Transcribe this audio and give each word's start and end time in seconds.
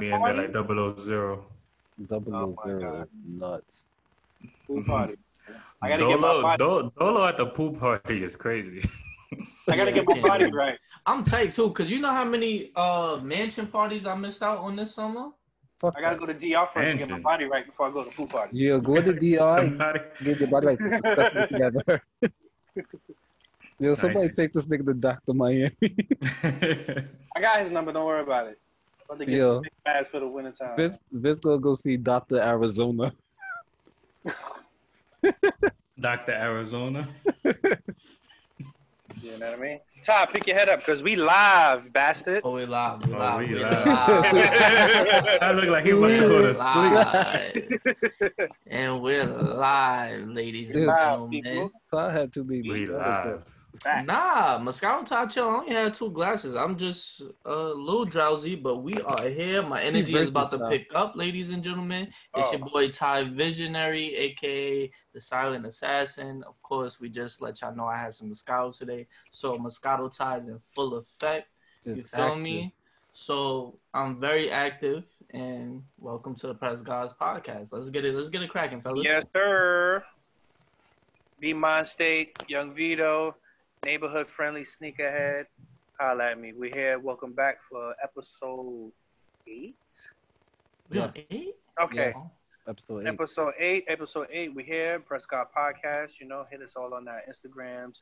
me 0.00 0.10
and 0.10 0.24
they're 0.24 0.34
like 0.34 0.52
double 0.52 0.78
o 0.78 0.96
zero. 0.98 1.46
Double 2.08 2.34
Oh 2.34 2.56
zero 2.66 2.80
God. 2.80 3.08
nuts. 3.24 3.86
Pool 4.66 4.82
party. 4.84 5.14
I 5.82 5.88
gotta 5.88 6.06
get 6.06 6.20
my 6.20 6.42
body. 6.42 6.58
Dolo, 6.58 6.92
Dolo 6.98 7.26
at 7.26 7.36
the 7.38 7.46
pool 7.46 7.72
party 7.72 8.22
is 8.22 8.36
crazy. 8.36 8.82
I 9.68 9.76
gotta 9.76 9.90
Yeah, 9.90 10.02
get 10.02 10.06
my 10.16 10.20
body 10.20 10.50
right. 10.52 10.78
I'm 11.06 11.24
tight 11.24 11.54
too, 11.54 11.70
cause 11.70 11.88
you 11.90 12.00
know 12.00 12.10
how 12.10 12.24
many 12.24 12.72
uh 12.74 13.20
mansion 13.22 13.66
parties 13.66 14.06
I 14.06 14.14
missed 14.14 14.42
out 14.42 14.58
on 14.58 14.76
this 14.76 14.94
summer. 14.94 15.30
Fuck 15.80 15.94
I 15.96 16.00
gotta 16.00 16.16
go 16.16 16.26
to 16.26 16.34
DR 16.34 16.66
first 16.72 16.90
and 16.90 16.98
get 16.98 17.08
my 17.10 17.18
body 17.20 17.44
right 17.44 17.66
before 17.66 17.88
I 17.88 17.92
go 17.92 18.04
to 18.04 18.10
pool 18.10 18.26
party. 18.26 18.56
Yeah, 18.58 18.78
go 18.82 19.00
to 19.00 19.12
DR 19.12 19.58
and 19.60 19.78
get 20.24 20.38
your 20.38 20.48
body 20.48 20.66
like 20.66 20.80
stuff 20.80 21.32
together. 21.48 21.82
Yo, 23.78 23.92
somebody 23.94 24.28
Nice. 24.28 24.36
take 24.36 24.52
this 24.54 24.66
nigga 24.66 24.86
to 24.86 24.94
Dr. 24.94 25.34
Miami. 25.34 25.76
I 26.42 27.40
got 27.40 27.60
his 27.60 27.70
number. 27.70 27.92
Don't 27.92 28.06
worry 28.06 28.22
about 28.22 28.46
it. 28.46 28.58
About 29.08 29.18
to 29.20 29.26
get 29.26 29.34
Yeah. 29.38 29.44
some 29.46 29.62
big 29.62 29.72
bags 29.84 30.08
for 30.08 30.20
the 30.20 30.26
winter 30.28 30.52
time. 30.52 30.76
Vince, 30.76 31.00
Vince 31.12 31.40
gonna 31.40 31.58
go 31.58 31.74
see 31.74 31.96
Dr. 31.96 32.40
Arizona. 32.40 33.12
Dr. 36.00 36.32
Arizona. 36.32 37.06
You 39.22 39.38
know 39.38 39.50
what 39.50 39.58
I 39.58 39.62
mean? 39.62 39.78
Ty, 40.04 40.26
pick 40.26 40.46
your 40.46 40.56
head 40.58 40.68
up 40.68 40.80
because 40.80 41.02
we 41.02 41.16
live, 41.16 41.90
bastard. 41.92 42.42
Oh, 42.44 42.52
we 42.52 42.66
live, 42.66 43.02
we 43.06 43.14
Oh, 43.14 43.18
live, 43.18 43.38
we 43.38 43.46
we 43.54 43.54
live. 43.64 43.72
live. 43.72 43.82
I 45.42 45.52
look 45.52 45.64
like 45.70 45.84
he 45.86 45.92
about 45.92 46.08
to 46.08 46.18
go 46.18 46.42
to 46.42 46.54
sleep. 46.54 46.92
live. 48.12 48.50
and 48.66 49.00
we're 49.00 49.24
live, 49.24 50.28
ladies 50.28 50.74
and 50.74 50.84
gentlemen. 50.84 51.30
people. 51.42 51.70
I 51.94 52.12
had 52.12 52.32
to 52.34 52.44
be 52.44 52.60
We 52.60 52.84
live. 52.86 53.42
Back. 53.84 54.06
Nah, 54.06 54.58
Moscato 54.58 55.04
Top 55.04 55.30
Chill. 55.30 55.44
I 55.48 55.54
only 55.54 55.74
had 55.74 55.94
two 55.94 56.10
glasses. 56.10 56.54
I'm 56.54 56.76
just 56.76 57.22
a 57.44 57.54
little 57.54 58.04
drowsy, 58.04 58.54
but 58.54 58.76
we 58.78 58.94
are 59.02 59.28
here. 59.28 59.62
My 59.62 59.82
energy 59.82 60.16
is 60.16 60.30
about 60.30 60.50
to 60.52 60.68
pick 60.68 60.92
up, 60.94 61.14
ladies 61.16 61.50
and 61.50 61.62
gentlemen. 61.62 62.08
It's 62.36 62.52
your 62.52 62.62
Oh. 62.62 62.68
boy 62.68 62.88
Ty 62.90 63.24
Visionary, 63.24 64.14
aka 64.14 64.90
the 65.12 65.20
Silent 65.20 65.66
Assassin. 65.66 66.44
Of 66.46 66.62
course, 66.62 67.00
we 67.00 67.08
just 67.08 67.40
let 67.42 67.60
y'all 67.60 67.74
know 67.74 67.86
I 67.86 67.96
had 67.96 68.14
some 68.14 68.30
Moscato 68.30 68.76
today. 68.76 69.06
So 69.30 69.56
Moscato 69.58 70.10
Ty 70.16 70.36
is 70.38 70.46
in 70.48 70.58
full 70.58 70.94
effect. 70.96 71.48
You 71.84 71.94
It's 71.94 72.10
feel 72.10 72.24
active. 72.24 72.42
me? 72.42 72.74
So 73.12 73.74
I'm 73.94 74.20
very 74.20 74.50
active 74.50 75.04
and 75.30 75.82
welcome 75.98 76.34
to 76.36 76.46
the 76.48 76.54
Press 76.54 76.80
Gawdz 76.82 77.16
podcast. 77.16 77.72
Let's 77.72 77.90
get 77.90 78.04
it. 78.04 78.14
Let's 78.14 78.28
get 78.28 78.42
it 78.42 78.50
cracking, 78.50 78.80
fellas. 78.80 79.04
Yes, 79.04 79.24
sir. 79.34 80.04
V 81.40 81.52
Mind 81.52 81.86
State, 81.86 82.42
Young 82.48 82.74
Vito, 82.74 83.36
neighborhood 83.84 84.28
friendly 84.28 84.62
sneakerhead. 84.62 85.44
Holla 85.98 86.30
at 86.30 86.40
me. 86.40 86.52
We're 86.56 86.74
here. 86.74 86.98
Welcome 86.98 87.32
back 87.32 87.58
for 87.68 87.94
episode 88.02 88.92
eight. 89.46 89.76
We 90.90 90.98
on 90.98 91.12
eight? 91.30 91.54
Okay. 91.80 92.12
Oh, 92.16 92.30
Episode 92.68 93.02
eight. 93.02 93.06
Episode 93.06 93.52
eight, 93.60 93.84
episode 93.86 94.26
eight, 94.32 94.52
we're 94.52 94.64
here, 94.66 94.98
Press 94.98 95.24
Gawdz 95.24 95.46
Podcast. 95.56 96.18
You 96.20 96.26
know, 96.26 96.44
hit 96.50 96.60
us 96.62 96.74
all 96.74 96.94
on 96.94 97.06
our 97.06 97.22
Instagrams, 97.30 98.00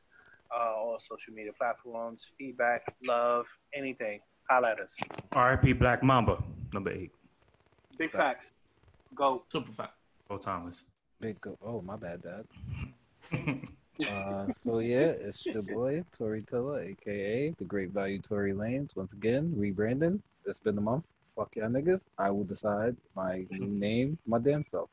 uh, 0.55 0.73
all 0.73 0.97
social 0.99 1.33
media 1.33 1.51
platforms, 1.53 2.25
feedback, 2.37 2.81
love, 3.05 3.45
anything. 3.75 4.21
Holla 4.49 4.71
at 4.71 4.79
us. 4.79 4.95
R.I.P. 5.33 5.73
Black 5.73 6.01
Mamba, 6.01 6.43
number 6.73 6.91
eight. 6.91 7.11
Big 7.97 8.11
facts. 8.11 8.53
Go. 9.13 9.43
Super 9.49 9.71
fat. 9.71 9.93
Bo 10.27 10.37
Thomas. 10.37 10.83
Big 11.19 11.39
go. 11.41 11.57
Oh, 11.63 11.81
my 11.81 11.95
bad, 11.95 12.23
Dad. 12.23 12.45
Uh, 14.09 14.47
so 14.63 14.79
yeah, 14.79 15.13
it's 15.27 15.45
your 15.45 15.61
boy 15.61 16.03
Tory 16.17 16.43
Tiller, 16.49 16.81
aka 16.81 17.53
the 17.57 17.63
Great 17.63 17.91
Value 17.91 18.19
Tory 18.19 18.51
Lanez. 18.53 18.95
Once 18.95 19.13
again, 19.13 19.53
rebranding. 19.57 20.19
It's 20.45 20.59
been 20.59 20.77
a 20.77 20.81
month. 20.81 21.05
Fuck 21.35 21.55
y'all 21.55 21.69
niggas. 21.69 22.03
I 22.17 22.29
will 22.29 22.43
decide 22.43 22.95
my 23.15 23.45
new 23.51 23.67
name, 23.67 24.17
my 24.25 24.39
damn 24.39 24.65
self. 24.71 24.89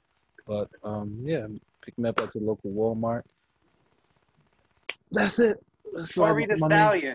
But 0.47 0.69
um, 0.85 1.19
yeah, 1.25 1.47
pick 1.85 1.99
me 1.99 2.09
up 2.09 2.21
at 2.21 2.35
your 2.35 2.45
local 2.45 2.71
Walmart. 2.71 3.23
That's 5.11 5.39
it. 5.41 5.63
That's 5.95 6.17
all 6.17 6.29
Tory 6.29 6.47
the 6.47 6.57
my. 6.59 6.69
Stallion. 6.69 7.15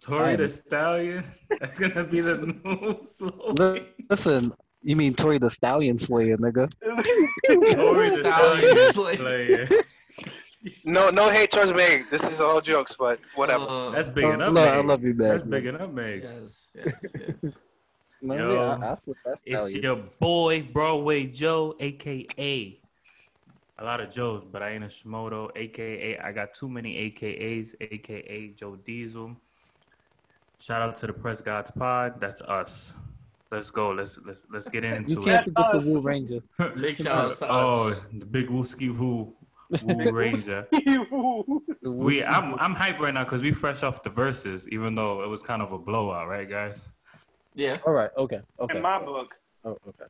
Tory 0.00 0.36
the 0.36 0.44
Um, 0.44 0.48
Stallion. 0.48 1.24
That's 1.60 1.78
gonna 1.78 2.04
be 2.04 2.20
the 2.20 2.36
new 2.64 2.98
slogan. 3.04 3.86
Listen, 4.08 4.52
you 4.82 4.96
mean 4.96 5.14
Tory 5.14 5.38
the 5.38 5.50
Stallion 5.50 5.98
Slayer, 5.98 6.36
nigga? 6.36 6.70
Tory 7.74 8.10
the 8.10 8.16
Stallion 8.18 8.76
Stallion 8.76 8.92
Slayer. 8.92 9.68
Slayer. 10.66 10.94
No, 10.94 11.10
no 11.10 11.30
hate 11.30 11.50
towards 11.50 11.72
Meg. 11.72 12.08
This 12.10 12.22
is 12.24 12.40
all 12.40 12.60
jokes, 12.60 12.96
but 12.98 13.20
whatever. 13.34 13.64
Uh, 13.68 13.90
That's 13.90 14.08
big 14.08 14.24
I 14.24 14.34
enough. 14.34 14.54
love, 14.54 14.68
I 14.68 14.80
love 14.80 15.02
you, 15.04 15.14
man. 15.14 15.28
That's 15.28 15.42
big 15.42 15.66
enough, 15.66 15.90
Meg. 15.90 16.22
yes, 16.22 16.68
yes, 16.74 17.04
yes. 17.42 17.58
Man, 18.22 18.38
Yo, 18.38 18.54
yeah, 18.54 18.78
I, 18.86 18.92
I 18.92 18.94
slip 18.96 19.16
It's 19.44 19.54
stallion. 19.64 19.82
your 19.82 19.96
boy 20.18 20.62
Broadway 20.72 21.26
Joe, 21.26 21.74
aka 21.78 22.80
a 23.78 23.84
lot 23.84 24.00
of 24.00 24.08
Joes, 24.10 24.44
but 24.50 24.62
I 24.62 24.70
ain't 24.70 24.84
a 24.84 24.86
Shimoto, 24.86 25.50
aka 25.56 26.16
I 26.18 26.32
got 26.32 26.54
too 26.54 26.68
many 26.70 26.94
AKAs, 27.10 27.74
aka 27.82 28.48
Joe 28.56 28.76
Diesel. 28.76 29.36
Shout 30.58 30.80
out 30.80 30.96
to 30.96 31.06
the 31.08 31.12
Press 31.12 31.42
Gawdz 31.42 31.74
Pod. 31.76 32.18
That's 32.18 32.40
us. 32.42 32.94
Let's 33.52 33.70
go. 33.70 33.90
Let's 33.90 34.16
let's 34.24 34.42
let's 34.50 34.68
get 34.70 34.84
into 34.84 35.12
You 35.12 35.18
into 35.18 35.30
can't 35.30 35.46
it. 35.46 35.50
forget 35.52 35.72
the 35.72 35.76
us. 35.78 35.84
Woo 35.84 36.00
Ranger. 36.00 36.40
Big 36.80 36.96
shout 36.96 37.08
out 37.26 37.36
to 37.38 37.44
us. 37.52 37.98
oh, 38.00 38.04
the 38.18 38.24
big 38.24 38.48
wooski 38.48 38.96
woo 38.96 39.34
woo 39.82 40.10
ranger. 40.12 40.66
We 41.82 42.24
I'm 42.24 42.54
I'm 42.58 42.74
hyped 42.74 42.98
right 42.98 43.12
now 43.14 43.24
because 43.24 43.42
we 43.42 43.52
fresh 43.52 43.82
off 43.82 44.02
the 44.02 44.10
verses, 44.10 44.66
even 44.68 44.94
though 44.94 45.22
it 45.22 45.28
was 45.28 45.42
kind 45.42 45.60
of 45.62 45.72
a 45.72 45.78
blowout, 45.78 46.28
right, 46.28 46.48
guys? 46.48 46.82
Yeah. 47.54 47.78
All 47.86 47.92
right. 47.92 48.10
Okay. 48.16 48.40
Okay. 48.60 48.76
In 48.76 48.82
my 48.82 48.98
book, 48.98 49.34
Oh, 49.64 49.76
okay. 49.88 50.06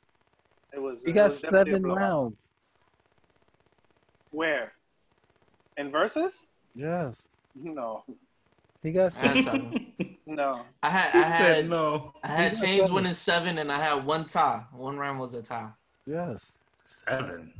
it 0.72 0.80
was. 0.80 1.04
You 1.04 1.12
got 1.12 1.30
was 1.30 1.40
seven 1.40 1.82
rounds. 1.84 2.36
Where? 4.30 4.72
In 5.76 5.90
verses? 5.90 6.46
Yes. 6.74 7.22
No, 7.54 8.04
He 8.82 8.90
got 8.92 9.06
I 9.06 9.08
seven. 9.08 9.42
seven. 9.44 10.16
no. 10.26 10.62
I 10.82 10.90
had, 10.90 11.10
He 11.12 11.18
I 11.20 11.22
said 11.38 11.56
had, 11.56 11.68
no. 11.70 12.12
I 12.24 12.28
had 12.28 12.52
You 12.52 12.58
got 12.60 12.66
Chainz 12.66 12.76
seven. 12.78 12.94
winning 12.94 13.14
seven, 13.14 13.58
and 13.58 13.70
I 13.70 13.78
had 13.78 14.04
one 14.04 14.26
tie. 14.26 14.64
One 14.72 14.96
round 14.96 15.20
was 15.20 15.34
a 15.34 15.42
tie. 15.42 15.70
Yes. 16.06 16.52
Seven. 16.84 17.52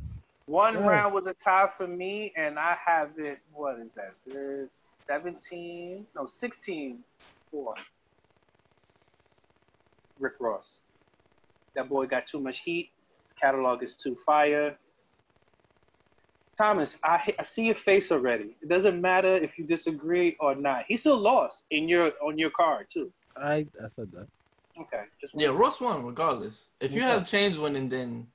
One 0.47 0.75
Yeah. 0.75 0.81
round 0.81 1.13
was 1.13 1.27
a 1.27 1.33
tie 1.33 1.69
for 1.77 1.87
me, 1.87 2.33
and 2.35 2.59
I 2.59 2.77
have 2.85 3.17
it. 3.19 3.39
What 3.51 3.79
is 3.79 3.95
that? 3.95 4.15
There's 4.25 4.73
17, 5.03 6.07
no, 6.15 6.25
16 6.27 7.03
for 7.51 7.73
Rick 10.19 10.33
Ross. 10.39 10.81
That 11.75 11.89
boy 11.89 12.07
got 12.07 12.27
too 12.27 12.39
much 12.39 12.59
heat. 12.59 12.91
His 13.23 13.33
catalog 13.41 13.83
is 13.83 13.97
too 13.97 14.17
fire. 14.25 14.77
Thomas, 16.57 16.97
I, 17.03 17.35
I 17.39 17.43
see 17.43 17.65
your 17.67 17.75
face 17.75 18.11
already. 18.11 18.57
It 18.61 18.69
doesn't 18.69 19.01
matter 19.01 19.27
if 19.35 19.57
you 19.57 19.65
disagree 19.65 20.37
or 20.39 20.55
not. 20.55 20.85
He 20.87 20.97
still 20.97 21.17
lost 21.17 21.65
in 21.71 21.89
your 21.89 22.13
on 22.23 22.37
your 22.37 22.51
card 22.51 22.87
too. 22.91 23.11
I 23.37 23.67
I 23.83 23.89
said 23.89 24.11
that. 24.13 24.27
Okay, 24.79 25.03
just 25.19 25.33
Yeah, 25.35 25.49
Ross 25.49 25.81
won 25.81 26.05
regardless. 26.05 26.67
If 26.79 26.93
you 26.93 27.01
have 27.01 27.23
Chainz 27.23 27.61
winning, 27.61 27.89
then 27.89 28.27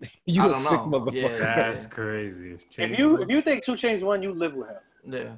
You 0.26 0.42
I 0.42 0.46
a 0.46 0.50
don't 0.50 0.62
sick 0.62 0.70
know. 0.72 0.86
motherfucker. 0.88 1.12
Yeah. 1.14 1.38
That's 1.56 1.86
crazy. 1.86 2.56
If 2.76 2.98
you 2.98 3.16
if 3.22 3.28
you 3.28 3.40
think 3.42 3.64
Two 3.64 3.72
Chainz 3.72 4.02
one, 4.02 4.22
you 4.22 4.32
live 4.32 4.54
with 4.54 4.68
him. 4.68 5.12
yeah. 5.12 5.34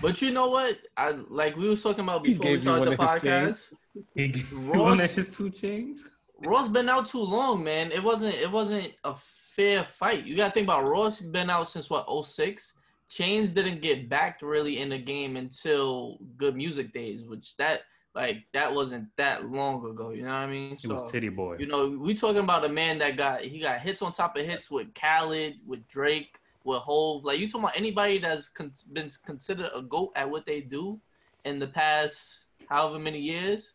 But 0.00 0.22
you 0.22 0.30
know 0.30 0.48
what? 0.48 0.78
I 0.96 1.10
like 1.28 1.56
we 1.56 1.68
was 1.68 1.82
talking 1.82 2.04
about 2.04 2.22
before 2.24 2.44
we 2.46 2.52
gave 2.52 2.60
started 2.62 2.92
the 2.92 2.96
one 2.96 3.08
of 3.08 3.22
his 3.22 3.22
podcast. 3.22 3.72
he 4.14 4.28
gave 4.28 4.52
Ross- 4.52 4.76
one 4.78 5.00
of 5.00 5.10
his 5.10 5.36
two 5.36 5.50
chains. 5.50 6.06
Ross 6.46 6.68
been 6.68 6.88
out 6.88 7.06
too 7.06 7.22
long, 7.22 7.62
man. 7.64 7.90
It 7.92 8.02
wasn't 8.02 8.34
it 8.34 8.50
wasn't 8.50 8.92
a 9.04 9.14
fair 9.16 9.84
fight. 9.84 10.24
You 10.24 10.36
gotta 10.36 10.52
think 10.52 10.64
about 10.66 10.84
Ross 10.86 11.20
been 11.20 11.50
out 11.50 11.68
since 11.68 11.90
what 11.90 12.06
06? 12.26 12.72
Chainz 13.10 13.52
didn't 13.54 13.82
get 13.82 14.08
backed 14.08 14.42
really 14.42 14.80
in 14.80 14.88
the 14.88 14.98
game 14.98 15.36
until 15.36 16.18
Good 16.36 16.56
Music 16.56 16.92
Days, 16.92 17.24
which 17.24 17.56
that 17.56 17.80
like 18.14 18.44
that 18.52 18.72
wasn't 18.72 19.08
that 19.16 19.50
long 19.50 19.84
ago. 19.84 20.10
You 20.10 20.22
know 20.22 20.28
what 20.28 20.34
I 20.34 20.46
mean? 20.46 20.76
He 20.80 20.86
was 20.86 21.02
Tity 21.02 21.34
Boi. 21.34 21.56
You 21.58 21.66
know, 21.66 21.88
we 21.88 22.14
talking 22.14 22.42
about 22.42 22.64
a 22.64 22.68
man 22.68 22.98
that 22.98 23.16
got 23.16 23.40
he 23.40 23.58
got 23.58 23.80
hits 23.80 24.02
on 24.02 24.12
top 24.12 24.36
of 24.36 24.46
hits 24.46 24.70
with 24.70 24.94
Khaled, 24.94 25.54
with 25.66 25.86
Drake, 25.88 26.38
with 26.62 26.80
Hov. 26.80 27.24
Like 27.24 27.38
you 27.38 27.48
talking 27.48 27.64
about 27.64 27.76
anybody 27.76 28.18
that's 28.18 28.48
con- 28.48 28.72
been 28.92 29.10
considered 29.26 29.70
a 29.74 29.82
goat 29.82 30.12
at 30.14 30.30
what 30.30 30.46
they 30.46 30.60
do 30.60 31.00
in 31.44 31.58
the 31.58 31.66
past 31.66 32.46
however 32.68 32.98
many 32.98 33.18
years. 33.18 33.74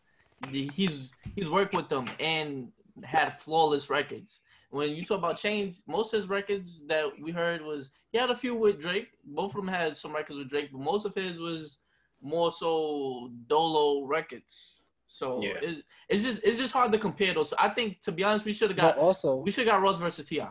He's 0.50 1.14
he's 1.34 1.50
worked 1.50 1.76
with 1.76 1.90
them 1.90 2.06
and 2.18 2.72
had 3.04 3.38
flawless 3.38 3.90
records. 3.90 4.40
When 4.70 4.90
you 4.90 5.02
talk 5.02 5.18
about 5.18 5.36
Chainz, 5.36 5.82
most 5.86 6.14
of 6.14 6.18
his 6.18 6.28
records 6.30 6.80
that 6.86 7.06
we 7.20 7.30
heard 7.30 7.60
was 7.60 7.90
he 8.12 8.18
had 8.18 8.30
a 8.30 8.36
few 8.36 8.54
with 8.54 8.80
Drake. 8.80 9.08
Both 9.24 9.50
of 9.50 9.56
them 9.56 9.68
had 9.68 9.96
some 9.96 10.14
records 10.14 10.38
with 10.38 10.48
Drake, 10.48 10.70
but 10.72 10.80
most 10.80 11.04
of 11.04 11.14
his 11.14 11.38
was 11.38 11.76
more 12.22 12.52
so 12.52 13.30
Dolo 13.46 14.04
records. 14.06 14.84
So 15.06 15.42
Yeah. 15.42 15.60
it's, 15.62 15.82
it's 16.08 16.22
just 16.22 16.40
it's 16.44 16.58
just 16.58 16.72
hard 16.72 16.92
to 16.92 16.98
compare 16.98 17.34
those. 17.34 17.50
So 17.50 17.56
I 17.58 17.68
think 17.70 18.00
to 18.02 18.12
be 18.12 18.22
honest, 18.24 18.44
we 18.44 18.52
should 18.52 18.70
have 18.70 18.76
But 18.76 18.96
got 18.96 18.98
also, 18.98 19.36
we 19.36 19.50
should 19.50 19.66
have 19.66 19.76
got 19.76 19.82
Ross 19.82 19.98
versus 19.98 20.24
Ti. 20.26 20.42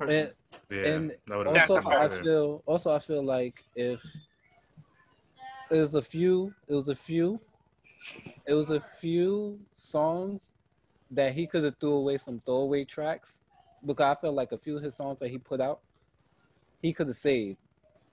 and 0.00 0.32
yeah, 0.70 0.84
and 0.84 1.12
that 1.26 1.36
would've 1.36 1.54
That's 1.54 1.70
also 1.70 1.88
been 1.88 1.92
a 1.92 2.00
I 2.00 2.08
better. 2.08 2.22
feel 2.22 2.62
also 2.66 2.92
I 2.92 2.98
feel 2.98 3.24
like 3.24 3.62
if 3.76 4.02
it 5.70 5.78
was 5.78 5.94
a 5.94 6.02
few, 6.02 6.52
it 6.68 6.74
was 6.74 6.88
a 6.88 6.94
few, 6.96 7.40
it 8.46 8.54
was 8.54 8.70
a 8.70 8.82
few 9.00 9.58
songs 9.76 10.50
that 11.10 11.32
he 11.32 11.46
could 11.46 11.64
have 11.64 11.76
threw 11.80 11.92
away 11.94 12.18
some 12.18 12.40
throwaway 12.44 12.84
tracks 12.84 13.40
because 13.86 14.16
I 14.16 14.20
feel 14.20 14.32
like 14.32 14.52
a 14.52 14.58
few 14.58 14.76
of 14.76 14.82
his 14.82 14.96
songs 14.96 15.18
that 15.20 15.30
he 15.30 15.38
put 15.38 15.60
out, 15.60 15.80
he 16.82 16.92
could 16.92 17.06
have 17.08 17.16
saved. 17.16 17.58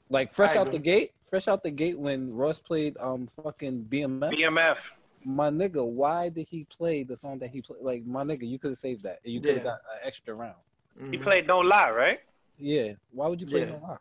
Like 0.10 0.32
fresh 0.34 0.56
out 0.56 0.72
the 0.72 0.78
gate, 0.78 1.12
fresh 1.30 1.48
out 1.48 1.64
the 1.64 1.72
gate 1.72 1.98
when 1.98 2.34
Ross 2.34 2.60
played 2.60 2.96
um 3.00 3.28
fucking 3.28 3.86
BMF. 3.90 4.32
BMF. 4.34 4.78
my 5.24 5.50
nigga, 5.50 5.84
why 5.84 6.30
did 6.30 6.48
he 6.50 6.66
play 6.66 7.02
the 7.04 7.16
song 7.16 7.40
that 7.40 7.50
he 7.50 7.62
played? 7.62 7.82
Like 7.82 8.06
my 8.06 8.24
nigga, 8.24 8.48
you 8.48 8.60
could 8.60 8.72
have 8.72 8.78
saved 8.80 9.04
that. 9.04 9.20
You 9.24 9.40
could 9.42 9.56
have 9.56 9.66
Yeah. 9.66 9.72
got 9.72 9.80
an 9.94 10.00
extra 10.04 10.34
round. 10.36 10.58
He 10.96 11.18
Mhm. 11.18 11.24
played 11.24 11.48
Don't 11.48 11.66
Lie, 11.68 11.90
right? 11.92 12.20
Yeah. 12.58 12.94
Why 13.12 13.28
would 13.28 13.42
you 13.42 13.48
play 13.48 13.62
Yeah. 13.62 13.72
no 13.72 13.78
lie? 13.88 13.98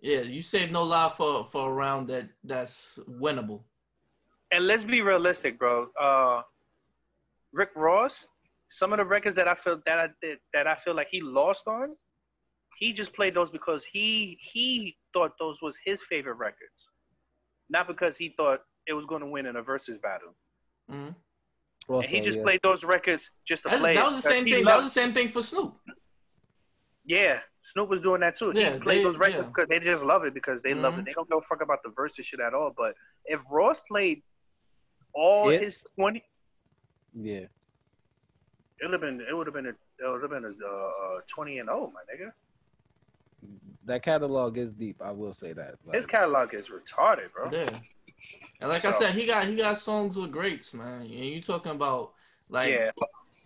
Yeah, 0.00 0.20
you 0.20 0.42
saved 0.42 0.72
no 0.72 0.84
lie 0.84 1.08
for 1.08 1.44
for 1.44 1.70
a 1.70 1.72
round 1.72 2.08
that 2.08 2.26
that's 2.44 2.98
winnable. 3.08 3.62
And 4.50 4.66
let's 4.66 4.84
be 4.84 5.00
realistic, 5.02 5.58
bro. 5.58 5.90
Uh, 5.98 6.42
Rick 7.52 7.74
Ross, 7.74 8.26
some 8.68 8.92
of 8.92 8.98
the 8.98 9.04
records 9.04 9.34
that 9.36 9.48
I 9.48 9.54
feel 9.54 9.80
that 9.86 9.98
I 9.98 10.08
did 10.22 10.38
that 10.52 10.66
I 10.66 10.74
feel 10.74 10.94
like 10.94 11.08
he 11.10 11.20
lost 11.22 11.66
on, 11.66 11.96
he 12.78 12.92
just 12.92 13.12
played 13.14 13.34
those 13.34 13.50
because 13.50 13.84
he 13.84 14.38
he 14.40 14.96
thought 15.18 15.32
those 15.38 15.60
was 15.60 15.78
his 15.84 16.02
favorite 16.02 16.34
records, 16.34 16.88
not 17.68 17.86
because 17.86 18.16
he 18.16 18.34
thought 18.36 18.60
it 18.86 18.92
was 18.92 19.04
going 19.04 19.20
to 19.20 19.26
win 19.26 19.46
in 19.46 19.56
a 19.56 19.62
versus 19.62 19.98
battle. 19.98 20.34
Mhm. 20.90 21.14
and 21.90 22.04
he 22.06 22.16
Also, 22.18 22.24
just 22.24 22.36
yeah. 22.38 22.42
played 22.44 22.60
those 22.62 22.84
records 22.84 23.30
just 23.46 23.62
to 23.62 23.68
That's- 23.68 23.80
play. 23.82 23.94
that 23.94 24.04
was 24.04 24.16
the 24.16 24.22
same 24.22 24.44
he 24.46 24.52
thing. 24.52 24.64
That 24.64 24.76
was 24.76 24.86
the 24.86 24.90
same 25.00 25.12
thing 25.14 25.28
for 25.30 25.42
Snoop. 25.42 25.74
Yeah, 27.04 27.40
Snoop 27.62 27.88
was 27.88 28.00
doing 28.00 28.20
that 28.20 28.36
too. 28.36 28.52
Yeah, 28.54 28.74
he 28.74 28.78
played 28.80 28.98
they- 29.00 29.04
those 29.04 29.18
records 29.18 29.46
yeah. 29.46 29.52
because 29.52 29.68
they 29.68 29.80
just 29.80 30.04
love 30.04 30.24
it 30.24 30.34
because 30.34 30.60
they 30.62 30.74
love 30.74 30.94
Mhm. 30.94 30.98
it. 31.00 31.04
They 31.06 31.12
don't 31.14 31.28
give 31.28 31.38
a 31.38 31.42
fuck 31.42 31.62
about 31.62 31.82
the 31.82 31.90
verses 31.90 32.26
shit 32.26 32.40
at 32.40 32.52
all. 32.54 32.70
But 32.76 32.94
if 33.24 33.40
Ross 33.50 33.80
played 33.80 34.22
all 35.14 35.48
Hits? 35.48 35.64
his 35.64 35.82
twenty, 35.94 36.22
Yeah. 37.14 37.46
it 38.80 38.82
would 38.82 38.92
have 38.92 39.00
been 39.00 39.20
it 39.22 39.34
would 39.34 39.46
have 39.46 39.54
been 39.54 39.66
a, 39.66 39.70
it 39.70 40.08
would 40.10 40.22
have 40.22 40.30
been 40.30 40.44
a 40.44 40.66
uh, 40.66 41.20
twenty 41.26 41.58
and 41.58 41.68
oh 41.70 41.90
my 41.92 42.02
nigga. 42.14 42.32
That 43.88 44.02
catalog 44.02 44.58
is 44.58 44.70
deep. 44.70 45.00
I 45.02 45.10
will 45.10 45.32
say 45.32 45.54
that. 45.54 45.76
Like, 45.86 45.96
His 45.96 46.04
catalog 46.04 46.52
is 46.52 46.68
retarded, 46.68 47.32
bro. 47.32 47.50
Yeah. 47.50 47.70
And 48.60 48.70
like 48.70 48.84
I 48.84 48.90
said, 48.90 49.14
he 49.14 49.24
got 49.24 49.46
he 49.46 49.56
got 49.56 49.78
songs 49.78 50.16
with 50.16 50.30
greats, 50.30 50.74
man. 50.74 51.02
And 51.02 51.10
you 51.10 51.40
talking 51.40 51.72
about 51.72 52.12
like 52.50 52.70
yeah, 52.70 52.90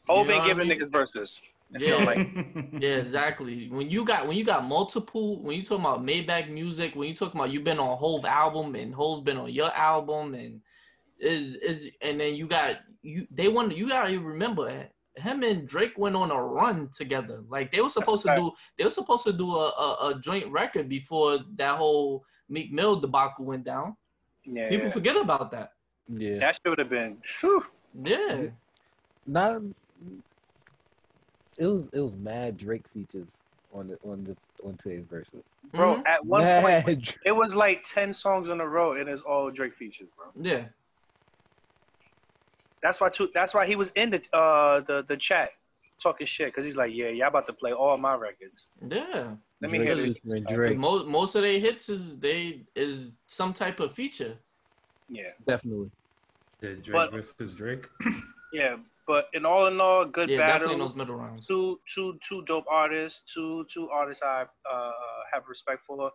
Hov 0.09 0.27
know 0.27 0.33
ain't 0.33 0.41
what 0.41 0.41
I 0.43 0.47
giving 0.49 0.69
mean? 0.69 0.79
niggas 0.79 0.91
verses. 0.91 1.41
Yeah. 1.71 1.79
You 1.79 1.89
know, 1.91 1.99
like 1.99 2.29
Yeah, 2.83 2.97
exactly. 2.97 3.69
When 3.69 3.89
you 3.89 4.05
got 4.05 4.27
when 4.27 4.37
you 4.37 4.45
got 4.45 4.65
multiple, 4.65 5.41
when 5.43 5.57
you 5.57 5.63
talking 5.63 5.85
about 5.85 6.05
Maybach 6.05 6.51
music, 6.51 6.97
when 6.97 7.09
you 7.09 7.15
talking 7.15 7.41
about 7.41 7.53
you've 7.53 7.65
been 7.65 7.79
on 7.79 7.97
Hov 7.97 8.25
album 8.25 8.75
and 8.75 8.93
Hov's 8.93 9.23
been 9.23 9.37
on 9.37 9.53
your 9.53 9.73
album 9.73 10.35
and 10.35 10.61
is 11.21 11.55
is 11.57 11.91
and 12.01 12.21
then 12.21 12.35
you 12.35 12.49
got 12.49 12.79
you 13.03 13.29
they 13.31 13.47
want 13.47 13.77
you 13.77 13.89
gotta 13.89 14.19
remember 14.19 14.89
him 15.17 15.43
and 15.43 15.69
Drake 15.69 15.93
went 15.99 16.17
on 16.17 16.31
a 16.31 16.43
run 16.43 16.89
together. 16.97 17.43
Like 17.49 17.71
they 17.73 17.81
were 17.81 17.91
supposed 17.91 18.23
to 18.23 18.29
fact. 18.29 18.41
do 18.41 18.51
they 18.79 18.85
were 18.85 18.91
supposed 18.91 19.25
to 19.25 19.33
do 19.33 19.55
a, 19.57 19.69
a, 19.69 20.09
a 20.11 20.21
joint 20.21 20.51
record 20.51 20.89
before 20.89 21.39
that 21.57 21.77
whole 21.77 22.25
Meek 22.49 22.73
Mill 22.73 22.97
debacle 22.97 23.45
went 23.45 23.65
down. 23.65 23.97
yeah, 24.45 24.69
People 24.69 24.91
forget 24.91 25.17
about 25.17 25.51
that. 25.51 25.73
yeah. 26.09 26.39
that 26.39 26.55
shit 26.57 26.65
would 26.71 26.79
have 26.79 26.91
been. 26.91 27.19
Whew. 27.41 27.65
Yeah. 28.03 28.47
Not. 29.27 29.63
It 31.59 31.67
was 31.67 31.87
it 31.93 32.01
was 32.01 32.15
mad 32.15 32.57
Drake 32.57 32.87
features 32.93 33.29
on 33.73 33.89
the 33.89 33.99
on 34.09 34.25
the 34.25 34.37
on 34.65 34.77
today's 34.79 35.05
verses. 35.11 35.43
bro. 35.73 35.97
Mhm. 35.97 36.07
At 36.07 36.25
one 36.25 36.43
mad 36.43 36.85
point, 36.85 37.05
Drake. 37.05 37.19
it 37.27 37.33
was 37.33 37.55
like 37.55 37.85
ten 37.85 38.15
songs 38.15 38.49
in 38.49 38.61
a 38.61 38.67
row, 38.67 38.95
and 38.95 39.09
it's 39.09 39.23
all 39.23 39.51
Drake 39.51 39.75
features, 39.75 40.09
bro. 40.17 40.27
Yeah. 40.41 40.65
That's 42.83 43.01
why. 43.01 43.09
Too, 43.09 43.29
that's 43.35 43.55
why 43.55 43.67
he 43.67 43.77
was 43.77 43.91
in 43.97 44.11
the 44.11 44.23
uh 44.37 44.81
the 44.81 45.05
the 45.09 45.17
chat 45.17 45.51
talking 46.03 46.27
shit 46.27 46.49
because 46.49 46.65
he's 46.65 46.77
like, 46.77 46.93
yeah, 46.95 47.09
y'all 47.09 47.29
about 47.29 47.47
to 47.47 47.53
play 47.53 47.73
all 47.73 47.97
my 47.97 48.15
records. 48.15 48.69
Yeah. 48.85 49.35
Let 49.61 49.71
me 49.71 49.79
Drake 49.79 49.97
hear 49.97 50.07
is 50.07 50.17
this. 50.25 50.43
Drake. 50.49 50.77
Most 50.79 51.07
most 51.07 51.35
of 51.37 51.43
their 51.43 51.59
hits 51.61 51.89
is 51.89 52.17
they 52.19 52.63
is 52.75 53.13
some 53.27 53.53
type 53.53 53.79
of 53.81 53.93
feature. 53.93 54.37
Yeah, 55.09 55.31
Definitely. 55.47 55.91
Drake 56.61 56.93
But- 56.93 57.13
versus 57.13 57.55
Drake. 57.55 57.89
yeah. 58.53 58.77
But 59.07 59.27
in 59.35 59.45
all 59.45 59.67
in 59.67 59.81
all, 59.81 60.05
good 60.05 60.31
Yeah, 60.31 60.39
definitely 60.39 60.75
in 60.75 60.81
those 60.81 60.95
middle 60.95 61.17
rounds. 61.17 61.45
Two 61.47 61.81
two 61.93 62.19
two 62.27 62.43
dope 62.45 62.65
artists. 62.71 63.23
Two 63.33 63.67
two 63.73 63.89
artists 63.91 64.23
I 64.23 64.47
uh 64.71 64.93
have 65.33 65.43
respect 65.49 65.81
for. 65.87 66.11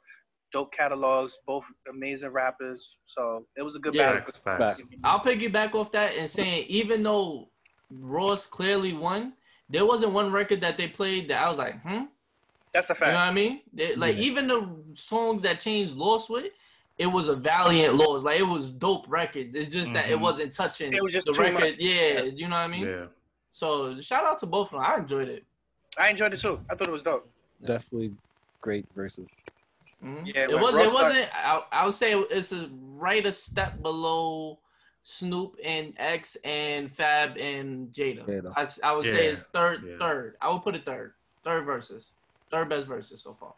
Dope 0.53 0.71
catalogs. 0.73 1.37
Both 1.45 1.65
amazing 1.89 2.29
rappers. 2.31 2.95
So 3.05 3.45
it 3.55 3.61
was 3.61 3.75
a 3.75 3.79
good 3.79 3.93
Yeah. 3.93 4.13
battle. 4.13 4.33
Facts, 4.33 4.79
facts. 4.79 4.93
I'll 5.03 5.19
piggyback 5.19 5.75
off 5.75 5.91
that 5.91 6.15
and 6.15 6.29
saying 6.29 6.65
even 6.67 7.03
though 7.03 7.49
Ross 7.89 8.45
clearly 8.45 8.93
won, 8.93 9.33
there 9.69 9.85
wasn't 9.85 10.13
one 10.13 10.31
record 10.31 10.61
that 10.61 10.77
they 10.77 10.87
played 10.87 11.27
that 11.29 11.43
I 11.43 11.49
was 11.49 11.57
like, 11.57 11.81
hmm. 11.81 12.03
That's 12.73 12.89
a 12.89 12.95
fact. 12.95 13.07
You 13.07 13.13
know 13.13 13.19
what. 13.19 13.27
I 13.27 13.33
mean? 13.33 13.61
They, 13.73 13.95
like 13.95 14.15
Yeah. 14.15 14.23
even 14.23 14.47
the 14.47 14.77
songs 14.95 15.41
that 15.43 15.57
Chainz 15.57 15.95
lost 15.95 16.29
with, 16.29 16.51
it 16.97 17.07
was 17.07 17.27
a 17.27 17.35
valiant 17.35 17.95
loss. 17.95 18.23
Like 18.23 18.39
it 18.39 18.43
was 18.43 18.71
dope 18.71 19.05
records. 19.09 19.55
It's 19.55 19.67
just 19.67 19.93
that 19.93 20.09
it 20.09 20.17
Mhm. 20.17 20.21
wasn't 20.21 20.53
touching 20.53 20.93
It 20.93 21.01
was 21.03 21.11
just 21.13 21.27
the 21.27 21.33
too 21.33 21.41
record. 21.41 21.59
much. 21.71 21.75
Yeah, 21.79 22.21
you 22.23 22.47
know 22.47 22.55
what 22.55 22.61
I 22.63 22.67
mean? 22.67 22.87
Yeah. 22.87 23.05
So 23.51 23.99
shout 24.01 24.23
out 24.25 24.37
to 24.39 24.45
both 24.45 24.67
of 24.67 24.73
them. 24.73 24.81
I 24.81 24.97
enjoyed 24.97 25.27
it. 25.27 25.43
I 25.97 26.09
enjoyed 26.09 26.33
it 26.33 26.39
too. 26.39 26.59
I 26.69 26.75
thought 26.75 26.87
it 26.87 26.91
was 26.91 27.03
dope. 27.03 27.29
Definitely 27.65 28.13
great 28.61 28.85
verses. 28.95 29.29
Mhm. 30.03 30.31
Yeah, 30.33 30.43
it 30.49 30.59
was. 30.59 30.75
Ross 30.75 30.85
It 30.85 30.93
wasn't. 30.93 31.29
I, 31.33 31.63
I 31.71 31.85
would 31.85 31.93
say 31.93 32.13
it's 32.13 32.51
a 32.51 32.69
right 32.95 33.25
a 33.25 33.31
step 33.31 33.81
below 33.81 34.59
Snoop 35.03 35.57
and 35.63 35.93
X 35.97 36.35
and 36.43 36.91
Fab 36.91 37.37
and 37.37 37.91
Jada. 37.93 38.25
Jada. 38.27 38.53
I, 38.55 38.89
I 38.89 38.93
would 38.93 39.05
say 39.05 39.27
it's 39.27 39.43
third. 39.43 39.83
yeah. 39.87 39.97
Third. 39.99 40.35
I 40.41 40.49
would 40.51 40.61
put 40.61 40.75
it 40.75 40.85
third. 40.85 41.13
Third 41.43 41.65
verses. 41.65 42.11
Third 42.51 42.69
best 42.69 42.87
verses 42.87 43.21
so 43.21 43.35
far. 43.39 43.53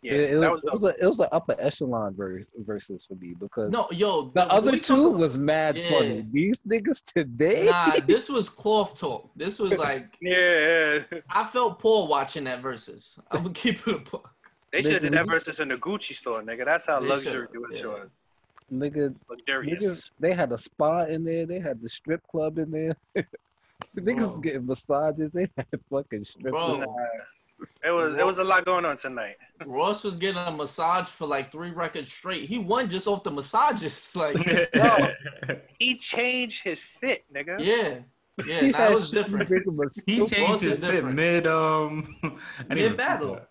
Yeah, 0.00 0.12
it, 0.12 0.34
it 0.34 0.38
was, 0.38 0.48
was 0.48 0.64
it 0.64 0.70
was 0.72 0.80
dope. 0.80 0.96
a 0.96 1.04
it 1.04 1.06
was 1.08 1.20
an 1.20 1.28
upper 1.32 1.56
echelon 1.58 2.14
ver- 2.14 2.46
versus 2.58 3.04
for 3.04 3.14
me 3.16 3.34
because 3.34 3.72
No, 3.72 3.88
yo. 3.90 4.28
the 4.32 4.42
we 4.42 4.48
other 4.48 4.78
two 4.78 5.08
about- 5.08 5.18
was 5.18 5.36
mad 5.36 5.76
Yeah. 5.76 5.88
funny. 5.90 6.26
These 6.30 6.58
niggas 6.68 7.02
today. 7.04 7.66
Nah, 7.66 7.96
this 8.06 8.28
was 8.28 8.48
cloth 8.48 8.96
talk. 8.96 9.28
This 9.34 9.58
was 9.58 9.72
like 9.72 10.06
Yeah, 10.20 11.00
yeah. 11.12 11.18
I 11.28 11.42
felt 11.44 11.80
poor 11.80 12.06
watching 12.06 12.44
that 12.44 12.62
verses. 12.62 13.18
I'm 13.32 13.42
gonna 13.42 13.54
keep 13.54 13.86
it 13.88 13.96
a 13.96 13.98
buck. 13.98 14.32
They 14.72 14.82
should 14.82 14.92
have 14.94 15.02
did 15.02 15.12
that 15.14 15.26
Nigga, 15.26 15.30
versus 15.30 15.60
in 15.60 15.68
the 15.68 15.76
Gucci 15.76 16.14
store, 16.14 16.42
nigga. 16.42 16.64
That's 16.64 16.86
how 16.86 17.00
They 17.00 17.08
luxury 17.08 17.46
should've, 17.52 17.72
it 17.72 17.78
yeah. 17.80 17.86
was. 17.86 18.08
nigga, 18.72 19.14
Luxurious. 19.30 19.82
niggas, 19.84 20.10
they 20.20 20.34
had 20.34 20.52
a 20.52 20.58
spa 20.58 21.04
in 21.04 21.24
there. 21.24 21.46
They 21.46 21.58
had 21.58 21.80
the 21.80 21.88
strip 21.88 22.26
club 22.28 22.58
in 22.58 22.70
there. 22.70 22.96
the 23.14 23.24
niggas 24.00 24.28
was 24.28 24.38
getting 24.40 24.66
massages. 24.66 25.32
They 25.32 25.48
had 25.56 25.66
fucking 25.90 26.24
strip 26.24 26.52
Bro. 26.52 26.76
club. 26.82 26.96
It 27.84 27.90
was 27.90 28.14
it 28.14 28.24
was 28.24 28.38
a 28.38 28.44
lot 28.44 28.64
going 28.66 28.84
on 28.84 28.96
tonight. 28.96 29.36
Ross 29.66 30.04
was 30.04 30.14
getting 30.14 30.40
a 30.40 30.50
massage 30.52 31.08
for 31.08 31.26
like 31.26 31.50
three 31.50 31.70
records 31.72 32.12
straight. 32.12 32.48
He 32.48 32.56
won 32.58 32.88
just 32.88 33.08
off 33.08 33.24
the 33.24 33.32
massages. 33.32 34.12
Like, 34.16 34.36
Bro. 34.72 35.08
He 35.80 35.96
changed 35.96 36.62
his 36.62 36.78
fit, 36.78 37.24
nigga. 37.34 37.58
yeah, 37.58 37.98
yeah, 38.46 38.60
that 38.70 38.74
had 38.76 38.94
was 38.94 39.10
different. 39.10 39.50
he 40.06 40.18
changed 40.18 40.38
Ross 40.38 40.60
his 40.60 40.78
fit 40.78 41.04
mid 41.06 41.48
um 41.48 42.14
I 42.22 42.74
didn't 42.74 42.90
Mid-battle. 42.90 43.34
think 43.36 43.46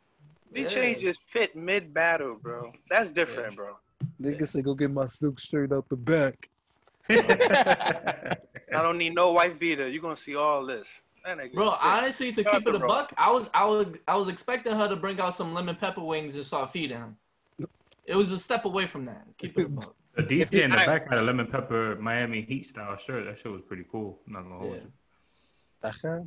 He 0.57 0.63
Yeah. 0.63 0.69
changed 0.69 1.01
his 1.01 1.19
fit 1.19 1.55
mid 1.55 1.93
battle, 1.93 2.35
bro. 2.41 2.71
That's 2.89 3.11
different, 3.11 3.55
bro. 3.55 3.77
Nigga 4.19 4.47
said, 4.47 4.63
"Go 4.63 4.73
get 4.73 4.89
my 4.89 5.07
silk 5.07 5.39
straight 5.39 5.71
out 5.71 5.87
the 5.87 5.95
back." 5.95 6.49
I 7.09 8.35
don't 8.71 8.97
need 8.97 9.13
no 9.13 9.31
wife 9.33 9.59
beater. 9.59 9.87
You're 9.87 10.01
gonna 10.01 10.15
see 10.17 10.35
all 10.35 10.65
this. 10.65 11.01
Bro, 11.53 11.71
sick. 11.71 11.83
honestly, 11.85 12.31
to 12.31 12.41
Shout 12.43 12.53
keep 12.63 12.67
it 12.67 12.75
a 12.75 12.79
buck, 12.79 13.11
I 13.17 13.29
was, 13.29 13.49
I 13.53 13.65
was, 13.65 13.87
I 14.07 14.15
was 14.15 14.29
expecting 14.29 14.73
her 14.73 14.87
to 14.87 14.95
bring 14.95 15.19
out 15.19 15.35
some 15.35 15.53
lemon 15.53 15.75
pepper 15.75 16.01
wings 16.01 16.35
and 16.35 16.45
start 16.45 16.71
feeding 16.71 16.97
him. 16.97 17.17
It 18.05 18.15
was 18.15 18.31
a 18.31 18.39
step 18.39 18.63
away 18.65 18.87
from 18.87 19.03
that. 19.05 19.25
Keep 19.37 19.59
it 19.59 19.65
a 19.65 19.69
buck. 19.69 19.93
the 20.15 20.23
DJ 20.23 20.63
in 20.63 20.71
the 20.71 20.77
back 20.77 21.09
had 21.09 21.19
a 21.19 21.21
lemon 21.21 21.45
pepper 21.47 21.97
Miami 21.99 22.41
Heat 22.43 22.65
style 22.65 22.95
shirt. 22.97 23.25
That 23.25 23.37
shit 23.37 23.51
was 23.51 23.61
pretty 23.61 23.83
cool. 23.91 24.19
I'm 24.25 24.33
not 24.33 24.43
gonna 24.43 24.57
hold 24.57 24.75
Yeah. 24.75 24.81
you. 24.81 26.07
Aha. 26.09 26.19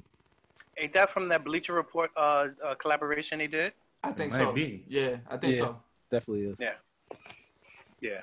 Ain't 0.78 0.92
that 0.92 1.10
from 1.10 1.28
that 1.28 1.44
Bleacher 1.44 1.72
Report 1.72 2.10
uh, 2.16 2.48
uh 2.62 2.74
collaboration 2.76 3.40
he 3.40 3.46
did? 3.46 3.72
I 4.02 4.12
think 4.12 4.32
might 4.32 4.38
so. 4.38 4.52
be. 4.52 4.84
Yeah, 4.88 5.16
I 5.28 5.36
think 5.36 5.56
Yeah. 5.56 5.60
so. 5.62 5.76
Definitely 6.10 6.46
is. 6.46 6.58
Yeah. 6.60 6.72
Yeah. 8.00 8.20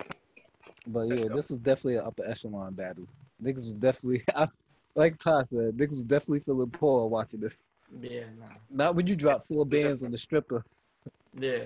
But 0.88 1.08
Let's 1.08 1.22
yeah, 1.22 1.28
go. 1.30 1.36
this 1.36 1.50
was 1.50 1.60
definitely 1.60 1.96
an 1.98 2.04
upper 2.06 2.26
echelon 2.26 2.74
battle. 2.74 3.08
Niggas 3.44 3.56
was 3.66 3.74
definitely, 3.74 4.24
I, 4.36 4.48
like 4.96 5.18
Ty 5.20 5.42
said, 5.50 5.78
niggas 5.78 5.90
was 5.92 6.04
definitely 6.04 6.40
feeling 6.42 6.70
poor 6.72 7.08
watching 7.08 7.40
this. 7.40 7.58
Yeah, 8.02 8.24
nah. 8.40 8.48
Not 8.70 8.96
when 8.96 9.08
you 9.08 9.16
drop 9.16 9.46
four 9.48 9.66
bands 9.66 10.04
on 10.04 10.12
the 10.12 10.18
stripper. 10.18 10.66
Yeah. 11.40 11.66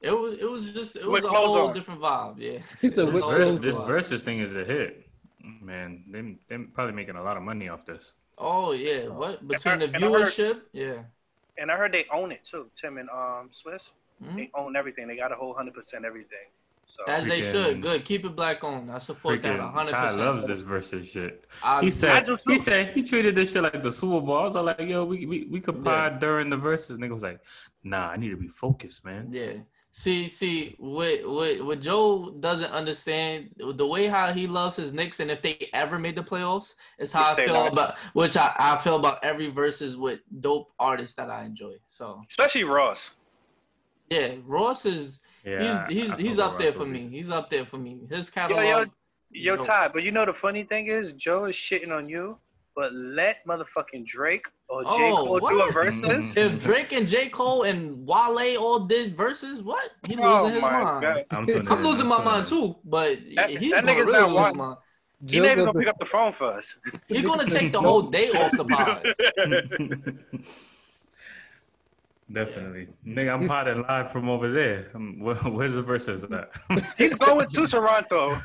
It 0.00 0.10
was, 0.10 0.38
it 0.38 0.44
was 0.50 0.72
just, 0.72 0.96
it 0.96 1.08
With 1.08 1.22
was 1.24 1.30
a 1.32 1.34
whole 1.34 1.68
on. 1.68 1.74
different 1.74 2.00
vibe. 2.00 2.34
Yeah. 2.38 2.58
He 2.80 2.88
said 2.88 3.08
It 3.08 3.12
was 3.12 3.16
a 3.22 3.26
Verse, 3.26 3.56
this 3.58 3.76
vibe. 3.76 3.86
versus 3.86 4.22
thing 4.22 4.40
is 4.40 4.56
a 4.56 4.64
hit. 4.64 5.06
Man, 5.62 6.04
they 6.10 6.36
they 6.48 6.62
probably 6.64 6.94
making 6.94 7.16
a 7.16 7.22
lot 7.22 7.36
of 7.36 7.42
money 7.42 7.68
off 7.68 7.84
this. 7.84 8.14
Oh 8.38 8.72
yeah, 8.72 9.04
oh. 9.08 9.12
what 9.12 9.46
between 9.46 9.78
the 9.80 9.84
And 9.86 9.96
I- 9.96 9.98
and 9.98 10.04
I 10.06 10.18
heard- 10.18 10.22
viewership? 10.32 10.60
Yeah. 10.72 11.02
And 11.58 11.70
I 11.70 11.76
heard 11.76 11.92
they 11.92 12.06
own 12.12 12.32
it 12.32 12.44
too. 12.44 12.70
Tim 12.80 12.98
and 12.98 13.08
um 13.10 13.50
Swizz. 13.52 13.90
Mhm. 14.22 14.36
They 14.36 14.50
own 14.54 14.76
everything. 14.76 15.06
They 15.08 15.16
got 15.16 15.32
a 15.32 15.34
whole 15.36 15.54
hundred 15.54 15.74
percent 15.74 16.04
everything. 16.04 16.48
So 16.86 17.02
As 17.08 17.24
they 17.24 17.40
Freaking- 17.40 17.52
should. 17.52 17.82
Good. 17.82 18.04
Keep 18.04 18.26
it 18.26 18.36
black 18.36 18.62
on. 18.62 18.90
I 18.90 18.98
support 18.98 19.40
that 19.42 19.54
Freaking 19.58 19.72
100. 19.72 19.90
Ty 19.90 20.10
loves 20.10 20.44
this 20.46 20.60
versus 20.60 21.10
shit. 21.10 21.46
I, 21.62 21.80
He 21.80 21.90
said 21.90 22.28
he 22.46 22.58
said 22.58 22.92
he 22.94 23.02
treated 23.02 23.34
this 23.34 23.52
shit 23.52 23.62
like 23.62 23.82
the 23.82 23.90
Super 23.90 24.20
Bowl. 24.20 24.36
I 24.36 24.42
was 24.44 24.54
like, 24.54 24.80
yo, 24.80 25.04
we 25.04 25.24
we, 25.26 25.44
we 25.44 25.60
could 25.60 25.80
Yeah. 25.84 26.10
during 26.10 26.50
the 26.50 26.56
verses. 26.58 26.98
Nigga 26.98 27.14
was 27.14 27.22
like, 27.22 27.40
nah, 27.84 28.08
I 28.10 28.16
need 28.16 28.28
to 28.30 28.36
be 28.36 28.48
focused, 28.48 29.04
man. 29.04 29.28
Yeah. 29.32 29.54
See, 29.96 30.26
see, 30.26 30.74
what 30.78 31.20
what 31.24 31.64
what 31.64 31.80
Joe 31.80 32.30
doesn't 32.40 32.72
understand 32.72 33.50
the 33.76 33.86
way 33.86 34.08
how 34.08 34.32
he 34.32 34.48
loves 34.48 34.74
his 34.74 34.92
Knicks, 34.92 35.20
and 35.20 35.30
if 35.30 35.40
they 35.40 35.70
ever 35.72 36.00
made 36.00 36.16
the 36.16 36.22
playoffs, 36.22 36.74
is 36.98 37.12
how 37.12 37.30
I 37.30 37.36
feel 37.36 37.54
nice. 37.54 37.70
about 37.72 37.96
which 38.12 38.36
I, 38.36 38.52
I 38.58 38.76
feel 38.76 38.96
about 38.96 39.22
every 39.22 39.50
verses 39.50 39.96
with 39.96 40.18
dope 40.40 40.72
artists 40.80 41.14
that 41.14 41.30
I 41.30 41.44
enjoy. 41.44 41.74
So 41.86 42.20
especially 42.28 42.64
Ross. 42.64 43.12
yeah, 44.10 44.34
Ross 44.44 44.84
is 44.84 45.20
Yeah, 45.44 45.86
he's 45.88 46.02
he's 46.02 46.10
I- 46.10 46.14
I 46.14 46.18
he's 46.18 46.38
up 46.40 46.52
with 46.54 46.58
there 46.62 46.72
for 46.72 46.86
B. 46.86 46.90
me. 46.90 47.08
He's 47.08 47.30
up 47.30 47.48
there 47.48 47.64
for 47.64 47.78
me. 47.78 48.00
His 48.10 48.28
Yo, 48.34 48.48
catalog. 48.48 48.64
yo, 48.66 48.84
yo, 49.30 49.56
dope. 49.58 49.66
Ty. 49.66 49.88
But 49.94 50.02
you 50.02 50.10
know 50.10 50.26
the 50.26 50.34
funny 50.34 50.64
thing 50.64 50.88
is, 50.88 51.12
Joe 51.12 51.44
is 51.44 51.54
shitting 51.54 51.92
on 51.96 52.08
you, 52.08 52.36
but 52.76 52.92
let 52.92 53.36
motherfucking 53.46 54.04
Drake 54.06 54.46
or 54.68 54.82
J 54.82 54.88
Oh, 54.90 55.24
Cole 55.26 55.38
do 55.40 55.46
a 55.60 55.66
what? 55.66 55.74
versus. 55.74 56.36
If 56.36 56.62
Drake 56.62 56.92
and 56.92 57.06
J 57.06 57.28
Cole 57.28 57.62
and 57.62 58.06
Wale 58.06 58.56
all 58.58 58.80
did 58.80 59.16
verses, 59.16 59.62
what? 59.62 59.90
He 60.08 60.16
losing 60.16 60.28
Oh 60.28 60.46
his 60.48 60.62
my 60.62 60.70
mind. 60.82 61.02
god, 61.02 61.24
I'm, 61.30 61.46
tuning 61.46 61.68
I'm 61.68 61.82
losing 61.84 62.06
my 62.06 62.22
mind 62.22 62.46
too, 62.46 62.76
but 62.84 63.18
That- 63.36 63.50
he's 63.50 63.72
that 63.72 63.84
nigga's 63.84 64.06
really 64.08 64.12
not 64.20 64.28
lose 64.28 64.34
wa- 64.34 64.46
his 64.48 64.56
mind. 64.56 64.76
he 65.28 65.38
not 65.40 65.50
even 65.52 65.64
gonna 65.66 65.78
pick 65.78 65.88
up 65.88 65.98
the 66.00 66.06
phone 66.06 66.32
for 66.32 66.52
us. 66.52 66.76
He's 67.08 67.22
gonna 67.24 67.46
take 67.48 67.70
the 67.72 67.80
whole 67.80 68.02
day 68.02 68.28
off 68.30 68.50
the 68.56 68.64
pod. 68.76 69.14
Definitely, 72.32 72.88
nigga. 73.06 73.34
I'm 73.34 73.46
potting 73.46 73.82
live 73.82 74.10
from 74.10 74.30
over 74.30 74.50
there. 74.50 74.90
Um, 74.94 75.20
where, 75.20 75.34
where's 75.36 75.74
the 75.74 75.82
verses 75.82 76.24
at? 76.24 76.50
He's 76.96 77.14
going 77.14 77.46
to 77.48 77.66
Toronto. 77.66 78.36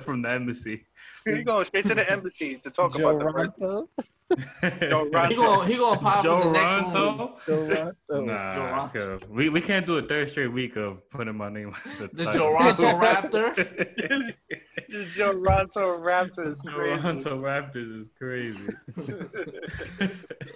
from 0.00 0.22
the 0.22 0.30
embassy. 0.30 0.86
He's 1.24 1.44
going 1.44 1.64
straight 1.64 1.86
to 1.86 1.94
the 1.94 2.10
embassy 2.10 2.56
to 2.56 2.70
talk 2.70 2.98
about 2.98 3.18
the 3.18 3.24
versus. 3.32 3.54
Toronto. 3.58 3.88
Joe 4.88 5.04
He 5.04 5.10
Ronto. 5.10 5.36
gonna 5.36 5.66
he 5.68 5.76
gonna 5.76 6.00
pop 6.00 6.22
Joe 6.24 6.40
from 6.40 6.52
the 6.52 6.58
next 6.58 6.94
room. 6.94 7.18
Ronto. 7.18 7.94
Nah, 8.26 8.54
Toronto. 8.54 9.18
cuz 9.18 9.28
we 9.28 9.48
we 9.50 9.60
can't 9.60 9.86
do 9.86 9.98
a 9.98 10.02
third 10.02 10.28
straight 10.28 10.48
week 10.48 10.76
of 10.76 11.08
putting 11.10 11.36
my 11.36 11.48
name 11.50 11.74
as 11.84 11.96
the, 11.96 12.08
The 12.12 12.24
title. 12.24 12.48
Toronto 12.48 12.84
Raptor. 13.04 13.54
The 14.88 15.04
Joe 15.14 15.34
Ronto 15.34 15.98
Raptor 16.00 16.46
is 16.48 16.60
crazy. 16.60 17.02
Toronto 17.02 17.42
Raptors 17.42 17.98
is 17.98 18.10
crazy. 18.18 18.66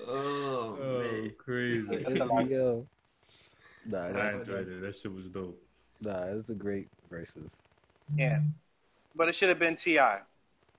Oh, 0.06 0.78
oh, 0.80 0.98
man. 1.02 1.30
crazy. 1.38 1.86
That's. 1.86 2.16
Yo. 2.50 2.86
Nah, 3.86 4.06
I 4.06 4.12
that's, 4.12 4.36
enjoyed 4.36 4.68
it. 4.68 4.80
That 4.82 4.96
shit 4.96 5.12
was 5.12 5.26
dope. 5.28 5.60
nah, 6.00 6.24
it's 6.24 6.48
a 6.50 6.54
great 6.54 6.88
versus. 7.10 7.48
Yeah, 8.14 8.40
but 9.14 9.28
it 9.28 9.34
should 9.34 9.48
have 9.50 9.58
been 9.58 9.76
Ti. 9.76 9.98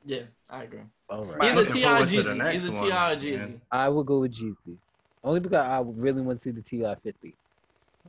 Yeah, 0.06 0.24
I 0.50 0.64
agree. 0.64 0.80
All 1.10 1.24
Right. 1.24 1.38
right. 1.38 1.50
Either 1.52 1.62
looking 1.62 1.74
T.I. 1.76 1.92
or 1.92 1.96
forward 2.08 2.10
to 2.10 2.16
Jeezy. 2.16 2.54
Either 2.56 2.70
T.I. 2.72 3.12
or 3.12 3.16
Jeezy. 3.18 3.62
I 3.72 3.90
would 3.90 4.06
go 4.06 4.20
with 4.20 4.34
Jeezy. 4.34 4.78
Only 5.24 5.40
because 5.42 5.58
I 5.58 5.82
really 5.86 6.22
want 6.22 6.40
to 6.40 6.44
see 6.44 6.52
the 6.52 6.62
T.I. 6.62 6.96
50. 7.04 7.36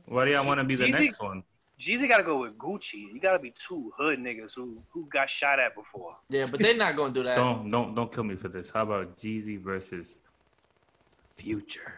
Why 0.05 0.25
do 0.25 0.31
y'all 0.31 0.45
want 0.45 0.59
to 0.59 0.63
be 0.63 0.75
the 0.75 0.85
Jeezy- 0.85 0.99
next 1.01 1.21
one? 1.21 1.43
Jeezy 1.79 2.07
got 2.07 2.17
to 2.17 2.23
go 2.23 2.37
with 2.41 2.57
Gucci. 2.57 3.11
You 3.13 3.19
got 3.21 3.33
to 3.33 3.39
be 3.39 3.51
two 3.67 3.91
hood 3.97 4.19
niggas 4.19 4.53
who 4.55 4.81
who 4.93 5.07
got 5.11 5.29
shot 5.29 5.59
at 5.59 5.75
before. 5.75 6.15
Yeah, 6.29 6.45
but 6.49 6.61
they're 6.61 6.75
not 6.77 6.95
gonna 6.95 7.13
do 7.13 7.23
that. 7.23 7.35
Don't 7.35 7.69
don't 7.71 7.95
don't 7.95 8.13
kill 8.13 8.23
me 8.23 8.35
for 8.35 8.49
this. 8.49 8.69
How 8.69 8.83
about 8.83 9.17
Jeezy 9.17 9.61
versus 9.61 10.19
Future? 11.37 11.93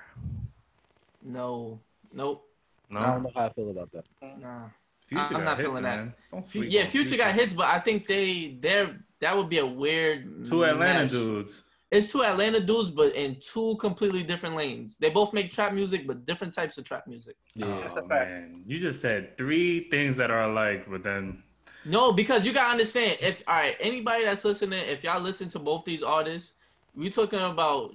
No, 1.22 1.82
nope, 2.12 2.44
No, 2.90 3.00
I 3.00 3.06
don't 3.14 3.24
know 3.24 3.32
how 3.36 3.46
I 3.48 3.54
feel 3.54 3.70
about 3.72 3.90
that. 3.92 4.06
nah. 4.40 4.70
Future 5.08 5.36
I'm 5.36 5.44
not 5.44 5.58
hits, 5.58 5.68
feeling 5.68 5.84
that. 5.84 5.98
man. 5.98 6.14
Don't 6.32 6.44
Fu- 6.46 6.60
sleep 6.60 6.72
yeah, 6.72 6.82
on 6.84 6.88
Future 6.88 7.18
got 7.18 7.34
hits, 7.36 7.54
but 7.54 7.66
I 7.68 7.80
think 7.80 8.08
they 8.08 8.58
they're 8.62 8.98
that 9.24 9.36
would 9.36 9.50
be 9.50 9.58
a 9.60 9.66
weird 9.66 10.46
Two 10.46 10.64
Atlanta 10.66 11.04
mesh. 11.04 11.12
dudes. 11.12 11.64
It's 11.92 12.08
two 12.12 12.24
Atlanta 12.24 12.60
dudes, 12.60 12.90
but 12.90 13.14
in 13.16 13.38
two 13.40 13.76
completely 13.80 14.24
different 14.24 14.56
lanes. 14.56 14.98
They 15.00 15.10
both 15.12 15.32
make 15.32 15.52
trap 15.52 15.74
music, 15.74 16.08
but 16.08 16.26
different 16.26 16.54
types 16.54 16.78
of 16.80 16.84
trap 16.86 17.06
music. 17.08 17.36
Yeah. 17.56 17.68
That's 17.82 17.96
a 17.96 18.02
Oh, 18.02 18.08
fact. 18.08 18.30
man, 18.32 18.64
you 18.66 18.80
just 18.80 19.00
said 19.00 19.38
three 19.38 19.90
things 19.90 20.18
that 20.18 20.32
are 20.32 20.44
alike, 20.44 20.86
but 20.90 21.04
then 21.04 21.44
No, 21.86 22.12
because 22.12 22.46
you 22.46 22.54
gotta 22.54 22.72
understand. 22.72 23.18
If 23.22 23.44
all 23.48 23.56
right, 23.56 23.76
anybody 23.80 24.24
that's 24.26 24.44
listening, 24.46 24.84
if 24.88 25.04
y'all 25.04 25.22
listen 25.22 25.50
to 25.50 25.60
both 25.60 25.86
these 25.86 26.02
artists, 26.02 26.56
we 26.96 27.10
talking 27.10 27.42
about 27.42 27.94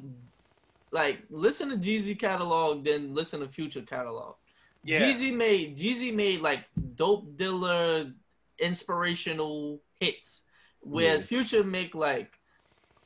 like 0.93 1.19
listen 1.31 1.69
to 1.71 1.77
Jeezy 1.77 2.17
catalog, 2.19 2.85
then 2.85 3.15
listen 3.15 3.41
to 3.41 3.49
Future 3.49 3.83
catalog. 3.83 4.35
Yeah. 4.85 5.01
Jeezy 5.03 5.35
made 5.35 5.77
Jeezy 5.77 6.15
made 6.15 6.41
like 6.41 6.65
dope 6.95 7.37
dealer 7.37 8.13
inspirational 8.61 9.81
hits, 10.01 10.43
whereas 10.81 11.21
Yeah. 11.23 11.27
Future 11.27 11.65
make 11.65 11.95
like 11.95 12.33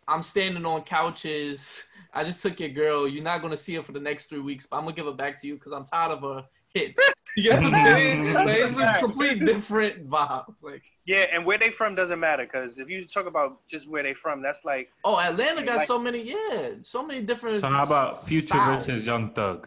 I'm 0.09 0.23
standing 0.23 0.67
on 0.67 0.83
couches. 0.83 1.85
I 2.15 2.25
just 2.25 2.43
took 2.43 2.61
your 2.61 2.69
girl. 2.69 3.09
You're 3.09 3.23
not 3.23 3.41
gonna 3.41 3.57
see 3.57 3.75
her 3.77 3.83
for 3.83 3.93
the 3.93 4.01
next 4.01 4.27
three 4.27 4.41
weeks, 4.41 4.67
but 4.67 4.77
I'm 4.77 4.83
gonna 4.85 4.95
give 4.97 5.07
her 5.07 5.13
back 5.13 5.41
to 5.43 5.47
you 5.47 5.55
because 5.55 5.73
I'm 5.73 5.85
tired 5.85 6.13
of 6.13 6.23
her 6.23 6.45
hits. 6.75 7.01
You 7.35 7.49
know 7.53 7.63
what 7.63 7.73
I'm 7.73 7.85
saying? 7.87 8.35
Like, 8.35 8.59
it's 8.59 8.79
a 8.79 8.97
complete 9.01 9.43
different 9.47 10.07
vibe. 10.11 10.55
Like, 10.61 10.83
Yeah, 11.07 11.25
and 11.33 11.47
where 11.47 11.57
they 11.57 11.71
from 11.71 11.95
doesn't 11.95 12.21
matter 12.21 12.43
because 12.45 12.77
if 12.79 12.91
you 12.91 13.07
talk 13.07 13.25
about 13.25 13.67
just 13.67 13.89
where 13.89 14.03
they 14.03 14.13
from, 14.13 14.43
that's 14.43 14.67
like 14.67 14.91
oh, 15.03 15.19
Atlanta 15.19 15.63
got 15.63 15.77
Like- 15.79 15.87
so 15.87 15.99
many, 15.99 16.21
yeah, 16.29 16.73
so 16.83 17.03
many 17.03 17.23
different. 17.23 17.59
so 17.63 17.71
how 17.71 17.85
about 17.85 18.29
Future 18.29 18.49
styles. 18.49 18.85
versus 18.87 19.07
Young 19.07 19.31
Thug? 19.33 19.67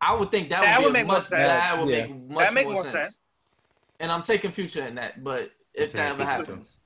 I 0.00 0.14
would 0.14 0.30
think 0.30 0.50
that, 0.50 0.62
That 0.62 0.78
would, 0.78 0.84
would 0.84 0.92
make 0.92 1.06
much, 1.08 1.24
sense. 1.24 1.30
that 1.30 1.76
would 1.80 1.88
Yeah. 1.88 2.06
make 2.06 2.30
much 2.30 2.44
That 2.44 2.54
make 2.54 2.64
more, 2.66 2.74
more 2.74 2.82
sense. 2.84 2.94
sense. 2.94 3.22
And 3.98 4.12
I'm 4.12 4.22
taking 4.22 4.52
Future 4.52 4.84
in 4.86 4.94
that, 4.94 5.24
but 5.24 5.50
if 5.74 5.90
that 5.94 6.10
ever 6.10 6.14
Future, 6.14 6.24
too. 6.24 6.30
happens, 6.52 6.76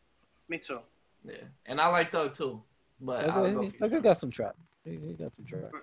me 0.48 0.58
too. 0.58 0.78
yeah. 1.24 1.34
And 1.66 1.80
I 1.80 1.88
like 1.88 2.12
Thug 2.12 2.34
too, 2.36 2.62
but 3.00 3.28
I'll 3.28 3.52
go 3.52 3.58
Okay, 3.60 3.70
Future. 3.70 3.84
okay, 3.84 4.00
got 4.00 4.16
some 4.18 4.30
trap. 4.30 4.56
He 4.84 4.92
he 4.92 5.12
got 5.14 5.32
some 5.36 5.44
trap. 5.44 5.70
Uh, 5.74 5.78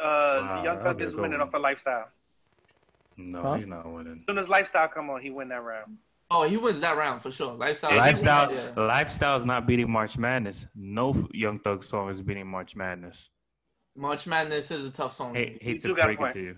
Wow, 0.00 0.62
Young 0.64 0.78
Thug 0.82 1.00
is 1.02 1.16
winning 1.16 1.38
one. 1.38 1.42
off 1.42 1.52
the 1.52 1.58
lifestyle. 1.58 2.08
No, 3.16 3.42
Huh? 3.42 3.54
he's 3.54 3.66
not 3.66 3.90
winning. 3.90 4.14
As 4.16 4.22
soon 4.26 4.38
as 4.38 4.48
lifestyle 4.48 4.88
come 4.88 5.10
on, 5.10 5.20
he 5.20 5.30
win 5.30 5.48
that 5.48 5.62
round. 5.62 5.96
Oh, 6.30 6.42
he 6.46 6.56
wins 6.58 6.78
that 6.80 6.96
round 6.96 7.22
for 7.22 7.30
sure. 7.30 7.54
Lifestyle, 7.54 7.96
Lifestyle, 7.96 8.52
yeah. 8.52 8.70
lifestyle's 8.76 9.46
not 9.46 9.66
beating 9.66 9.90
March 9.90 10.18
Madness. 10.18 10.66
No 10.74 11.26
Young 11.32 11.58
Thug 11.58 11.82
song 11.82 12.10
is 12.10 12.20
beating 12.20 12.46
March 12.46 12.76
Madness. 12.76 13.30
March 13.96 14.26
Madness 14.26 14.70
is 14.70 14.84
a 14.84 14.90
tough 14.90 15.12
song. 15.14 15.34
Hate, 15.34 15.60
hate 15.62 15.80
do 15.82 15.88
to 15.88 15.94
break 16.02 16.20
it 16.20 16.32
to 16.34 16.40
you. 16.40 16.56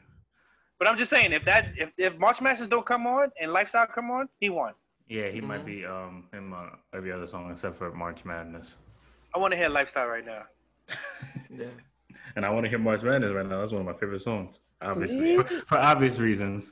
But 0.79 0.89
I'm 0.89 0.97
just 0.99 1.09
saying, 1.11 1.33
if 1.33 1.45
that 1.45 1.69
if, 1.77 1.93
if 1.97 2.19
March 2.19 2.41
Madness 2.41 2.67
don't 2.69 2.85
come 2.85 3.07
on 3.07 3.31
and 3.41 3.53
lifestyle 3.53 3.87
come 3.87 4.11
on, 4.11 4.29
he 4.41 4.51
won. 4.51 4.75
Yeah, 5.11 5.29
he 5.29 5.41
might 5.41 5.63
Mhm. 5.63 5.67
be 5.67 5.85
um 5.85 6.25
in 6.33 6.53
uh, 6.53 6.71
every 6.95 7.11
other 7.13 7.27
song 7.27 7.51
except 7.51 7.77
for 7.77 7.91
March 7.93 8.25
Madness. 8.25 8.77
I 9.35 9.39
want 9.39 9.51
to 9.53 9.59
hear 9.59 9.69
lifestyle 9.69 10.07
right 10.07 10.25
now. 10.25 10.45
yeah. 11.51 11.67
And 12.37 12.47
I 12.47 12.51
want 12.51 12.65
to 12.65 12.71
hear 12.71 12.79
March 12.79 13.03
Madness 13.03 13.33
right 13.35 13.45
now. 13.47 13.59
That's 13.61 13.73
one 13.73 13.81
of 13.81 13.87
my 13.87 13.93
favorite 13.95 14.23
songs, 14.23 14.61
obviously, 14.81 15.35
for, 15.37 15.45
for 15.67 15.79
obvious 15.79 16.19
reasons. 16.21 16.71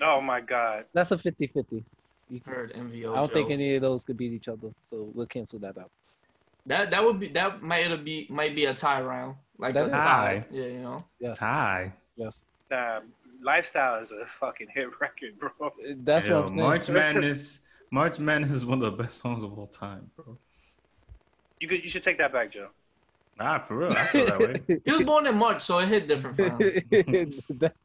Oh 0.00 0.20
my 0.22 0.40
God. 0.40 0.86
That's 0.94 1.10
a 1.10 1.18
50 1.18 1.46
50. 1.48 1.84
You 2.30 2.40
Heard 2.46 2.72
MVO. 2.72 3.12
I 3.12 3.16
don't 3.16 3.32
think 3.32 3.50
any 3.50 3.74
of 3.76 3.82
those 3.82 4.04
could 4.06 4.16
beat 4.16 4.32
each 4.32 4.48
other, 4.48 4.70
so 4.86 5.10
we'll 5.14 5.26
cancel 5.26 5.58
that 5.60 5.76
out. 5.76 5.90
that 6.66 6.90
that 6.90 7.04
would 7.04 7.20
be 7.20 7.28
that 7.28 7.60
might 7.60 8.04
be 8.04 8.26
might 8.30 8.54
be 8.54 8.64
a 8.66 8.72
tie 8.74 9.02
round, 9.02 9.34
like 9.58 9.74
That 9.74 9.84
a 9.90 9.94
is- 9.94 10.00
tie. 10.00 10.44
Yeah, 10.50 10.64
you 10.64 10.78
know. 10.80 11.04
Yes. 11.18 11.36
Tie. 11.38 11.92
Yes. 12.16 12.44
Nah, 12.70 13.00
lifestyle 13.42 14.00
is 14.00 14.12
a 14.12 14.26
fucking 14.38 14.68
hit 14.74 14.88
record, 15.00 15.38
bro. 15.38 15.50
That's 15.98 16.26
Yo, 16.28 16.36
what 16.36 16.42
I'm 16.44 16.48
saying. 16.50 16.60
March 16.60 16.88
Madness. 16.90 17.60
March 17.90 18.18
Madness 18.18 18.56
is 18.56 18.64
one 18.66 18.82
of 18.82 18.96
the 18.96 19.02
best 19.02 19.20
songs 19.20 19.42
of 19.42 19.58
all 19.58 19.66
time, 19.66 20.10
bro. 20.16 20.36
You 21.58 21.68
could 21.68 21.82
you 21.82 21.88
should 21.88 22.02
take 22.02 22.18
that 22.18 22.32
back, 22.32 22.50
Joe. 22.52 22.68
Nah, 23.38 23.58
for 23.58 23.78
real. 23.78 23.92
I 23.92 24.04
feel 24.06 24.26
that 24.26 24.38
way. 24.38 24.80
He 24.84 24.92
was 24.92 25.04
born 25.06 25.26
in 25.26 25.34
March, 25.34 25.62
so 25.62 25.78
it 25.78 25.88
hit 25.88 26.06
different 26.08 26.36
for 26.36 26.42
him. 26.44 27.30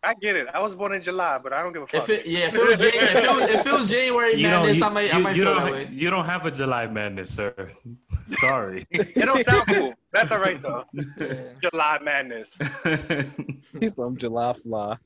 I 0.03 0.13
get 0.15 0.35
it. 0.35 0.47
I 0.53 0.59
was 0.59 0.75
born 0.75 0.93
in 0.93 1.01
July, 1.01 1.37
but 1.41 1.53
I 1.53 1.63
don't 1.63 1.71
give 1.71 1.83
a 1.83 1.87
fuck. 1.87 2.03
If 2.03 2.09
it 2.09 2.25
yeah, 2.27 2.47
if 2.47 2.55
it 2.55 2.61
was 2.61 2.75
Jan- 2.75 2.93
if 2.93 3.23
it 3.23 3.29
was, 3.31 3.49
if 3.49 3.65
it 3.67 3.71
was 3.73 3.89
January 3.89 4.35
You, 4.35 4.49
know, 4.49 4.59
Madness, 4.63 4.79
you, 4.79 4.85
I 4.85 4.89
might 4.89 5.13
I 5.13 5.17
you- 5.17 5.23
might 5.23 5.35
you 5.37 5.43
feel 5.43 5.53
that 5.55 5.59
don't, 5.61 5.71
way. 5.71 5.89
you 5.91 6.09
don't 6.09 6.25
have 6.25 6.45
a 6.45 6.51
July 6.51 6.87
Madness, 6.87 7.33
sir. 7.33 7.53
Sorry. 8.39 8.85
it 8.91 9.15
don't 9.25 9.45
sound 9.45 9.67
cool. 9.67 9.93
That's 10.11 10.31
all 10.33 10.39
right 10.39 10.61
though. 10.61 10.83
Yeah. 10.93 11.35
July 11.61 11.99
madness. 12.03 12.57
He's 13.79 13.95
some 13.95 14.17
July 14.17 14.53
fly. 14.53 14.97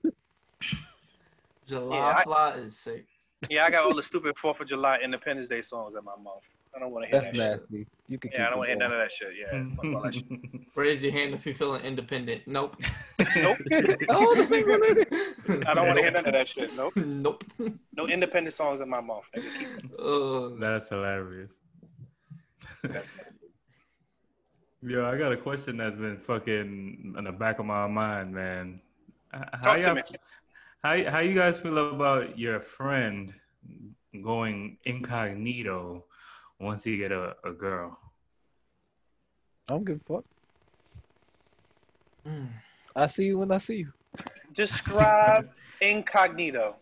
July 1.67 1.95
Yeah, 2.25 2.33
I- 2.33 2.51
is 2.57 2.77
sick. 2.77 3.05
Yeah, 3.49 3.63
I 3.65 3.69
got 3.69 3.85
all 3.85 3.95
the 3.95 4.03
stupid 4.11 4.37
Fourth 4.37 4.59
of 4.59 4.67
July 4.67 4.99
Independence 5.03 5.47
Day 5.47 5.61
songs 5.61 5.95
in 5.97 6.03
my 6.03 6.15
mouth. 6.21 6.43
I 6.75 6.79
don't 6.79 6.91
want 6.91 7.05
to 7.05 7.09
hear 7.09 7.21
That's 7.21 7.35
that 7.37 7.59
shit. 7.61 7.61
nasty. 7.71 7.87
You 8.07 8.17
can 8.19 8.31
Yeah, 8.33 8.45
I 8.47 8.49
don't 8.49 8.59
want 8.59 8.67
to 8.67 8.71
hear 8.73 8.77
none 8.79 8.91
of 8.91 8.99
that 8.99 9.11
shit. 9.11 9.29
Yeah, 9.39 10.01
that 10.03 10.13
shit. 10.13 10.61
Raise 10.75 11.01
your 11.01 11.11
hand 11.11 11.33
if 11.33 11.45
you're 11.45 11.55
feeling 11.55 11.81
independent. 11.83 12.43
Nope. 12.47 12.75
Nope. 13.35 13.57
oh, 14.09 14.35
the 14.35 14.45
same 14.47 14.69
one. 14.69 15.65
I 15.67 15.73
don't 15.73 15.87
want 15.87 15.97
to 15.97 16.03
hear 16.03 16.11
none 16.11 16.25
of 16.27 16.33
that 16.33 16.47
shit. 16.47 16.75
Nope. 16.75 16.95
nope. 16.95 17.43
No 17.95 18.07
independent 18.07 18.53
songs 18.53 18.81
in 18.81 18.89
my 18.89 19.01
mouth. 19.01 19.23
Nigga. 19.35 20.59
That's 20.59 20.89
hilarious. 20.89 21.57
that's 22.83 23.09
Yo, 24.81 25.05
I 25.05 25.17
got 25.17 25.31
a 25.33 25.37
question 25.37 25.75
that's 25.77 25.95
been 25.95 26.17
fucking 26.17 27.15
in 27.17 27.23
the 27.23 27.31
back 27.31 27.59
of 27.59 27.65
my 27.65 27.87
mind, 27.87 28.31
man. 28.33 28.79
How 29.31 29.43
Talk 29.73 29.79
to 29.79 29.85
y'all- 29.87 29.95
me. 29.95 30.01
How 30.83 31.11
how 31.11 31.19
you 31.19 31.35
guys 31.35 31.59
feel 31.59 31.77
about 31.89 32.39
your 32.39 32.61
friend 32.61 33.33
going 34.21 34.77
incognito 34.85 36.05
once 36.57 36.85
he 36.85 36.97
get 36.97 37.11
a, 37.11 37.35
a 37.43 37.51
girl? 37.51 37.97
I 39.67 39.73
don't 39.73 39.83
give 39.83 39.97
a 39.97 40.13
fuck. 40.13 40.23
Mm. 42.25 42.47
I 42.95 43.07
see 43.07 43.25
you 43.25 43.39
when 43.39 43.51
I 43.51 43.57
see 43.57 43.77
you. 43.83 43.91
Describe 44.53 45.49
incognito. 45.81 46.77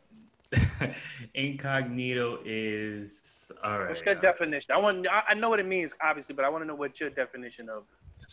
incognito 1.34 2.40
is 2.46 3.52
all 3.64 3.80
right. 3.80 3.90
What's 3.90 4.04
your 4.04 4.16
definition? 4.16 4.76
I 4.76 4.78
want. 4.78 5.08
I 5.10 5.24
I 5.30 5.34
know 5.34 5.50
what 5.50 5.60
it 5.60 5.66
means, 5.66 5.96
obviously, 6.04 6.36
but 6.36 6.46
I 6.46 6.50
want 6.50 6.64
to 6.64 6.68
know 6.68 6.76
what 6.76 7.00
your 7.00 7.10
definition 7.10 7.68
of 7.68 7.86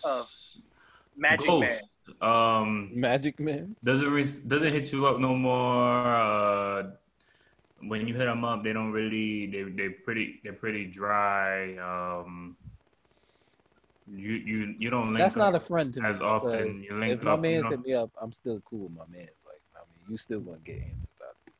of 0.05 0.31
Magic 1.17 1.47
Man. 1.49 1.79
Um, 2.21 2.91
Magic 2.95 3.41
Man. 3.41 3.77
doesn't 3.83 4.11
re- 4.11 4.41
doesn't 4.47 4.73
hit 4.73 4.93
you 4.93 5.07
up 5.07 5.19
no 5.19 5.35
more. 5.35 6.15
Uh, 6.15 6.91
when 7.87 8.07
you 8.09 8.15
hit 8.15 8.25
them 8.27 8.45
up, 8.45 8.63
they 8.65 8.73
don't 8.73 8.93
really. 8.93 9.47
They 9.47 9.63
they 9.71 9.89
pretty 9.91 10.41
they're 10.43 10.53
pretty 10.53 10.87
dry. 10.87 11.77
Um, 11.79 12.57
you 14.11 14.33
you 14.33 14.75
you 14.79 14.91
don't 14.91 15.09
link 15.15 15.19
That's 15.19 15.37
not 15.37 15.55
a 15.55 15.61
friend 15.61 15.93
to 15.95 16.03
me. 16.03 16.09
as 16.09 16.21
often. 16.21 16.83
You 16.83 16.99
link 16.99 17.13
If 17.15 17.23
my 17.23 17.33
up. 17.33 17.39
you 17.39 17.43
man 17.43 17.63
know- 17.63 17.71
hit 17.71 17.81
me 17.85 17.95
up, 17.95 18.11
I'm 18.21 18.33
still 18.33 18.61
cool 18.69 18.81
with 18.89 18.93
my 18.93 19.05
man's. 19.11 19.31
Like, 19.47 19.61
I 19.75 19.79
mean, 19.81 20.11
you 20.13 20.19
still 20.19 20.41
gonna 20.41 20.59
get 20.65 20.81
hands 20.83 21.07
about 21.17 21.35
it. 21.47 21.53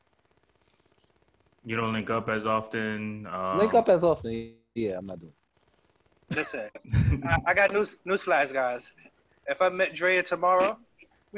You 1.65 1.75
don't 1.75 1.93
link 1.93 2.09
up 2.11 2.29
as 2.29 2.45
often. 2.45 3.25
Um, 3.27 3.57
Link 3.57 3.73
up 3.73 3.89
as 3.89 4.03
often. 4.03 4.53
Yeah, 4.75 4.97
I'm 4.99 5.07
not 5.07 5.19
doing. 5.19 5.33
Listen, 6.35 6.69
I, 7.25 7.37
I 7.47 7.53
got 7.55 7.71
news 7.71 7.95
newsflash, 8.05 8.53
guys. 8.53 8.93
If 9.47 9.61
I 9.61 9.69
met 9.69 9.93
Drea 9.93 10.23
tomorrow, 10.23 10.77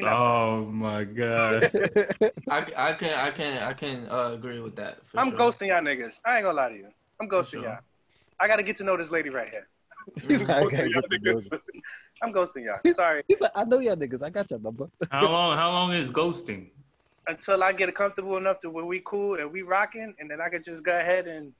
oh 0.03 0.65
my 0.65 1.03
god. 1.03 1.71
I, 2.49 2.65
I 2.75 2.93
can 2.93 3.13
I 3.13 3.31
can 3.31 3.63
I 3.63 3.73
can 3.73 4.07
uh, 4.09 4.31
agree 4.33 4.59
with 4.59 4.75
that. 4.77 4.99
For 5.07 5.19
I'm 5.19 5.31
sure. 5.31 5.39
ghosting 5.39 5.67
y'all 5.67 5.81
niggas. 5.81 6.19
I 6.25 6.37
ain't 6.37 6.43
gonna 6.43 6.55
lie 6.55 6.69
to 6.69 6.75
you. 6.75 6.89
I'm 7.21 7.29
ghosting 7.29 7.51
sure. 7.51 7.63
y'all. 7.63 7.79
I 8.39 8.47
gotta 8.47 8.63
get 8.63 8.77
to 8.77 8.83
know 8.83 8.97
this 8.97 9.11
lady 9.11 9.29
right 9.29 9.49
here. 9.49 9.67
He's 10.27 10.43
I 10.43 10.45
gotta 10.45 10.65
Ghosting 10.65 10.93
y'all 10.93 11.01
get 11.09 11.11
to 11.11 11.19
know 11.19 11.35
niggas. 11.35 11.59
I'm 12.21 12.33
ghosting 12.33 12.65
y'all. 12.65 12.93
Sorry. 12.93 13.23
He's 13.27 13.41
like, 13.41 13.51
I 13.55 13.63
know 13.63 13.79
y'all 13.79 13.95
niggas. 13.95 14.23
I 14.23 14.29
got 14.29 14.49
your 14.49 14.59
number. 14.59 14.89
how 15.11 15.29
long? 15.29 15.57
How 15.57 15.71
long 15.71 15.93
is 15.93 16.09
ghosting? 16.09 16.69
Until 17.27 17.61
I 17.61 17.73
get 17.73 17.93
comfortable 17.93 18.37
enough 18.37 18.59
to 18.61 18.69
where 18.69 18.85
we 18.85 19.01
cool 19.05 19.35
and 19.35 19.51
we 19.51 19.61
rocking, 19.61 20.15
and 20.19 20.31
then 20.31 20.39
I 20.39 20.49
can 20.49 20.63
just 20.63 20.83
go 20.83 20.97
ahead 20.97 21.27
and 21.27 21.51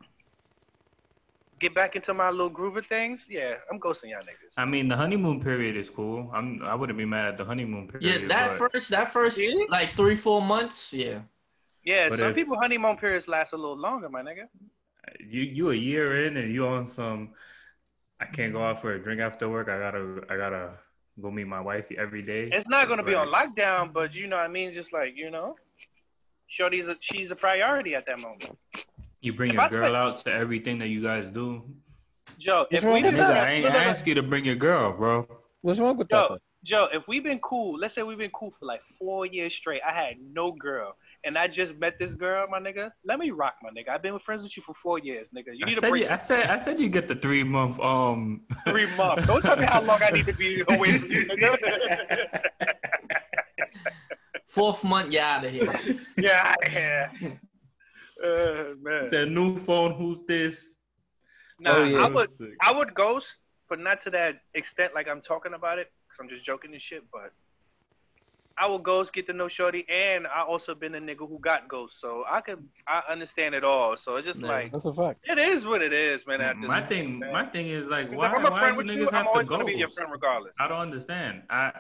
get 1.60 1.74
back 1.74 1.96
into 1.96 2.14
my 2.14 2.30
little 2.30 2.50
groove 2.50 2.78
of 2.78 2.86
things. 2.86 3.26
Yeah, 3.30 3.56
I'm 3.72 3.80
ghosting 3.80 4.10
y'all 4.12 4.22
niggas. 4.22 4.54
I 4.58 4.66
mean, 4.66 4.88
the 4.88 4.96
honeymoon 4.96 5.42
period 5.42 5.76
is 5.76 5.90
cool. 5.90 6.30
I'm. 6.34 6.62
I 6.64 6.76
wouldn't 6.76 6.98
be 6.98 7.06
mad 7.06 7.26
at 7.30 7.38
the 7.38 7.46
honeymoon 7.46 7.88
period. 7.88 8.22
Yeah, 8.24 8.28
that 8.28 8.58
but 8.60 8.72
first 8.72 8.90
that 8.90 9.12
first 9.12 9.38
Really? 9.38 9.68
like 9.70 9.96
three 9.96 10.16
four 10.16 10.42
months. 10.42 10.94
Yeah. 10.94 11.20
yeah, 11.84 12.10
But 12.10 12.20
some 12.20 12.30
if- 12.30 12.36
people 12.36 12.58
honeymoon 12.60 12.98
periods 12.98 13.28
last 13.28 13.54
a 13.54 13.58
little 13.58 13.78
longer, 13.78 14.10
my 14.10 14.22
nigga. 14.22 14.48
you 15.20 15.42
you 15.42 15.72
a 15.72 15.76
year 15.76 16.26
in 16.26 16.38
and 16.38 16.54
you 16.54 16.68
on 16.68 16.86
some. 16.86 17.30
I 18.20 18.26
can't 18.26 18.52
go 18.52 18.64
out 18.64 18.82
for 18.82 18.94
a 18.94 19.00
drink 19.00 19.22
after 19.22 19.48
work. 19.50 19.70
I 19.70 19.78
gotta. 19.80 20.22
I 20.30 20.38
gotta 20.38 20.72
go 21.22 21.32
meet 21.32 21.48
my 21.48 21.62
wife 21.62 21.86
every 21.98 22.22
day. 22.22 22.50
It's 22.52 22.68
not 22.70 22.88
gonna 22.88 23.04
be 23.04 23.16
on 23.16 23.28
lockdown, 23.28 23.92
but 23.94 24.14
you 24.16 24.28
know 24.28 24.36
what 24.38 24.46
I 24.46 24.48
mean. 24.50 24.74
Just 24.74 24.92
like 24.94 25.16
you 25.16 25.30
know, 25.32 25.56
Shorty's 26.48 26.88
a, 26.88 26.96
she's 27.00 27.30
a 27.32 27.36
priority 27.36 27.96
at 27.96 28.06
that 28.06 28.20
moment. 28.20 28.50
You 29.22 29.34
bring 29.34 29.50
If 29.50 29.56
your 29.56 29.64
I 29.64 29.70
girl 29.70 29.84
spend- 29.84 29.96
out 29.96 30.18
to 30.18 30.32
everything 30.32 30.80
that 30.80 30.88
you 30.88 31.02
guys 31.02 31.30
do. 31.30 31.64
Joe, 32.38 32.68
if 32.70 32.84
we 32.84 32.92
with 32.94 33.04
been 33.04 33.16
Nigga. 33.16 33.34
I 33.34 33.52
ain't 33.54 33.64
look, 33.64 33.74
look, 33.74 33.82
look, 33.82 33.90
ask 33.90 34.06
you 34.06 34.14
to 34.16 34.24
bring 34.24 34.46
your 34.46 34.56
girl, 34.56 34.94
bro. 34.94 35.28
What's 35.62 35.80
wrong 35.80 35.98
with 35.98 36.08
Yo, 36.12 36.18
that? 36.18 36.30
though? 36.30 36.38
Joe, 36.64 36.88
if 36.94 37.08
we've 37.08 37.24
been 37.24 37.40
cool, 37.40 37.80
let's 37.80 37.94
say 37.96 38.04
we've 38.04 38.18
been 38.18 38.32
cool 38.32 38.52
for 38.60 38.66
like 38.66 38.82
four 39.00 39.26
years 39.26 39.54
straight. 39.54 39.82
I 39.88 39.92
had 39.92 40.16
no 40.34 40.52
girl, 40.52 40.96
and 41.24 41.38
I 41.38 41.48
just 41.48 41.78
met 41.78 41.98
this 41.98 42.14
girl, 42.14 42.46
my 42.50 42.60
nigga. 42.60 42.92
Let 43.06 43.18
me 43.20 43.32
rock, 43.32 43.56
my 43.64 43.70
nigga. 43.70 43.90
I've 43.90 44.02
been 44.04 44.14
with 44.14 44.22
friends 44.24 44.44
with 44.44 44.56
you 44.58 44.62
for 44.64 44.76
four 44.84 45.00
years, 45.00 45.30
nigga. 45.36 45.54
You 45.54 45.66
I 45.66 45.70
need 45.70 45.78
a 45.78 45.82
said, 45.82 45.90
break. 45.90 46.04
you, 46.04 46.10
I 46.10 46.18
said. 46.18 46.46
I 46.48 46.58
said 46.58 46.80
you 46.80 46.90
get 46.90 47.08
the 47.08 47.16
three 47.16 47.44
month. 47.44 47.80
Um. 47.80 48.42
Three 48.68 48.88
months. 48.98 49.26
Don't 49.26 49.42
tell 49.44 49.56
me 49.58 49.66
how 49.66 49.82
long 49.82 50.00
I 50.04 50.10
need 50.12 50.26
to 50.26 50.34
be 50.34 50.62
away 50.68 50.98
from 51.00 51.10
you, 51.10 51.28
nigga. 51.28 52.40
Fourth 54.48 54.84
month, 54.84 55.14
you 55.14 55.20
out 55.20 55.46
of 55.46 55.52
here. 55.52 55.74
yeah, 56.18 56.54
yeah. 56.72 57.12
Uh, 58.24 58.74
man. 58.82 59.04
said 59.04 59.30
new 59.30 59.58
phone. 59.60 59.94
Who's 59.94 60.20
this? 60.28 60.78
Nah, 61.60 61.78
Oh, 61.78 61.84
yeah. 61.84 61.98
I 62.04 62.08
would, 62.08 62.30
I 62.62 62.72
would 62.72 62.94
ghost, 62.94 63.36
but 63.70 63.80
not 63.80 64.02
to 64.02 64.10
that 64.12 64.42
extent. 64.54 64.94
Like 64.96 65.08
I'm 65.08 65.22
talking 65.22 65.54
about 65.54 65.80
it, 65.80 65.92
because 66.08 66.20
I'm 66.24 66.30
just 66.30 66.46
joking 66.46 66.74
and 66.74 66.82
shit. 66.82 67.04
But 67.12 67.32
I 68.60 68.68
will 68.68 68.80
ghost, 68.80 69.14
get 69.14 69.28
to 69.28 69.34
know 69.34 69.48
Shorty, 69.48 69.86
and 69.88 70.26
I 70.26 70.42
also 70.42 70.74
been 70.74 70.96
a 70.96 71.00
nigga 71.00 71.28
who 71.30 71.38
got 71.40 71.68
ghost, 71.68 72.02
so 72.02 72.24
I 72.28 72.42
could, 72.42 72.68
I 72.88 73.04
understand 73.10 73.54
it 73.54 73.64
all. 73.64 73.96
So 73.98 74.16
it's 74.16 74.26
just 74.26 74.42
Yeah. 74.42 74.48
like 74.48 74.72
That's 74.72 74.86
a 74.86 74.94
fact. 74.94 75.20
it 75.26 75.38
is 75.38 75.64
what 75.66 75.84
it 75.84 75.94
is, 75.94 76.26
man. 76.26 76.42
At 76.42 76.60
this 76.60 76.68
My 76.68 76.80
point, 76.80 76.90
thing. 76.90 77.20
man. 77.20 77.34
My 77.34 77.46
thing 77.46 77.68
is 77.68 77.88
like, 77.88 78.12
why? 78.12 78.28
if 78.32 78.34
I'm 78.40 78.46
a 78.46 78.50
why 78.50 78.72
do 78.72 78.78
with 78.78 78.88
niggas 78.88 78.96
you, 78.98 79.08
I'm 79.10 79.14
have 79.14 79.24
to 79.26 79.30
always 79.30 79.48
gonna 79.48 79.64
be 79.66 79.74
your 79.74 79.88
ghost? 79.88 79.98
friend 80.00 80.12
regardless. 80.12 80.54
I 80.60 80.68
don't 80.68 80.80
understand. 80.80 81.44
I 81.52 81.72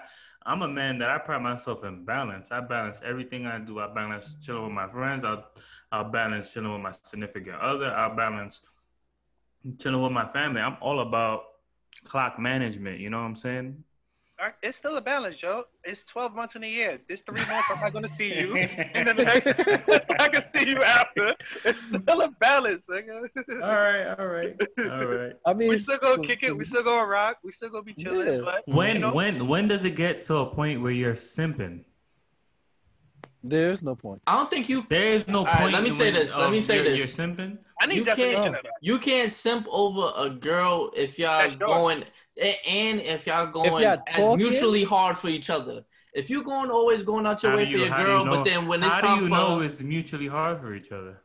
I'm 0.45 0.61
a 0.61 0.67
man 0.67 0.99
that 0.99 1.09
I 1.09 1.17
pride 1.17 1.41
myself 1.41 1.83
in 1.83 2.05
balance. 2.05 2.51
I 2.51 2.61
balance 2.61 3.01
everything 3.03 3.45
I 3.47 3.57
do. 3.59 3.79
I 3.79 3.87
balance 3.93 4.35
chilling 4.41 4.63
with 4.65 4.71
my 4.71 4.87
friends. 4.87 5.23
I'll 5.25 5.45
I'll 5.91 6.09
balance 6.11 6.53
chilling 6.53 6.73
with 6.73 6.81
my 6.81 6.91
significant 7.03 7.59
other. 7.61 7.91
I'll 7.91 8.15
balance 8.15 8.61
chilling 9.79 10.01
with 10.01 10.11
my 10.11 10.27
family. 10.31 10.61
I'm 10.61 10.77
all 10.81 10.99
about 10.99 11.43
clock 12.03 12.39
management. 12.39 12.99
You 12.99 13.09
know 13.09 13.19
what 13.19 13.25
I'm 13.25 13.35
saying? 13.35 13.83
All 14.39 14.45
right, 14.45 14.55
It's 14.61 14.77
still 14.77 14.95
a 14.97 15.01
balance, 15.01 15.37
Joe. 15.37 15.63
It's 15.83 16.03
12 16.03 16.35
months 16.35 16.55
in 16.55 16.63
a 16.63 16.67
year. 16.67 16.99
This 17.09 17.21
three 17.21 17.43
months, 17.47 17.69
I'm 17.73 17.79
not 17.79 17.91
gonna 17.91 18.07
see 18.07 18.39
you. 18.39 18.55
And 18.55 19.07
then 19.07 19.17
the 19.17 19.23
next, 19.23 19.47
I 20.19 20.27
can 20.27 20.43
see 20.53 20.69
you 20.69 20.83
after. 20.83 21.33
It's 21.65 21.81
still 21.83 22.21
a 22.21 22.27
balance, 22.39 22.85
nigga. 22.85 23.27
all 23.63 23.67
right, 23.67 24.05
all 24.05 24.27
right, 24.27 24.55
all 24.91 25.07
right. 25.07 25.33
I 25.43 25.55
mean, 25.55 25.69
we 25.69 25.79
still 25.79 25.97
gonna 25.97 26.21
kick 26.21 26.43
it. 26.43 26.55
We 26.55 26.65
still 26.65 26.83
gonna 26.83 27.07
rock. 27.07 27.37
We 27.43 27.51
still 27.51 27.69
gonna 27.69 27.81
be 27.81 27.95
chilling. 27.95 28.27
Yeah. 28.27 28.41
But 28.45 28.63
When 28.67 28.97
you 28.97 29.01
know, 29.01 29.11
when 29.11 29.47
when 29.47 29.67
does 29.67 29.85
it 29.85 29.95
get 29.95 30.21
to 30.23 30.35
a 30.35 30.45
point 30.45 30.83
where 30.83 30.91
you're 30.91 31.15
simping? 31.15 31.85
There's 33.43 33.81
no 33.81 33.95
point. 33.95 34.21
I 34.27 34.33
don't 34.35 34.49
think 34.49 34.67
you 34.67 34.85
There 34.89 35.13
is 35.13 35.27
no 35.27 35.39
All 35.39 35.45
right, 35.45 35.59
point. 35.61 35.73
let 35.73 35.83
me 35.83 35.91
say 35.91 36.11
this, 36.11 36.35
let 36.35 36.47
um, 36.47 36.51
me 36.51 36.61
say 36.61 36.75
you're, 36.75 36.83
this. 36.85 36.97
You're 37.17 37.27
simping. 37.27 37.57
I 37.81 37.85
need 37.85 37.95
you 37.97 38.03
definition 38.05 38.35
can't- 38.43 38.55
of 38.57 38.63
that. 38.63 38.71
you 38.81 38.97
can't 38.99 39.31
simp 39.31 39.67
over 39.69 40.11
a 40.17 40.29
girl 40.29 40.91
if 40.95 41.19
y'all 41.19 41.49
going 41.55 42.03
and 42.67 42.99
if 43.01 43.27
y'all 43.27 43.45
going 43.47 43.83
y'all 43.83 43.99
as 44.07 44.15
talking- 44.15 44.37
mutually 44.37 44.83
hard 44.83 45.17
for 45.17 45.27
each 45.29 45.49
other. 45.49 45.83
If 46.13 46.29
you 46.31 46.43
going 46.43 46.71
always 46.71 47.03
going 47.03 47.27
out 47.27 47.43
your 47.43 47.51
How 47.51 47.57
way 47.57 47.65
do 47.65 47.71
for 47.73 47.77
your 47.77 47.89
how 47.89 47.97
do 47.97 48.01
you 48.01 48.07
girl, 48.07 48.25
know- 48.25 48.35
but 48.37 48.45
then 48.45 48.67
when 48.67 48.83
it's 48.83 48.93
How 48.95 49.01
time 49.01 49.17
do 49.19 49.23
you 49.25 49.29
for 49.29 49.35
know 49.35 49.59
it's 49.59 49.79
mutually 49.81 50.27
hard 50.27 50.59
for 50.59 50.73
each 50.73 50.91
other? 50.91 51.21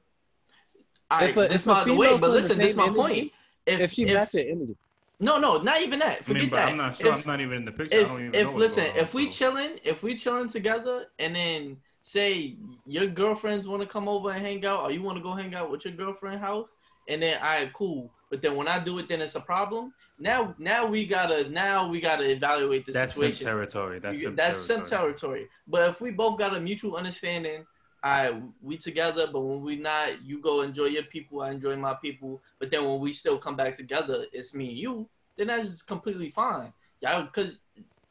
all 1.11 1.19
right, 1.19 1.31
If 1.31 1.37
a- 1.37 1.49
this 1.49 1.63
if 1.63 1.67
a 1.67 1.75
my 1.75 1.85
female 1.85 1.97
wait, 1.99 2.21
but 2.21 2.31
listen, 2.31 2.59
this 2.59 2.73
is 2.73 2.77
my 2.77 2.85
same 2.87 2.95
point. 2.95 3.33
If 3.65 3.81
If 3.81 3.93
she 3.93 4.05
match 4.05 4.35
your 4.35 4.43
energy, 4.45 4.77
no, 5.21 5.39
no, 5.39 5.59
not 5.63 5.81
even 5.81 6.01
that. 6.01 6.07
I 6.07 6.11
mean, 6.15 6.23
Forget 6.25 6.51
but 6.51 6.57
that. 6.57 6.69
I'm 6.69 6.77
not 6.77 6.95
sure. 6.97 7.11
If- 7.13 7.27
I'm 7.27 7.33
not 7.33 7.41
even 7.41 7.57
in 7.59 7.65
the 7.65 7.73
picture. 7.73 7.97
I 7.99 8.01
if 8.03 8.09
don't 8.09 8.21
even 8.21 8.35
if 8.35 8.47
know 8.53 8.57
listen, 8.59 8.85
if 8.97 9.15
we 9.15 9.31
so. 9.31 9.37
chilling, 9.39 9.79
if 9.85 10.03
we 10.03 10.15
chilling 10.17 10.49
together, 10.49 11.07
and 11.19 11.35
then 11.35 11.77
say 12.03 12.57
your 12.87 13.07
girlfriends 13.07 13.67
want 13.67 13.83
to 13.83 13.89
come 13.89 14.09
over 14.09 14.31
and 14.31 14.45
hang 14.45 14.65
out, 14.67 14.83
or 14.83 14.91
you 14.91 15.03
want 15.03 15.17
to 15.17 15.23
go 15.23 15.33
hang 15.33 15.55
out 15.55 15.71
with 15.71 15.85
your 15.85 15.95
girlfriend 15.95 16.41
house, 16.41 16.71
and 17.09 17.23
then 17.23 17.39
I 17.41 17.63
right, 17.63 17.73
cool. 17.73 18.13
But 18.31 18.43
then 18.43 18.57
when 18.57 18.69
I 18.69 18.83
do 18.83 18.99
it, 18.99 19.09
then 19.09 19.21
it's 19.21 19.35
a 19.35 19.41
problem. 19.41 19.93
Now, 20.19 20.55
now 20.59 20.87
we 20.87 21.07
gotta 21.07 21.49
now 21.49 21.89
we 21.89 22.01
gotta 22.01 22.31
evaluate 22.31 22.87
the 22.87 22.93
That's 22.93 23.15
situation. 23.15 23.45
territory. 23.45 23.99
That's 23.99 24.21
simp 24.21 24.37
that's 24.37 24.67
territory. 24.67 24.89
territory. 24.89 25.49
But 25.67 25.89
if 25.91 26.01
we 26.01 26.11
both 26.11 26.39
got 26.39 26.57
a 26.57 26.61
mutual 26.61 26.97
understanding, 26.97 27.67
I 28.03 28.41
we 28.63 28.79
together, 28.79 29.29
but 29.33 29.41
when 29.41 29.63
we 29.63 29.77
not, 29.77 30.25
you 30.25 30.41
go 30.41 30.63
enjoy 30.63 30.87
your 30.87 31.05
people, 31.05 31.43
I 31.43 31.51
enjoy 31.51 31.77
my 31.77 31.95
people. 31.95 32.43
But 32.59 32.71
then 32.71 32.85
when 32.85 33.01
we 33.01 33.13
still 33.13 33.39
come 33.39 33.57
back 33.57 33.75
together, 33.75 34.27
it's 34.33 34.55
me 34.55 34.71
and 34.71 34.79
you. 34.79 35.09
Then 35.37 35.49
that's 35.49 35.83
completely 35.83 36.31
fine. 36.31 36.73
Y'all, 37.01 37.25
because 37.25 37.59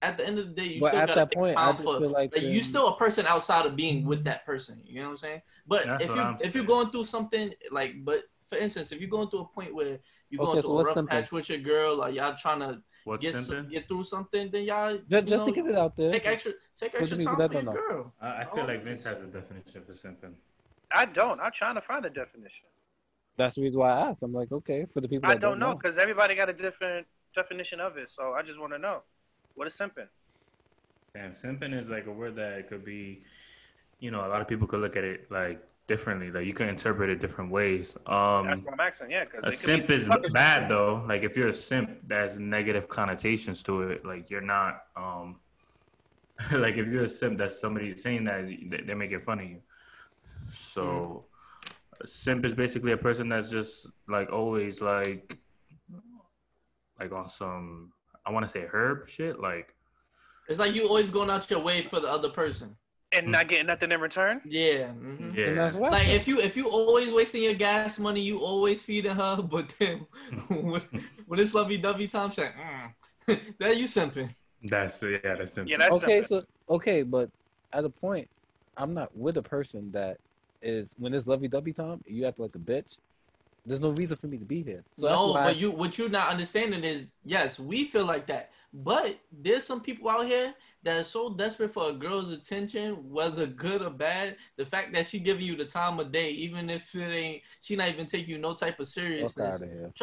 at 0.01 0.17
the 0.17 0.25
end 0.25 0.39
of 0.39 0.47
the 0.47 0.53
day, 0.53 0.67
you 0.67 0.81
but 0.81 0.87
still 0.87 1.01
at 1.01 1.07
got 1.07 1.15
that 1.15 1.33
point, 1.33 1.57
I 1.57 1.67
time 1.67 1.75
just 1.75 1.83
for. 1.83 1.97
feel 1.97 2.09
like 2.09 2.31
Like 2.33 2.43
you 2.43 2.59
um, 2.59 2.63
still 2.63 2.87
a 2.87 2.97
person 2.97 3.25
outside 3.27 3.65
of 3.65 3.75
being 3.75 4.05
with 4.05 4.23
that 4.25 4.45
person. 4.45 4.81
You 4.85 4.99
know 5.01 5.05
what 5.07 5.09
I'm 5.11 5.17
saying? 5.17 5.41
But 5.67 5.87
if 5.99 6.15
you 6.15 6.21
I'm 6.21 6.37
if 6.41 6.55
you're 6.55 6.63
going 6.65 6.91
through 6.91 7.05
something 7.05 7.53
like, 7.71 8.03
but 8.03 8.23
for 8.47 8.57
instance, 8.57 8.91
if 8.91 8.99
you're 9.01 9.09
going 9.09 9.29
through 9.29 9.41
a 9.41 9.45
point 9.45 9.73
where 9.73 9.99
you're 10.29 10.39
Okay, 10.41 10.47
going 10.47 10.61
so 10.61 10.67
through 10.67 10.79
a 10.79 10.83
rough 10.83 10.97
simping? 10.97 11.09
patch 11.09 11.31
with 11.31 11.49
your 11.49 11.59
girl, 11.59 12.03
or 12.03 12.09
y'all 12.09 12.35
trying 12.35 12.59
to 12.59 12.81
What's 13.03 13.23
get 13.23 13.35
simping? 13.35 13.69
get 13.71 13.87
through 13.87 14.03
something, 14.03 14.49
then 14.51 14.63
y'all 14.63 14.97
just, 15.09 15.25
you 15.25 15.31
just 15.31 15.45
to 15.45 15.51
get 15.51 15.65
it 15.65 15.75
out 15.77 15.95
there. 15.97 16.11
Take 16.11 16.27
extra, 16.27 16.53
take 16.79 16.93
For 16.95 16.99
extra 16.99 17.17
time 17.17 17.37
that 17.37 17.47
for 17.49 17.53
your 17.55 17.63
know. 17.63 17.73
girl. 17.73 18.13
I, 18.21 18.27
I 18.41 18.45
feel 18.45 18.63
Oh. 18.63 18.67
like 18.67 18.83
Vince 18.83 19.03
has 19.03 19.21
a 19.21 19.25
definition 19.25 19.83
for 19.85 19.93
simping. 19.93 20.33
I 20.93 21.05
don't. 21.05 21.39
I'm 21.39 21.51
trying 21.53 21.75
to 21.75 21.81
find 21.81 22.05
a 22.05 22.09
definition. 22.09 22.67
That's 23.37 23.55
the 23.55 23.61
reason 23.61 23.79
why 23.79 23.91
I 23.91 24.09
asked. 24.09 24.23
I'm 24.23 24.33
like, 24.33 24.51
okay, 24.51 24.85
for 24.93 25.01
the 25.01 25.07
people 25.07 25.27
I 25.29 25.33
that 25.33 25.41
don't 25.41 25.59
know 25.59 25.73
because 25.73 25.97
everybody 25.97 26.35
got 26.35 26.49
a 26.49 26.53
different 26.53 27.07
definition 27.35 27.79
of 27.79 27.97
it. 27.97 28.11
So 28.11 28.33
I 28.33 28.41
just 28.41 28.59
want 28.59 28.73
to 28.73 28.79
know 28.79 29.01
what 29.55 29.67
is 29.67 29.73
simping. 29.73 30.07
Damn, 31.13 31.31
simping 31.31 31.77
is 31.77 31.89
like 31.89 32.05
a 32.07 32.11
word 32.11 32.35
that 32.37 32.69
could 32.69 32.85
be, 32.85 33.23
you 33.99 34.11
know, 34.11 34.25
a 34.25 34.29
lot 34.29 34.41
of 34.41 34.47
people 34.47 34.67
could 34.67 34.79
look 34.79 34.95
at 34.95 35.03
it 35.03 35.29
like 35.31 35.61
differently. 35.87 36.31
Like 36.31 36.45
you 36.45 36.53
can 36.53 36.69
interpret 36.69 37.09
it 37.09 37.19
different 37.19 37.51
ways. 37.51 37.95
Um, 38.05 38.47
That's 38.47 38.61
what 38.61 38.73
I'm 38.73 38.79
asking. 38.79 39.11
Yeah, 39.11 39.25
because 39.25 39.45
a 39.45 39.51
simp 39.51 39.89
is 39.91 40.07
bad 40.31 40.69
though. 40.69 41.03
Like 41.07 41.23
if 41.23 41.35
you're 41.35 41.49
a 41.49 41.53
simp, 41.53 41.89
that's 42.07 42.37
negative 42.37 42.87
connotations 42.87 43.61
to 43.63 43.81
it. 43.83 44.05
Like 44.05 44.29
you're 44.29 44.39
not, 44.41 44.83
um, 44.95 45.39
like 46.53 46.75
if 46.77 46.87
you're 46.87 47.03
a 47.03 47.09
simp, 47.09 47.37
that's 47.37 47.59
somebody 47.59 47.95
saying 47.97 48.23
that 48.25 48.45
they- 48.45 48.83
they're 48.85 48.95
making 48.95 49.19
fun 49.21 49.39
of 49.41 49.45
you. 49.49 49.61
So 50.53 51.25
A 52.01 52.07
simp 52.07 52.45
is 52.45 52.53
basically 52.55 52.93
a 52.93 52.97
person 52.97 53.29
that's 53.29 53.49
just 53.51 53.87
like 54.07 54.31
always 54.31 54.81
like 54.81 55.37
like 56.99 57.11
on 57.11 57.27
some 57.29 57.91
I 58.25 58.31
want 58.31 58.45
to 58.45 58.51
say 58.51 58.65
herb 58.71 59.07
shit 59.07 59.39
like 59.39 59.73
It's 60.47 60.59
like 60.59 60.73
you 60.75 60.87
always 60.87 61.09
going 61.09 61.29
out 61.29 61.49
your 61.49 61.59
way 61.59 61.81
for 61.83 61.99
the 61.99 62.07
other 62.07 62.29
person. 62.29 62.75
and 63.13 63.27
not 63.27 63.49
getting 63.49 63.67
nothing 63.67 63.91
in 63.91 63.99
return. 63.99 64.41
Yeah. 64.45 64.93
mhm. 64.93 65.35
Yeah 65.35 65.53
that's. 65.53 65.75
Like 65.75 66.07
if 66.07 66.27
you 66.27 66.39
if 66.39 66.55
you 66.55 66.69
always 66.69 67.11
wasting 67.13 67.43
your 67.43 67.53
gas 67.55 67.99
money, 67.99 68.21
you 68.21 68.39
always 68.39 68.81
feeding 68.81 69.15
her, 69.15 69.41
but 69.55 69.73
then 69.79 70.05
when, 70.47 70.81
when 71.27 71.39
it's 71.39 71.53
lovey 71.53 71.77
dovey 71.77 72.07
time, 72.07 72.29
she's 72.31 72.39
like, 72.39 72.55
mm, 72.55 73.39
that 73.59 73.77
you 73.77 73.85
simping. 73.85 74.29
that's 74.63 75.01
yeah 75.03 75.35
that's 75.37 75.53
simp. 75.53 75.67
Yeah, 75.69 75.77
that's 75.77 75.91
okay, 75.93 76.23
simple. 76.23 76.41
so 76.69 76.75
okay, 76.75 77.03
but 77.03 77.29
at 77.73 77.83
a 77.83 77.89
point, 77.89 78.29
I'm 78.77 78.93
not 78.93 79.09
with 79.15 79.37
a 79.37 79.43
person 79.43 79.91
that 79.91 80.17
is 80.61 80.95
when 80.97 81.13
it's 81.13 81.27
lovey 81.27 81.47
dovey 81.47 81.73
time, 81.73 82.01
you 82.05 82.25
act 82.25 82.39
like 82.39 82.55
a 82.55 82.59
bitch. 82.59 82.97
There's 83.65 83.79
no 83.79 83.91
reason 83.91 84.17
for 84.17 84.27
me 84.27 84.37
to 84.37 84.45
be 84.45 84.63
here. 84.63 84.83
So 84.97 85.07
no, 85.07 85.33
but 85.33 85.55
you 85.55 85.71
what 85.71 85.97
you're 85.97 86.09
not 86.09 86.29
understanding 86.29 86.83
is 86.83 87.07
yes, 87.23 87.59
we 87.59 87.85
feel 87.85 88.05
like 88.05 88.25
that, 88.27 88.51
but 88.73 89.19
there's 89.31 89.65
some 89.65 89.81
people 89.81 90.09
out 90.09 90.25
here 90.25 90.53
that 90.83 90.97
are 90.97 91.03
so 91.03 91.29
desperate 91.29 91.71
for 91.71 91.89
a 91.89 91.93
girl's 91.93 92.31
attention, 92.31 93.07
whether 93.11 93.45
good 93.45 93.83
or 93.83 93.91
bad. 93.91 94.37
The 94.57 94.65
fact 94.65 94.93
that 94.93 95.05
she 95.05 95.19
giving 95.19 95.45
you 95.45 95.55
the 95.55 95.65
time 95.65 95.99
of 95.99 96.11
day, 96.11 96.31
even 96.31 96.69
if 96.71 96.95
it 96.95 97.11
ain't, 97.11 97.43
she 97.61 97.75
not 97.75 97.89
even 97.89 98.07
taking 98.07 98.31
you 98.31 98.39
no 98.39 98.55
type 98.55 98.79
of 98.79 98.87
seriousness. 98.87 99.61
out 99.61 99.61
of 99.61 99.69
here. 99.69 99.93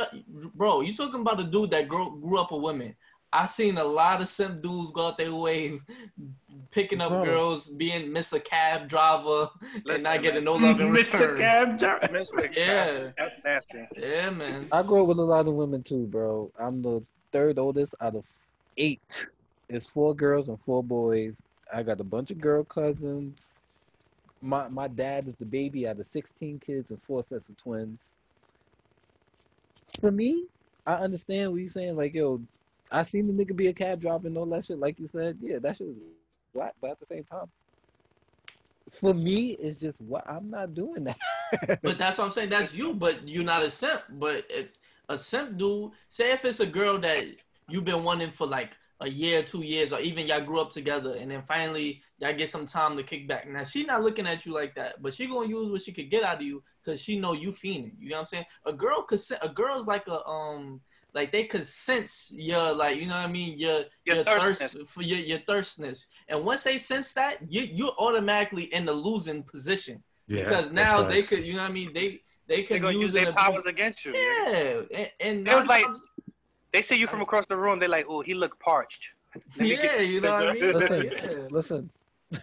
Bro, 0.55 0.83
you 0.83 0.95
talking 0.95 1.21
about 1.21 1.41
a 1.41 1.45
dude 1.45 1.73
that 1.73 1.89
grew, 1.89 2.21
grew 2.21 2.39
up 2.39 2.53
with 2.53 2.63
women. 2.63 2.95
I 3.33 3.47
seen 3.47 3.77
a 3.79 3.85
lot 3.85 4.21
of 4.23 4.29
simp 4.29 4.63
dudes 4.63 4.91
go 4.91 5.09
out 5.09 5.19
their 5.19 5.35
way, 5.35 5.81
picking 6.71 7.01
up 7.01 7.11
Bro. 7.11 7.25
girls, 7.25 7.69
being 7.69 8.09
Mr. 8.09 8.43
Cab 8.43 8.89
driver, 8.89 9.51
and 9.87 10.03
not 10.03 10.23
getting 10.23 10.45
man. 10.45 10.45
no 10.45 10.55
love 10.55 10.81
in 10.81 10.91
return. 10.93 11.21
Mr. 11.21 11.33
return. 11.33 11.39
Cab 11.39 11.79
driver. 11.79 12.09
Mr. 12.09 12.49
Yeah. 12.57 13.11
That's 13.19 13.37
nasty. 13.45 13.87
Yeah, 13.99 14.31
man. 14.31 14.65
I 14.73 14.83
grew 14.83 15.03
up 15.03 15.09
with 15.09 15.19
a 15.19 15.23
lot 15.23 15.47
of 15.47 15.55
women 15.55 15.83
too, 15.83 16.07
bro. 16.07 16.51
I'm 16.59 16.81
the 16.81 17.03
third 17.33 17.59
oldest 17.59 17.95
out 18.01 18.15
of 18.15 18.25
eight. 18.79 19.27
It's 19.69 19.87
four 19.87 20.15
girls 20.15 20.49
and 20.49 20.59
four 20.65 20.83
boys. 20.83 21.43
I 21.73 21.83
got 21.83 22.01
a 22.01 22.05
bunch 22.05 22.31
of 22.31 22.41
girl 22.41 22.65
cousins. 22.65 23.53
My 24.41 24.69
my 24.69 24.89
dad 24.89 25.29
is 25.29 25.35
the 25.37 25.45
baby 25.45 25.87
out 25.87 25.99
of 26.01 26.07
16 26.07 26.61
kids 26.61 26.91
and 26.91 27.03
four 27.03 27.25
sets 27.29 27.49
of 27.49 27.57
twins. 27.59 28.09
For 30.01 30.11
me, 30.11 30.45
I 30.87 30.95
understand 30.95 31.51
what 31.51 31.59
you're 31.61 31.69
saying. 31.69 31.97
Like, 31.97 32.15
yo, 32.15 32.41
I 32.91 33.03
seen 33.03 33.27
the 33.27 33.45
nigga 33.45 33.55
be 33.55 33.69
a 33.69 33.73
cab 33.73 34.01
driver 34.01 34.27
and 34.27 34.37
all 34.37 34.47
that 34.47 34.65
shit. 34.65 34.79
Like 34.79 34.99
you 34.99 35.07
said, 35.07 35.39
yeah, 35.41 35.59
that 35.61 35.77
shit 35.77 35.89
was 35.89 35.97
whack. 36.55 36.75
But 36.81 36.93
at 36.93 37.01
the 37.01 37.07
same 37.07 37.25
time, 37.25 37.47
for 38.91 39.15
me, 39.15 39.51
it's 39.61 39.77
just 39.77 40.01
what 40.01 40.29
I'm 40.29 40.51
not 40.51 40.75
doing 40.75 41.05
that. 41.05 41.19
But 41.83 41.97
that's 41.97 42.19
what 42.19 42.25
I'm 42.25 42.33
saying. 42.33 42.51
That's 42.51 42.75
you, 42.75 42.93
but 42.93 43.27
you're 43.27 43.45
not 43.45 43.63
a 43.63 43.71
simp. 43.71 44.03
But 44.11 44.45
if 44.51 44.69
a 45.09 45.17
simp 45.17 45.57
dude, 45.57 45.93
say 46.09 46.33
if 46.33 46.45
it's 46.45 46.61
a 46.61 46.67
girl 46.67 46.99
that 47.01 47.25
you've 47.69 47.85
been 47.85 48.05
wanting 48.05 48.33
for 48.33 48.47
like 48.47 48.73
a 49.01 49.09
year, 49.09 49.43
two 49.43 49.63
years, 49.63 49.93
or 49.93 50.01
even 50.01 50.27
y'all 50.27 50.45
grew 50.45 50.61
up 50.61 50.71
together, 50.71 51.15
and 51.15 51.31
then 51.31 51.43
finally 51.43 52.03
y'all 52.19 52.35
get 52.35 52.51
some 52.51 52.67
time 52.67 52.97
to 52.97 53.03
kick 53.03 53.29
back. 53.29 53.49
Now 53.49 53.63
she 53.63 53.85
not 53.85 54.03
looking 54.03 54.27
at 54.27 54.45
you 54.45 54.53
like 54.53 54.75
that, 54.75 55.01
but 55.01 55.15
she 55.15 55.27
gonna 55.27 55.49
use 55.49 55.71
what 55.71 55.83
she 55.83 55.93
could 55.93 56.11
get 56.11 56.25
out 56.25 56.37
of 56.37 56.43
you 56.43 56.63
because 56.85 57.01
she 57.01 57.19
know 57.19 57.33
you 57.33 57.51
fiending. 57.51 57.93
You 57.99 58.11
know 58.11 58.17
what 58.17 58.21
I'm 58.21 58.27
saying? 58.27 58.45
A 58.67 58.73
girl 58.73 59.03
could, 59.03 59.21
a 59.41 59.49
girl's 59.49 59.87
like 59.87 60.07
a 60.09 60.25
um. 60.27 60.81
Like 61.15 61.33
they 61.33 61.45
could 61.45 61.65
sense 61.67 62.31
your 62.35 62.73
like 62.75 62.97
you 63.01 63.07
know 63.07 63.15
what 63.15 63.27
I 63.29 63.33
mean 63.33 63.59
your 63.59 63.85
Your 64.05 64.17
your, 64.17 64.25
thirst 64.25 64.77
for 64.87 65.03
your 65.03 65.19
your 65.19 65.39
thirstness, 65.41 66.07
and 66.29 66.45
once 66.45 66.63
they 66.65 66.79
sense 66.79 67.13
that, 67.15 67.39
you 67.51 67.63
you're 67.63 67.95
automatically 67.99 68.65
in 68.75 68.85
the 68.85 68.93
losing 68.93 69.43
position 69.43 70.03
Yeah, 70.27 70.45
because 70.45 70.65
that's 70.71 70.75
now 70.75 71.03
they 71.05 71.23
could, 71.23 71.45
you 71.47 71.55
know 71.55 71.63
what 71.63 71.71
I 71.71 71.73
mean? 71.73 71.93
They 71.95 72.21
they 72.47 72.63
could 72.63 72.83
gonna 72.83 72.93
use 72.93 73.03
use 73.03 73.11
it. 73.15 73.15
their 73.25 73.31
abuse- 73.31 73.43
powers 73.47 73.67
against 73.67 74.05
you. 74.05 74.13
Yeah, 74.15 74.83
and, 74.95 75.11
and 75.21 75.49
It 75.49 75.55
was 75.57 75.67
like- 75.67 75.87
They 76.73 76.83
see 76.83 76.97
you 76.97 77.07
from 77.07 77.23
across 77.23 77.47
the 77.47 77.57
room. 77.57 77.79
They're 77.79 77.89
like, 77.99 78.07
"Oh, 78.09 78.21
he 78.21 78.35
looked 78.35 78.61
parched." 78.61 79.09
Let 79.59 79.67
yeah, 79.67 79.77
get- 79.77 80.07
you 80.07 80.21
know 80.21 80.33
what 80.35 80.49
I 80.49 80.53
mean? 80.53 80.73
Listen, 80.79 81.03
Yeah. 81.05 81.47
listen, 81.51 81.91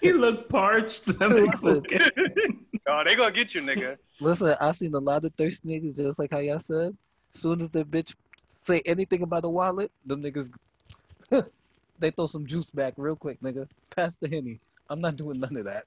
he 0.02 0.12
looked 0.14 0.50
parched. 0.50 1.08
Let 1.20 1.30
me 1.32 1.42
look 1.62 1.86
oh, 2.88 3.04
they 3.06 3.16
gonna 3.16 3.32
get 3.32 3.54
you, 3.54 3.62
nigga. 3.62 3.98
Listen, 4.20 4.56
I 4.60 4.72
seen 4.72 4.94
a 4.96 5.00
lot 5.00 5.24
of 5.26 5.34
thirsty 5.36 5.68
niggas 5.70 5.96
just 5.98 6.18
like 6.20 6.32
how 6.32 6.40
y'all 6.40 6.60
said. 6.60 6.98
Soon 7.32 7.62
as 7.62 7.70
the 7.72 7.84
bitch 7.84 8.16
say 8.66 8.82
anything 8.86 9.22
about 9.22 9.46
a 9.46 9.50
wallet, 9.50 9.92
them 10.06 10.22
niggas 10.24 10.50
they 12.00 12.12
throw 12.12 12.28
some 12.28 12.46
juice 12.46 12.66
back 12.68 12.94
real 12.98 13.16
quick, 13.16 13.40
nigga. 13.42 13.68
Pass 13.96 14.18
the 14.18 14.28
henny. 14.28 14.60
I'm 14.90 15.00
not 15.00 15.16
doing 15.16 15.40
none 15.40 15.56
of 15.58 15.66
that. 15.66 15.86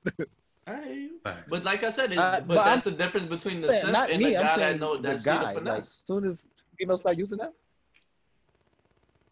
Alright. 0.68 1.10
Facts. 1.24 1.46
But 1.48 1.64
like 1.64 1.82
I 1.84 1.90
said, 1.90 2.12
it's, 2.12 2.20
Uh, 2.20 2.40
but, 2.40 2.48
but 2.48 2.64
that's 2.64 2.82
the 2.84 2.90
difference 2.92 3.28
between 3.28 3.60
the 3.60 3.72
simp 3.72 3.92
not 3.92 4.10
and 4.10 4.22
me. 4.22 4.30
the 4.30 4.36
I'm 4.38 4.46
guy 4.46 4.56
that 4.72 4.80
know 4.80 4.96
the 4.96 5.02
that 5.08 5.18
see 5.20 5.24
guy. 5.24 5.38
the 5.38 5.44
Like, 5.44 5.54
finesse. 5.58 6.02
soon 6.06 6.24
as 6.24 6.46
females 6.78 7.00
start 7.00 7.16
using 7.18 7.38
that, 7.38 7.52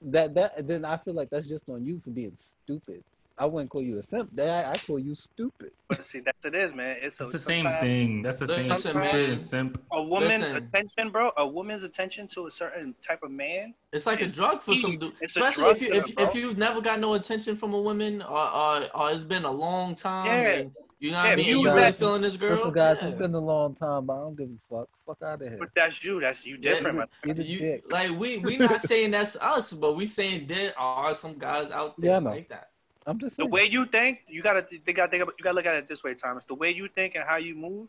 that 0.02 0.34
that 0.34 0.66
then 0.68 0.84
I 0.84 0.96
feel 0.98 1.14
like 1.14 1.30
that's 1.30 1.46
just 1.46 1.68
on 1.68 1.84
you 1.84 2.00
for 2.04 2.10
being 2.10 2.36
stupid. 2.38 3.02
I 3.38 3.44
wouldn't 3.44 3.70
call 3.70 3.82
you 3.82 3.98
a 3.98 4.02
simp. 4.02 4.30
That 4.34 4.66
I, 4.66 4.70
I 4.70 4.74
call 4.74 4.98
you 4.98 5.14
stupid. 5.14 5.72
But 5.88 6.04
see, 6.06 6.20
that's 6.20 6.42
what 6.42 6.54
it 6.54 6.58
is, 6.64 6.74
man. 6.74 6.96
It's, 7.02 7.20
It's 7.20 7.32
the 7.32 7.38
same 7.38 7.66
thing. 7.80 8.22
That's 8.22 8.38
the 8.38 8.48
same 8.48 8.68
Listen, 8.68 8.96
man. 8.98 9.38
simp. 9.38 9.80
A 9.92 10.02
woman's 10.02 10.40
Listen. 10.40 10.56
attention, 10.56 11.10
bro. 11.10 11.30
A 11.36 11.46
woman's 11.46 11.82
attention 11.82 12.28
to 12.28 12.46
a 12.46 12.50
certain 12.50 12.94
type 13.06 13.22
of 13.22 13.30
man. 13.30 13.74
It's 13.92 14.06
like 14.06 14.22
a 14.22 14.26
drug 14.26 14.62
for 14.62 14.74
some 14.74 14.96
dude, 14.98 15.12
It's 15.20 15.36
a 15.36 15.40
especially 15.40 15.64
drug 15.64 15.76
if 15.76 15.82
you 15.82 15.92
if, 15.94 16.28
if 16.30 16.34
you've 16.34 16.56
never 16.56 16.80
got 16.80 16.98
no 16.98 17.12
attention 17.14 17.56
from 17.56 17.74
a 17.74 17.80
woman 17.80 18.22
or 18.22 18.38
or, 18.38 18.84
or 18.94 19.10
it's 19.12 19.24
been 19.24 19.44
a 19.44 19.50
long 19.50 19.94
time. 19.94 20.26
Yeah. 20.26 20.48
And, 20.60 20.70
you 20.98 21.10
know 21.10 21.18
what 21.18 21.26
Yeah, 21.26 21.32
I 21.32 21.36
mean? 21.36 21.44
you 21.46 21.52
And 21.56 21.60
you 21.62 21.68
really 21.68 21.80
that- 21.82 21.96
feeling 21.96 22.22
this 22.22 22.36
girl? 22.38 22.52
Listen, 22.52 22.72
guys, 22.72 22.96
Yeah. 23.02 23.08
it's 23.08 23.18
been 23.18 23.34
a 23.34 23.38
long 23.38 23.74
time, 23.74 24.06
but 24.06 24.14
I 24.14 24.16
don't 24.16 24.34
give 24.38 24.48
a 24.48 24.74
fuck. 24.74 24.88
Fuck 25.06 25.18
out 25.22 25.42
of 25.42 25.48
here. 25.48 25.58
But 25.58 25.68
that's 25.74 26.02
you. 26.02 26.20
That's 26.20 26.46
you 26.46 26.56
different, 26.56 26.96
man. 26.96 27.06
Eat 27.26 27.38
a 27.38 27.44
You, 27.44 27.82
like 27.90 28.18
we 28.18 28.38
we 28.38 28.56
not 28.56 28.80
saying 28.80 29.10
that's 29.10 29.36
us, 29.36 29.74
but 29.74 29.94
we 29.94 30.06
saying 30.06 30.46
there 30.46 30.72
are 30.78 31.14
some 31.14 31.38
guys 31.38 31.70
out 31.70 32.00
there 32.00 32.12
Yeah, 32.12 32.16
I 32.16 32.20
know. 32.20 32.30
like 32.30 32.48
that. 32.48 32.70
I'm 33.06 33.18
just 33.18 33.38
The 33.38 33.46
way 33.46 33.64
you 33.64 33.86
think, 33.86 34.20
you 34.28 34.42
gotta 34.42 34.66
they 34.70 34.78
think 34.78 34.98
about, 34.98 35.34
you 35.38 35.42
gotta 35.42 35.56
look 35.56 35.66
at 35.66 35.74
it 35.76 35.88
this 35.88 36.02
way, 36.02 36.14
Thomas. 36.14 36.44
The 36.46 36.54
way 36.54 36.70
you 36.70 36.88
think 36.94 37.14
and 37.14 37.24
how 37.24 37.36
you 37.36 37.54
move, 37.54 37.88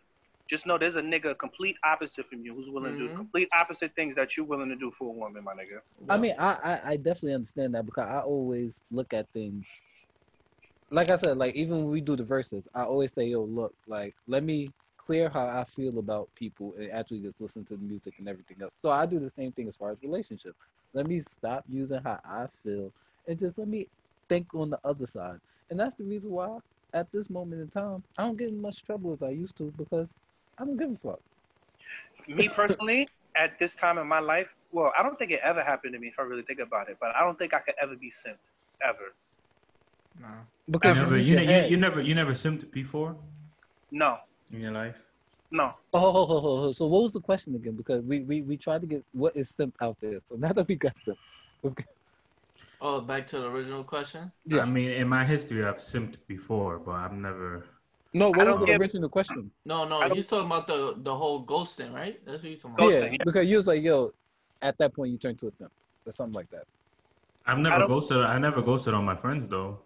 just 0.49 0.65
know 0.65 0.77
there's 0.77 0.95
a 0.95 1.01
nigga 1.01 1.38
complete 1.38 1.77
opposite 1.84 2.27
from 2.27 2.43
you 2.43 2.53
who's 2.56 2.69
willing 2.69 2.95
to 2.97 2.97
Mhm. 2.97 3.08
do 3.08 3.10
complete 3.15 3.49
opposite 3.58 3.95
things 3.95 4.15
that 4.15 4.36
you're 4.38 4.45
willing 4.45 4.69
to 4.69 4.75
do 4.75 4.91
for 4.97 5.10
a 5.10 5.13
woman, 5.13 5.43
my 5.43 5.53
nigga. 5.53 5.80
I 6.10 6.17
mean, 6.17 6.36
I, 6.38 6.53
I 6.53 6.91
I 6.91 6.97
definitely 6.97 7.34
understand 7.36 7.75
that 7.75 7.86
because 7.86 8.08
I 8.10 8.19
always 8.21 8.82
look 8.91 9.13
at 9.13 9.30
things. 9.34 9.65
Like 10.91 11.10
I 11.10 11.17
said, 11.17 11.38
like 11.38 11.56
even 11.56 11.77
when 11.80 11.89
we 11.91 12.01
do 12.01 12.15
the 12.15 12.23
verses, 12.23 12.67
I 12.73 12.84
always 12.84 13.13
say, 13.13 13.25
"Yo, 13.27 13.43
look, 13.43 13.75
like 13.88 14.15
let 14.27 14.43
me 14.43 14.73
clear 14.97 15.30
how 15.30 15.47
I 15.47 15.63
feel 15.65 15.99
about 15.99 16.30
people 16.36 16.75
and 16.75 16.91
actually 16.91 17.21
just 17.21 17.39
listen 17.41 17.65
to 17.65 17.77
the 17.77 17.84
music 17.84 18.15
and 18.19 18.27
everything 18.30 18.62
else." 18.62 18.75
So 18.82 18.89
I 18.89 19.06
do 19.06 19.19
the 19.19 19.32
same 19.32 19.51
thing 19.53 19.67
as 19.67 19.75
far 19.77 19.91
as 19.91 20.01
relationship. 20.01 20.56
Let 20.93 21.08
me 21.08 21.21
stop 21.21 21.65
using 21.67 22.01
how 22.03 22.19
I 22.23 22.47
feel 22.63 22.93
and 23.27 23.39
just 23.39 23.58
let 23.58 23.67
me 23.67 23.89
think 24.29 24.53
on 24.53 24.69
the 24.69 24.79
other 24.83 25.05
side. 25.05 25.37
And 25.69 25.79
that's 25.79 25.95
the 25.95 26.03
reason 26.03 26.29
why, 26.31 26.57
at 26.93 27.07
this 27.11 27.29
moment 27.29 27.61
in 27.61 27.69
time, 27.69 28.03
I 28.17 28.23
don't 28.23 28.37
get 28.37 28.49
in 28.49 28.61
much 28.61 28.83
trouble 28.85 29.13
as 29.13 29.21
I 29.21 29.29
used 29.29 29.57
to 29.57 29.71
because 29.77 30.07
I 30.57 30.65
don't 30.65 30.77
give 30.77 30.91
a 30.91 30.97
fuck. 30.97 31.19
Me 32.27 32.49
personally, 32.49 33.07
at 33.35 33.57
this 33.59 33.73
time 33.75 33.97
in 33.97 34.07
my 34.07 34.19
life, 34.19 34.47
well, 34.71 34.91
I 34.97 35.03
don't 35.03 35.17
think 35.17 35.31
it 35.31 35.39
ever 35.43 35.63
happened 35.63 35.93
to 35.93 35.99
me 35.99 36.07
if 36.07 36.15
I 36.19 36.23
really 36.23 36.43
think 36.43 36.59
about 36.59 36.89
it, 36.89 36.97
but 36.99 37.15
I 37.15 37.21
don't 37.21 37.37
think 37.37 37.53
I 37.53 37.59
could 37.59 37.75
ever 37.81 37.95
be 37.95 38.09
simped. 38.11 38.37
Ever. 38.81 39.13
Nah. 40.19 40.27
You 40.65 40.71
Because 40.71 40.95
never, 40.97 41.17
you, 41.17 41.33
your 41.33 41.41
you, 41.41 41.47
head. 41.47 41.71
you 41.71 41.77
never, 41.77 42.01
you 42.01 42.15
never 42.15 42.33
simped 42.33 42.71
before 42.71 43.15
No. 43.91 44.17
in 44.51 44.61
your 44.61 44.71
life. 44.71 44.95
No. 45.51 45.73
Oh, 45.93 46.71
so 46.71 46.87
what 46.87 47.03
was 47.03 47.11
the 47.11 47.21
question 47.21 47.55
again? 47.55 47.75
Because 47.75 48.03
we, 48.03 48.19
we, 48.21 48.41
we 48.41 48.57
tried 48.57 48.81
to 48.81 48.87
get 48.87 49.03
what 49.13 49.35
is 49.35 49.49
simp 49.49 49.75
out 49.81 49.97
there. 50.01 50.19
So 50.25 50.35
now 50.35 50.51
that 50.53 50.67
we 50.67 50.75
got 50.75 50.93
simp, 51.05 51.17
let's 51.63 51.75
get- 51.75 51.87
Oh, 52.79 53.01
back 53.01 53.25
to 53.27 53.39
the 53.39 53.47
original 53.49 53.83
question. 53.83 54.31
Yeah. 54.45 54.61
I 54.61 54.65
mean, 54.65 54.91
in 54.91 55.07
my 55.07 55.25
history, 55.25 55.65
I've 55.65 55.77
simped 55.77 56.17
before, 56.27 56.77
but 56.79 56.91
I've 56.91 57.13
never. 57.13 57.65
no, 58.13 58.25
I 58.27 58.29
what 58.29 58.37
don't 58.45 58.47
was 58.47 58.59
the 58.61 58.65
give- 58.67 58.81
original 58.81 59.09
question? 59.09 59.51
No, 59.65 59.83
no, 59.85 59.99
I 59.99 60.07
don't- 60.07 60.15
he's 60.17 60.27
talking 60.27 60.45
about 60.45 60.67
the 60.67 60.93
the 60.97 61.15
whole 61.15 61.43
ghosting, 61.45 61.93
right? 61.93 62.23
That's 62.25 62.43
what 62.43 62.49
you're 62.51 62.59
talking 62.59 62.75
about. 62.75 62.89
Ghosting, 62.91 63.03
yeah, 63.03 63.11
yeah. 63.11 63.23
because 63.25 63.49
you 63.49 63.57
was 63.57 63.67
like, 63.67 63.81
yo, 63.81 64.13
at 64.61 64.77
that 64.77 64.93
point 64.93 65.11
you 65.11 65.17
turned 65.17 65.39
to 65.39 65.47
a 65.47 65.51
simp 65.57 65.71
or 66.05 66.11
something 66.11 66.33
like 66.35 66.49
that. 66.51 66.65
I've 67.45 67.57
never 67.57 67.79
don't- 67.79 67.87
ghosted. 67.87 68.17
I 68.17 68.37
never 68.37 68.61
ghosted 68.61 68.93
on 68.93 69.05
my 69.05 69.15
friends 69.15 69.47
though. 69.47 69.79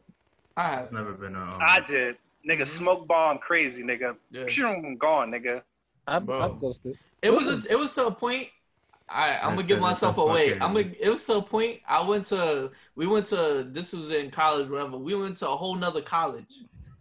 I 0.57 0.81
It's 0.81 0.91
never 0.91 1.13
been 1.13 1.35
a. 1.35 1.43
Um, 1.43 1.59
I 1.61 1.79
did. 1.79 2.17
Nigga, 2.47 2.63
Mhm. 2.63 2.67
smoke 2.67 3.07
bomb 3.07 3.37
crazy, 3.37 3.83
nigga. 3.83 4.17
Yeah. 4.31 4.43
Shoom, 4.45 4.97
gone, 4.97 5.31
nigga. 5.31 5.61
I've, 6.07 6.27
I've 6.29 6.59
ghosted. 6.59 6.97
It 7.21 7.29
was 7.29 7.47
a, 7.47 7.61
it 7.69 7.77
was 7.77 7.93
to 7.93 8.07
a 8.07 8.11
point. 8.11 8.49
I 9.13 9.37
I'm 9.41 9.55
gonna 9.55 9.63
give 9.67 9.77
a- 9.77 9.81
that's 9.81 10.01
a 10.01 10.05
myself 10.07 10.17
away. 10.17 10.53
I'm 10.53 10.73
gonna. 10.73 10.91
It 10.99 11.09
was 11.09 11.25
to 11.25 11.35
a 11.37 11.41
point. 11.41 11.81
I 11.87 12.01
went 12.01 12.25
to. 12.27 12.71
We 12.95 13.07
went 13.07 13.25
to. 13.27 13.67
This 13.69 13.93
was 13.93 14.09
in 14.09 14.31
college, 14.31 14.69
whatever. 14.69 14.97
We 14.97 15.15
went 15.15 15.37
to 15.37 15.49
a 15.49 15.55
whole 15.57 15.75
nother 15.75 16.01
college. 16.01 16.53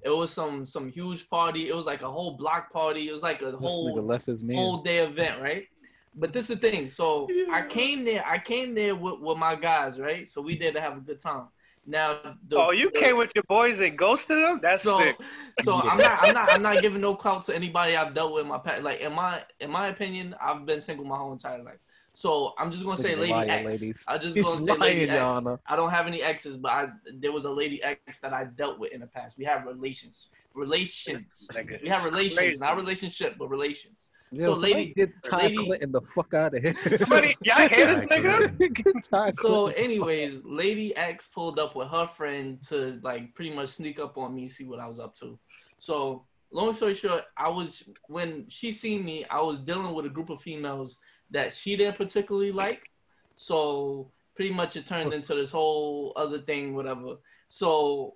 It 0.03 0.11
was 0.11 0.33
some 0.33 0.65
some 0.67 0.91
huge 0.91 1.29
party. 1.29 1.69
It 1.69 1.77
was 1.77 1.85
like 1.87 2.03
a 2.03 2.11
whole 2.11 2.33
block 2.33 2.73
party. 2.73 3.09
It 3.09 3.13
was 3.13 3.23
like 3.23 3.43
a 3.43 3.47
This 3.53 3.61
whole 3.61 3.95
left 4.01 4.27
his 4.27 4.43
man. 4.43 4.57
whole 4.57 4.79
day 4.79 4.99
event, 4.99 5.41
right? 5.41 5.67
But 6.15 6.33
this 6.33 6.51
is 6.51 6.59
the 6.59 6.71
thing. 6.71 6.89
So 6.91 7.29
I 7.53 7.63
came 7.63 8.05
there. 8.05 8.25
I 8.27 8.39
came 8.39 8.75
there 8.75 8.97
with, 8.97 9.21
with 9.21 9.39
my 9.39 9.55
guys, 9.55 10.01
right? 10.01 10.29
So 10.29 10.41
we 10.41 10.59
there 10.59 10.73
to 10.73 10.81
have 10.81 10.97
a 10.97 11.01
good 11.01 11.21
time. 11.21 11.45
Now, 11.87 12.19
the, 12.47 12.57
Oh, 12.57 12.73
you 12.73 12.91
the- 12.93 12.99
came 12.99 13.17
with 13.17 13.33
your 13.35 13.45
boys 13.45 13.81
and 13.81 13.97
ghosted 13.97 14.39
them? 14.43 14.61
That's 14.63 14.83
so, 14.83 14.99
sick. 14.99 15.17
so 15.63 15.77
I'm 15.77 15.97
not, 15.99 16.19
I'm 16.23 16.35
not, 16.35 16.53
I'm 16.53 16.63
not 16.63 16.83
giving 16.83 17.01
no 17.01 17.15
clout 17.15 17.43
to 17.45 17.55
anybody 17.57 17.97
I've 17.97 18.13
dealt 18.13 18.33
with 18.35 18.43
in 18.43 18.49
my 18.49 18.59
past. 18.59 18.83
Like 18.83 19.01
in 19.01 19.13
my, 19.15 19.43
in 19.61 19.71
my 19.71 19.89
opinion, 19.89 20.35
I've 20.41 20.67
been 20.67 20.81
single 20.83 21.05
my 21.07 21.17
whole 21.17 21.33
entire 21.33 21.63
life. 21.63 21.79
So 22.15 22.55
I'm 22.59 22.71
just 22.73 22.85
gonna 22.85 22.97
say 22.99 23.15
Lady 23.17 23.33
liar, 23.33 23.49
X. 23.49 23.81
ladies. 23.81 23.97
I'm 24.09 24.21
just 24.21 24.35
He's 24.37 24.45
gonna 24.45 24.61
say 24.61 24.73
Lady 24.77 25.07
lying, 25.07 25.09
Your 25.21 25.27
X. 25.27 25.35
Honor. 25.37 25.61
I 25.67 25.77
don't 25.77 25.91
have 25.91 26.07
any 26.07 26.23
exes, 26.23 26.57
but 26.57 26.71
I 26.73 26.89
there 27.15 27.33
was 27.33 27.45
a 27.45 27.51
Lady 27.51 27.83
X 27.83 28.21
that 28.21 28.33
I 28.33 28.45
dealt 28.45 28.79
with 28.79 28.93
in 28.93 29.01
the 29.01 29.07
past. 29.07 29.39
We 29.39 29.45
have 29.45 29.65
relations, 29.65 30.29
relations. 30.55 31.49
We 31.83 31.89
have 31.89 32.05
relations, 32.05 32.39
crazy. 32.39 32.61
not 32.61 32.77
relationship, 32.77 33.37
but 33.39 33.49
relations. 33.49 34.09
Yo, 34.33 34.55
So, 34.55 34.61
lady- 34.61 34.93
get 34.95 35.11
Ty 35.25 35.39
lady- 35.49 35.57
Clinton 35.57 35.91
the 35.91 36.01
fuck 36.03 36.35
out 36.35 36.55
of 36.55 36.63
here. 36.63 36.75
Somebody, 36.99 37.37
y'all 37.43 37.69
hear 37.69 37.87
this 37.87 37.99
nigga? 37.99 38.57
Clinton. 38.57 38.73
get 38.73 39.05
Ty 39.11 39.31
So, 39.33 39.67
anyways, 39.69 40.43
Lady 40.45 40.95
X 40.97 41.27
pulled 41.29 41.59
up 41.59 41.75
with 41.75 41.89
her 41.89 42.07
friend 42.07 42.63
to 42.69 43.01
like 43.03 43.35
pretty 43.35 43.53
much 43.53 43.71
sneak 43.71 43.99
up 43.99 44.17
on 44.19 44.33
me, 44.35 44.49
see 44.49 44.65
what 44.65 44.79
I 44.79 44.87
was 44.87 45.01
up 45.01 45.17
to. 45.17 45.37
So, 45.81 46.27
long 46.53 46.75
story 46.75 46.95
short, 46.95 47.25
I 47.37 47.49
was 47.49 47.83
when 48.07 48.45
she 48.49 48.71
seen 48.71 49.05
me, 49.05 49.25
I 49.29 49.41
was 49.41 49.59
dealing 49.59 49.93
with 49.95 50.07
a 50.07 50.11
group 50.11 50.31
of 50.31 50.41
females 50.41 50.99
that 51.31 51.53
she 51.53 51.77
didn't 51.77 51.97
particularly 51.97 52.53
like. 52.53 52.91
So, 53.37 54.11
pretty 54.35 54.53
much 54.53 54.77
it 54.77 54.87
turned 54.87 55.13
into 55.15 55.35
this 55.35 55.51
whole 55.51 56.13
other 56.17 56.41
thing, 56.41 56.75
whatever. 56.75 57.17
So, 57.49 58.15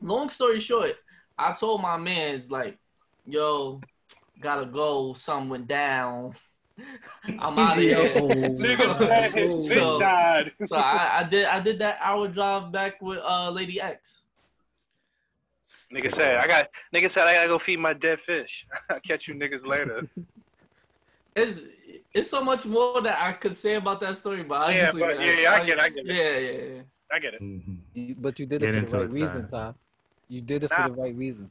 long 0.00 0.28
story 0.28 0.60
short, 0.60 0.92
I 1.38 1.52
told 1.52 1.80
my 1.82 1.96
man's 1.96 2.50
like, 2.50 2.78
"Yo, 3.26 3.80
gotta 4.40 4.66
go. 4.66 5.12
Something 5.14 5.48
went 5.50 5.66
down. 5.66 6.34
I'm 7.38 7.58
out 7.58 7.78
of 7.78 7.82
here." 7.82 8.08
Niggas 8.14 9.00
mad 9.00 9.32
his 9.32 9.70
So- 9.72 9.98
died. 10.00 10.52
so 10.66 10.76
I, 10.76 11.20
I 11.20 11.24
did 11.24 11.46
I 11.46 11.60
did 11.60 11.78
that 11.80 11.98
hour 12.00 12.28
drive 12.28 12.70
back 12.72 13.00
with 13.00 13.18
uh 13.18 13.50
Lady 13.50 13.80
X. 13.80 14.22
Nigga 15.92 16.12
said, 16.12 16.36
I 16.36 16.46
got. 16.46 16.68
Nigga 16.94 17.08
said 17.10 17.26
I 17.26 17.34
gotta 17.34 17.48
go 17.48 17.58
feed 17.58 17.78
my 17.78 17.92
dead 17.92 18.20
fish. 18.20 18.66
I'll 18.90 19.00
catch 19.00 19.26
you 19.28 19.34
niggas 19.34 19.66
later. 19.66 20.08
It's 21.34 21.60
it's 22.12 22.30
so 22.30 22.42
much 22.42 22.66
more 22.66 23.00
that 23.02 23.18
I 23.20 23.32
could 23.32 23.56
say 23.56 23.74
about 23.76 24.00
that 24.00 24.16
story, 24.16 24.42
but 24.42 24.60
I 24.60 24.74
Yeah, 24.74 24.86
just 24.86 24.98
but 24.98 25.10
it 25.10 25.20
at- 25.20 25.26
yeah, 25.26 25.40
yeah, 25.40 25.52
I 25.52 25.66
get 25.66 25.78
it, 25.78 25.80
I 25.80 25.88
get 25.90 26.06
it. 26.06 26.14
Yeah, 26.14 26.38
yeah, 26.38 26.74
yeah. 26.76 26.82
I 27.12 27.18
get 27.18 27.34
it. 27.34 27.42
Mhm. 27.42 27.78
You- 27.94 28.16
But 28.18 28.38
you 28.38 28.46
did 28.46 28.60
Get 28.60 28.74
it 28.74 28.78
into 28.78 28.90
for 28.90 28.96
the 28.98 29.04
right 29.04 29.12
reason, 29.12 29.42
Ty. 29.50 29.72
Ty. 29.72 29.74
You 30.28 30.40
did 30.42 30.64
it 30.64 30.70
Nah. 30.70 30.76
for 30.76 30.90
the 30.90 31.02
right 31.02 31.14
reason. 31.14 31.50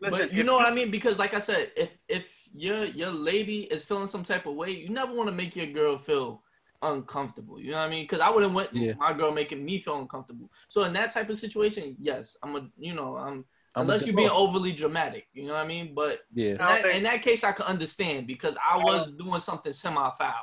Listen, 0.00 0.18
but 0.28 0.32
you 0.34 0.40
if 0.40 0.46
know 0.46 0.54
what 0.54 0.66
I 0.66 0.74
mean? 0.74 0.90
Because 0.90 1.18
like 1.18 1.34
I 1.34 1.38
said, 1.40 1.72
if 1.76 1.96
if 2.08 2.48
your 2.52 2.84
your 2.84 3.10
lady 3.10 3.62
is 3.64 3.84
feeling 3.84 4.06
some 4.06 4.22
type 4.24 4.44
of 4.46 4.54
way, 4.54 4.70
you 4.70 4.88
never 4.90 5.12
want 5.14 5.28
to 5.28 5.32
make 5.34 5.56
your 5.56 5.66
girl 5.66 5.96
feel 5.96 6.42
uncomfortable. 6.82 7.58
You 7.58 7.70
know 7.70 7.78
what 7.78 7.84
I 7.84 7.88
mean? 7.88 8.04
Because 8.04 8.20
I 8.20 8.28
wouldn't 8.30 8.52
want 8.52 8.72
Yeah. 8.74 8.92
my 8.98 9.12
girl 9.14 9.32
making 9.32 9.64
me 9.64 9.78
feel 9.78 9.98
uncomfortable. 9.98 10.50
So 10.68 10.84
in 10.84 10.92
that 10.92 11.12
type 11.12 11.30
of 11.30 11.38
situation, 11.38 11.96
yes, 11.98 12.36
I'm 12.42 12.56
a 12.56 12.68
you 12.76 12.94
know 12.94 13.16
I'm 13.16 13.36
I'm 13.36 13.44
unless 13.76 14.06
you're 14.06 14.16
being 14.16 14.30
overly 14.30 14.72
dramatic. 14.72 15.26
You 15.32 15.46
know 15.46 15.54
what 15.54 15.64
I 15.64 15.66
mean? 15.66 15.94
But 15.94 16.20
Yeah. 16.32 16.50
In 16.52 16.56
that, 16.58 16.82
think- 16.82 16.94
in 16.96 17.02
that 17.04 17.22
case, 17.22 17.44
I 17.44 17.52
could 17.52 17.66
understand 17.66 18.26
because 18.26 18.56
I 18.62 18.76
was 18.78 19.10
doing 19.18 19.40
something 19.40 19.72
semi-foul. 19.72 20.34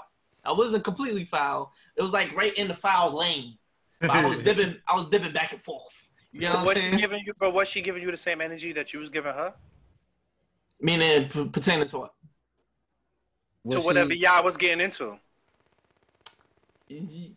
I 0.43 0.51
wasn't 0.51 0.83
completely 0.83 1.23
foul. 1.23 1.71
It 1.95 2.01
was 2.01 2.11
like 2.11 2.35
right 2.35 2.53
in 2.55 2.67
the 2.67 2.73
foul 2.73 3.17
lane. 3.17 3.57
But 3.99 4.09
I 4.09 4.25
was 4.25 4.39
dipping. 4.47 4.75
I 4.87 4.95
was 4.97 5.07
dipping 5.09 5.31
back 5.31 5.53
and 5.53 5.61
forth. 5.61 6.09
You 6.31 6.41
know 6.41 6.49
what 6.51 6.57
I'm 6.59 6.65
was 6.65 6.73
she 6.77 6.79
saying? 6.81 6.97
giving 6.97 7.23
you, 7.25 7.33
but 7.39 7.53
was 7.53 7.67
she 7.67 7.81
giving 7.81 8.01
you 8.01 8.09
the 8.09 8.17
same 8.17 8.41
energy 8.41 8.71
that 8.73 8.93
you 8.93 8.99
was 8.99 9.09
giving 9.09 9.33
her? 9.33 9.53
Meaning 10.79 11.29
p- 11.29 11.45
pertaining 11.49 11.87
to 11.89 11.97
what? 11.99 12.13
Was 13.63 13.75
to 13.75 13.81
whatever 13.81 14.11
she- 14.11 14.19
y'all 14.19 14.43
was 14.43 14.57
getting 14.57 14.81
into. 14.81 15.17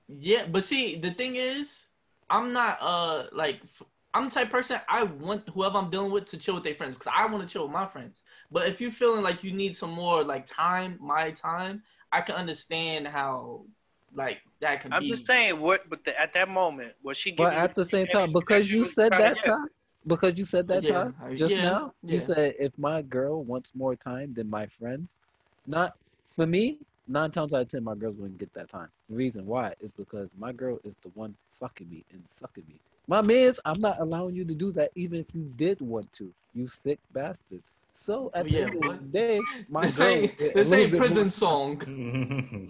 Yeah, 0.08 0.46
but 0.50 0.64
see, 0.64 0.96
the 0.96 1.10
thing 1.12 1.36
is, 1.36 1.84
I'm 2.30 2.52
not 2.52 2.78
uh 2.80 3.24
like 3.32 3.60
f- 3.64 3.82
I'm 4.14 4.26
the 4.26 4.30
type 4.30 4.46
of 4.46 4.52
person 4.52 4.80
I 4.88 5.04
want 5.04 5.48
whoever 5.50 5.78
I'm 5.78 5.90
dealing 5.90 6.12
with 6.12 6.26
to 6.26 6.38
chill 6.38 6.54
with 6.54 6.64
their 6.64 6.74
friends 6.74 6.98
because 6.98 7.12
I 7.14 7.26
want 7.26 7.46
to 7.46 7.52
chill 7.52 7.64
with 7.64 7.72
my 7.72 7.86
friends. 7.86 8.22
But 8.50 8.68
if 8.68 8.80
you're 8.80 8.92
feeling 8.92 9.22
like 9.22 9.44
you 9.44 9.52
need 9.52 9.76
some 9.76 9.90
more 9.90 10.24
like 10.24 10.46
time, 10.46 10.98
my 11.00 11.32
time, 11.32 11.82
I 12.12 12.22
can 12.22 12.36
understand 12.36 13.08
how 13.08 13.66
like 14.14 14.38
that 14.60 14.80
can 14.80 14.92
be. 14.92 14.96
I'm 14.96 15.02
be. 15.02 15.06
just 15.06 15.26
saying, 15.26 15.60
what? 15.60 15.88
But 15.90 16.04
the, 16.04 16.18
at 16.20 16.34
that 16.34 16.48
moment, 16.48 16.94
was 17.02 17.16
she 17.18 17.32
giving? 17.32 17.52
But 17.52 17.54
at 17.54 17.74
the 17.74 17.84
same 17.84 18.06
time, 18.06 18.32
because 18.32 18.70
you 18.70 18.84
said 18.84 19.16
that 19.16 19.34
to 19.34 19.40
get? 19.42 19.44
time, 19.52 19.68
because 20.06 20.38
you 20.38 20.44
said 20.44 20.68
that 20.68 20.86
Yeah, 20.86 20.92
time 20.94 21.14
uh, 21.22 21.30
just 21.34 21.56
yeah, 21.56 21.64
now, 21.64 21.92
you 22.02 22.18
said 22.18 22.54
if 22.58 22.72
my 22.78 23.02
girl 23.02 23.44
wants 23.44 23.74
more 23.74 23.96
time 23.96 24.34
than 24.34 24.48
my 24.50 24.66
friends, 24.66 25.18
not 25.66 25.94
for 26.30 26.46
me. 26.46 26.78
Nine 27.06 27.30
times 27.30 27.52
out 27.52 27.62
of 27.62 27.68
ten, 27.68 27.84
my 27.84 27.94
girls 27.94 28.16
wouldn't 28.16 28.38
get 28.38 28.52
that 28.54 28.68
time. 28.68 28.88
The 29.10 29.16
reason 29.16 29.44
why 29.46 29.74
is 29.80 29.92
because 29.92 30.30
my 30.38 30.52
girl 30.52 30.78
is 30.84 30.96
the 31.02 31.10
one 31.10 31.36
fucking 31.52 31.90
me 31.90 32.04
and 32.12 32.22
sucking 32.30 32.64
me. 32.68 32.80
My 33.06 33.20
man's, 33.22 33.60
I'm 33.64 33.80
not 33.80 34.00
allowing 34.00 34.34
you 34.34 34.44
to 34.44 34.54
do 34.54 34.72
that, 34.72 34.90
even 34.94 35.20
if 35.20 35.26
you 35.34 35.42
did 35.56 35.80
want 35.80 36.10
to. 36.14 36.32
You 36.54 36.68
sick 36.68 36.98
bastard. 37.12 37.62
So 37.96 38.30
at 38.34 38.44
the 38.44 38.50
Yeah, 38.50 38.60
end 38.64 38.74
of 38.76 38.82
the 38.82 38.94
day, 39.06 39.40
my 39.68 39.86
this 39.86 39.98
girl, 39.98 40.08
ain't 40.08 40.38
this 40.38 40.72
ain't 40.72 40.96
prison 40.96 41.24
more- 41.24 41.30
song. 41.30 41.80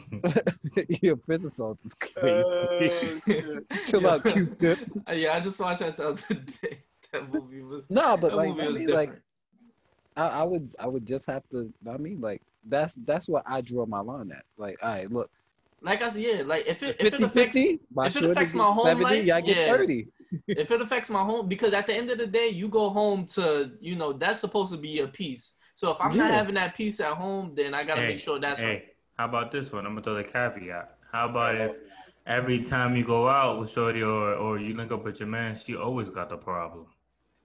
Your 1.02 1.16
prison 1.16 1.54
song 1.54 1.78
is 1.84 1.94
Oh, 2.16 2.76
crazy. 2.78 3.20
shit. 3.26 3.66
Chill 3.84 4.06
out, 4.08 4.22
Q-tip. 4.24 4.78
Uh, 5.08 5.12
yeah, 5.12 5.34
I 5.34 5.40
just 5.40 5.58
watched 5.60 5.80
that 5.80 5.96
the 5.96 6.08
other 6.08 6.22
day. 6.62 6.78
That 7.12 7.32
movie 7.32 7.62
was 7.62 7.88
No, 7.90 8.16
but 8.16 8.30
that 8.30 8.36
like, 8.36 8.48
movie 8.50 8.62
I 8.62 8.68
mean, 8.70 8.88
like, 8.88 9.12
I, 10.16 10.26
I 10.28 10.42
would, 10.42 10.68
I 10.78 10.86
would 10.88 11.06
just 11.06 11.26
have 11.26 11.42
to. 11.52 11.72
I 11.88 11.96
mean, 11.96 12.20
like, 12.20 12.42
that's 12.66 12.94
that's 13.06 13.28
what 13.28 13.44
I 13.46 13.60
draw 13.60 13.86
my 13.86 14.00
line 14.00 14.30
at. 14.32 14.44
Like, 14.56 14.76
all 14.82 14.88
right, 14.90 15.10
look, 15.10 15.30
Like 15.80 16.02
I 16.02 16.08
said, 16.10 16.22
yeah, 16.22 16.42
like 16.44 16.66
if 16.66 16.82
it 16.82 16.96
if 17.00 17.10
50, 17.10 17.16
it 17.16 17.22
affects 17.22 17.56
50, 17.56 17.80
my 17.94 18.06
if 18.06 18.16
it 18.16 18.24
affects 18.24 18.54
my 18.54 18.64
home 18.64 18.86
70, 18.86 19.04
life, 19.04 19.24
y'all 19.24 19.40
get 19.42 19.56
yeah. 19.56 19.68
30. 19.76 20.06
If 20.54 20.70
it 20.70 20.80
affects 20.80 21.10
my 21.10 21.22
home 21.22 21.48
because 21.48 21.72
at 21.74 21.86
the 21.86 21.94
end 21.94 22.10
of 22.10 22.18
the 22.18 22.26
day 22.26 22.48
you 22.48 22.68
go 22.68 22.90
home 22.90 23.26
to 23.26 23.72
you 23.80 23.96
know 23.96 24.12
that's 24.12 24.40
supposed 24.40 24.72
to 24.72 24.78
be 24.78 24.88
your 24.90 25.08
peace 25.08 25.52
so 25.74 25.90
if 25.90 26.00
i'm 26.00 26.16
not 26.16 26.32
having 26.32 26.54
that 26.54 26.74
peace 26.74 27.00
at 27.00 27.12
home 27.14 27.52
then 27.54 27.74
i 27.74 27.84
gotta 27.84 28.02
Hey, 28.02 28.06
make 28.06 28.18
sure 28.18 28.38
that's 28.38 28.60
hey, 28.60 28.66
right 28.66 28.82
how 29.16 29.26
about 29.26 29.52
this 29.52 29.72
one? 29.72 29.86
I'm 29.86 29.92
gonna 29.92 30.02
throw 30.02 30.14
the 30.14 30.24
caveat. 30.24 30.98
How 31.12 31.28
about 31.28 31.54
if 31.56 31.72
every 32.26 32.62
time 32.62 32.96
you 32.96 33.04
go 33.04 33.28
out 33.28 33.60
with 33.60 33.70
Shorty 33.70 34.02
or 34.02 34.34
or 34.34 34.58
you 34.58 34.74
link 34.74 34.90
up 34.92 35.04
with 35.04 35.20
your 35.20 35.28
man, 35.28 35.54
she 35.54 35.76
always 35.76 36.10
got 36.10 36.28
the 36.30 36.36
problem, 36.36 36.86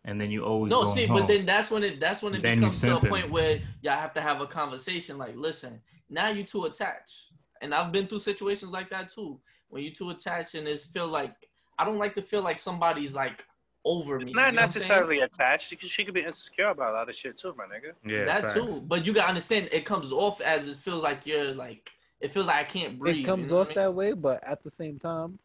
and 0.03 0.19
then 0.19 0.31
you 0.31 0.43
always 0.43 0.71
no 0.71 0.83
going 0.83 0.95
see 0.95 1.05
home. 1.05 1.19
but 1.19 1.27
then 1.27 1.45
that's 1.45 1.71
when 1.71 1.83
it 1.83 1.99
that's 1.99 2.21
when 2.23 2.33
it 2.33 2.41
Then 2.41 2.57
becomes 2.57 2.79
to 2.81 2.97
a 2.97 3.01
point 3.01 3.29
where 3.29 3.61
y'all 3.81 3.97
have 3.99 4.13
to 4.15 4.21
have 4.21 4.41
a 4.41 4.47
conversation 4.47 5.17
like 5.17 5.35
listen 5.35 5.81
now 6.09 6.29
you 6.29 6.43
too 6.43 6.65
attached 6.65 7.27
and 7.61 7.73
i've 7.73 7.91
been 7.91 8.07
through 8.07 8.19
situations 8.19 8.71
like 8.71 8.89
that 8.89 9.09
too 9.13 9.39
when 9.69 9.83
you 9.83 9.93
too 9.93 10.09
attached 10.09 10.55
and 10.55 10.67
it's 10.67 10.85
feel 10.85 11.07
like 11.07 11.48
i 11.79 11.85
don't 11.85 11.97
like 11.97 12.13
to 12.15 12.21
feel 12.21 12.41
like 12.43 12.59
somebody's 12.59 13.15
like 13.15 13.45
over 13.85 14.19
me 14.19 14.25
Not 14.25 14.27
you 14.27 14.33
know 14.35 14.41
what 14.41 14.47
I'm 14.47 14.53
saying? 14.53 14.65
necessarily 14.65 15.19
attached. 15.21 15.69
Because 15.69 15.89
she 15.89 16.03
could 16.05 16.13
be 16.13 16.21
insecure 16.21 16.67
about 16.69 16.89
a 16.89 16.93
lot 16.93 17.09
of 17.09 17.15
shit 17.15 17.37
too, 17.37 17.55
my 17.57 17.63
nigga. 17.63 17.93
yeah, 18.05 18.25
that 18.25 18.41
facts. 18.41 18.53
too 18.55 18.81
but 18.85 19.05
you 19.05 19.13
gotta 19.13 19.29
understand 19.29 19.69
it 19.71 19.85
comes 19.85 20.11
off 20.11 20.41
as 20.41 20.67
it 20.67 20.75
feels 20.75 21.01
like 21.01 21.25
you're 21.25 21.53
like 21.53 21.89
it 22.19 22.33
feels 22.33 22.47
like 22.47 22.57
i 22.57 22.63
can't 22.65 22.99
breathe 22.99 23.23
It 23.23 23.25
comes 23.25 23.47
you 23.47 23.53
know 23.53 23.61
off 23.61 23.67
I 23.67 23.69
mean? 23.69 23.75
that 23.75 23.93
way, 23.95 24.11
but 24.13 24.43
at 24.45 24.61
the 24.63 24.69
same 24.69 24.99
time, 24.99 25.39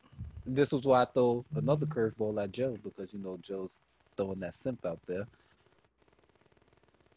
this 0.45 0.73
is 0.73 0.85
why 0.85 1.03
I 1.03 1.07
throw 1.15 1.45
another 1.55 1.87
curveball 1.87 2.43
at 2.43 2.51
Joe 2.53 2.77
because 2.83 3.13
you 3.15 3.21
know 3.21 3.39
Joe's 3.41 3.79
throwing 4.17 4.41
that 4.41 4.55
simp 4.57 4.85
out 4.85 5.01
there. 5.07 5.27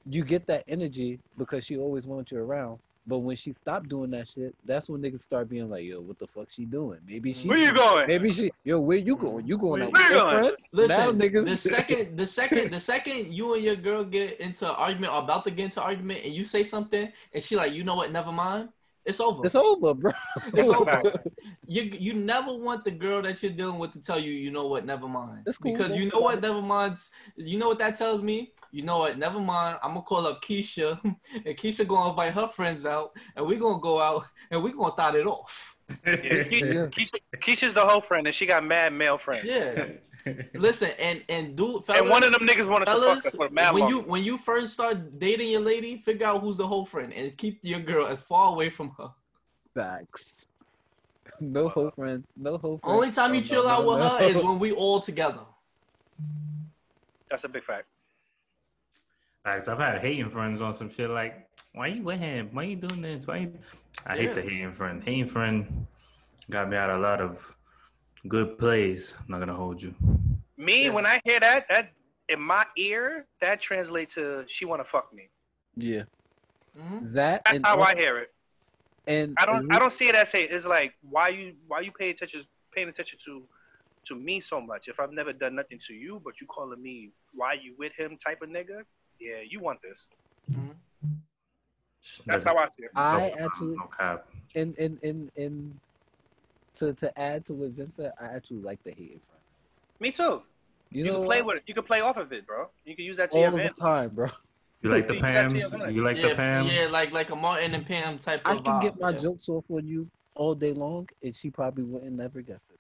You 0.06 0.23
get 0.23 0.47
that 0.47 0.63
energy 0.67 1.19
because 1.38 1.65
she 1.65 1.77
always 1.77 2.06
wants 2.06 2.32
you 2.32 2.38
around. 2.39 2.80
But 3.09 3.19
when 3.19 3.37
she 3.37 3.53
stopped 3.61 3.87
doing 3.87 4.11
that 4.11 4.27
shit, 4.27 4.53
that's 4.65 4.89
when 4.89 5.01
niggas 5.01 5.21
start 5.21 5.47
being 5.49 5.69
like, 5.69 5.85
"Yo, 5.85 6.01
what 6.01 6.19
the 6.19 6.27
fuck 6.27 6.47
she 6.49 6.65
doing? 6.65 6.99
Maybe 7.07 7.31
she, 7.31 7.47
Where 7.47 7.57
you 7.57 7.73
going? 7.73 8.05
maybe 8.05 8.29
she, 8.31 8.51
yo, 8.65 8.81
where 8.81 8.97
you 8.97 9.15
going? 9.15 9.47
You 9.47 9.57
going 9.57 9.81
out 9.83 9.93
Where 9.93 10.03
with 10.03 10.09
you 10.11 10.15
your 10.17 10.25
going? 10.29 10.39
friend? 10.39 10.57
Listen, 10.73 11.17
Now 11.17 11.25
niggas- 11.25 11.45
the 11.45 11.55
second, 11.57 12.17
the 12.17 12.27
second, 12.27 12.71
the 12.73 12.79
second 12.81 13.33
you 13.33 13.53
and 13.55 13.63
your 13.63 13.77
girl 13.77 14.03
get 14.03 14.41
into 14.41 14.65
an 14.69 14.75
argument 14.75 15.13
or 15.13 15.19
about 15.19 15.45
to 15.45 15.51
get 15.51 15.65
into 15.65 15.79
an 15.79 15.85
argument, 15.87 16.25
and 16.25 16.33
you 16.33 16.43
say 16.43 16.65
something, 16.65 17.09
and 17.33 17.41
she 17.43 17.55
like, 17.55 17.71
you 17.71 17.85
know 17.85 17.95
what, 17.95 18.11
never 18.11 18.31
mind, 18.33 18.69
it's 19.05 19.21
over. 19.21 19.45
It's 19.45 19.55
over, 19.55 19.93
bro. 19.93 20.11
It's 20.53 20.67
over. 20.77 21.01
You 21.69 21.84
you 21.84 22.13
never 22.13 22.53
want 22.53 22.86
the 22.86 22.91
girl 22.91 23.21
that 23.23 23.43
you're 23.43 23.51
dealing 23.51 23.77
with 23.77 23.91
to 23.91 24.01
tell 24.01 24.17
you, 24.17 24.32
you 24.32 24.51
know 24.51 24.67
what, 24.67 24.86
never 24.86 25.08
mind, 25.08 25.45
cool, 25.45 25.73
because 25.73 25.91
you 25.97 26.06
that's 26.06 26.13
know 26.13 26.21
what, 26.21 26.41
never 26.41 26.62
mind. 26.62 26.97
You 27.36 27.58
know 27.58 27.67
what 27.67 27.80
that 27.80 27.95
tells 27.95 28.23
me? 28.23 28.53
You 28.71 28.84
know 28.84 28.99
what, 28.99 29.17
never 29.17 29.39
mind. 29.39 29.77
I'm 29.84 29.89
gonna 29.89 30.03
call 30.03 30.25
up 30.27 30.41
Keisha, 30.41 30.97
and 31.03 31.58
Keisha 31.58 31.86
gonna 31.86 32.12
invite 32.12 32.34
her 32.34 32.47
friends 32.47 32.86
out, 32.86 33.12
and 33.36 33.45
we 33.45 33.58
gonna 33.58 33.82
go 33.82 33.99
out, 33.99 34.23
and 34.49 34.63
we 34.63 34.71
gonna 34.71 34.93
start 34.93 35.15
it 35.15 35.27
off. 35.27 35.77
Yeah, 35.89 35.95
Keisha, 36.15 36.89
Keisha, 36.93 37.19
Keisha's 37.38 37.73
the 37.73 37.86
whole 37.86 38.01
friend, 38.01 38.25
and 38.27 38.36
she 38.36 38.45
got 38.45 38.63
mad 38.63 38.93
male 38.93 39.17
friends. 39.17 39.43
Yeah. 39.45 39.88
Listen, 40.56 40.91
and 40.99 41.23
and 41.30 41.56
do 41.56 41.82
fellas, 41.82 42.01
And 42.01 42.10
one 42.10 42.23
of 42.23 42.32
them 42.32 42.47
niggas 42.47 42.67
wanted 42.67 42.86
to 42.86 42.91
fuck 42.91 43.17
us 43.17 43.30
for 43.36 43.49
mad 43.49 43.73
when 43.73 43.84
long. 43.84 43.91
you 43.91 43.99
when 44.01 44.23
you 44.23 44.38
first 44.38 44.73
start 44.73 45.19
dating 45.19 45.49
your 45.49 45.62
lady, 45.62 45.97
figure 45.97 46.27
out 46.27 46.41
who's 46.41 46.58
the 46.58 46.67
whole 46.67 46.86
friend 46.86 47.13
and 47.13 47.38
keep 47.38 47.60
your 47.63 47.80
girl 47.80 48.08
as 48.08 48.21
far 48.21 48.51
away 48.51 48.69
from 48.69 48.91
her. 48.97 49.10
Facts. 49.73 50.37
No 51.41 51.69
whole 51.69 51.91
friend. 51.91 52.23
No 52.36 52.58
whole 52.58 52.80
friend. 52.80 52.95
Only 52.95 53.12
time 53.12 53.34
you 53.34 53.39
Oh, 53.39 53.43
no, 53.43 53.47
chill 53.47 53.63
no, 53.63 53.69
out 53.69 53.86
with 53.88 54.00
no. 54.00 54.10
her 54.17 54.23
is 54.23 54.36
when 54.43 54.60
we 54.60 54.71
all 54.71 55.00
together. 55.00 55.41
That's 57.30 57.43
a 57.43 57.50
big 57.50 57.63
fact. 57.63 57.86
Facts. 59.43 59.67
I've 59.67 59.78
had 59.80 60.00
hating 60.02 60.30
friends 60.30 60.62
on 60.62 60.73
some 60.73 60.89
shit 60.89 61.10
like, 61.10 61.47
why 61.73 61.88
you 61.88 62.04
with 62.04 62.19
him? 62.19 62.50
Why 62.52 62.63
you 62.63 62.76
doing 62.76 63.02
this? 63.02 63.28
Why 63.28 63.38
you? 63.38 63.54
I 64.06 64.15
hate 64.17 64.34
the 64.36 64.41
hating 64.41 64.71
friend. 64.73 65.04
Hating 65.04 65.28
friend 65.28 65.88
got 66.50 66.69
me 66.69 66.78
out 66.78 66.89
of 66.89 67.00
a 67.00 67.02
lot 67.02 67.21
of 67.21 67.54
Good 68.28 68.58
plays. 68.58 69.13
I'm 69.19 69.26
not 69.30 69.39
gonna 69.39 69.54
hold 69.56 69.82
you. 69.82 69.93
Me, 70.58 70.86
Yeah. 70.86 70.89
when 70.89 71.06
I 71.06 71.21
hear 71.23 71.39
that, 71.39 71.67
that 71.69 71.91
in 72.28 72.41
my 72.41 72.65
ear, 72.76 73.26
that 73.39 73.62
translates 73.62 74.15
to 74.15 74.43
she 74.47 74.65
want 74.65 74.82
to 74.82 74.86
fuck 74.89 75.13
me. 75.13 75.30
Yeah, 75.76 76.04
Mhm. 76.76 77.13
that 77.13 77.43
That's 77.45 77.56
and 77.58 77.65
how 77.65 77.80
I 77.80 77.95
hear 77.95 78.17
it. 78.17 78.34
And 79.07 79.35
I 79.39 79.45
don't. 79.45 79.73
I 79.73 79.79
don't 79.79 79.93
see 79.93 80.07
it 80.09 80.15
as 80.15 80.29
say 80.29 80.43
it's 80.43 80.65
like 80.65 80.93
why 81.01 81.29
you 81.29 81.55
why 81.67 81.79
you 81.81 81.91
pay 81.91 82.09
attention 82.09 82.43
paying 82.73 82.89
attention 82.89 83.17
to 83.25 83.43
to 84.07 84.15
me 84.15 84.39
so 84.39 84.61
much 84.61 84.87
if 84.87 84.99
I've 84.99 85.11
never 85.11 85.33
done 85.33 85.55
nothing 85.55 85.79
to 85.87 85.93
you, 85.93 86.21
but 86.23 86.39
you 86.39 86.47
calling 86.47 86.81
me 86.81 87.11
why 87.33 87.53
you 87.53 87.75
with 87.77 87.93
him 87.97 88.17
type 88.17 88.41
of 88.41 88.49
nigga. 88.49 88.81
Yeah, 89.19 89.41
you 89.47 89.59
want 89.59 89.79
this. 89.81 90.09
Mhm. 90.51 90.75
That's 92.25 92.43
how 92.43 92.55
I 92.57 92.65
see 92.65 92.83
it. 92.83 92.91
I 92.95 93.29
No, 93.37 93.45
actually 93.45 93.75
no 93.77 93.89
cap. 93.97 94.27
in 94.55 94.73
in 94.75 94.99
in 95.01 95.31
in 95.35 95.81
to 96.75 96.93
to 96.93 97.19
add 97.19 97.45
to 97.47 97.53
what 97.53 97.71
Vince 97.71 97.95
said, 97.95 98.13
I 98.19 98.25
actually 98.25 98.61
like 98.61 98.83
the 98.83 98.91
hating 98.91 99.19
friend. 99.27 99.41
Me 99.99 100.11
too. 100.11 100.43
You, 100.91 101.05
You, 101.05 101.11
know 101.11 101.17
can 101.19 101.25
play 101.25 101.41
what? 101.41 101.55
with 101.55 101.57
it. 101.57 101.63
You 101.67 101.73
can 101.73 101.83
play 101.83 102.01
off 102.01 102.17
of 102.17 102.31
it, 102.31 102.45
bro. 102.45 102.69
You 102.85 102.95
can 102.95 103.03
use 103.05 103.17
that 103.17 103.31
to 103.31 103.37
all 103.37 103.41
your 103.43 103.51
the 103.51 103.57
advantage. 103.57 103.77
time, 103.77 104.09
bro. 104.09 104.27
You 104.81 104.89
like 104.91 105.07
the 105.07 105.15
You 105.15 105.19
said 105.21 105.49
to 105.49 105.57
your 105.57 105.69
Pams? 105.69 105.95
You 105.95 106.03
like 106.03 106.17
yeah, 106.17 106.29
the 106.29 106.35
Pams? 106.35 106.71
yeah, 106.73 106.87
like 106.87 107.11
like 107.11 107.29
a 107.31 107.35
Martin 107.35 107.73
and 107.73 107.85
Pam 107.85 108.19
type 108.19 108.41
I 108.45 108.55
of 108.55 108.63
can 108.63 108.73
vibe. 108.73 108.81
get 108.81 108.99
my 109.01 109.11
yeah. 109.11 109.17
jokes 109.17 109.49
off 109.49 109.65
on 109.69 109.87
you 109.87 110.07
all 110.35 110.53
day 110.53 110.73
long, 110.73 111.07
and 111.23 111.35
she 111.35 111.49
probably 111.49 111.83
wouldn't 111.83 112.13
never 112.13 112.41
guess 112.41 112.65
it. 112.69 112.79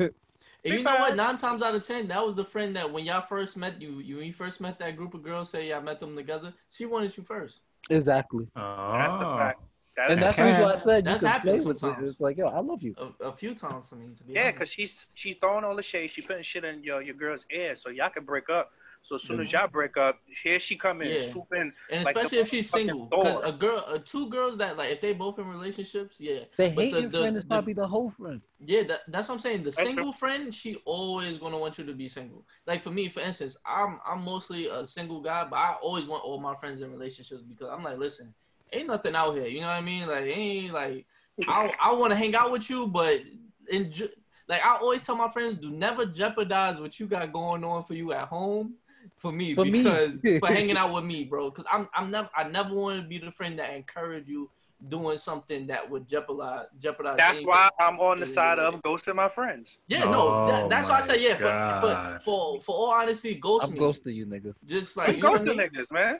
Mhm. 0.00 0.10
And 0.62 0.74
you 0.74 0.82
know 0.82 0.96
what? 0.96 1.16
Nine 1.16 1.38
times 1.38 1.62
out 1.62 1.74
of 1.74 1.86
ten, 1.86 2.08
that 2.08 2.24
was 2.24 2.36
the 2.36 2.44
friend 2.44 2.76
that 2.76 2.90
when 2.92 3.06
y'all 3.06 3.22
first 3.22 3.56
met, 3.56 3.80
you 3.80 4.00
you 4.00 4.18
when 4.18 4.26
you 4.26 4.32
first 4.34 4.60
met 4.60 4.78
that 4.80 4.94
group 4.96 5.14
of 5.14 5.22
girls, 5.22 5.48
say 5.48 5.68
y'all 5.68 5.80
met 5.80 6.00
them 6.00 6.14
together, 6.14 6.52
she 6.68 6.84
wanted 6.84 7.16
you 7.16 7.22
first. 7.22 7.62
Exactly, 7.88 8.46
That's 8.54 9.14
the 9.14 9.20
Oh. 9.24 9.36
fact. 9.38 9.60
That 9.96 10.10
and 10.10 10.22
that's 10.22 10.36
the 10.36 10.42
the 10.44 10.48
reason 10.48 10.62
why 10.62 10.72
I 10.74 10.76
said 10.76 11.04
you 11.04 11.10
That's 11.10 11.22
can 11.22 11.40
play 11.40 11.52
happened 11.52 11.66
with 11.66 11.82
it. 11.82 12.04
It's 12.04 12.20
like, 12.20 12.36
yo, 12.36 12.46
I 12.46 12.60
love 12.60 12.82
you. 12.82 12.94
A, 12.98 13.28
a 13.28 13.32
few 13.32 13.54
times 13.54 13.88
for 13.88 13.96
me, 13.96 14.14
to 14.16 14.22
be 14.24 14.34
Yeah, 14.34 14.42
honest. 14.42 14.54
because 14.54 14.68
she's 14.70 15.06
she's 15.14 15.36
throwing 15.40 15.64
all 15.64 15.74
the 15.74 15.82
shade. 15.82 16.10
She 16.10 16.22
putting 16.22 16.42
shit 16.42 16.64
in 16.64 16.82
your 16.84 17.02
your 17.02 17.14
girl's 17.14 17.44
ear, 17.50 17.74
so 17.76 17.88
y'all 17.90 18.10
can 18.10 18.24
break 18.24 18.48
up. 18.50 18.70
So 19.02 19.16
as 19.16 19.22
soon 19.22 19.40
as 19.40 19.50
y'all 19.50 19.66
break 19.66 19.96
up, 19.96 20.18
here 20.42 20.60
she 20.60 20.76
come 20.76 21.00
in, 21.00 21.08
Yeah. 21.08 21.22
swoop 21.26 21.46
in. 21.54 21.72
And 21.90 22.04
like 22.04 22.14
especially 22.14 22.38
if 22.38 22.48
she's 22.48 22.68
single, 22.70 23.06
because 23.06 23.42
a 23.44 23.50
girl, 23.52 23.82
uh, 23.86 23.98
two 24.04 24.28
girls 24.28 24.58
that 24.58 24.76
like 24.76 24.90
if 24.90 25.00
they 25.00 25.14
both 25.14 25.38
in 25.38 25.48
relationships, 25.48 26.20
yeah, 26.20 26.40
The 26.58 26.68
But 26.68 26.74
the- 26.76 26.80
hating 26.82 27.10
the- 27.10 27.18
friend 27.20 27.36
is 27.36 27.44
the- 27.44 27.48
probably 27.48 27.72
the 27.72 27.86
whole 27.88 28.10
friend. 28.10 28.42
yeah, 28.64 28.82
that, 28.84 29.00
that's 29.08 29.28
what 29.28 29.36
I'm 29.36 29.40
saying. 29.40 29.58
The 29.64 29.70
That's 29.70 29.76
single 29.78 30.12
friend, 30.12 30.54
she 30.54 30.76
always 30.84 31.38
gonna 31.38 31.58
want 31.58 31.78
you 31.78 31.84
to 31.86 31.94
be 31.94 32.08
single. 32.08 32.44
Like 32.66 32.82
for 32.82 32.90
me, 32.90 33.08
for 33.08 33.20
instance, 33.20 33.56
I'm 33.64 34.00
I'm 34.06 34.22
mostly 34.22 34.66
a 34.66 34.84
single 34.86 35.22
guy, 35.22 35.44
but 35.44 35.56
I 35.56 35.76
always 35.80 36.06
want 36.06 36.22
all 36.22 36.38
my 36.38 36.54
friends 36.56 36.82
in 36.82 36.90
relationships 36.90 37.42
because 37.42 37.68
I'm 37.70 37.82
like, 37.82 37.96
listen, 37.98 38.34
ain't 38.72 38.86
nothing 38.86 39.16
out 39.16 39.34
here. 39.34 39.46
You 39.46 39.62
know 39.62 39.68
what 39.68 39.72
I 39.72 39.80
mean? 39.80 40.06
Like 40.08 40.24
ain't 40.26 40.74
like 40.74 41.06
I 41.48 41.74
I 41.80 41.92
want 41.94 42.10
to 42.10 42.16
hang 42.16 42.34
out 42.34 42.52
with 42.52 42.68
you, 42.68 42.86
but 42.86 43.22
enjoy. 43.70 44.08
Like 44.46 44.64
I 44.66 44.76
always 44.76 45.04
tell 45.04 45.14
my 45.16 45.28
friends, 45.28 45.58
do 45.60 45.70
never 45.70 46.04
jeopardize 46.04 46.80
what 46.80 47.00
you 47.00 47.06
got 47.06 47.32
going 47.32 47.64
on 47.64 47.82
for 47.84 47.94
you 47.94 48.12
at 48.12 48.26
home. 48.28 48.74
For 49.20 49.32
me, 49.32 49.54
For 49.54 49.66
me. 49.66 49.82
because 49.82 50.20
for 50.40 50.48
hanging 50.48 50.78
out 50.78 50.94
with 50.94 51.04
me, 51.04 51.24
bro. 51.24 51.50
Because 51.50 51.66
I'm 51.70 51.88
I'm 51.94 52.10
never 52.10 52.30
I 52.34 52.44
never 52.44 52.74
want 52.74 53.02
to 53.02 53.06
be 53.06 53.18
the 53.18 53.30
friend 53.30 53.58
that 53.58 53.74
encourage 53.74 54.26
you 54.28 54.50
doing 54.88 55.18
something 55.18 55.66
that 55.66 55.88
would 55.90 56.08
jeopardize 56.08 56.66
jeopardize. 56.78 57.18
That's 57.18 57.32
anything. 57.32 57.48
why 57.48 57.68
I'm 57.80 58.00
on 58.00 58.18
the 58.20 58.24
side 58.24 58.58
of 58.58 58.80
ghosting 58.82 59.16
my 59.16 59.28
friends. 59.28 59.76
Yeah, 59.88 60.04
no, 60.04 60.28
Oh 60.28 60.46
that, 60.46 60.70
that's 60.70 60.88
why 60.88 60.96
I 60.96 61.00
my 61.00 61.06
say 61.06 61.22
yeah. 61.22 61.80
For, 61.80 61.80
for 61.80 62.20
for 62.24 62.60
for 62.62 62.74
all 62.74 62.90
honesty, 62.92 63.34
ghost 63.34 63.66
I'm 63.66 63.74
me. 63.74 63.80
ghosting 63.80 64.14
you 64.14 64.24
niggas. 64.24 64.54
Just 64.64 64.96
I'm 64.96 65.04
like 65.08 65.16
you 65.18 65.22
know 65.22 65.32
what 65.32 65.40
I 65.40 65.44
ghosting 65.44 65.56
mean? 65.58 65.70
niggas, 65.70 65.92
man. 65.92 66.18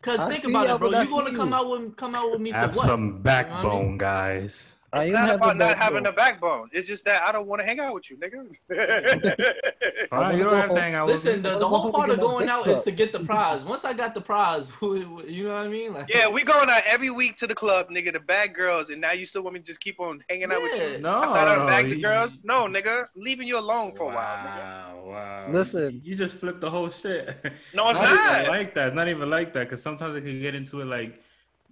Cause 0.00 0.20
I 0.20 0.28
think 0.30 0.44
about 0.44 0.70
it, 0.70 0.78
bro. 0.78 0.90
You 0.90 1.10
gonna 1.10 1.30
see 1.30 1.34
come 1.34 1.52
out 1.52 1.68
with 1.68 1.96
come 1.96 2.14
out 2.14 2.30
with 2.30 2.40
me 2.40 2.52
Have 2.52 2.70
for 2.72 2.76
what? 2.78 2.86
some 2.86 3.20
backbone, 3.22 3.98
guys. 3.98 4.76
I 4.76 4.77
It's 4.94 5.08
am 5.08 5.12
not 5.12 5.34
about 5.34 5.56
not 5.56 5.68
that, 5.68 5.78
having 5.78 6.04
though. 6.04 6.10
a 6.10 6.14
backbone. 6.14 6.70
It's 6.72 6.88
just 6.88 7.04
that 7.04 7.22
I 7.22 7.32
don't 7.32 7.46
want 7.46 7.60
to 7.60 7.66
hang 7.66 7.78
out 7.78 7.94
with 7.94 8.10
you, 8.10 8.16
nigga. 8.16 8.46
Fine, 10.10 10.38
you 10.38 10.44
don't 10.44 10.54
have 10.54 10.70
to 10.70 10.80
hang 10.80 10.94
out 10.94 11.06
with 11.06 11.16
Listen, 11.16 11.42
the, 11.42 11.58
the 11.58 11.68
whole 11.68 11.92
part 11.92 12.08
of 12.08 12.18
going 12.20 12.48
out 12.48 12.66
is 12.66 12.82
to 12.82 12.90
get 12.90 13.12
the 13.12 13.20
prize. 13.20 13.64
Once 13.64 13.84
I 13.84 13.92
got 13.92 14.14
the 14.14 14.20
prize, 14.20 14.72
you 14.82 15.44
know 15.44 15.54
what 15.54 15.64
I 15.64 15.68
mean? 15.68 15.92
Like, 15.92 16.06
yeah, 16.12 16.26
we 16.28 16.42
going 16.42 16.70
out 16.70 16.82
every 16.86 17.10
week 17.10 17.36
to 17.38 17.46
the 17.46 17.54
club, 17.54 17.90
nigga. 17.90 18.12
The 18.12 18.20
bad 18.20 18.54
girls, 18.54 18.88
and 18.88 19.00
now 19.00 19.12
you 19.12 19.26
still 19.26 19.42
want 19.42 19.54
me 19.54 19.60
to 19.60 19.66
just 19.66 19.80
keep 19.80 20.00
on 20.00 20.24
hanging 20.30 20.50
out 20.50 20.62
with 20.62 20.80
you? 20.80 20.98
No, 20.98 21.18
I 21.18 21.24
thought 21.24 21.48
I'd 21.48 21.58
no, 21.58 21.66
bag 21.66 21.90
the 21.90 22.00
girls. 22.00 22.38
No, 22.42 22.66
nigga, 22.66 23.06
leaving 23.14 23.46
you 23.46 23.58
alone 23.58 23.92
for 23.94 24.04
a 24.04 24.14
while, 24.14 24.36
nigga. 24.38 24.58
Wow, 24.58 25.02
wow. 25.06 25.48
Listen. 25.50 26.00
you 26.02 26.14
just 26.14 26.36
flipped 26.36 26.60
the 26.60 26.70
whole 26.70 26.88
shit. 26.88 27.36
No, 27.74 27.90
it's 27.90 28.00
not 28.00 28.14
not. 28.14 28.48
like 28.48 28.74
that. 28.74 28.88
It's 28.88 28.96
not 28.96 29.08
even 29.08 29.30
like 29.30 29.52
that. 29.52 29.64
Because 29.68 29.82
sometimes 29.82 30.16
it 30.16 30.22
can 30.22 30.40
get 30.40 30.54
into 30.54 30.80
it 30.80 30.86
like 30.86 31.20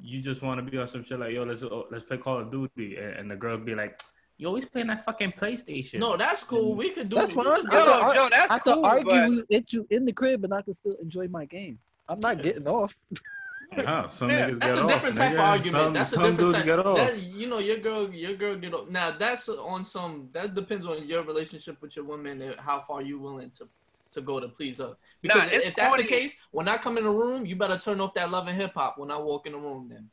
you 0.00 0.20
just 0.20 0.42
want 0.42 0.64
to 0.64 0.70
be 0.70 0.78
on 0.78 0.86
some 0.86 1.02
shit 1.02 1.18
like, 1.18 1.32
yo, 1.32 1.44
let's 1.44 1.62
oh, 1.62 1.86
let's 1.90 2.04
play 2.04 2.18
Call 2.18 2.38
of 2.40 2.50
Duty, 2.50 2.96
and, 2.96 3.12
and 3.14 3.30
the 3.30 3.36
girl 3.36 3.56
be 3.58 3.74
like, 3.74 4.00
you 4.38 4.46
always 4.46 4.66
playing 4.66 4.88
that 4.88 5.04
fucking 5.04 5.32
PlayStation. 5.32 5.98
no, 5.98 6.16
that's 6.16 6.44
cool. 6.44 6.74
We 6.74 6.90
could 6.90 7.08
do. 7.08 7.16
That's 7.16 7.34
we 7.34 7.42
fine. 7.42 7.56
could 7.56 7.64
Yo, 7.64 7.70
could 7.70 7.88
that. 7.88 8.02
ar- 8.02 8.14
Joe, 8.14 8.28
that's 8.30 8.50
I 8.50 8.58
could 8.58 8.78
argue 8.84 9.04
but 9.04 9.30
with 9.30 9.46
it 9.48 9.72
you 9.72 9.86
in 9.90 10.04
the 10.04 10.12
crib, 10.12 10.44
and 10.44 10.52
I 10.52 10.62
can 10.62 10.74
still 10.74 10.96
enjoy 11.00 11.28
my 11.28 11.44
game. 11.46 11.78
I'm 12.08 12.20
not 12.20 12.42
getting 12.42 12.66
off. 12.68 12.96
Huh, 13.74 14.08
some 14.08 14.30
Yeah, 14.30 14.48
niggas 14.48 14.60
That's 14.60 14.74
get 14.74 14.78
a 14.80 14.84
off, 14.84 14.88
different 14.90 15.16
type 15.16 15.32
of 15.32 15.38
argument. 15.40 15.84
Some, 15.84 15.92
that's 15.92 16.12
a 16.12 16.14
some 16.14 16.22
different 16.22 16.38
dudes 16.38 16.52
type. 16.54 16.64
get 16.64 16.78
off. 16.78 16.96
That, 16.96 17.20
you 17.20 17.46
know, 17.48 17.58
your 17.58 17.78
girl, 17.78 18.08
your 18.10 18.34
girl 18.34 18.56
get 18.56 18.72
off. 18.72 18.88
Now 18.88 19.10
that's 19.18 19.48
on 19.48 19.84
some. 19.84 20.28
That 20.32 20.54
depends 20.54 20.86
on 20.86 21.04
your 21.06 21.24
relationship 21.24 21.82
with 21.82 21.96
your 21.96 22.04
woman 22.04 22.40
and 22.42 22.60
how 22.60 22.80
far 22.80 23.02
you 23.02 23.18
willing 23.18 23.50
to 23.58 23.68
to 24.16 24.22
go 24.22 24.40
to 24.40 24.48
please 24.48 24.78
her. 24.78 24.96
Because 25.22 25.44
Nah, 25.44 25.58
if 25.58 25.76
that's 25.76 25.96
the 25.96 26.04
case, 26.04 26.36
when 26.50 26.68
I 26.68 26.76
come 26.76 26.98
in 26.98 27.04
the 27.04 27.10
room, 27.10 27.46
you 27.46 27.54
better 27.56 27.78
turn 27.78 28.00
off 28.00 28.14
that 28.14 28.30
love 28.30 28.48
and 28.48 28.60
hip 28.60 28.72
hop 28.74 28.98
when 28.98 29.10
I 29.10 29.16
walk 29.18 29.46
in 29.46 29.52
the 29.52 29.58
room. 29.58 29.88
Then 29.88 30.10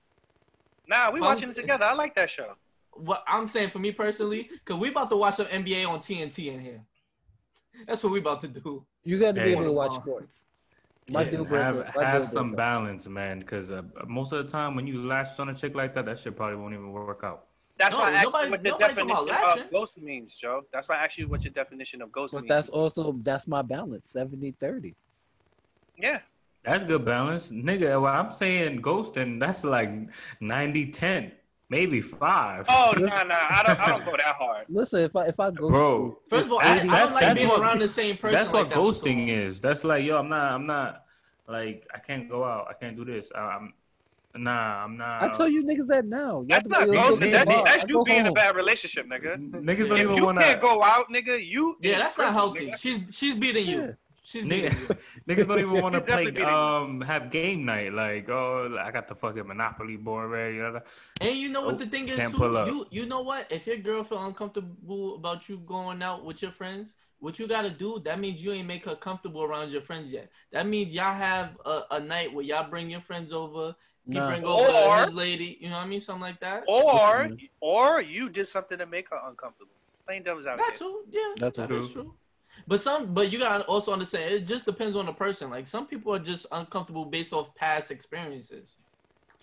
nah, 0.88 1.12
we 1.12 1.20
Fun- 1.20 1.36
watching 1.36 1.50
it 1.50 1.56
together. 1.56 1.86
I 1.86 1.94
like 1.94 2.16
that 2.16 2.30
show. 2.30 2.54
what 2.92 3.24
I'm 3.28 3.48
saying 3.48 3.70
for 3.72 3.80
me 3.80 3.92
personally, 3.92 4.50
because 4.52 4.80
we 4.80 4.90
about 4.90 5.10
to 5.10 5.18
watch 5.18 5.36
some 5.36 5.48
NBA 5.48 5.88
on 5.88 6.00
TNT 6.00 6.54
in 6.54 6.60
here. 6.60 6.82
That's 7.88 8.04
what 8.04 8.14
we 8.14 8.20
about 8.20 8.42
to 8.42 8.48
do. 8.48 8.86
You 9.04 9.20
got 9.20 9.36
to 9.36 9.42
Hey. 9.42 9.48
be 9.48 9.52
able 9.54 9.64
to 9.64 9.72
watch 9.72 9.96
sports. 9.96 10.46
My 11.12 11.24
Listen, 11.24 11.44
deal 11.46 11.56
have 11.58 11.96
my 11.96 12.06
have 12.06 12.26
some 12.26 12.52
breaker. 12.52 12.58
balance, 12.58 13.08
man. 13.08 13.40
Because 13.40 13.72
uh, 13.72 13.82
most 14.08 14.32
of 14.32 14.46
the 14.46 14.50
time, 14.52 14.76
when 14.76 14.88
you 14.88 15.04
latch 15.06 15.38
on 15.40 15.50
a 15.50 15.56
chick 15.56 15.76
like 15.76 15.94
that, 15.96 16.06
that 16.06 16.18
shit 16.18 16.36
probably 16.36 16.56
won't 16.56 16.74
even 16.74 16.92
work 16.92 17.22
out. 17.24 17.48
That's 17.78 17.94
No, 17.96 18.02
why 18.02 18.10
I 18.10 18.12
asked 18.14 18.24
nobody- 18.26 18.46
you 18.46 18.52
what 18.52 18.64
the 18.64 18.70
nobody 18.70 18.94
talking 18.94 19.12
about 19.12 19.26
definition 19.28 19.44
of 19.44 19.56
latching. 19.58 19.72
ghost 19.72 19.98
means, 19.98 20.36
Joe. 20.38 20.62
That's 20.72 20.88
why 20.88 20.96
I 20.96 21.06
asked 21.06 21.18
you 21.18 21.28
what 21.28 21.44
your 21.44 21.54
definition 21.54 22.02
of 22.02 22.12
ghost 22.12 22.34
But 22.34 22.42
means. 22.44 22.50
that's 22.50 22.70
also 22.70 23.14
that's 23.24 23.48
my 23.48 23.62
balance. 23.62 24.12
70-30. 24.14 24.94
yeah. 25.98 26.20
That's 26.64 26.86
good 26.86 27.04
balance, 27.04 27.48
nigga. 27.50 28.02
Well, 28.02 28.06
I'm 28.14 28.32
saying 28.32 28.82
ghosting. 28.82 29.38
That's 29.38 29.66
like 29.66 29.90
90-10, 30.42 31.32
maybe 31.68 32.00
five. 32.00 32.66
Oh 32.70 32.94
nah, 32.98 33.24
nah. 33.24 33.36
I 33.36 33.64
don't. 33.66 33.80
I 33.82 33.88
don't 33.90 34.06
go 34.06 34.12
that 34.12 34.36
hard. 34.38 34.66
Listen, 34.70 35.02
if 35.02 35.14
I 35.14 35.26
if 35.28 35.40
I 35.42 35.52
go 35.52 35.68
bro. 35.70 36.18
First 36.30 36.46
of 36.46 36.54
all, 36.54 36.60
I, 36.60 36.76
that's- 36.76 36.88
I 36.88 37.00
don't 37.06 37.14
like 37.16 37.36
being 37.36 37.50
what- 37.50 37.60
around 37.60 37.80
the 37.80 37.88
same 37.90 38.16
person. 38.16 38.36
That's 38.36 38.52
what 38.54 38.70
that 38.70 38.78
ghosting 38.78 39.18
long. 39.18 39.28
is. 39.30 39.60
That's 39.60 39.84
like, 39.84 40.06
yo, 40.06 40.18
I'm 40.18 40.30
not, 40.30 40.52
I'm 40.54 40.66
not, 40.66 41.04
like, 41.50 41.86
I 41.94 42.00
can't 42.00 42.30
go 42.30 42.46
out. 42.46 42.68
I 42.70 42.74
can't 42.74 42.96
do 42.96 43.04
this. 43.04 43.30
I, 43.36 43.40
I'm, 43.42 43.74
nah, 44.36 44.84
I'm 44.84 44.98
not. 44.98 45.24
I 45.24 45.28
tell 45.30 45.48
you 45.50 45.64
niggas 45.64 45.88
that 45.88 46.06
now. 46.06 46.44
Y'all 46.48 46.62
That's 46.64 46.66
not 46.68 46.90
ghosting. 46.90 47.32
go 47.32 47.32
That's, 47.32 47.52
that's 47.66 47.86
you 47.88 48.00
go 48.00 48.04
being 48.04 48.22
in 48.22 48.28
a 48.28 48.32
bad 48.32 48.56
relationship, 48.56 49.08
nigga. 49.08 49.38
Niggas 49.64 49.88
don't 49.88 50.00
If 50.00 50.02
even 50.02 50.18
you 50.18 50.26
want 50.26 50.40
can't 50.40 50.60
to. 50.60 50.68
go 50.68 50.84
out, 50.84 51.10
nigga, 51.10 51.46
you. 51.46 51.78
Yeah, 51.82 51.94
in 51.94 52.00
that's 52.00 52.18
not 52.18 52.34
healthy. 52.34 52.72
nigga. 52.72 52.78
She's 52.78 53.00
she's 53.12 53.36
beating 53.36 53.68
you. 53.68 53.82
Yeah. 53.82 53.92
She's 54.24 54.46
beating 54.46 54.76
you. 54.78 54.88
Nigga, 54.88 54.98
niggas 55.28 55.48
don't 55.48 55.60
even 55.60 55.80
want 55.82 55.96
to 55.96 56.02
play, 56.02 56.32
beating 56.32 56.48
you. 56.50 56.58
um, 56.58 57.02
have 57.02 57.30
game 57.32 57.66
night. 57.66 57.94
Like, 57.94 58.30
oh, 58.30 58.78
I 58.80 58.92
got 58.92 59.08
the 59.08 59.16
fucking 59.16 59.48
Monopoly 59.48 59.98
board 59.98 60.30
ready. 60.32 60.56
You 60.56 60.62
know? 60.64 60.82
And 61.20 61.38
you 61.38 61.50
know 61.50 61.62
what 61.62 61.78
Nope, 61.78 61.80
the 61.80 61.86
thing 61.88 62.08
is 62.10 62.30
too? 62.32 62.38
You 62.66 62.88
you 62.90 63.06
know 63.06 63.22
what? 63.22 63.52
If 63.52 63.68
your 63.68 63.78
girl 63.78 64.04
feel 64.04 64.24
uncomfortable 64.26 65.16
about 65.16 65.50
you 65.50 65.58
going 65.60 66.02
out 66.02 66.26
with 66.26 66.42
your 66.42 66.52
friends, 66.52 66.94
what 67.20 67.38
you 67.40 67.48
gotta 67.48 67.70
do, 67.70 68.00
that 68.06 68.20
means 68.20 68.44
you 68.44 68.52
ain't 68.52 68.68
make 68.68 68.86
her 68.86 68.96
comfortable 68.96 69.44
around 69.44 69.72
your 69.72 69.82
friends 69.82 70.10
yet. 70.12 70.30
That 70.52 70.68
means 70.68 70.94
y'all 70.94 71.14
have 71.16 71.58
a, 71.66 71.82
a 71.92 72.00
night 72.00 72.34
where 72.34 72.44
y'all 72.44 72.70
bring 72.70 72.90
your 72.90 73.02
friends 73.02 73.32
over, 73.32 73.76
he 73.80 73.93
Nah. 74.06 74.28
bring 74.30 74.44
over 74.44 74.70
Or- 74.72 75.06
his 75.06 75.14
lady, 75.14 75.58
you 75.62 75.70
know 75.70 75.76
what 75.78 75.84
I 75.84 75.88
mean? 75.88 76.02
Something 76.02 76.22
like 76.22 76.40
that. 76.42 76.64
Or, 76.68 77.30
or 77.62 78.02
you 78.02 78.30
did 78.30 78.48
something 78.48 78.78
to 78.78 78.86
make 78.86 79.10
her 79.10 79.20
uncomfortable. 79.26 79.72
Plain 80.06 80.24
devil's 80.24 80.46
out 80.46 80.58
That 80.58 80.76
there. 80.78 80.88
too, 80.90 81.04
yeah. 81.10 81.34
That's 81.38 81.58
that 81.58 81.70
true. 81.70 81.88
true. 81.88 82.14
But 82.68 82.82
some, 82.82 83.14
but 83.14 83.32
you 83.32 83.40
gotta 83.40 83.64
also 83.66 83.94
understand, 83.94 84.34
it 84.34 84.46
just 84.46 84.66
depends 84.66 84.96
on 84.98 85.06
the 85.06 85.14
person. 85.14 85.50
Like 85.50 85.68
some 85.68 85.88
people 85.88 86.14
are 86.14 86.20
just 86.20 86.46
uncomfortable 86.52 87.06
based 87.06 87.32
off 87.34 87.56
past 87.56 87.90
experiences. 87.92 88.76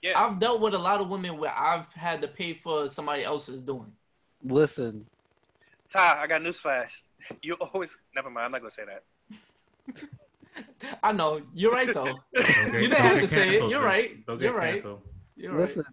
Yeah. 0.03 0.21
I've 0.23 0.39
dealt 0.39 0.61
with 0.61 0.75
a 0.75 0.79
lot 0.79 1.01
of 1.01 1.09
women 1.09 1.39
where 1.39 1.53
I've 1.57 1.91
had 1.95 2.21
to 2.23 2.29
pay 2.29 2.53
for 2.55 2.89
somebody 2.89 3.25
else's 3.25 3.61
doing. 3.63 3.93
Listen, 4.45 5.07
Ty, 5.89 6.23
I 6.23 6.27
got 6.27 6.43
news 6.43 6.59
flash. 6.59 7.03
You 7.43 7.55
always. 7.55 7.97
Never 8.15 8.31
mind. 8.31 8.47
I'm 8.47 8.53
not 8.53 8.61
gonna 8.61 8.71
say 8.71 8.85
that. 8.85 9.03
I 11.03 11.13
know 11.13 11.41
you're 11.55 11.73
right 11.73 11.93
though. 11.93 12.19
Okay, 12.37 12.83
You 12.83 12.89
didn't 12.89 12.91
don't 12.91 13.01
have 13.03 13.15
get 13.17 13.21
to 13.23 13.29
say 13.29 13.57
it. 13.57 13.71
You're 13.71 13.83
right. 13.83 14.25
Don't 14.27 14.41
You're 14.41 14.53
right. 14.55 14.75
canceled. 14.75 15.03
You're 15.37 15.53
right. 15.53 15.61
listen. 15.61 15.85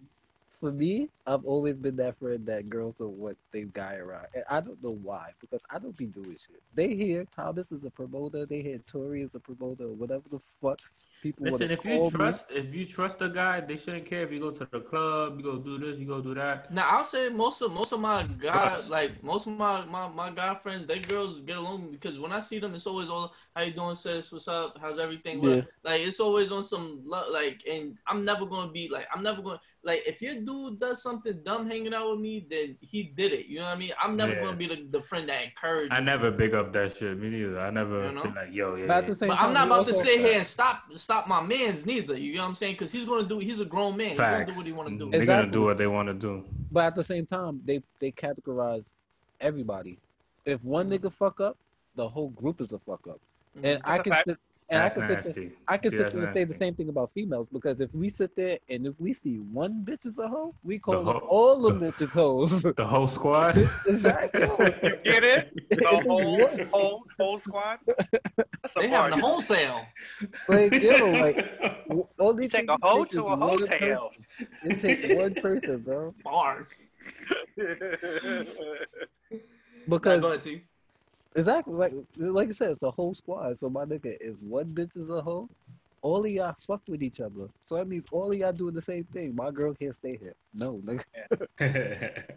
For 0.60 0.72
me, 0.72 1.08
I've 1.24 1.44
always 1.44 1.76
been 1.78 1.94
that 1.96 2.18
friend 2.18 2.44
that 2.46 2.68
girls 2.68 2.96
don't 2.98 3.16
want 3.16 3.38
they 3.52 3.62
guy 3.62 3.94
around. 3.94 4.26
And 4.34 4.42
I 4.50 4.60
don't 4.60 4.82
know 4.82 4.98
why, 5.02 5.30
because 5.40 5.60
I 5.70 5.78
don't 5.78 5.96
be 5.96 6.06
doing 6.06 6.32
shit. 6.32 6.60
They 6.74 6.96
hear 6.96 7.24
Thomas 7.26 7.70
is 7.70 7.84
a 7.84 7.90
promoter, 7.90 8.44
they 8.44 8.62
hear 8.62 8.78
Tori 8.78 9.20
is 9.22 9.30
a 9.36 9.38
promoter, 9.38 9.86
whatever 9.86 10.24
the 10.28 10.40
fuck. 10.60 10.80
People. 11.22 11.46
Listen, 11.46 11.70
if 11.70 11.84
you 11.84 11.98
call 11.98 12.04
me. 12.04 12.10
trust, 12.10 12.44
if 12.50 12.74
you 12.74 12.84
trust 12.86 13.22
a 13.22 13.28
guy, 13.28 13.60
they 13.60 13.76
shouldn't 13.76 14.06
care 14.06 14.22
if 14.22 14.32
you 14.32 14.40
go 14.40 14.50
to 14.50 14.68
the 14.70 14.80
club, 14.80 15.38
you 15.38 15.44
go 15.44 15.56
do 15.58 15.78
this, 15.78 15.98
you 15.98 16.06
go 16.06 16.20
do 16.20 16.34
that. 16.34 16.72
Now 16.72 16.88
I'll 16.88 17.04
say 17.04 17.28
most 17.28 17.60
of 17.62 17.72
most 17.72 17.92
of 17.92 18.00
my 18.00 18.22
guys, 18.24 18.90
like 18.90 19.22
most 19.22 19.46
of 19.46 19.52
my, 19.56 19.84
my 19.86 20.08
my 20.08 20.30
guy 20.30 20.54
friends, 20.54 20.86
they 20.86 20.98
girls 20.98 21.40
get 21.40 21.56
along 21.56 21.90
because 21.92 22.18
when 22.18 22.32
I 22.32 22.40
see 22.40 22.58
them, 22.58 22.74
it's 22.74 22.86
always 22.86 23.08
all 23.08 23.32
how 23.54 23.62
you 23.62 23.72
doing, 23.72 23.96
sis, 23.96 24.32
what's 24.32 24.48
up, 24.48 24.78
how's 24.80 24.98
everything? 24.98 25.40
Yeah. 25.42 25.62
Like 25.84 26.02
it's 26.02 26.20
always 26.20 26.52
on 26.52 26.64
some 26.64 27.00
lo- 27.04 27.30
like, 27.30 27.62
and 27.70 27.96
I'm 28.06 28.24
never 28.24 28.46
gonna 28.46 28.70
be 28.72 28.88
like 28.88 29.06
I'm 29.14 29.22
never 29.22 29.42
gonna 29.42 29.60
like 29.84 30.02
if 30.06 30.20
your 30.20 30.34
dude 30.34 30.78
does 30.80 31.02
something 31.02 31.40
dumb 31.44 31.68
hanging 31.68 31.94
out 31.94 32.10
with 32.10 32.20
me, 32.20 32.46
then 32.50 32.76
he 32.80 33.04
did 33.04 33.32
it. 33.32 33.46
You 33.46 33.60
know 33.60 33.64
what 33.66 33.76
I 33.76 33.76
mean? 33.76 33.92
I'm 34.02 34.16
never 34.16 34.32
Yeah. 34.32 34.40
gonna 34.42 34.56
be 34.56 34.66
the, 34.66 34.86
the 34.90 35.00
friend 35.02 35.28
that 35.28 35.44
encourages. 35.44 35.90
I 35.92 36.00
never 36.00 36.30
big 36.30 36.54
up 36.54 36.72
that 36.72 36.96
shit. 36.96 37.18
Me 37.18 37.28
neither. 37.30 37.60
I 37.60 37.70
never 37.70 38.06
You 38.06 38.12
know? 38.12 38.22
been 38.22 38.34
like, 38.34 38.52
yo, 38.52 38.74
yeah. 38.74 38.86
But 38.86 38.96
at 38.98 39.02
yeah. 39.04 39.08
the 39.08 39.14
same 39.14 39.28
But 39.28 39.36
time, 39.36 39.46
I'm 39.46 39.52
not 39.54 39.66
you 39.68 39.72
about 39.74 39.86
to 39.86 39.94
sit 39.94 40.18
here 40.20 40.36
and 40.38 40.46
stop 40.46 40.82
stop 41.08 41.26
my 41.26 41.40
man's 41.40 41.86
neither. 41.86 42.18
You 42.18 42.34
know 42.34 42.42
what 42.42 42.48
I'm 42.48 42.54
saying? 42.54 42.74
Because 42.74 42.92
he's 42.92 43.06
gonna 43.06 43.26
do. 43.26 43.38
He's 43.38 43.60
a 43.60 43.64
grown 43.64 43.96
man. 43.96 44.10
He's 44.10 44.18
gonna 44.18 44.44
do 44.44 44.54
what 44.54 44.66
he 44.66 44.72
want 44.72 44.88
to 44.90 44.98
do. 44.98 45.10
They're 45.10 45.24
gonna 45.24 45.50
do 45.50 45.62
what 45.62 45.78
they 45.78 45.86
want 45.86 46.08
to 46.08 46.12
do. 46.12 46.44
But 46.70 46.84
at 46.84 46.94
the 46.94 47.02
same 47.02 47.24
time, 47.24 47.62
they 47.64 47.82
they 47.98 48.12
categorize 48.12 48.84
everybody. 49.40 49.98
If 50.44 50.62
one 50.62 50.90
nigga 50.90 51.10
fuck 51.10 51.40
up, 51.40 51.56
the 51.96 52.06
whole 52.06 52.28
group 52.28 52.60
is 52.60 52.74
a 52.74 52.78
fuck 52.80 53.00
up. 53.08 53.20
And 53.54 53.80
mm-hmm. 53.80 53.90
I 53.90 53.96
That's 53.96 54.00
a 54.00 54.10
can 54.10 54.22
sit, 54.26 54.38
and 54.70 54.80
I 54.80 54.82
That's 54.82 54.94
can 54.96 55.22
sit 55.22 55.34
there. 55.34 55.50
I 55.66 55.76
can 55.78 55.90
See, 55.92 55.96
sit 55.96 56.12
there 56.12 56.24
and 56.24 56.34
say 56.34 56.44
the 56.44 56.52
same 56.54 56.74
thing 56.74 56.88
about 56.90 57.10
females 57.14 57.48
because 57.52 57.80
if 57.80 57.90
we 57.94 58.10
sit 58.10 58.36
there 58.36 58.58
and 58.68 58.86
if 58.86 58.94
we 59.00 59.14
see 59.14 59.36
one 59.38 59.82
bitch 59.84 60.04
is 60.06 60.18
a 60.18 60.28
hoe, 60.28 60.54
we 60.62 60.78
call 60.78 61.04
whole- 61.04 61.26
all 61.28 61.66
of 61.66 61.80
them 61.80 61.90
bitches 61.92 62.10
hoes. 62.10 62.62
The 62.76 62.86
whole 62.86 63.06
squad. 63.06 63.56
exactly. 63.86 64.42
You 64.82 65.12
get 65.12 65.24
it? 65.24 65.52
The 65.70 65.76
It's 65.76 65.86
whole, 65.86 66.38
what? 66.38 66.60
whole, 66.70 67.02
whole 67.18 67.38
squad. 67.38 67.78
That's 67.86 68.76
a 68.76 68.80
They 68.80 68.88
bar. 68.88 69.04
having 69.04 69.18
a 69.18 69.22
wholesale. 69.22 69.86
Like 70.48 70.72
yo, 70.82 71.10
like 71.12 71.36
w- 71.88 72.06
only 72.18 72.44
You 72.44 72.48
take 72.50 72.68
a 72.68 72.74
it 72.74 72.78
hoe 72.82 73.04
to 73.06 73.20
a 73.22 73.36
one 73.36 73.40
hotel. 73.40 74.10
It 74.64 74.80
takes 74.80 75.04
one 75.14 75.34
person, 75.34 75.78
bro. 75.78 76.14
Bars. 76.24 76.88
Because 79.88 80.20
Go 80.20 80.28
ahead, 80.28 80.42
T. 80.42 80.62
Exactly, 81.36 81.74
like 81.74 81.92
like 82.16 82.48
I 82.48 82.52
said, 82.52 82.70
it's 82.72 82.82
a 82.82 82.90
whole 82.90 83.14
squad. 83.14 83.58
So 83.58 83.68
my 83.68 83.84
nigga, 83.84 84.16
if 84.20 84.36
one 84.40 84.66
bitch 84.74 84.96
is 84.96 85.08
a 85.08 85.22
hoe, 85.22 85.48
all 86.02 86.24
of 86.24 86.30
y'all 86.30 86.54
fuck 86.66 86.82
with 86.88 87.02
each 87.02 87.20
other. 87.20 87.48
So 87.66 87.76
that 87.76 87.88
means 87.88 88.04
all 88.10 88.30
of 88.30 88.36
y'all 88.36 88.52
doing 88.52 88.74
the 88.74 88.82
same 88.82 89.04
thing. 89.12 89.34
My 89.34 89.50
girl 89.50 89.74
can't 89.74 89.94
stay 89.94 90.16
here. 90.16 90.34
No, 90.54 90.80
nigga, 90.84 91.02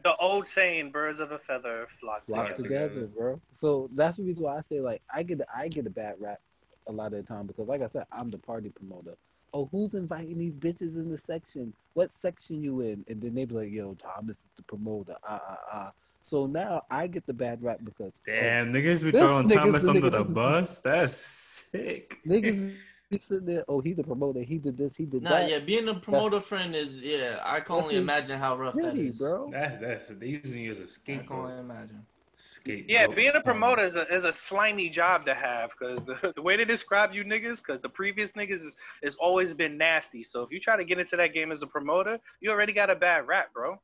the 0.03 0.15
old 0.19 0.47
saying, 0.47 0.91
"Birds 0.91 1.19
of 1.19 1.31
a 1.31 1.39
feather 1.39 1.87
flock 1.99 2.25
flock 2.27 2.55
together." 2.55 2.63
together, 2.63 3.07
bro. 3.07 3.41
So 3.55 3.89
that's 3.95 4.17
the 4.17 4.23
reason 4.23 4.43
why 4.43 4.57
I 4.57 4.61
say 4.69 4.81
like 4.81 5.01
I 5.13 5.23
get 5.23 5.41
I 5.55 5.67
get 5.67 5.87
a 5.87 5.91
bad 5.91 6.15
rap 6.19 6.39
a 6.87 6.91
lot 6.91 7.13
of 7.13 7.19
the 7.19 7.23
time 7.23 7.47
because 7.47 7.67
like 7.67 7.81
I 7.81 7.87
said, 7.89 8.05
I'm 8.11 8.29
the 8.29 8.37
party 8.37 8.69
promoter. 8.69 9.15
Oh, 9.53 9.67
who's 9.71 9.93
inviting 9.93 10.37
these 10.37 10.53
bitches 10.53 10.95
in 10.95 11.09
the 11.09 11.17
section? 11.17 11.73
What 11.93 12.13
section 12.13 12.61
you 12.61 12.81
in? 12.81 13.03
And 13.07 13.21
then 13.21 13.33
they 13.35 13.45
be 13.45 13.55
like, 13.55 13.71
yo, 13.71 13.95
Thomas 13.95 14.37
is 14.37 14.51
the 14.57 14.63
promoter. 14.63 15.15
Ah 15.23 15.41
ah 15.47 15.57
ah. 15.71 15.91
So 16.24 16.45
now 16.45 16.84
I 16.89 17.07
get 17.07 17.26
the 17.26 17.34
bad 17.34 17.61
rap 17.63 17.80
because 17.84 18.11
oh, 18.15 18.22
Damn, 18.26 18.72
niggas 18.72 19.03
be 19.03 19.11
throwing 19.11 19.47
nigga's 19.47 19.53
Thomas 19.53 19.88
under 19.88 20.01
nigga 20.01 20.11
the 20.11 20.24
bus. 20.24 20.80
That's 20.82 21.13
sick. 21.13 22.17
niggas 22.28 22.59
be 23.09 23.19
sitting 23.19 23.45
there. 23.45 23.65
Oh, 23.67 23.82
he 23.82 23.93
the 23.93 24.03
promoter. 24.03 24.41
He 24.41 24.57
did 24.57 24.78
this. 24.78 24.95
He 24.95 25.05
did 25.05 25.24
Nah, 25.24 25.30
that. 25.32 25.49
yeah, 25.49 25.59
being 25.59 25.88
a 25.89 25.95
promoter 25.95 26.39
friend 26.39 26.76
is 26.76 26.97
yeah. 26.99 27.39
I 27.43 27.59
can 27.59 27.76
only 27.76 27.95
imagine 27.97 28.39
how 28.39 28.55
rough 28.57 28.76
that 28.76 28.84
Pretty, 28.84 29.09
is. 29.09 29.17
bro. 29.17 29.49
That's 29.51 29.82
that's 29.82 30.07
they 30.07 30.28
using 30.28 30.61
you 30.61 30.72
as 30.72 30.80
a 30.80 30.84
I 30.84 30.86
can 30.86 30.89
scapegoat. 30.89 31.39
only 31.39 31.59
imagine. 31.59 32.05
Scapegoat. 32.38 32.89
Yeah, 32.89 33.07
being 33.07 33.34
a 33.36 33.41
promoter 33.41 33.84
is 33.84 33.95
a, 33.95 34.07
is 34.13 34.24
a 34.26 34.34
slimy 34.34 34.89
job 34.89 35.26
to 35.26 35.34
have 35.34 35.72
because 35.78 36.03
the, 36.05 36.34
the 36.36 36.41
way 36.41 36.57
they 36.57 36.65
describe 36.65 37.13
you 37.13 37.24
niggas, 37.24 37.57
because 37.57 37.82
the 37.82 37.89
previous 37.89 38.32
niggas 38.34 38.63
is, 38.65 38.76
has 39.03 39.15
always 39.15 39.53
been 39.53 39.78
nasty. 39.78 40.24
So 40.24 40.41
if 40.43 40.51
you 40.51 40.59
try 40.59 40.76
to 40.78 40.84
get 40.86 40.97
into 40.99 41.15
that 41.17 41.34
game 41.34 41.51
as 41.51 41.61
a 41.61 41.67
promoter, 41.67 42.19
you 42.39 42.49
already 42.51 42.74
got 42.74 42.89
a 42.89 42.95
bad 42.95 43.28
rap, 43.28 43.53
bro. 43.53 43.80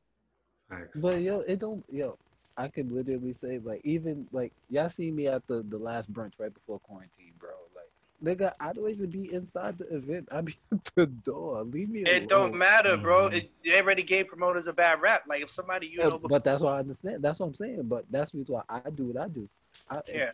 Facts. 0.68 1.00
But 1.00 1.20
yo, 1.20 1.40
it 1.40 1.60
don't 1.60 1.84
yo. 1.90 2.16
I 2.58 2.68
could 2.68 2.92
literally 2.92 3.34
say 3.34 3.60
like 3.60 3.82
even 3.84 4.28
like 4.32 4.52
y'all 4.70 4.90
see 4.90 5.10
me 5.12 5.28
at 5.28 5.46
the 5.48 5.62
the 5.68 5.78
last 5.78 6.12
brunch 6.12 6.34
right 6.38 6.54
before 6.54 6.80
quarantine, 6.80 7.34
bro. 7.38 7.50
Like 7.76 7.92
nigga, 8.24 8.52
I 8.60 8.72
don't 8.72 8.90
even 8.90 9.10
be 9.10 9.32
inside 9.32 9.78
the 9.78 9.86
event. 9.96 10.28
I'd 10.32 10.46
be 10.46 10.58
at 10.72 10.84
the 10.96 11.06
door. 11.06 11.64
Leave 11.64 11.90
me 11.90 12.04
alone. 12.04 12.28
It 12.28 12.28
don't 12.28 12.54
matter, 12.54 12.96
bro. 12.96 13.26
Mhm. 13.26 13.28
It, 13.28 13.50
they 13.64 13.80
already 13.80 14.02
gave 14.02 14.28
promoters 14.28 14.66
a 14.68 14.72
bad 14.72 15.00
rap. 15.02 15.24
Like 15.28 15.42
if 15.42 15.50
somebody 15.50 15.86
you 15.88 16.00
Yeah, 16.00 16.10
know, 16.10 16.20
but 16.22 16.44
that's 16.44 16.62
why 16.62 16.76
I 16.76 16.80
understand. 16.80 17.22
That's 17.22 17.40
what 17.40 17.46
I'm 17.46 17.54
saying. 17.54 17.82
But 17.88 18.06
that's 18.10 18.32
the 18.32 18.38
reason 18.38 18.54
why 18.56 18.64
I 18.70 18.82
do 18.90 18.96
what 19.06 19.16
I 19.16 19.28
do. 19.28 19.48
I, 19.90 20.02
Yeah. 20.12 20.32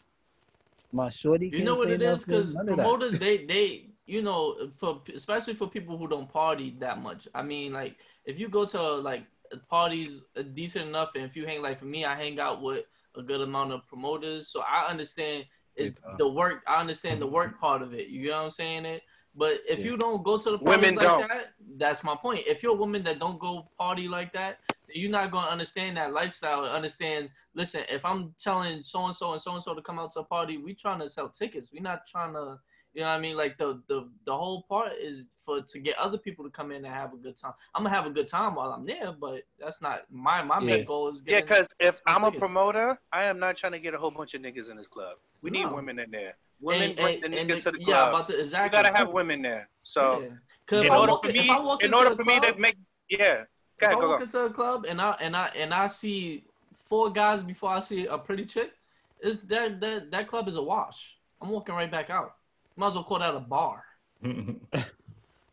My 0.92 1.08
shorty. 1.08 1.50
You 1.50 1.62
know 1.62 1.76
what 1.76 1.90
it 1.90 2.02
is. 2.02 2.24
Because 2.24 2.48
announcement, 2.48 2.52
none 2.54 2.68
of 2.68 2.76
that. 2.76 2.94
promoters, 2.94 3.18
they 3.18 3.44
they 3.44 3.90
you 4.06 4.22
know 4.22 4.70
for 4.78 5.02
especially 5.14 5.54
for 5.54 5.68
people 5.68 5.98
who 5.98 6.08
don't 6.08 6.28
party 6.28 6.76
that 6.80 7.00
much. 7.00 7.28
I 7.34 7.42
mean, 7.42 7.72
like 7.72 7.96
if 8.24 8.38
you 8.38 8.48
go 8.48 8.64
to 8.66 8.82
like 8.96 9.24
parties 9.68 10.20
uh, 10.36 10.42
decent 10.42 10.88
enough, 10.88 11.10
and 11.14 11.24
if 11.24 11.36
you 11.36 11.46
hang 11.46 11.62
like 11.62 11.78
for 11.78 11.84
me, 11.86 12.04
I 12.04 12.14
hang 12.16 12.40
out 12.40 12.62
with 12.62 12.84
a 13.16 13.22
good 13.22 13.40
amount 13.40 13.72
of 13.72 13.86
promoters, 13.86 14.48
so 14.48 14.62
I 14.62 14.88
understand 14.88 15.44
it, 15.76 15.98
the 16.18 16.28
work. 16.28 16.62
I 16.68 16.80
understand 16.80 17.20
the 17.20 17.26
work 17.26 17.60
part 17.60 17.82
of 17.82 17.94
it. 17.94 18.08
You 18.08 18.30
know 18.30 18.36
what 18.38 18.44
I'm 18.44 18.50
saying? 18.50 18.84
It. 18.84 19.02
But 19.34 19.58
if 19.68 19.80
Yeah. 19.80 19.86
you 19.86 19.96
don't 19.96 20.22
go 20.22 20.38
to 20.38 20.50
the 20.52 20.58
parties 20.58 20.76
Women 20.76 20.94
like 20.94 21.04
don't. 21.04 21.28
that, 21.28 21.54
that's 21.76 22.04
my 22.04 22.14
point. 22.14 22.46
If 22.46 22.62
you're 22.62 22.72
a 22.74 22.76
woman 22.76 23.02
that 23.02 23.18
don't 23.18 23.38
go 23.40 23.68
party 23.76 24.06
like 24.06 24.32
that, 24.34 24.60
you're 24.88 25.10
not 25.10 25.32
gonna 25.32 25.48
understand 25.48 25.96
that 25.96 26.12
lifestyle. 26.12 26.64
and 26.64 26.72
Understand? 26.72 27.30
Listen, 27.54 27.82
if 27.88 28.04
I'm 28.04 28.34
telling 28.38 28.82
so 28.84 29.06
and 29.06 29.16
so 29.16 29.32
and 29.32 29.42
so 29.42 29.54
and 29.54 29.62
so 29.62 29.74
to 29.74 29.82
come 29.82 29.98
out 29.98 30.12
to 30.12 30.20
a 30.20 30.24
party, 30.24 30.58
we 30.58 30.74
trying 30.74 31.00
to 31.00 31.08
sell 31.08 31.28
tickets. 31.28 31.72
We're 31.72 31.82
not 31.82 32.06
trying 32.06 32.34
to, 32.34 32.60
you 32.94 33.00
know 33.00 33.08
what 33.08 33.14
I 33.14 33.20
mean? 33.20 33.36
Like 33.36 33.58
the 33.58 33.82
the 33.88 34.08
the 34.24 34.36
whole 34.36 34.62
part 34.62 34.92
is 35.00 35.24
for 35.44 35.60
to 35.60 35.78
get 35.80 35.98
other 35.98 36.16
people 36.16 36.44
to 36.44 36.50
come 36.50 36.70
in 36.70 36.84
and 36.84 36.94
have 36.94 37.12
a 37.12 37.16
good 37.16 37.36
time. 37.36 37.52
I'm 37.74 37.82
gonna 37.82 37.94
have 37.94 38.06
a 38.06 38.10
good 38.10 38.28
time 38.28 38.54
while 38.54 38.70
I'm 38.72 38.86
there, 38.86 39.12
but 39.12 39.42
that's 39.58 39.82
not 39.82 40.02
my 40.10 40.42
my 40.42 40.60
main 40.60 40.84
goal 40.84 41.08
is 41.08 41.20
yeah, 41.26 41.40
because 41.40 41.66
if 41.80 42.00
I'm 42.06 42.24
a 42.24 42.30
promoter, 42.32 42.98
I 43.12 43.24
am 43.24 43.38
not 43.38 43.56
trying 43.56 43.72
to 43.72 43.80
get 43.80 43.94
a 43.94 43.98
whole 43.98 44.12
bunch 44.12 44.34
of 44.34 44.42
niggas 44.42 44.70
in 44.70 44.76
this 44.76 44.86
club. 44.86 45.16
We 45.42 45.50
need 45.50 45.70
women 45.70 45.98
in 45.98 46.10
there. 46.10 46.36
Women 46.60 46.90
and- 46.90 46.96
bring 46.96 47.24
and- 47.24 47.34
the 47.34 47.38
and 47.40 47.50
niggas 47.50 47.64
to 47.64 47.72
the 47.72 47.78
club. 47.78 47.88
yeah, 47.88 47.94
club. 47.96 48.08
about 48.14 48.26
the 48.28 48.38
exactly. 48.38 48.38
you 48.38 48.66
exactly. 48.80 48.90
gotta 48.90 48.96
have 49.06 49.12
women 49.12 49.42
there. 49.42 49.68
So 49.82 50.20
Yeah. 50.22 50.28
'Cause 50.66 50.80
in 50.80 50.86
if 50.86 50.92
I 50.92 50.98
order 50.98 51.12
walk 51.12 51.22
for 51.24 51.28
in- 51.30 51.34
me, 51.34 51.40
if 51.40 51.50
I 51.50 51.76
in 51.86 51.94
order 51.94 52.16
for 52.16 52.24
me 52.24 52.40
to 52.40 52.54
make, 52.56 52.76
yeah, 53.10 53.42
If 53.42 53.46
go 53.80 53.86
I 53.86 53.90
ahead, 53.90 54.00
go, 54.00 54.08
walk 54.10 54.18
go. 54.20 54.24
into 54.24 54.38
a 54.38 54.50
club 54.52 54.86
and 54.88 55.00
I 55.00 55.10
and 55.20 55.36
I 55.36 55.46
and 55.48 55.74
I 55.74 55.88
see 55.88 56.44
four 56.78 57.10
guys 57.10 57.42
before 57.42 57.70
I 57.70 57.80
see 57.80 58.06
a 58.06 58.16
pretty 58.16 58.46
chick, 58.46 58.72
is 59.20 59.40
that 59.42 59.80
that 59.80 60.10
that 60.12 60.28
club 60.28 60.46
is 60.48 60.54
a 60.56 60.62
wash. 60.62 61.18
I'm 61.42 61.48
walking 61.50 61.74
right 61.74 61.90
back 61.90 62.08
out. 62.08 62.36
Might 62.76 62.88
as 62.88 62.94
well 62.94 63.04
call 63.04 63.18
that 63.20 63.34
a 63.34 63.40
bar. 63.40 63.84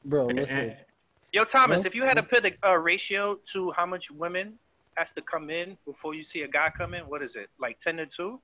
bro. 0.05 0.27
Listen, 0.27 0.75
Yo, 1.33 1.43
Thomas, 1.45 1.77
Well- 1.79 1.85
if 1.87 1.95
you 1.95 2.03
had 2.03 2.17
to 2.17 2.23
put 2.23 2.45
a, 2.45 2.53
a 2.63 2.77
ratio 2.79 3.35
to 3.53 3.71
how 3.71 3.85
much 3.85 4.11
women 4.11 4.57
has 4.97 5.11
to 5.11 5.21
come 5.21 5.49
in 5.49 5.77
before 5.85 6.13
you 6.13 6.23
see 6.23 6.41
a 6.41 6.47
guy 6.47 6.69
come 6.75 6.93
in, 6.93 7.03
what 7.03 7.21
is 7.23 7.35
it? 7.35 7.49
Like 7.59 7.79
ten 7.79 7.97
to 7.97 8.05
two? 8.05 8.41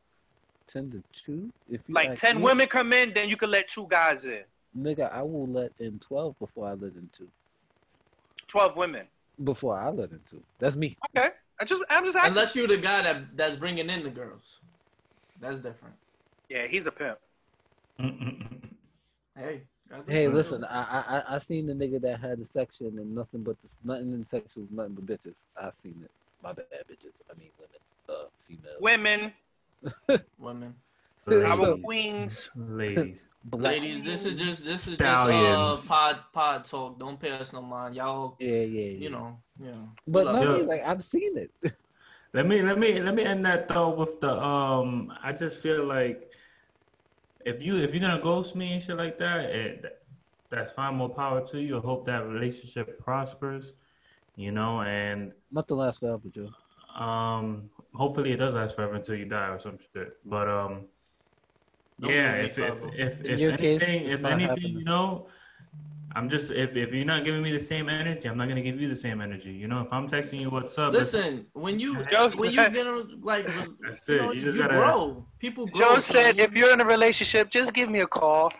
ten 0.67 0.89
to 0.91 1.03
two. 1.13 1.51
If 1.69 1.81
you 1.87 1.93
Like 1.95 2.09
ask 2.09 2.21
ten 2.21 2.37
me, 2.37 2.43
women 2.43 2.67
come 2.67 2.93
in, 2.93 3.13
then 3.13 3.29
you 3.29 3.35
can 3.37 3.51
let 3.51 3.67
two 3.67 3.87
guys 3.89 4.25
in. 4.25 4.43
nigga, 4.77 5.11
I 5.11 5.21
will 5.21 5.47
let 5.47 5.71
in 5.79 5.99
twelve 5.99 6.37
before 6.39 6.67
I 6.67 6.71
let 6.73 6.93
in 6.93 7.09
two. 7.11 7.27
Twelve 8.47 8.75
women. 8.77 9.07
Before 9.43 9.77
I 9.77 9.89
let 9.89 10.11
in 10.11 10.19
two. 10.29 10.41
That's 10.59 10.75
me. 10.75 10.95
Okay. 11.17 11.29
I 11.59 11.65
just, 11.65 11.81
I'm 11.89 12.05
just 12.05 12.15
asking. 12.15 12.31
Unless 12.31 12.55
you're 12.55 12.67
the 12.67 12.77
guy 12.77 13.01
that 13.01 13.35
that's 13.35 13.55
bringing 13.55 13.89
in 13.89 14.03
the 14.03 14.09
girls, 14.09 14.59
that's 15.41 15.59
different. 15.59 15.95
yeah, 16.49 16.67
he's 16.67 16.87
a 16.87 16.91
pimp. 16.91 17.17
Hey, 19.37 19.61
gotta 19.89 20.03
Hey, 20.11 20.27
listen. 20.27 20.63
I 20.63 20.81
I 20.81 21.17
I- 21.17 21.35
I 21.35 21.37
seen 21.37 21.67
the 21.67 21.73
nigga 21.73 22.01
that 22.01 22.19
had 22.19 22.39
the 22.39 22.45
section 22.45 22.87
and 22.87 23.13
nothing 23.13 23.43
but 23.43 23.55
the, 23.61 23.69
nothing 23.83 24.13
in 24.13 24.19
the 24.21 24.25
section 24.25 24.63
was 24.63 24.71
nothing 24.71 24.93
but 24.95 25.05
bitches. 25.05 25.35
I 25.55 25.69
seen 25.71 26.01
it. 26.03 26.11
My 26.43 26.53
bad, 26.53 26.65
bitches. 26.89 27.13
I 27.29 27.37
mean 27.37 27.49
women. 27.59 27.79
Uh, 28.09 28.27
females. 28.47 28.77
Women, 28.79 29.33
women, 30.39 30.75
our 31.45 31.77
queens. 31.83 32.49
Ladies. 32.55 33.27
Black. 33.45 33.73
ladies. 33.73 34.03
This 34.03 34.25
is 34.25 34.39
just 34.39 34.65
this 34.65 34.87
is 34.87 34.95
Stallions. 34.95 35.77
just 35.77 35.89
uh 35.91 35.93
pod 35.95 36.19
pod 36.33 36.65
talk. 36.65 36.99
Don't 36.99 37.19
pay 37.19 37.31
us 37.31 37.53
no 37.53 37.61
mind, 37.61 37.95
y'all. 37.95 38.37
Yeah, 38.39 38.49
yeah, 38.49 38.61
yeah. 38.63 38.81
You 38.97 39.09
know, 39.09 39.37
yeah. 39.61 39.71
But 40.07 40.33
we 40.33 40.45
no, 40.45 40.57
like 40.63 40.83
I've 40.85 41.03
seen 41.03 41.37
it. 41.37 41.51
Let 42.33 42.45
me 42.45 42.61
let 42.61 42.77
me 42.77 43.01
let 43.01 43.15
me 43.15 43.23
end 43.23 43.45
that 43.45 43.67
though 43.69 43.89
with 43.89 44.19
the 44.19 44.37
um. 44.37 45.13
I 45.23 45.31
just 45.31 45.57
feel 45.57 45.85
like 45.85 46.29
if 47.51 47.63
you 47.63 47.77
if 47.85 47.93
you're 47.93 48.01
gonna 48.07 48.21
ghost 48.21 48.55
me 48.55 48.73
and 48.73 48.81
shit 48.81 48.97
like 48.97 49.17
that, 49.19 49.39
it, 49.45 49.85
that's 50.51 50.71
fine. 50.73 50.95
More 50.95 51.09
power 51.09 51.45
to 51.47 51.57
you. 51.59 51.77
I 51.77 51.81
hope 51.81 52.05
that 52.05 52.27
relationship 52.27 52.99
prospers. 52.99 53.73
You 54.35 54.51
know, 54.51 54.81
and 54.81 55.31
Nothing 55.51 55.77
lasts 55.77 55.99
forever, 55.99 56.29
Joe. 56.29 56.49
um, 57.03 57.69
hopefully 57.95 58.31
it 58.33 58.37
does 58.37 58.53
last 58.53 58.75
forever 58.75 58.93
until 58.95 59.15
you 59.15 59.25
die 59.25 59.47
or 59.49 59.59
some 59.59 59.77
shit. 59.79 60.09
But 60.25 60.47
um, 60.47 60.73
Don't 61.99 62.11
yeah, 62.11 62.41
leave 62.41 62.57
me 62.57 62.63
if 62.65 62.83
if 62.83 62.93
if, 62.93 63.25
if 63.25 63.39
your 63.39 63.57
case, 63.57 63.81
anything, 63.81 64.11
if 64.11 64.23
anything, 64.23 64.49
happening. 64.49 64.77
you 64.77 64.83
know, 64.83 65.27
I'm 66.15 66.29
just 66.29 66.51
if 66.51 66.75
if 66.75 66.93
you're 66.93 67.05
not 67.05 67.25
giving 67.25 67.41
me 67.41 67.51
the 67.51 67.59
same 67.59 67.89
energy, 67.89 68.27
I'm 68.29 68.37
not 68.37 68.47
gonna 68.47 68.61
give 68.61 68.79
you 68.81 68.87
the 68.87 68.95
same 68.95 69.19
energy. 69.21 69.51
You 69.51 69.67
know, 69.67 69.81
if 69.81 69.91
I'm 69.91 70.07
texting 70.07 70.39
you 70.39 70.49
what's 70.49 70.77
up, 70.77 70.93
Listen, 70.93 71.45
when 71.53 71.79
you 71.79 72.03
Joe 72.11 72.29
when 72.37 72.51
you 72.51 72.57
said- 72.57 72.73
get 72.73 72.87
on, 72.87 73.19
like 73.21 73.45
That's 73.83 74.07
you, 74.07 74.17
know, 74.17 74.31
You 74.31 74.41
just 74.41 74.55
you 74.57 74.63
gotta- 74.63 74.75
grow. 74.75 75.25
People 75.39 75.67
grow. 75.67 75.95
Joe 75.95 75.99
said, 75.99 76.39
if 76.39 76.55
you're 76.55 76.71
in 76.73 76.81
a 76.81 76.85
relationship, 76.85 77.49
just 77.49 77.73
give 77.73 77.89
me 77.89 77.99
a 78.01 78.07
call. 78.07 78.51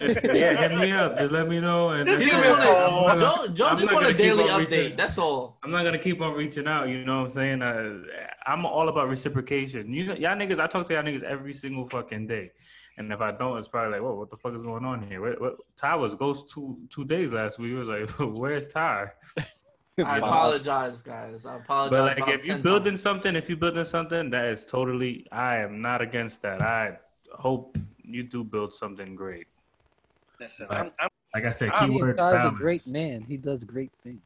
yeah, 0.00 0.68
hit 0.68 0.74
me 0.78 0.92
up. 0.92 1.16
Just 1.16 1.32
let 1.32 1.48
me 1.48 1.58
know. 1.58 1.90
And 1.90 2.06
Just 2.06 2.20
give 2.22 2.30
just 2.32 2.44
me 2.44 2.50
a 2.50 2.54
wanna, 2.54 2.66
call. 2.66 3.18
Joe, 3.46 3.52
Joe 3.54 3.66
I'm 3.66 3.78
just 3.78 3.94
want 3.94 4.06
a 4.06 4.12
daily 4.12 4.44
update. 4.44 4.70
reaching- 4.70 4.96
That's 4.96 5.16
all. 5.16 5.58
I'm 5.64 5.70
not 5.70 5.84
gonna 5.84 5.98
keep 5.98 6.20
on 6.20 6.34
reaching 6.34 6.66
out. 6.66 6.88
You 6.88 7.04
know 7.04 7.20
what 7.20 7.26
I'm 7.26 7.30
saying? 7.30 7.62
Uh, 7.62 8.00
I'm 8.46 8.66
all 8.66 8.88
about 8.88 9.08
reciprocation. 9.08 9.92
You 9.92 10.06
know, 10.06 10.14
y'all 10.14 10.36
niggas. 10.36 10.58
I 10.58 10.66
talk 10.66 10.86
to 10.88 10.94
y'all 10.94 11.02
niggas 11.02 11.22
every 11.22 11.54
single 11.54 11.88
fucking 11.88 12.26
day, 12.26 12.50
and 13.00 13.10
if 13.12 13.20
I 13.22 13.32
don't, 13.32 13.56
it's 13.56 13.66
probably 13.66 13.92
like, 13.92 14.02
whoa, 14.02 14.14
what 14.14 14.28
the 14.28 14.36
fuck 14.36 14.54
is 14.54 14.62
going 14.62 14.84
on 14.84 15.02
here? 15.02 15.22
What, 15.22 15.40
what, 15.40 15.54
Ty 15.74 15.96
was 15.96 16.14
ghost 16.14 16.50
two 16.50 16.76
two 16.90 17.04
days 17.06 17.32
last 17.32 17.58
week. 17.58 17.72
It 17.72 17.76
was 17.76 17.88
like, 17.88 18.10
where's 18.18 18.68
Ty? 18.68 19.10
I 20.04 20.18
apologize, 20.18 21.02
guys. 21.02 21.46
I 21.46 21.56
apologize. 21.56 22.18
But 22.18 22.18
like, 22.18 22.34
if 22.34 22.46
you 22.46 22.54
10 22.54 22.62
building 22.62 22.92
times. 22.92 23.02
something, 23.02 23.36
if 23.36 23.48
you're 23.48 23.58
building 23.58 23.84
something, 23.84 24.28
that 24.30 24.44
is 24.46 24.66
totally. 24.66 25.26
I 25.32 25.56
am 25.56 25.80
not 25.80 26.02
against 26.02 26.42
that. 26.42 26.60
I 26.60 26.98
hope 27.32 27.78
you 28.04 28.22
do 28.22 28.44
build 28.44 28.74
something 28.74 29.14
great. 29.14 29.46
Listen, 30.38 30.66
Right. 30.70 30.80
I'm, 30.80 30.92
I'm, 31.00 31.08
Like 31.34 31.44
I 31.44 31.50
said, 31.50 31.70
I 31.72 31.86
mean, 31.86 31.98
keyword 31.98 32.18
Ty's 32.18 32.46
a 32.46 32.50
great 32.50 32.86
man. 32.86 33.24
He 33.26 33.38
does 33.38 33.64
great 33.64 33.92
things. 34.02 34.20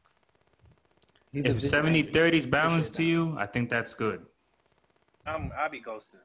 He's 1.31 1.45
If 1.45 1.55
visionary. 1.55 2.03
70 2.03 2.11
30 2.11 2.37
is 2.37 2.45
balanced 2.45 2.93
to 2.95 3.03
you, 3.03 3.37
I 3.37 3.45
think 3.45 3.69
that's 3.69 3.93
good. 3.93 4.25
I'm, 5.25 5.51
I'll 5.57 5.69
be 5.69 5.79
ghosted. 5.79 6.19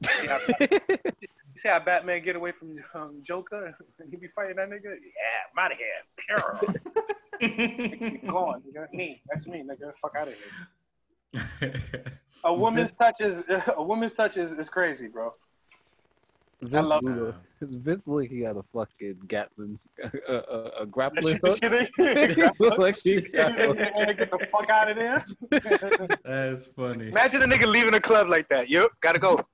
You 0.00 0.08
see 0.08 0.26
how, 0.26 0.38
see 1.56 1.68
how 1.68 1.78
Batman 1.80 2.22
get 2.22 2.36
away 2.36 2.52
from 2.52 2.76
um, 2.94 3.22
Joker? 3.22 3.74
And 3.98 4.10
he 4.10 4.16
be 4.16 4.28
fighting 4.28 4.56
that 4.56 4.68
nigga? 4.68 4.84
Yeah, 4.84 5.46
I'm 5.52 5.58
out 5.58 5.72
of 5.72 5.78
here. 5.78 6.04
Pure. 6.18 6.60
Gone, 8.30 8.62
nigga. 8.62 8.92
Me. 8.92 9.22
That's 9.28 9.46
me, 9.46 9.62
nigga. 9.62 9.92
Fuck 10.00 10.14
out 10.16 10.28
of 10.28 10.34
here. 10.34 11.72
A 12.44 12.54
woman's 12.54 12.92
touch 12.92 13.20
is 13.20 13.42
a 13.76 13.82
woman's 13.82 14.12
touch 14.12 14.36
is, 14.36 14.52
is 14.52 14.68
crazy, 14.68 15.08
bro. 15.08 15.32
Vince, 16.62 16.86
love 16.86 17.02
Lula- 17.02 17.34
Vince 17.60 18.02
like 18.06 18.30
he 18.30 18.40
got 18.40 18.56
a 18.56 18.62
fucking 18.72 19.20
Gatlin, 19.28 19.78
a, 20.28 20.34
a, 20.34 20.70
a 20.82 20.86
grappling 20.86 21.38
shit, 21.38 21.68
hook. 21.68 22.78
like 22.78 22.96
he 22.96 23.20
got 23.20 23.60
a- 23.60 24.14
Get 24.14 24.30
the 24.30 24.48
fuck 24.50 24.70
out 24.70 24.90
of 24.90 24.96
there. 24.96 25.24
That's 26.24 26.68
funny. 26.68 27.08
Imagine 27.08 27.42
a 27.42 27.46
nigga 27.46 27.66
leaving 27.66 27.94
a 27.94 28.00
club 28.00 28.28
like 28.28 28.48
that. 28.48 28.70
Yup, 28.70 28.90
gotta 29.02 29.18
go. 29.18 29.44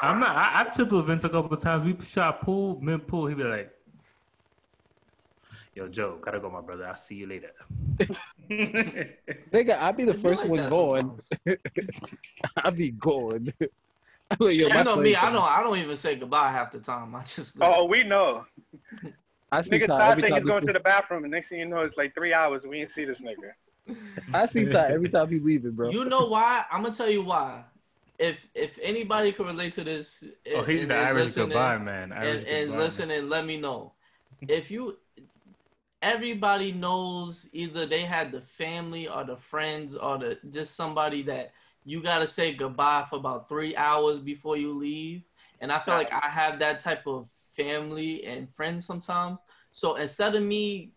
I'm 0.00 0.20
not, 0.20 0.30
I, 0.36 0.60
I've 0.60 0.72
took 0.72 0.90
with 0.92 1.06
Vince 1.06 1.24
a 1.24 1.28
couple 1.28 1.52
of 1.52 1.60
times. 1.60 1.84
We 1.84 1.94
shot 2.04 2.40
pool, 2.40 2.80
mid 2.80 3.06
pool. 3.06 3.26
He'd 3.26 3.36
be 3.36 3.44
like, 3.44 3.70
"Yo, 5.74 5.88
Joe, 5.88 6.18
gotta 6.22 6.40
go, 6.40 6.48
my 6.50 6.62
brother. 6.62 6.86
I'll 6.86 6.96
see 6.96 7.16
you 7.16 7.26
later." 7.26 7.50
Nigga, 8.50 9.78
I'll 9.78 9.92
be 9.92 10.04
the 10.04 10.16
first 10.16 10.42
like 10.42 10.50
one 10.50 10.60
that 10.62 10.70
going. 10.70 11.18
I'll 12.56 12.70
be 12.72 12.90
going. 12.92 13.52
I'm 14.40 14.50
yo, 14.50 14.68
Yeah, 14.68 14.82
know 14.82 14.96
me. 14.96 15.14
plane 15.14 15.16
I 15.16 15.30
don't. 15.30 15.42
I 15.42 15.62
don't 15.62 15.76
even 15.78 15.96
say 15.96 16.16
goodbye 16.16 16.50
half 16.50 16.70
the 16.70 16.80
time. 16.80 17.14
I 17.14 17.22
just. 17.24 17.56
Oh, 17.60 17.84
we 17.84 18.02
know. 18.02 18.46
I 19.50 19.62
see 19.62 19.78
Nigga 19.78 19.86
Ty 19.86 19.98
Ty 19.98 20.10
every 20.10 20.22
say 20.22 20.28
time 20.28 20.36
he's 20.36 20.44
going 20.44 20.60
fl- 20.60 20.66
to 20.68 20.72
the 20.72 20.80
bathroom, 20.80 21.24
and 21.24 21.30
next 21.30 21.50
thing 21.50 21.58
you 21.58 21.66
know, 21.66 21.80
it's 21.80 21.96
like 21.96 22.14
three 22.14 22.32
hours. 22.32 22.66
We 22.66 22.80
ain't 22.80 22.90
see 22.90 23.04
this 23.04 23.20
nigga. 23.20 23.96
I 24.34 24.46
see 24.46 24.64
Ty 24.66 24.92
every 24.92 25.08
time 25.08 25.28
he 25.30 25.38
leaving, 25.38 25.72
bro. 25.72 25.90
You 25.90 26.04
know 26.06 26.26
why? 26.26 26.64
I'm 26.70 26.82
gonna 26.82 26.94
tell 26.94 27.10
you 27.10 27.22
why. 27.22 27.64
If 28.18 28.48
if 28.54 28.78
anybody 28.82 29.32
can 29.32 29.46
relate 29.46 29.72
to 29.74 29.84
this, 29.84 30.24
oh, 30.54 30.62
he's 30.62 30.82
and 30.82 30.90
the 30.90 30.96
is 30.96 31.06
Irish 31.06 31.24
listening, 31.24 31.48
goodbye 31.48 31.78
man. 31.78 32.02
and, 32.04 32.14
Irish 32.14 32.40
and 32.40 32.48
is 32.48 32.66
goodbye 32.66 32.76
man. 32.78 32.84
listening, 32.86 33.28
let 33.28 33.44
me 33.46 33.58
know. 33.58 33.92
If 34.48 34.70
you, 34.70 34.96
everybody 36.00 36.72
knows 36.72 37.48
either 37.52 37.86
they 37.86 38.02
had 38.02 38.32
the 38.32 38.40
family 38.40 39.08
or 39.08 39.24
the 39.24 39.36
friends 39.36 39.96
or 39.96 40.18
the 40.18 40.38
just 40.50 40.76
somebody 40.76 41.22
that 41.22 41.52
you 41.84 42.02
gotta 42.02 42.26
say 42.26 42.52
goodbye 42.52 43.04
for 43.08 43.16
about 43.16 43.48
three 43.48 43.74
hours 43.76 44.20
before 44.20 44.56
you 44.56 44.72
leave. 44.72 45.22
And 45.60 45.70
I 45.72 45.78
feel 45.78 45.94
like 45.94 46.12
I 46.12 46.28
have 46.28 46.58
that 46.58 46.80
type 46.80 47.06
of 47.06 47.28
family 47.56 48.24
and 48.24 48.48
friends 48.52 48.84
sometimes. 48.86 49.38
So 49.72 49.94
instead 49.96 50.34
of 50.34 50.42
me, 50.42 50.92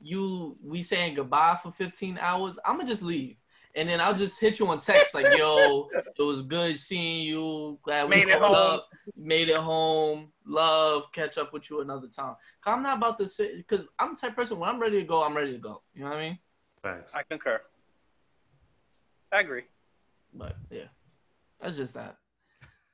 you 0.00 0.56
we 0.62 0.82
saying 0.82 1.14
goodbye 1.14 1.58
for 1.62 1.70
15 1.70 2.18
hours, 2.18 2.58
I'm 2.64 2.76
gonna 2.76 2.88
just 2.88 3.02
leave. 3.02 3.36
And 3.76 3.88
then 3.88 4.00
I'll 4.00 4.14
just 4.14 4.40
hit 4.40 4.60
you 4.60 4.68
on 4.68 4.78
text 4.78 5.14
like, 5.14 5.26
"Yo, 5.36 5.88
it 6.18 6.22
was 6.22 6.42
good 6.42 6.78
seeing 6.78 7.22
you. 7.26 7.78
Glad 7.82 8.04
we 8.04 8.16
Made 8.16 8.28
it 8.28 8.38
home. 8.38 8.54
up. 8.54 8.88
Made 9.16 9.48
it 9.48 9.56
home. 9.56 10.30
Love. 10.46 11.10
Catch 11.12 11.38
up 11.38 11.52
with 11.52 11.68
you 11.70 11.80
another 11.80 12.06
time." 12.06 12.36
Cause 12.60 12.72
I'm 12.74 12.82
not 12.82 12.98
about 12.98 13.18
to 13.18 13.26
sit. 13.26 13.66
Cause 13.66 13.80
I'm 13.98 14.14
the 14.14 14.20
type 14.20 14.30
of 14.30 14.36
person 14.36 14.58
when 14.60 14.70
I'm 14.70 14.78
ready 14.80 15.00
to 15.00 15.04
go, 15.06 15.24
I'm 15.24 15.36
ready 15.36 15.52
to 15.52 15.58
go. 15.58 15.82
You 15.92 16.04
know 16.04 16.10
what 16.10 16.18
I 16.18 16.20
mean? 16.20 16.38
Thanks. 16.84 17.14
I 17.14 17.22
concur. 17.24 17.60
I 19.32 19.38
agree. 19.38 19.62
But 20.34 20.56
yeah, 20.70 20.88
that's 21.60 21.76
just 21.76 21.94
that. 21.94 22.16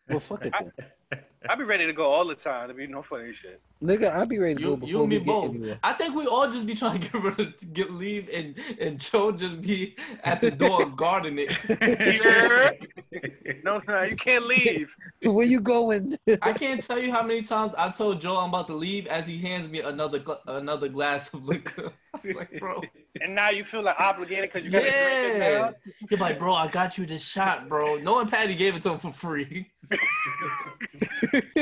well, 0.09 0.21
fuck 0.21 0.45
it 0.45 0.53
then. 0.59 1.21
I 1.49 1.55
be 1.55 1.65
ready 1.65 1.87
to 1.87 1.93
go 1.95 2.05
all 2.05 2.27
the 2.27 2.35
time. 2.35 2.69
To 2.69 2.75
be 2.75 2.87
no 2.87 3.03
funny 3.03 3.33
shit. 3.33 3.63
Nigga, 3.83 4.13
I'll 4.13 4.27
be 4.27 4.39
ready 4.39 4.57
to 4.57 4.61
You- 4.61 4.77
go 4.77 4.87
you 4.87 4.93
before 4.93 5.01
and 5.03 5.09
me 5.09 5.17
we 5.19 5.25
get 5.25 5.27
both. 5.27 5.51
anywhere. 5.55 5.79
I 5.83 5.93
think 5.95 6.15
we 6.15 6.27
all 6.27 6.51
just 6.51 6.67
be 6.67 6.75
trying 6.75 7.01
to 7.01 7.09
get 7.09 7.15
rid 7.23 7.41
of 7.41 7.73
get 7.73 7.91
leave 7.93 8.29
and 8.33 8.55
and 8.79 9.01
Joe 9.01 9.33
just 9.33 9.61
be 9.63 9.97
at 10.23 10.43
the 10.43 10.51
door 10.51 10.85
guarding 10.97 11.39
it. 11.39 11.51
No, 13.65 13.81
no, 13.89 14.03
you 14.03 14.17
can't 14.17 14.47
leave. 14.47 14.95
Where 15.23 15.47
you 15.47 15.61
going? 15.61 16.19
I 16.43 16.53
can't 16.53 16.83
tell 16.83 16.99
you 16.99 17.11
how 17.11 17.23
many 17.23 17.41
times 17.43 17.75
I 17.77 17.89
told 17.91 18.21
Joe 18.21 18.37
I'm 18.37 18.51
about 18.51 18.67
to 18.69 18.75
leave 18.75 19.07
as 19.07 19.27
he 19.27 19.39
hands 19.39 19.69
me 19.69 19.81
another 19.81 20.19
gla- 20.19 20.41
another 20.47 20.89
glass 20.89 21.33
of 21.33 21.49
liquor. 21.49 21.91
I 22.15 22.19
was 22.27 22.37
like, 22.37 22.59
bro, 22.59 22.81
And 23.21 23.35
now 23.37 23.51
you 23.51 23.65
feel 23.65 23.83
like 23.83 23.95
obligated 23.99 24.51
because 24.53 24.65
you 24.67 24.73
gotta 24.73 24.91
drink 24.91 24.97
it 24.97 25.39
yeah. 25.39 25.59
now. 25.59 25.75
He's 26.09 26.21
like, 26.21 26.39
bro, 26.39 26.55
I 26.55 26.67
got 26.69 26.99
you 26.99 27.07
this 27.07 27.23
shot, 27.25 27.69
bro. 27.69 27.97
Knowing 27.97 28.27
Patty 28.27 28.55
gave 28.57 28.75
it 28.77 28.83
to 28.83 28.91
him 28.93 28.99
for 28.99 29.13
free. 29.13 29.71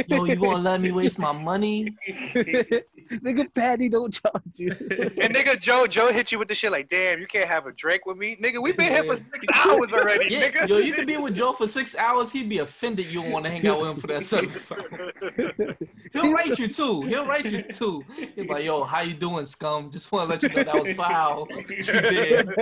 Yo, 0.06 0.24
you 0.24 0.36
gonna 0.36 0.62
let 0.62 0.80
me 0.80 0.90
waste 0.90 1.18
my 1.18 1.32
money? 1.32 1.94
Nigga, 3.24 3.52
Patty 3.54 3.88
don't 3.88 4.12
charge 4.12 4.58
you. 4.58 4.70
And 5.20 5.34
nigga 5.34 5.58
Joe, 5.60 5.86
Joe 5.86 6.12
hit 6.12 6.30
you 6.30 6.38
with 6.38 6.48
the 6.48 6.54
shit 6.54 6.70
like, 6.70 6.88
damn, 6.88 7.18
you 7.20 7.26
can't 7.26 7.46
have 7.48 7.66
a 7.66 7.72
drink 7.72 8.06
with 8.06 8.16
me, 8.16 8.36
nigga. 8.42 8.60
We 8.60 8.72
been 8.72 8.92
here 8.92 9.04
for 9.04 9.16
six 9.16 9.46
hours 9.54 9.92
already, 9.92 10.26
Yeah, 10.34 10.48
nigga. 10.50 10.68
yo, 10.68 10.78
you 10.78 10.92
could 10.92 11.06
be 11.06 11.16
with 11.16 11.34
Joe 11.34 11.52
for 11.52 11.66
six 11.66 11.96
hours. 11.96 12.30
He'd 12.32 12.48
be 12.48 12.58
offended 12.58 13.06
you 13.06 13.22
don't 13.22 13.32
want 13.32 13.44
to 13.46 13.50
hang 13.50 13.66
out 13.66 13.80
with 13.80 13.90
him 13.90 13.96
for 13.96 14.06
that 14.08 14.22
seven. 14.24 14.50
He'll 16.12 16.32
write 16.32 16.58
you 16.58 16.68
too. 16.68 17.02
He'll 17.02 17.26
write 17.26 17.50
you 17.50 17.62
too. 17.62 18.04
He'll 18.34 18.44
be 18.44 18.52
like, 18.52 18.64
yo, 18.64 18.84
how 18.84 19.00
you 19.00 19.14
doing, 19.14 19.46
scum? 19.46 19.90
Just 19.90 20.10
want 20.12 20.28
to 20.28 20.34
let 20.34 20.42
you 20.42 20.48
know 20.50 20.64
that 20.64 20.82
was 20.82 20.92
foul. 20.92 21.48
You 21.68 21.82
did. 21.82 22.54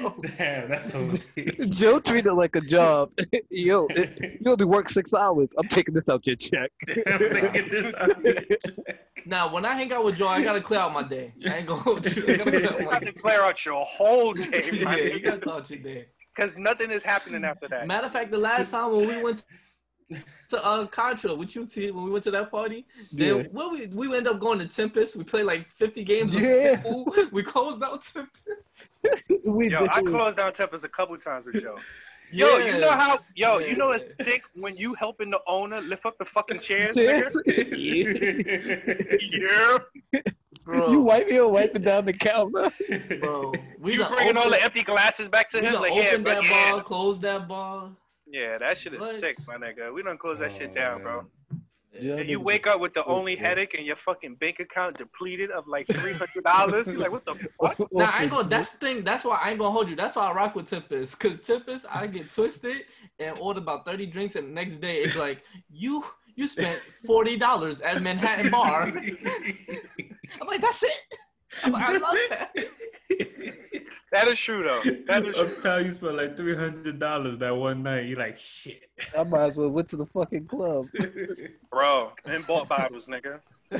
Bro. 0.00 0.14
Damn, 0.36 0.68
that's 0.70 0.90
so 0.92 1.08
deep. 1.36 1.58
Joe 1.70 2.00
treated 2.00 2.30
it 2.30 2.34
like 2.34 2.56
a 2.56 2.60
job. 2.60 3.10
Yo, 3.50 3.86
it, 3.90 4.18
you 4.20 4.50
only 4.50 4.64
work 4.64 4.88
six 4.88 5.14
hours. 5.14 5.48
I'm 5.58 5.68
taking 5.68 5.94
this 5.94 6.08
out 6.08 6.26
your 6.26 6.36
check. 6.36 6.70
Damn, 6.86 7.18
to 7.18 7.50
get 7.52 7.70
this 7.70 7.94
out. 7.94 8.10
Now, 9.26 9.52
when 9.52 9.66
I 9.66 9.74
hang 9.74 9.92
out 9.92 10.02
with 10.04 10.16
Joe, 10.16 10.28
I 10.28 10.42
gotta 10.42 10.62
clear 10.62 10.80
out 10.80 10.94
my 10.94 11.02
day. 11.02 11.30
I 11.46 11.58
ain't 11.58 11.66
gonna 11.66 11.82
hold 11.82 12.16
you. 12.16 12.32
I 12.32 12.36
gotta 12.38 12.50
clear 12.52 12.68
out 12.70 12.80
You 12.80 12.88
have 12.88 13.02
to 13.04 13.12
clear 13.12 13.42
out 13.42 13.64
your 13.66 13.84
whole 13.84 14.32
day, 14.32 14.70
Yeah, 14.72 14.84
my 14.84 14.96
you 14.96 15.20
gotta 15.20 15.38
clear 15.38 15.54
out 15.56 15.70
your 15.70 15.78
day. 15.80 16.06
Because 16.34 16.56
nothing 16.56 16.90
is 16.90 17.02
happening 17.02 17.44
after 17.44 17.68
that. 17.68 17.86
Matter 17.86 18.06
of 18.06 18.12
fact, 18.12 18.30
the 18.30 18.38
last 18.38 18.70
time 18.70 18.92
when 18.92 19.06
we 19.06 19.22
went 19.22 19.44
to 20.48 20.64
uh 20.64 20.86
Contra 20.86 21.34
with 21.34 21.54
you, 21.54 21.66
T, 21.66 21.90
when 21.90 22.04
we 22.04 22.10
went 22.10 22.24
to 22.24 22.30
that 22.30 22.50
party, 22.50 22.86
then 23.12 23.36
Yeah. 23.36 23.42
what 23.52 23.72
we 23.72 23.86
we 23.88 24.06
ended 24.16 24.32
up 24.32 24.40
going 24.40 24.58
to 24.58 24.66
Tempest. 24.66 25.16
We 25.16 25.24
played 25.24 25.44
like 25.44 25.68
50 25.68 26.02
games. 26.02 26.34
of 26.34 26.40
Yeah. 26.42 26.80
pool. 26.82 27.06
We 27.30 27.42
closed 27.42 27.82
out 27.82 28.02
Tempest. 28.02 28.42
we 29.44 29.70
Yo, 29.70 29.86
I 29.90 30.00
closed 30.02 30.38
down 30.38 30.52
Tempest 30.52 30.84
a 30.84 30.88
couple 30.88 31.16
times 31.18 31.46
with 31.46 31.60
Joe. 31.62 31.76
Yo, 32.32 32.58
you 32.58 32.78
know 32.78 32.90
how? 32.90 33.18
Yo, 33.34 33.58
you 33.58 33.76
know 33.76 33.90
it's 33.90 34.04
Yeah. 34.18 34.24
sick 34.26 34.42
when 34.54 34.76
you 34.76 34.94
helping 34.94 35.30
the 35.30 35.40
owner 35.46 35.80
lift 35.80 36.06
up 36.06 36.16
the 36.18 36.24
fucking 36.24 36.60
chairs, 36.60 36.94
Cheers. 36.94 37.36
nigga. 37.48 39.18
Yeah. 39.20 39.78
Bro, 40.64 40.92
You 40.92 41.00
wipe 41.00 41.28
you 41.28 41.48
wiping 41.48 41.82
down 41.82 42.04
the 42.04 42.12
counter. 42.12 42.70
bro. 43.20 43.52
We 43.78 43.92
You 43.92 43.98
done 43.98 44.12
bringing 44.12 44.36
all 44.36 44.50
the 44.50 44.62
empty 44.62 44.82
glasses 44.82 45.28
back 45.28 45.48
to 45.50 45.58
him? 45.58 45.72
done 45.72 45.82
Like, 45.82 45.94
yeah, 45.94 46.08
opened 46.10 46.24
but 46.24 46.34
that 46.42 46.44
yeah. 46.44 46.70
bar, 46.72 46.82
closed 46.82 47.22
that 47.22 47.48
bar. 47.48 47.90
Yeah, 48.26 48.58
that 48.58 48.78
shit 48.78 48.94
is 48.94 49.00
What? 49.00 49.16
sick, 49.16 49.36
my 49.46 49.56
nigga. 49.56 49.92
We 49.92 50.02
don't 50.02 50.18
close 50.18 50.38
that 50.40 50.52
shit 50.52 50.70
Oh, 50.72 50.74
down, 50.74 51.02
bro. 51.02 51.26
Man. 51.92 52.02
Yeah, 52.04 52.16
And 52.16 52.30
you 52.30 52.40
wake 52.40 52.66
up 52.66 52.80
with 52.80 52.94
the 52.94 53.04
only 53.04 53.36
boy. 53.36 53.42
headache 53.42 53.74
and 53.74 53.84
your 53.86 53.96
fucking 53.96 54.36
bank 54.36 54.60
account 54.60 54.98
depleted 54.98 55.50
of 55.50 55.66
like 55.66 55.86
three 55.88 56.12
hundred 56.12 56.44
dollars. 56.44 56.86
You're 56.88 56.98
like, 56.98 57.10
what 57.12 57.24
the 57.24 57.34
fuck? 57.60 57.78
Now 57.92 58.10
I 58.12 58.22
ain't 58.22 58.30
gonna. 58.30 58.48
That's 58.48 58.72
the 58.72 58.78
thing. 58.78 59.04
That's 59.04 59.24
why 59.24 59.36
I 59.42 59.50
ain't 59.50 59.58
gonna 59.58 59.70
hold 59.72 59.88
you. 59.90 59.96
That's 59.96 60.16
why 60.16 60.28
I 60.30 60.32
rock 60.32 60.54
with 60.54 60.68
Tempest. 60.70 61.18
Cause 61.18 61.40
Tempest, 61.40 61.86
I 61.90 62.06
get 62.06 62.30
twisted 62.32 62.82
and 63.18 63.38
order 63.38 63.60
about 63.60 63.84
thirty 63.84 64.06
drinks, 64.06 64.36
and 64.36 64.48
the 64.48 64.52
next 64.52 64.76
day 64.76 64.96
it's 64.98 65.16
like 65.16 65.42
you 65.68 66.04
you 66.36 66.46
spent 66.48 66.78
forty 67.06 67.36
dollars 67.36 67.80
at 67.80 68.02
Manhattan 68.02 68.50
Bar. 68.50 68.82
I'm 70.40 70.46
like, 70.46 70.60
that's 70.60 70.82
it. 70.82 70.90
I'm 71.64 71.72
like, 71.72 71.88
I 71.88 71.92
That's 71.92 72.04
love 72.04 72.14
it? 72.16 72.30
that. 72.30 73.84
That 74.12 74.26
is 74.26 74.40
true 74.40 74.64
though. 74.64 74.82
That 75.06 75.24
is 75.24 75.36
true. 75.36 75.44
I'm 75.54 75.62
telling 75.62 75.84
you, 75.84 75.90
you 75.92 75.96
spent 75.96 76.14
like 76.16 76.36
three 76.36 76.56
hundred 76.56 76.98
dollars 76.98 77.38
that 77.38 77.54
one 77.54 77.84
night. 77.84 78.06
You're 78.06 78.18
like, 78.18 78.36
shit. 78.38 78.82
I 79.16 79.22
might 79.22 79.46
as 79.46 79.56
well 79.56 79.68
went 79.70 79.88
to 79.90 79.96
the 79.96 80.06
fucking 80.06 80.48
club. 80.48 80.86
bro. 81.70 82.10
And 82.24 82.44
bought 82.44 82.68
bottles, 82.68 83.06
nigga. 83.06 83.38
oh, 83.72 83.78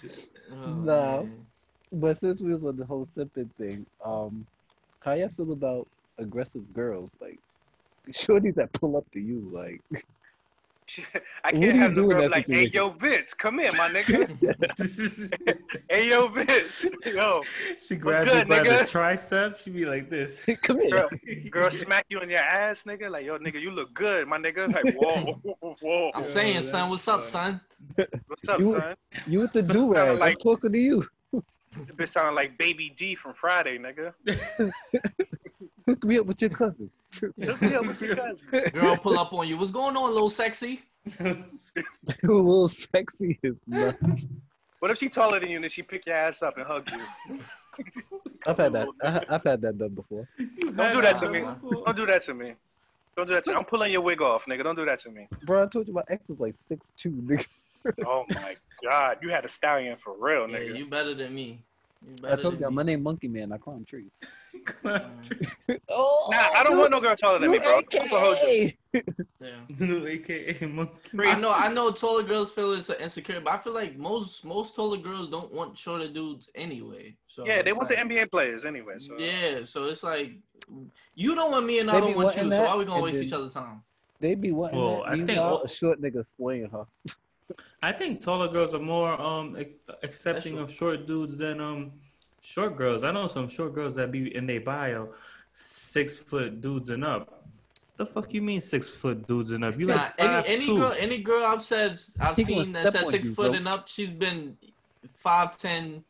shit. 0.00 0.28
Oh, 0.50 0.54
No. 0.68 1.22
man. 1.24 1.46
But 1.92 2.18
since 2.20 2.40
we 2.42 2.50
was 2.50 2.64
on 2.64 2.78
the 2.78 2.86
whole 2.86 3.06
sipping 3.14 3.50
thing, 3.60 3.84
um, 4.02 4.46
how 5.00 5.12
y'all 5.12 5.28
feel 5.36 5.52
about 5.52 5.86
aggressive 6.18 6.72
girls? 6.72 7.10
Like 7.20 7.38
shorties 8.10 8.54
that 8.54 8.72
pull 8.72 8.96
up 8.96 9.04
to 9.12 9.20
you, 9.20 9.50
like 9.52 9.82
She, 10.86 11.04
I 11.44 11.52
What 11.52 11.52
do 11.52 11.60
can't 11.60 11.74
you 11.74 11.80
have 11.80 11.94
do 11.94 12.00
no 12.02 12.02
in 12.02 12.08
girl 12.10 12.22
that 12.22 12.30
like, 12.30 12.46
hey, 12.48 12.68
yo, 12.72 12.90
Vince, 12.90 13.34
come 13.34 13.58
here, 13.60 13.70
my 13.76 13.88
nigga. 13.88 14.28
hey, 15.90 16.08
yo, 16.10 16.28
Vince. 16.28 16.84
Yo, 17.06 17.42
she 17.78 17.96
grabbed 17.96 18.28
good, 18.30 18.38
you 18.40 18.44
by 18.46 18.58
the 18.62 18.70
nigga? 18.70 18.82
tricep. 18.82 19.56
She 19.58 19.70
be 19.70 19.84
like 19.86 20.10
this. 20.10 20.44
Come 20.62 20.80
here. 20.80 20.90
girl, 20.90 21.08
girl 21.50 21.70
smack 21.70 22.04
you 22.08 22.20
in 22.20 22.30
your 22.30 22.40
ass, 22.40 22.82
nigga. 22.84 23.10
Like, 23.10 23.24
yo, 23.24 23.38
nigga, 23.38 23.60
you 23.60 23.70
look 23.70 23.94
good, 23.94 24.26
my 24.26 24.38
nigga. 24.38 24.72
Like, 24.72 24.94
whoa, 24.96 25.40
whoa. 25.80 26.10
I'm 26.14 26.24
saying, 26.24 26.54
that's 26.56 26.70
son, 26.70 26.90
what's 26.90 27.06
up, 27.08 27.22
son? 27.22 27.60
What's 28.26 28.48
up, 28.48 28.60
You- 28.60 28.72
son? 28.72 28.94
You 29.26 29.40
with 29.40 29.52
the 29.52 29.62
do 29.62 29.92
rag? 29.92 30.18
Like- 30.18 30.32
I'm 30.32 30.36
talking 30.38 30.72
to 30.72 30.78
you. 30.78 31.04
This 31.32 31.96
bitch 31.96 32.08
sounding 32.10 32.34
like 32.34 32.58
Baby 32.58 32.92
D 32.96 33.14
from 33.14 33.32
Friday, 33.34 33.78
nigga. 33.78 34.12
Hook 35.86 36.04
me 36.04 36.18
up 36.18 36.26
with 36.26 36.40
your 36.42 36.50
cousin. 36.50 36.90
Look 37.36 37.62
me 37.62 37.74
up 37.74 37.86
with 37.86 38.00
your 38.00 38.16
cousin. 38.16 38.48
Girl, 38.72 38.96
pull 38.96 39.18
up 39.18 39.32
on 39.32 39.46
you. 39.48 39.56
What's 39.58 39.70
going 39.70 39.96
on, 39.96 40.12
little 40.12 40.30
sexy? 40.30 40.82
a 41.20 41.36
little 42.22 42.68
sexy 42.68 43.38
is 43.42 43.56
nuts. 43.66 44.28
What 44.80 44.90
if 44.90 44.98
she 44.98 45.08
taller 45.08 45.38
than 45.38 45.48
you 45.50 45.56
and 45.56 45.64
then 45.64 45.70
she 45.70 45.82
pick 45.82 46.06
your 46.06 46.16
ass 46.16 46.42
up 46.42 46.56
and 46.58 46.66
hug 46.66 46.90
you? 46.90 47.38
I've 48.46 48.56
had 48.56 48.72
that. 48.72 48.88
I, 49.02 49.22
I've 49.28 49.44
had 49.44 49.60
that 49.62 49.78
done 49.78 49.94
before. 49.94 50.28
Don't 50.38 50.92
do 50.92 51.02
that 51.02 51.16
to 51.18 51.28
me. 51.28 51.40
Don't 51.40 51.96
do 51.96 52.06
that 52.06 52.22
to 52.24 52.34
me. 52.34 52.54
Don't 53.16 53.28
do 53.28 53.34
that 53.34 53.44
to 53.44 53.50
me. 53.50 53.56
I'm 53.56 53.64
pulling 53.64 53.92
your 53.92 54.00
wig 54.00 54.20
off, 54.22 54.46
nigga. 54.46 54.64
Don't 54.64 54.74
do 54.76 54.84
that 54.84 54.98
to 55.00 55.10
me. 55.10 55.28
Bro, 55.44 55.64
I 55.64 55.66
told 55.66 55.86
you 55.86 55.94
my 55.94 56.02
ex 56.08 56.28
was 56.28 56.40
like 56.40 56.56
six 56.68 56.84
two. 56.96 57.10
Nigga. 57.10 57.46
Oh 58.06 58.24
my 58.30 58.56
god, 58.82 59.18
you 59.22 59.30
had 59.30 59.44
a 59.44 59.48
stallion 59.48 59.96
for 60.02 60.14
real, 60.18 60.48
Yeah, 60.48 60.58
nigga. 60.58 60.78
you 60.78 60.86
better 60.86 61.14
than 61.14 61.34
me. 61.34 61.62
You 62.06 62.28
I 62.28 62.36
told 62.36 62.54
you, 62.54 62.60
than 62.60 62.74
my 62.74 62.82
name 62.82 63.02
Monkey 63.02 63.28
Man. 63.28 63.52
I 63.52 63.58
climb 63.58 63.84
trees. 63.84 64.10
Mm. 64.84 65.00
Oh, 65.90 66.28
Nah, 66.30 66.60
I 66.60 66.62
don't 66.62 66.78
want 66.78 66.90
no 66.92 67.00
girl 67.00 67.16
taller 67.16 67.40
than 67.40 67.50
me, 67.50 67.58
bro. 67.58 67.78
I'm 67.78 67.84
gonna 67.90 68.08
hold 68.08 68.36
you. 68.46 68.70
Yeah. 69.40 69.50
New 69.78 70.06
AKA 70.06 70.66
monkey. 70.66 70.92
I 71.18 71.34
know, 71.34 71.50
I 71.50 71.68
know. 71.68 71.90
Taller 71.90 72.22
girls 72.22 72.52
feel 72.52 72.72
it's 72.74 72.88
insecure, 72.90 73.40
but 73.40 73.54
I 73.54 73.58
feel 73.58 73.72
like 73.72 73.96
most 73.98 74.44
most 74.44 74.76
taller 74.76 74.98
girls 74.98 75.30
don't 75.30 75.52
want 75.52 75.76
shorter 75.76 76.06
dudes 76.06 76.48
anyway. 76.54 77.16
So 77.26 77.44
Yeah, 77.44 77.62
they 77.62 77.72
want 77.72 77.90
like, 77.90 77.98
the 77.98 78.04
NBA 78.14 78.30
players 78.30 78.64
anyway. 78.64 78.94
So. 78.98 79.18
Yeah, 79.18 79.64
so 79.64 79.84
it's 79.86 80.02
like 80.04 80.32
you 81.16 81.34
don't 81.34 81.50
want 81.50 81.66
me 81.66 81.80
and 81.80 81.90
I 81.90 81.94
They 81.94 82.00
don't 82.00 82.14
want 82.14 82.26
wanting 82.26 82.44
you. 82.44 82.50
So 82.50 82.56
that, 82.56 82.66
why 82.66 82.76
we 82.76 82.84
gonna 82.84 83.02
waste 83.02 83.16
then- 83.18 83.24
each 83.26 83.32
other's 83.32 83.54
time? 83.54 83.82
They 84.20 84.34
be 84.36 84.52
wanting 84.52 84.78
Well, 84.78 84.98
that. 84.98 85.08
I 85.08 85.14
You 85.14 85.26
think 85.26 85.38
know, 85.38 85.44
all- 85.44 85.62
a 85.62 85.68
short 85.68 86.00
nigga 86.00 86.24
slaying 86.36 86.68
her. 86.70 86.84
I 87.82 87.92
think 87.92 88.20
taller 88.20 88.48
girls 88.48 88.74
are 88.74 88.78
more 88.78 89.20
um 89.20 89.56
accepting 90.02 90.54
true. 90.54 90.62
of 90.62 90.72
short 90.72 91.06
dudes 91.06 91.36
than 91.36 91.60
um 91.60 91.92
short 92.40 92.76
girls. 92.76 93.04
I 93.04 93.10
know 93.12 93.26
some 93.28 93.48
short 93.48 93.74
girls 93.74 93.94
that 93.94 94.10
be 94.12 94.34
in 94.34 94.46
their 94.46 94.60
bio 94.60 95.14
six 95.54 96.18
foot 96.18 96.60
dudes 96.60 96.88
and 96.90 97.04
up. 97.04 97.44
The 97.96 98.06
fuck 98.06 98.32
you 98.32 98.40
mean 98.42 98.60
six 98.60 98.88
foot 98.88 99.26
dudes 99.28 99.50
and 99.52 99.64
up? 99.64 99.78
You 99.78 99.86
Nah, 99.86 99.96
like 99.96 100.14
any 100.18 100.28
five 100.34 100.44
any 100.46 100.66
two. 100.66 100.78
girl 100.78 100.94
any 100.98 101.22
girl 101.22 101.44
I've 101.44 101.62
said 101.62 102.00
I've 102.20 102.36
seen 102.36 102.72
that 102.72 102.88
step 102.88 103.02
said 103.04 103.10
six 103.10 103.28
you, 103.28 103.34
foot 103.34 103.50
bro. 103.50 103.54
and 103.58 103.68
up, 103.68 103.86
she's 103.88 104.12
been 104.12 104.56
five 105.14 105.58
ten, 105.58 106.04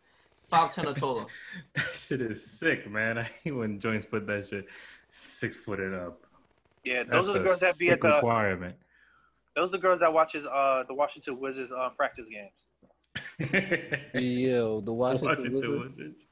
five 0.48 0.72
ten 0.74 0.86
or 0.86 0.94
taller. 0.94 1.26
That 1.74 1.94
shit 1.94 2.22
is 2.22 2.58
sick, 2.58 2.88
man. 2.88 3.18
I 3.18 3.24
hate 3.42 3.50
when 3.52 3.80
joints 3.80 4.06
put 4.06 4.26
that 4.26 4.46
shit 4.48 4.66
six 5.10 5.56
foot 5.56 5.80
and 5.80 5.94
up. 5.94 6.20
Yeah, 6.84 7.02
That's 7.04 7.26
those 7.26 7.30
are 7.30 7.38
the 7.40 7.44
girls 7.44 7.60
that 7.60 7.78
be 7.78 7.90
at 7.90 8.00
the. 8.00 8.08
requirement. 8.08 8.76
Those 9.54 9.68
are 9.68 9.72
the 9.72 9.78
girls 9.78 9.98
that 10.00 10.12
watches 10.12 10.44
uh 10.46 10.84
the 10.88 10.94
Washington 10.94 11.38
Wizards 11.38 11.70
uh 11.72 11.90
practice 11.96 12.28
games. 12.28 12.52
Yo, 14.14 14.80
the 14.80 14.92
Washington, 14.92 15.28
Washington 15.28 15.80
Wizards. 15.80 15.96
Wizards. 15.98 16.26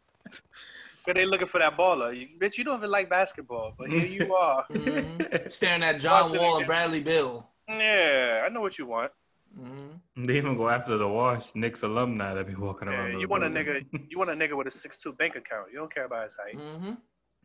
Cause 1.05 1.15
they 1.15 1.25
looking 1.25 1.47
for 1.49 1.61
that 1.61 1.77
baller. 1.79 2.15
You, 2.19 2.29
bitch, 2.39 2.59
you 2.59 2.65
don't 2.65 2.79
even 2.79 2.91
like 2.91 3.09
basketball, 3.09 3.75
but 3.79 3.89
here 3.91 4.05
you 4.07 4.35
are. 4.47 4.65
Mhm. 4.71 5.51
Staring 5.53 5.83
at 5.83 5.99
John 6.01 6.25
Watching 6.31 6.41
Wall 6.41 6.57
and 6.59 6.67
Bradley 6.67 7.01
Beal. 7.01 7.49
Yeah, 7.69 8.45
I 8.45 8.49
know 8.51 8.61
what 8.61 8.79
you 8.79 8.87
want. 8.87 9.11
Mhm. 9.59 10.27
They 10.27 10.37
even 10.37 10.57
go 10.57 10.69
after 10.69 10.97
the 10.99 11.09
Wash 11.09 11.55
Knicks 11.55 11.83
alumni 11.83 12.35
that 12.35 12.47
be 12.47 12.55
walking 12.55 12.89
Yeah, 12.89 12.95
around. 13.07 13.13
you 13.21 13.27
the 13.27 13.27
want 13.29 13.45
a 13.45 13.49
nigga. 13.49 13.85
You 14.09 14.19
want 14.19 14.31
a 14.31 14.35
nigga 14.35 14.57
with 14.57 14.67
a 14.67 14.71
six 14.71 14.99
two 15.01 15.13
bank 15.13 15.37
account. 15.37 15.69
You 15.73 15.79
don't 15.79 15.93
care 15.93 16.05
about 16.05 16.25
his 16.25 16.37
height. 16.37 16.57
Mhm. 16.57 16.99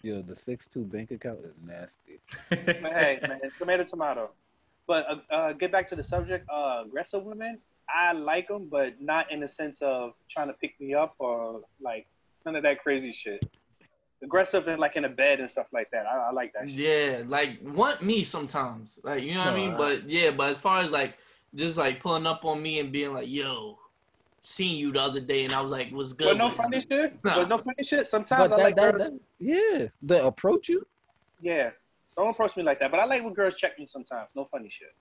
Yo, 0.03 0.21
the 0.21 0.35
six 0.35 0.67
two 0.67 0.83
bank 0.83 1.11
account 1.11 1.39
is 1.45 1.55
nasty. 1.65 2.19
Hey, 2.49 3.19
man, 3.21 3.39
tomato, 3.57 3.83
tomato. 3.85 4.31
But 4.87 5.05
uh, 5.09 5.33
uh, 5.33 5.53
get 5.53 5.71
back 5.71 5.87
to 5.89 5.95
the 5.95 6.03
subject. 6.03 6.47
Uh, 6.49 6.83
aggressive 6.85 7.23
women, 7.23 7.59
I 7.89 8.13
like 8.13 8.47
them, 8.47 8.67
but 8.69 9.01
not 9.01 9.31
in 9.31 9.39
the 9.39 9.47
sense 9.47 9.81
of 9.81 10.13
trying 10.29 10.47
to 10.47 10.53
pick 10.53 10.79
me 10.79 10.93
up 10.93 11.15
or 11.19 11.61
like 11.81 12.07
none 12.45 12.55
of 12.55 12.63
that 12.63 12.81
crazy 12.81 13.11
shit. 13.11 13.45
Aggressive 14.23 14.67
and 14.67 14.79
like 14.79 14.95
in 14.95 15.05
a 15.05 15.09
bed 15.09 15.39
and 15.39 15.49
stuff 15.49 15.67
like 15.73 15.89
that. 15.91 16.05
I, 16.05 16.29
I 16.29 16.31
like 16.31 16.53
that 16.53 16.69
shit. 16.69 16.79
Yeah, 16.79 17.23
like 17.27 17.59
want 17.61 18.01
me 18.01 18.23
sometimes. 18.23 18.99
Like 19.03 19.23
you 19.23 19.33
know 19.33 19.41
what 19.41 19.49
I 19.49 19.55
mean? 19.55 19.77
But 19.77 20.09
yeah, 20.09 20.31
but 20.31 20.49
as 20.49 20.57
far 20.57 20.79
as 20.79 20.91
like 20.91 21.15
just 21.53 21.77
like 21.77 21.99
pulling 21.99 22.25
up 22.25 22.45
on 22.45 22.61
me 22.61 22.79
and 22.79 22.91
being 22.91 23.13
like, 23.13 23.27
yo, 23.27 23.77
seen 24.41 24.77
you 24.77 24.91
the 24.91 25.01
other 25.01 25.19
day 25.19 25.43
and 25.43 25.53
I 25.53 25.61
was 25.61 25.71
like, 25.71 25.89
what's 25.91 26.13
good? 26.13 26.29
But 26.29 26.37
no 26.37 26.51
funny 26.51 26.79
shit. 26.79 27.17
Nah. 27.23 27.35
But 27.35 27.49
no 27.49 27.57
funny 27.57 27.83
shit. 27.83 28.07
Sometimes 28.07 28.49
But 28.49 28.53
I 28.53 28.57
that, 28.57 28.63
like 28.63 28.75
that, 28.75 28.97
that, 28.99 29.19
yeah, 29.39 29.87
the 30.03 30.25
approach 30.25 30.69
you. 30.69 30.85
Yeah, 31.41 31.71
don't 32.17 32.29
approach 32.29 32.55
me 32.55 32.63
like 32.63 32.79
that. 32.79 32.91
But 32.91 32.99
I 32.99 33.05
like 33.05 33.23
when 33.23 33.33
girls 33.33 33.55
check 33.55 33.77
me 33.77 33.87
sometimes. 33.87 34.31
No 34.35 34.45
funny 34.45 34.69
shit. 34.69 34.93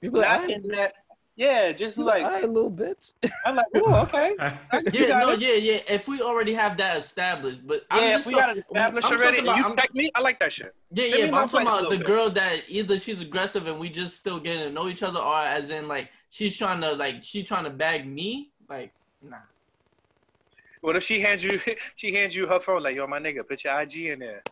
You 0.00 0.10
be 0.10 0.18
like, 0.18 0.28
Not 0.28 0.48
"Aight, 0.50 0.54
in 0.64 0.68
that. 0.68 0.94
Yeah, 1.36 1.72
just 1.72 1.96
you 1.96 2.04
like 2.04 2.22
like, 2.22 2.44
"Aight, 2.44 2.52
little 2.52 2.70
bitch. 2.70 3.12
I'm 3.44 3.56
like, 3.56 3.66
oh, 3.74 4.02
okay. 4.02 4.34
Yeah, 4.92 5.18
no, 5.18 5.30
it. 5.30 5.40
yeah, 5.40 5.54
yeah. 5.54 5.80
If 5.88 6.06
we 6.06 6.20
already 6.20 6.54
have 6.54 6.76
that 6.76 6.96
established, 6.98 7.66
but 7.66 7.84
I'm 7.90 8.02
Yeah, 8.02 8.08
if 8.10 8.14
just 8.18 8.26
we 8.28 8.32
so- 8.34 8.38
got 8.40 8.50
it 8.50 8.58
established 8.58 9.06
I'm 9.08 9.12
already, 9.14 9.36
talking 9.38 9.48
and 9.48 9.58
you 9.58 9.64
I'm- 9.64 9.76
check 9.76 9.94
me, 9.94 10.10
I 10.14 10.20
like 10.20 10.38
that 10.38 10.52
shit. 10.52 10.72
Yeah, 10.92 11.08
Give 11.08 11.18
yeah, 11.18 11.30
but 11.32 11.36
I'm 11.42 11.48
talking 11.48 11.66
about 11.66 11.90
the 11.90 11.96
bit. 11.96 12.06
girl 12.06 12.30
that 12.30 12.62
either 12.68 12.98
she's 13.00 13.20
aggressive 13.20 13.66
and 13.66 13.80
we 13.80 13.88
just 13.88 14.16
still 14.16 14.38
getting 14.38 14.60
to 14.62 14.70
know 14.70 14.86
each 14.88 15.02
other, 15.02 15.18
or 15.18 15.38
as 15.40 15.70
in 15.70 15.88
like 15.88 16.10
she's 16.30 16.56
trying 16.56 16.80
to 16.82 16.92
like 16.92 17.24
she's 17.24 17.44
trying 17.44 17.64
to 17.64 17.70
bag 17.70 18.06
me. 18.06 18.52
Like, 18.68 18.92
nah. 19.22 19.38
What 20.82 20.94
if 20.94 21.02
she 21.02 21.18
hands 21.20 21.42
you 21.42 21.58
she 21.96 22.14
hands 22.14 22.36
you 22.36 22.46
her 22.46 22.60
phone 22.60 22.82
like, 22.84 22.94
yo, 22.94 23.08
my 23.08 23.18
nigga, 23.18 23.46
put 23.48 23.64
your 23.64 23.80
IG 23.80 23.96
in 24.06 24.18
there. 24.20 24.42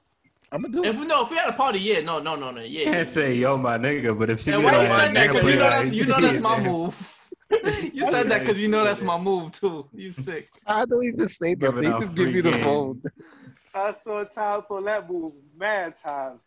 I'm 0.53 0.62
gonna 0.62 0.72
do 0.74 0.84
If 0.84 0.96
it. 0.96 1.00
we 1.00 1.07
no, 1.07 1.22
if 1.22 1.30
we 1.30 1.36
had 1.38 1.48
a 1.48 1.53
party, 1.55 1.80
yeah, 1.80 2.00
no, 2.03 2.18
no, 2.20 2.36
no, 2.36 2.50
no, 2.50 2.61
yeah. 2.61 2.84
can't 2.84 3.07
say 3.07 3.34
yo 3.34 3.57
my 3.57 3.78
nigga, 3.78 4.16
but 4.18 4.28
if 4.30 4.40
she 4.40 4.50
And 4.53 4.61
be 4.61 4.66
why 4.66 4.72
like, 4.72 4.82
you 4.88 4.90
said 4.94 5.14
that? 5.14 5.30
nigga, 5.30 5.32
Because 5.32 5.48
you 5.48 5.57
know 5.57 5.70
that's 5.70 5.92
you 5.92 6.07
know 6.07 6.20
that's 6.20 6.40
my 6.40 6.61
move. 6.61 7.18
you 7.94 8.07
said 8.07 8.28
that 8.30 8.40
because 8.40 8.61
you 8.61 8.68
know 8.68 8.84
that's 8.84 9.03
my 9.03 9.18
move 9.18 9.53
too. 9.53 9.88
You 9.94 10.12
sick. 10.12 10.48
I 10.66 10.84
don't 10.84 11.05
even 11.05 11.28
say 11.28 11.55
that. 11.55 11.74
nothing. 11.74 11.82
They 11.82 11.98
just 11.98 12.14
give 12.16 12.26
free 12.26 12.34
you 12.36 12.42
the 12.42 12.50
game. 12.53 12.62
phone. 12.62 13.03
I 13.74 13.92
saw 13.92 14.24
Tom 14.24 14.62
pull 14.62 14.82
that 14.82 15.11
move 15.11 15.32
mad 15.57 15.96
times. 15.96 16.42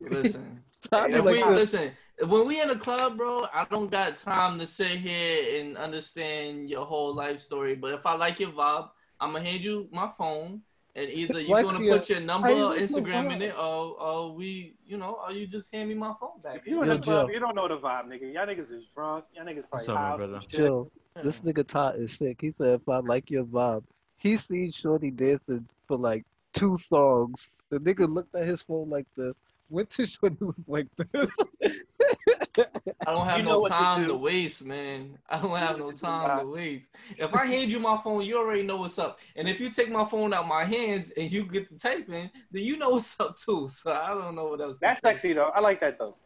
Listen, 0.00 0.62
Tommy 0.90 1.14
if 1.14 1.24
like 1.24 1.32
we 1.34 1.42
this. 1.42 1.58
listen, 1.74 1.90
when 2.26 2.46
we 2.46 2.60
in 2.60 2.70
a 2.70 2.76
club, 2.78 3.16
bro, 3.16 3.46
I 3.52 3.66
don't 3.68 3.90
got 3.90 4.16
time 4.16 4.58
to 4.60 4.66
sit 4.66 4.98
here 5.00 5.60
and 5.60 5.76
understand 5.76 6.70
your 6.70 6.84
whole 6.84 7.14
life 7.14 7.40
story. 7.40 7.74
But 7.74 7.94
if 7.94 8.06
I 8.06 8.14
like 8.14 8.38
your 8.38 8.50
vibe, 8.50 8.88
I'm 9.20 9.32
gonna 9.32 9.44
hand 9.44 9.62
you 9.62 9.88
my 9.92 10.08
phone, 10.16 10.62
and 10.98 11.10
either 11.10 11.40
you're 11.40 11.62
gonna 11.62 11.84
your- 11.84 11.98
put 11.98 12.08
your 12.10 12.20
number 12.20 12.48
how 12.48 12.72
or 12.72 12.76
Instagram 12.76 13.32
in 13.32 13.42
it, 13.42 13.54
or, 13.56 14.00
or 14.00 14.34
we, 14.34 14.74
you 14.86 14.96
know, 14.96 15.18
or 15.24 15.32
you 15.32 15.46
just 15.46 15.72
hand 15.72 15.88
me 15.88 15.94
my 15.94 16.12
phone 16.20 16.40
back. 16.42 16.56
If 16.56 16.66
you 16.66 16.82
in 16.82 16.88
Yo, 16.88 16.94
the 16.94 17.00
club, 17.00 17.28
Joe. 17.28 17.32
you 17.34 17.40
don't 17.40 17.54
know 17.54 17.68
the 17.68 17.78
vibe, 17.78 18.06
nigga. 18.06 18.32
Y'all 18.32 18.46
niggas 18.46 18.72
is 18.72 18.86
drunk. 18.94 19.24
Y'all 19.34 19.44
niggas 19.44 19.68
probably 19.70 19.88
up, 19.88 19.94
my 19.94 20.00
high 20.00 20.10
off 20.10 20.16
brother? 20.18 20.40
some 20.40 20.50
shit. 20.50 20.60
Joe, 20.60 20.90
this 21.22 21.40
nigga 21.42 21.66
Todd 21.66 21.98
is 21.98 22.12
sick. 22.12 22.38
He 22.40 22.50
said 22.50 22.74
if 22.80 22.88
I 22.88 22.98
like 22.98 23.30
your 23.30 23.44
vibe, 23.44 23.84
he 24.16 24.36
seen 24.36 24.72
Shorty 24.72 25.10
dancing 25.10 25.68
for 25.86 25.96
like 25.96 26.24
two 26.52 26.76
songs. 26.78 27.48
The 27.70 27.78
nigga 27.78 28.12
looked 28.12 28.34
at 28.34 28.44
his 28.44 28.62
phone 28.62 28.90
like 28.90 29.06
this. 29.16 29.34
Went 29.70 29.90
to 29.90 30.06
Shorty 30.06 30.36
was 30.40 30.54
like 30.66 30.86
this. 30.96 31.36
I 33.06 33.12
don't 33.12 33.26
have 33.26 33.38
You 33.38 33.44
know 33.44 33.50
no 33.52 33.60
what 33.60 33.68
to 33.68 33.74
time 33.78 34.00
do. 34.02 34.08
to 34.08 34.14
waste, 34.16 34.64
man. 34.64 35.18
I 35.28 35.40
don't 35.40 35.56
have 35.56 35.72
know 35.76 35.84
no 35.84 35.84
what 35.86 35.96
to 35.96 36.02
time 36.02 36.38
to 36.40 36.46
waste. 36.46 36.90
If 37.16 37.34
I 37.34 37.44
hand 37.46 37.70
you 37.70 37.78
my 37.78 38.00
phone, 38.02 38.22
you 38.24 38.38
already 38.38 38.62
know 38.62 38.76
what's 38.78 38.98
up. 38.98 39.18
And 39.36 39.48
if 39.48 39.60
you 39.60 39.68
take 39.70 39.90
my 39.90 40.04
phone 40.04 40.32
out 40.32 40.48
my 40.48 40.64
hands 40.64 41.10
and 41.10 41.30
you 41.30 41.44
get 41.44 41.68
the 41.70 41.76
typing, 41.78 42.30
then 42.50 42.62
you 42.62 42.76
know 42.78 42.90
what's 42.90 43.18
up 43.20 43.36
too. 43.38 43.68
So 43.68 43.92
I 43.92 44.08
don't 44.10 44.34
know 44.34 44.44
what 44.46 44.60
else. 44.60 44.78
to 44.78 44.86
That's 44.86 45.00
say, 45.00 45.08
sexy 45.10 45.32
though. 45.34 45.50
I 45.54 45.60
like 45.60 45.80
that 45.80 45.98
though. 45.98 46.16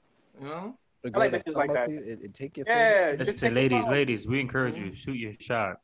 You 0.41 0.47
know? 0.47 0.79
I 1.05 1.19
like 1.19 1.33
girl 1.33 1.41
bitches 1.41 1.55
like 1.57 1.73
that. 1.73 1.91
you 1.91 1.99
and, 1.99 2.23
and 2.23 2.35
take 2.35 2.57
your 2.57 2.67
Yeah, 2.69 3.09
phone. 3.11 3.19
just 3.19 3.33
Listen, 3.33 3.49
take 3.49 3.57
ladies, 3.57 3.83
phone. 3.85 3.93
ladies, 3.93 4.27
we 4.29 4.41
encourage 4.41 4.77
you. 4.77 4.85
Mm-hmm. 4.87 4.95
Shoot 4.95 5.17
your 5.17 5.33
shot. 5.41 5.77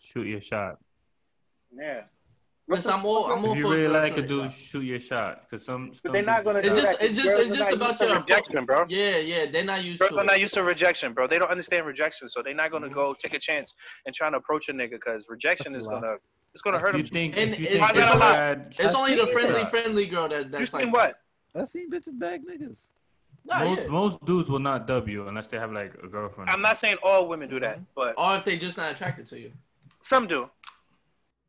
Shoot 0.00 0.26
your 0.26 0.40
shot. 0.42 0.76
Yeah. 1.72 2.02
Listen, 2.70 2.92
I'm 2.92 3.04
all, 3.04 3.32
I'm 3.32 3.44
all 3.44 3.56
you 3.56 3.62
for 3.62 3.70
really 3.74 3.88
like 3.88 4.12
a 4.12 4.16
shooting 4.16 4.28
dude, 4.28 4.42
shots. 4.44 4.56
shoot 4.56 4.82
your 4.84 4.98
shot. 5.00 5.50
Cause 5.50 5.64
some, 5.64 5.92
some 5.92 6.12
they're 6.12 6.22
not 6.22 6.44
gonna 6.44 6.60
It's 6.60 6.68
do 6.68 6.80
just- 6.80 6.98
that. 7.00 7.04
it's 7.06 7.14
just- 7.16 7.36
Girls 7.36 7.48
it's 7.48 7.56
just 7.56 7.72
about 7.72 7.96
to 7.98 8.06
your 8.06 8.16
rejection, 8.20 8.64
bro. 8.64 8.84
Yeah, 8.88 9.16
yeah, 9.18 9.50
they're 9.50 9.64
not 9.64 9.82
used 9.84 9.98
Girls 9.98 10.12
to 10.12 10.18
are 10.18 10.22
it. 10.22 10.26
not 10.26 10.40
used 10.40 10.54
to 10.54 10.62
rejection, 10.62 11.12
bro. 11.12 11.26
They 11.26 11.38
don't 11.38 11.50
understand 11.50 11.84
rejection, 11.86 12.28
so 12.28 12.42
they're 12.42 12.54
not 12.54 12.70
gonna 12.70 12.88
Mhm. 12.88 12.92
go 12.94 13.14
take 13.14 13.34
a 13.34 13.38
chance 13.38 13.74
and 14.06 14.14
trying 14.14 14.32
to 14.32 14.38
approach 14.38 14.68
a 14.68 14.72
nigga 14.72 14.92
because 14.92 15.26
rejection 15.28 15.74
is 15.74 15.86
Wow. 15.86 16.00
gonna 16.00 16.16
it's 16.52 16.62
gonna 16.62 16.78
If 16.78 16.82
hurt 16.82 16.96
you 16.96 17.02
them. 17.04 17.12
think, 17.12 17.36
And 17.36 17.50
if 17.52 17.60
you 17.60 17.66
it's- 17.66 17.80
think 17.80 17.96
it's 17.96 17.98
it's 18.06 18.14
only- 18.14 18.20
bad, 18.20 18.66
It's 18.78 18.94
only 18.94 19.14
the 19.14 19.26
friendly, 19.28 19.52
that. 19.62 19.70
friendly 19.70 20.06
girl 20.06 20.28
that 20.28 20.44
You 20.46 20.50
that's 20.50 20.70
seen 20.72 20.80
like 20.86 20.92
what? 20.94 21.20
I 21.54 21.64
seen 21.64 21.88
bitches 21.90 22.18
bag 22.18 22.40
niggas. 22.44 22.76
Nah, 23.44 23.64
most 23.64 23.82
yeah. 23.82 23.88
most 23.88 24.24
dudes 24.24 24.50
will 24.50 24.58
not 24.58 24.86
dub 24.86 25.08
you 25.08 25.26
unless 25.28 25.46
they 25.46 25.58
have 25.58 25.72
like 25.72 25.94
a 26.02 26.08
girlfriend. 26.08 26.50
I'm 26.50 26.60
not 26.60 26.78
saying 26.78 26.96
all 27.04 27.26
women 27.28 27.48
do 27.48 27.58
that, 27.60 27.78
Mhm. 27.78 27.86
but 27.94 28.14
Or 28.18 28.36
if 28.36 28.44
they 28.44 28.56
just 28.56 28.76
not 28.78 28.90
attracted 28.92 29.26
to 29.28 29.38
you. 29.38 29.52
some 30.02 30.26
do. 30.26 30.50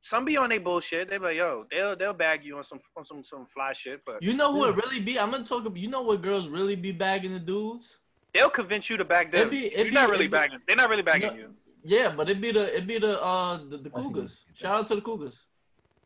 Some 0.04 0.26
be 0.26 0.36
on 0.38 0.50
their 0.50 0.60
bullshit. 0.60 1.10
They 1.10 1.18
be 1.18 1.26
like, 1.26 1.36
yo, 1.38 1.66
they'll 1.70 1.96
they'll 1.96 2.14
bag 2.14 2.44
you 2.44 2.58
on 2.58 2.64
some 2.64 2.80
on 2.98 3.06
some 3.06 3.24
some 3.24 3.46
fly 3.54 3.72
shit, 3.74 4.02
but 4.06 4.22
You 4.24 4.34
know 4.34 4.52
who 4.52 4.64
Yeah. 4.66 4.72
it 4.72 4.76
really 4.78 5.00
be? 5.00 5.20
I'm 5.20 5.32
gonna 5.32 5.44
talk 5.44 5.66
about. 5.66 5.78
You 5.78 5.90
know 5.90 6.02
what 6.02 6.22
girls 6.22 6.48
really 6.48 6.76
be 6.76 6.92
bagging 6.92 7.34
the 7.34 7.40
dudes? 7.40 8.00
They'll 8.34 8.50
convince 8.50 8.90
you 8.90 8.98
to 8.98 9.06
bag 9.06 9.32
them. 9.32 9.42
It'd 9.42 9.52
be- 9.52 9.66
it'd 9.74 9.86
You're 9.88 9.94
not 9.94 10.10
really 10.10 10.26
it'd 10.26 10.32
be- 10.32 10.38
bagging. 10.38 10.60
They're 10.68 10.76
not 10.78 10.90
really 10.90 11.04
bagging 11.04 11.30
No. 11.30 11.36
you. 11.36 11.56
Yeah, 11.84 12.14
but 12.16 12.30
it'd 12.30 12.42
be 12.42 12.52
the 12.52 12.68
it'd 12.74 12.88
be 12.88 12.98
the 13.00 13.22
uh 13.22 13.58
the, 13.70 13.78
the 13.78 13.90
Cougars. 13.90 14.44
Shout 14.54 14.76
out 14.80 14.88
to 14.88 14.96
the 14.96 15.02
Cougars. 15.02 15.46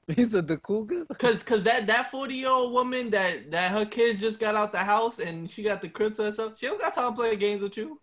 He 0.16 0.24
said 0.26 0.48
the 0.48 0.58
Cougars. 0.58 1.08
Cause, 1.18 1.42
cause 1.42 1.64
that 1.64 1.88
that 1.88 2.12
forty 2.12 2.36
year 2.36 2.50
old 2.52 2.74
woman 2.74 3.10
that 3.12 3.50
that 3.52 3.72
her 3.72 3.86
kids 3.86 4.20
just 4.20 4.40
got 4.40 4.54
out 4.56 4.72
the 4.72 4.84
house 4.84 5.18
and 5.20 5.50
she 5.50 5.64
got 5.64 5.82
the 5.82 5.90
crib 5.90 6.14
to 6.16 6.24
herself. 6.26 6.58
She 6.60 6.68
don't 6.68 6.80
got 6.80 6.94
time 6.94 7.12
to 7.12 7.16
play 7.16 7.36
games 7.36 7.62
with 7.62 7.76
you. 7.78 8.00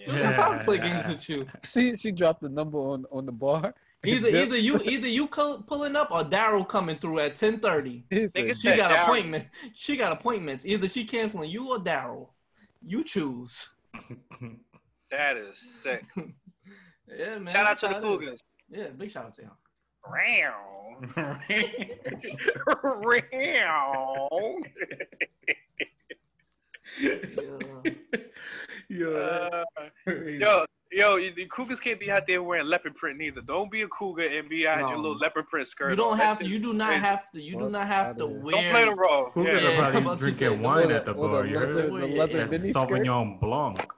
She 0.00 0.10
don't 0.10 0.22
got 0.22 0.34
time 0.34 0.58
to 0.58 0.64
play 0.64 0.78
games 0.78 1.06
with 1.08 1.28
you. 1.28 1.46
She 1.72 1.96
she 1.96 2.12
dropped 2.12 2.40
the 2.40 2.48
number 2.48 2.78
on 2.78 3.04
on 3.12 3.26
the 3.26 3.32
bar. 3.32 3.74
Either 4.14 4.30
Yep. 4.30 4.46
either 4.46 4.56
you 4.56 4.78
either 4.84 5.08
you 5.08 5.26
co- 5.28 5.62
pulling 5.66 5.96
up 5.96 6.10
or 6.10 6.24
Daryl 6.24 6.66
coming 6.68 6.98
through 6.98 7.20
at 7.20 7.36
ten 7.36 7.58
thirty. 7.60 8.04
He 8.10 8.28
She 8.54 8.76
got 8.76 8.90
Daryl. 8.90 9.02
appointment. 9.04 9.46
She 9.74 9.96
got 9.96 10.12
appointments. 10.12 10.66
Either 10.66 10.88
she 10.88 11.04
canceling 11.04 11.50
you 11.50 11.70
or 11.70 11.78
Daryl. 11.78 12.28
You 12.84 13.04
choose. 13.04 13.68
That 15.10 15.36
is 15.36 15.58
sick. 15.58 16.04
Yeah, 17.16 17.38
man. 17.38 17.54
Shout 17.54 17.66
out 17.68 17.78
to 17.78 17.86
the 17.86 17.92
how 17.94 17.98
it 17.98 18.02
is. 18.02 18.18
Cougars. 18.18 18.44
Yeah, 18.68 18.88
big 18.88 19.10
shout 19.12 19.26
out 19.26 19.34
to 19.34 19.42
him. 19.42 19.50
Row. 20.04 20.96
Row. 23.32 24.58
Yeah. 27.00 27.28
Yo, 28.88 29.14
Uh. 29.16 29.64
Yo, 30.06 30.64
yo, 30.94 31.18
the 31.18 31.46
Cougars 31.46 31.80
can't 31.80 31.98
be 32.00 32.10
out 32.10 32.26
there 32.26 32.42
wearing 32.42 32.66
leopard 32.66 32.94
print 32.96 33.18
neither. 33.18 33.40
Don't 33.40 33.70
be 33.70 33.82
a 33.82 33.88
Cougar 33.88 34.26
and 34.26 34.48
be 34.48 34.66
out 34.66 34.78
your 34.80 34.90
No. 34.92 34.96
little 35.02 35.18
leopard 35.18 35.48
print 35.48 35.66
skirt. 35.68 35.90
You 35.90 35.96
don't 35.96 36.12
on. 36.12 36.18
Have 36.18 36.38
to. 36.38 36.46
You 36.46 36.58
do 36.58 36.72
not 36.72 36.88
crazy. 36.88 37.00
have 37.00 37.30
to. 37.32 37.40
You 37.42 37.58
do 37.58 37.68
not 37.68 37.86
have 37.86 38.16
to 38.18 38.26
wear. 38.26 38.52
Don't 38.52 38.70
play 38.72 38.84
the 38.84 38.94
role. 38.94 39.30
Cougars 39.30 39.62
Yeah, 39.62 39.68
are 39.70 39.76
probably 39.80 40.00
about 40.02 40.18
to 40.20 40.32
say, 40.32 40.38
drinking 40.46 40.62
wine 40.62 40.76
leather- 40.88 40.94
at 40.96 41.04
the 41.04 41.12
or 41.12 41.28
the 41.28 41.32
bar. 41.34 41.46
You 41.46 41.58
leather- 41.58 41.72
heard? 41.90 41.92
the 42.02 42.06
leather 42.06 42.38
That's 42.38 42.52
mini 42.52 42.70
skirt. 42.70 42.88
Sauvignon 42.88 43.40
Blanc. 43.40 43.92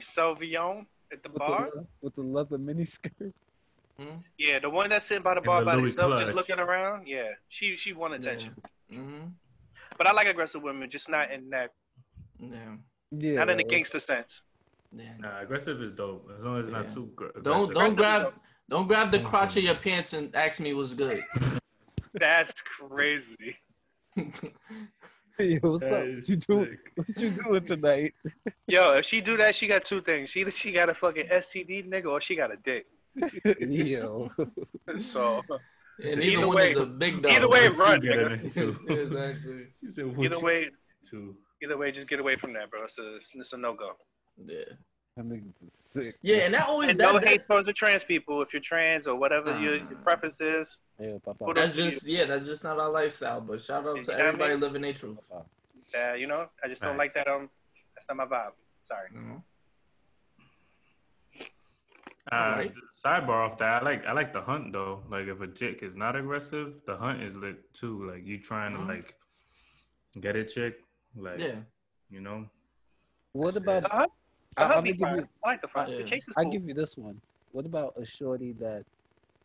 Sauvignon 0.00 0.86
at 1.12 1.22
the 1.22 1.28
with 1.30 1.38
bar. 1.38 1.70
the, 1.74 1.86
with 2.00 2.14
the 2.14 2.22
leather 2.22 2.58
mini 2.58 2.84
skirt. 2.84 3.12
Yeah, 4.38 4.58
the 4.58 4.68
one 4.70 4.90
that's 4.90 5.06
sitting 5.06 5.22
by 5.22 5.34
the 5.34 5.40
bar 5.40 5.60
the 5.60 5.66
by 5.66 5.74
Louis 5.74 5.94
herself, 5.94 6.18
just 6.20 6.34
looking 6.34 6.58
around. 6.58 7.06
Yeah, 7.06 7.28
she 7.48 7.76
she 7.76 7.92
won 7.92 8.14
attention. 8.14 8.54
Mm-hmm. 8.90 9.26
But 9.96 10.06
I 10.08 10.12
like 10.12 10.26
aggressive 10.26 10.62
women, 10.62 10.90
just 10.90 11.08
not 11.08 11.30
in 11.30 11.50
that, 11.50 11.70
Yeah. 12.40 12.76
Yeah. 13.12 13.34
not 13.34 13.50
in 13.50 13.58
the 13.58 13.64
gangster 13.64 14.00
sense. 14.00 14.42
Yeah. 14.94 15.04
Nah, 15.18 15.40
aggressive 15.40 15.80
is 15.82 15.92
dope 15.92 16.30
as 16.38 16.44
long 16.44 16.58
as 16.58 16.66
it's 16.66 16.72
not 16.72 16.92
too 16.92 17.10
gr- 17.16 17.26
aggressive. 17.26 17.44
Don't 17.44 17.74
don't 17.74 17.92
Aggressive 17.92 17.96
grab 17.96 18.32
don't 18.68 18.86
grab 18.88 19.10
the 19.10 19.20
crotch 19.20 19.56
of 19.56 19.64
your 19.64 19.74
pants 19.74 20.12
and 20.12 20.34
ask 20.36 20.60
me 20.60 20.74
what's 20.74 20.92
good. 20.94 21.22
That's 22.14 22.52
crazy. 22.60 23.56
Yo, 25.38 25.58
what's 25.62 25.80
That 25.80 25.92
up? 25.92 26.06
What 26.06 26.28
you 26.28 26.36
doing? 26.36 26.66
sick. 26.66 26.78
What 26.94 27.20
you 27.22 27.30
doing 27.30 27.64
tonight? 27.64 28.14
Yo, 28.68 28.92
if 28.98 29.06
she 29.06 29.20
do 29.20 29.36
that, 29.38 29.54
she 29.54 29.66
got 29.66 29.84
two 29.84 30.02
things. 30.02 30.28
She 30.30 30.48
she 30.50 30.72
got 30.72 30.88
a 30.90 30.94
fucking 30.94 31.26
STD 31.28 31.88
nigga, 31.88 32.06
or 32.06 32.20
she 32.20 32.36
got 32.36 32.52
a 32.52 32.56
dick. 32.56 32.86
Yo. 33.60 34.30
So 34.98 35.42
and 36.02 36.12
Either 36.12 36.22
either 36.22 36.46
one 36.46 36.56
way- 36.56 36.70
is 36.72 36.76
a 36.76 36.86
big 36.86 37.22
dog. 37.22 37.32
either 37.32 37.48
way, 37.48 37.68
What 37.70 37.78
run, 37.78 38.02
you 38.02 38.12
get 38.12 38.18
nigga. 38.42 38.90
exactly. 38.90 39.66
She 39.80 39.88
said, 39.88 40.14
either 40.18 40.40
way, 40.40 40.68
to? 41.10 41.36
either 41.62 41.76
way, 41.76 41.92
just 41.92 42.08
get 42.08 42.20
away 42.20 42.36
from 42.36 42.52
that, 42.54 42.70
bro. 42.70 42.84
It's 42.84 42.98
a 42.98 43.16
it's 43.40 43.52
a 43.52 43.56
no 43.56 43.74
go. 43.74 43.92
Yeah. 44.36 44.64
That 45.16 45.26
nigga's 45.28 45.52
sick. 45.92 46.16
Yeah, 46.22 46.36
and 46.46 46.54
that 46.54 46.68
always 46.68 46.88
And 46.88 46.98
that, 47.00 47.12
no 47.12 47.18
that- 47.18 47.28
hate 47.28 47.46
towards 47.46 47.66
the 47.66 47.72
trans 47.72 48.02
people. 48.04 48.40
If 48.42 48.52
you're 48.52 48.62
trans 48.62 49.06
or 49.06 49.14
whatever 49.16 49.50
your, 49.60 49.76
your 49.76 49.98
Uh. 49.98 50.02
preference 50.02 50.40
is, 50.40 50.78
Yo, 50.98 51.18
papa. 51.18 51.52
That's 51.54 51.76
just 51.76 52.06
yeah, 52.06 52.24
that's 52.26 52.46
just 52.46 52.64
not 52.64 52.78
our 52.78 52.88
lifestyle. 52.90 53.40
But 53.40 53.60
shout 53.60 53.86
out 53.86 53.96
You 53.96 54.02
to 54.04 54.10
know 54.12 54.16
what 54.16 54.24
I 54.24 54.28
everybody 54.28 54.52
mean? 54.52 54.60
living 54.60 54.82
their 54.82 54.92
truth. 54.94 55.18
Papa. 55.28 55.44
uh, 56.10 56.14
you 56.14 56.26
know, 56.26 56.48
I 56.64 56.68
just 56.68 56.80
don't 56.80 56.96
like 56.96 57.12
that. 57.14 57.28
Um, 57.28 57.50
that's 57.94 58.06
not 58.08 58.16
my 58.16 58.24
vibe. 58.26 58.52
Sorry. 58.84 59.08
You 59.12 59.20
know? 59.20 59.42
Uh, 62.30 62.34
Alright. 62.34 62.72
Sidebar 62.94 63.46
off 63.50 63.58
that, 63.58 63.82
I 63.82 63.84
like 63.84 64.06
I 64.06 64.12
like 64.12 64.32
the 64.32 64.40
hunt 64.40 64.72
though. 64.72 65.02
Like 65.10 65.26
if 65.26 65.40
a 65.40 65.48
chick 65.48 65.80
is 65.82 65.96
not 65.96 66.14
aggressive, 66.16 66.74
the 66.86 66.96
hunt 66.96 67.20
is 67.22 67.34
lit 67.34 67.72
too. 67.74 68.08
Like 68.10 68.24
you 68.24 68.38
trying 68.38 68.72
Mhm. 68.74 68.86
to 68.86 68.92
like 68.94 69.14
get 70.20 70.36
a 70.36 70.44
chick, 70.44 70.82
like 71.16 71.38
Yeah. 71.40 71.56
you 72.10 72.20
know. 72.20 72.48
What 73.32 73.54
That's 73.54 73.64
about? 73.84 74.12
The 74.56 74.62
I- 74.62 74.68
the 74.68 74.74
hunt 74.74 74.78
I'ma 74.78 74.80
give 74.86 74.96
fine. 74.98 75.16
you- 75.18 75.28
I 75.44 75.48
like 75.48 75.62
the 75.62 75.68
hunt. 75.68 75.88
Yeah. 75.90 75.96
The 75.98 76.04
chase 76.04 76.28
is 76.28 76.34
cool. 76.34 76.40
I 76.40 76.44
cool. 76.44 76.52
give 76.52 76.68
you 76.68 76.74
this 76.74 76.96
one. 76.96 77.20
What 77.52 77.66
about 77.66 77.94
a 77.96 78.04
shorty 78.04 78.52
that 78.54 78.84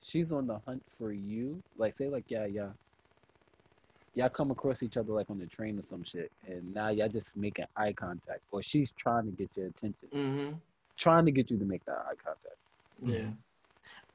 she's 0.01 0.31
on 0.31 0.47
the 0.47 0.59
hunt 0.65 0.83
for 0.97 1.11
you? 1.11 1.61
Like 1.77 1.97
say 1.97 2.07
like 2.09 2.25
yeah 2.27 2.45
yeah. 2.45 2.69
Y'all 4.15 4.29
come 4.29 4.49
across 4.49 4.81
each 4.81 4.97
other 4.97 5.13
like 5.13 5.29
on 5.29 5.37
the 5.37 5.45
train 5.45 5.77
or 5.77 5.83
some 5.89 6.03
shit, 6.03 6.31
and 6.47 6.73
now 6.73 6.89
y'all 6.89 7.07
just 7.07 7.37
making 7.37 7.65
eye 7.75 7.93
contact, 7.93 8.39
or 8.51 8.63
she's 8.63 8.91
trying 8.97 9.25
to 9.25 9.31
get 9.31 9.49
your 9.55 9.67
attention, 9.67 10.07
Mm-hmm. 10.13 10.53
trying 10.97 11.25
to 11.25 11.31
get 11.31 11.51
you 11.51 11.57
to 11.59 11.65
make 11.65 11.85
that 11.85 11.97
eye 12.09 12.15
contact. 12.23 12.55
Yeah. 13.03 13.29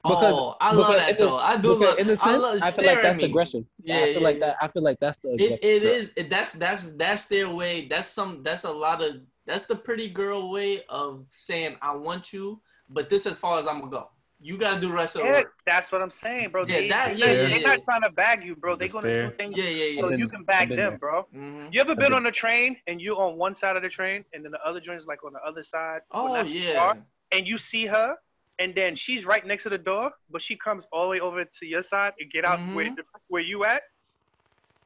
Because- 0.03 0.32
oh, 0.34 0.57
I 0.61 0.72
love 0.72 0.97
that 0.97 1.16
though. 1.16 1.36
I 1.36 1.57
do 1.57 1.74
love. 1.74 1.99
in 2.01 2.09
a 2.11 2.14
I 2.14 2.16
sense, 2.16 2.43
love 2.43 2.59
I, 2.61 2.70
feel 2.72 2.84
like 2.86 2.97
at 2.97 3.03
that's 3.05 3.18
me. 3.18 3.24
aggression. 3.24 3.66
Yeah, 3.84 3.95
I 3.95 3.99
feel 4.01 4.12
yeah, 4.14 4.18
like 4.20 4.38
yeah. 4.40 4.47
that. 4.47 4.57
I 4.61 4.68
feel 4.68 4.82
like 4.82 4.99
that's 4.99 5.18
the. 5.18 5.28
It, 5.28 5.34
aggressive 5.34 5.59
it 5.62 5.80
girl. 5.82 5.90
is. 5.93 6.11
It, 6.16 6.30
that's 6.30 6.53
that's 6.55 6.90
that's 6.95 7.26
their 7.26 7.49
way. 7.49 7.86
That's 7.86 8.09
some. 8.09 8.43
That's 8.43 8.64
a 8.64 8.70
lot 8.72 9.01
of. 9.01 9.20
That's 9.47 9.66
the 9.66 9.76
pretty 9.76 10.09
girl 10.09 10.51
way 10.51 10.82
of 10.88 11.24
saying 11.28 11.76
I 11.82 11.95
want 11.97 12.32
you, 12.32 12.61
but 12.88 13.11
this 13.11 13.26
as 13.26 13.36
far 13.38 13.59
as 13.59 13.66
I'm 13.66 13.80
gonna 13.80 13.90
go. 13.90 14.09
You 14.45 14.59
gotta 14.59 14.80
do 14.80 14.88
the 14.88 14.95
rest 14.95 15.14
of 15.14 15.22
the 15.22 15.28
Yeah, 15.28 15.34
work. 15.38 15.53
that's 15.66 15.93
what 15.93 16.03
I'm 16.03 16.11
saying, 16.11 16.51
bro. 16.51 16.64
Yeah, 16.66 16.80
they, 16.80 16.88
that- 16.88 17.16
yeah, 17.16 17.26
they're 17.26 17.49
yeah, 17.49 17.57
yeah. 17.59 17.66
not 17.68 17.78
trying 17.84 18.03
to 18.03 18.11
bag 18.11 18.45
you, 18.45 18.57
bro. 18.57 18.74
They 18.76 18.86
Just 18.86 18.95
gonna 18.95 19.07
there. 19.07 19.30
do 19.30 19.36
things 19.36 19.57
Yeah, 19.57 19.64
yeah, 19.64 20.01
so 20.01 20.09
yeah. 20.09 20.14
I've 20.14 20.18
you 20.18 20.28
can 20.28 20.45
bag 20.45 20.68
them, 20.68 20.76
there. 20.76 20.99
bro. 20.99 21.22
hmm 21.32 21.66
You 21.70 21.80
ever 21.80 21.95
been 21.95 22.07
been- 22.07 22.14
on 22.14 22.26
a 22.26 22.32
train 22.32 22.76
and 22.88 23.01
you 23.01 23.14
on 23.16 23.36
one 23.36 23.55
side 23.55 23.76
of 23.76 23.82
the 23.82 23.88
train 23.88 24.24
and 24.32 24.45
then 24.45 24.51
the 24.53 24.61
other 24.64 24.80
joint's 24.80 25.07
like 25.07 25.24
on 25.24 25.32
the 25.32 25.40
other 25.47 25.62
side? 25.62 26.01
Oh 26.11 26.24
well, 26.24 26.34
not 26.34 26.47
too 26.47 26.53
yeah. 26.59 26.78
far, 26.78 26.99
and 27.32 27.47
you 27.47 27.57
see 27.57 27.86
her, 27.86 28.16
and 28.59 28.74
then 28.74 28.95
she's 28.97 29.24
right 29.24 29.45
next 29.47 29.62
to 29.64 29.68
the 29.70 29.78
door, 29.78 30.11
but 30.30 30.43
she 30.43 30.57
comes 30.57 30.86
all 30.93 31.05
the 31.05 31.09
way 31.11 31.20
over 31.20 31.45
to 31.45 31.66
your 31.66 31.82
side 31.82 32.12
and 32.18 32.30
get 32.30 32.45
out 32.45 32.59
where 32.74 32.86
Mhm. 32.86 32.97
where 33.28 33.43
you 33.43 33.64
at. 33.64 33.82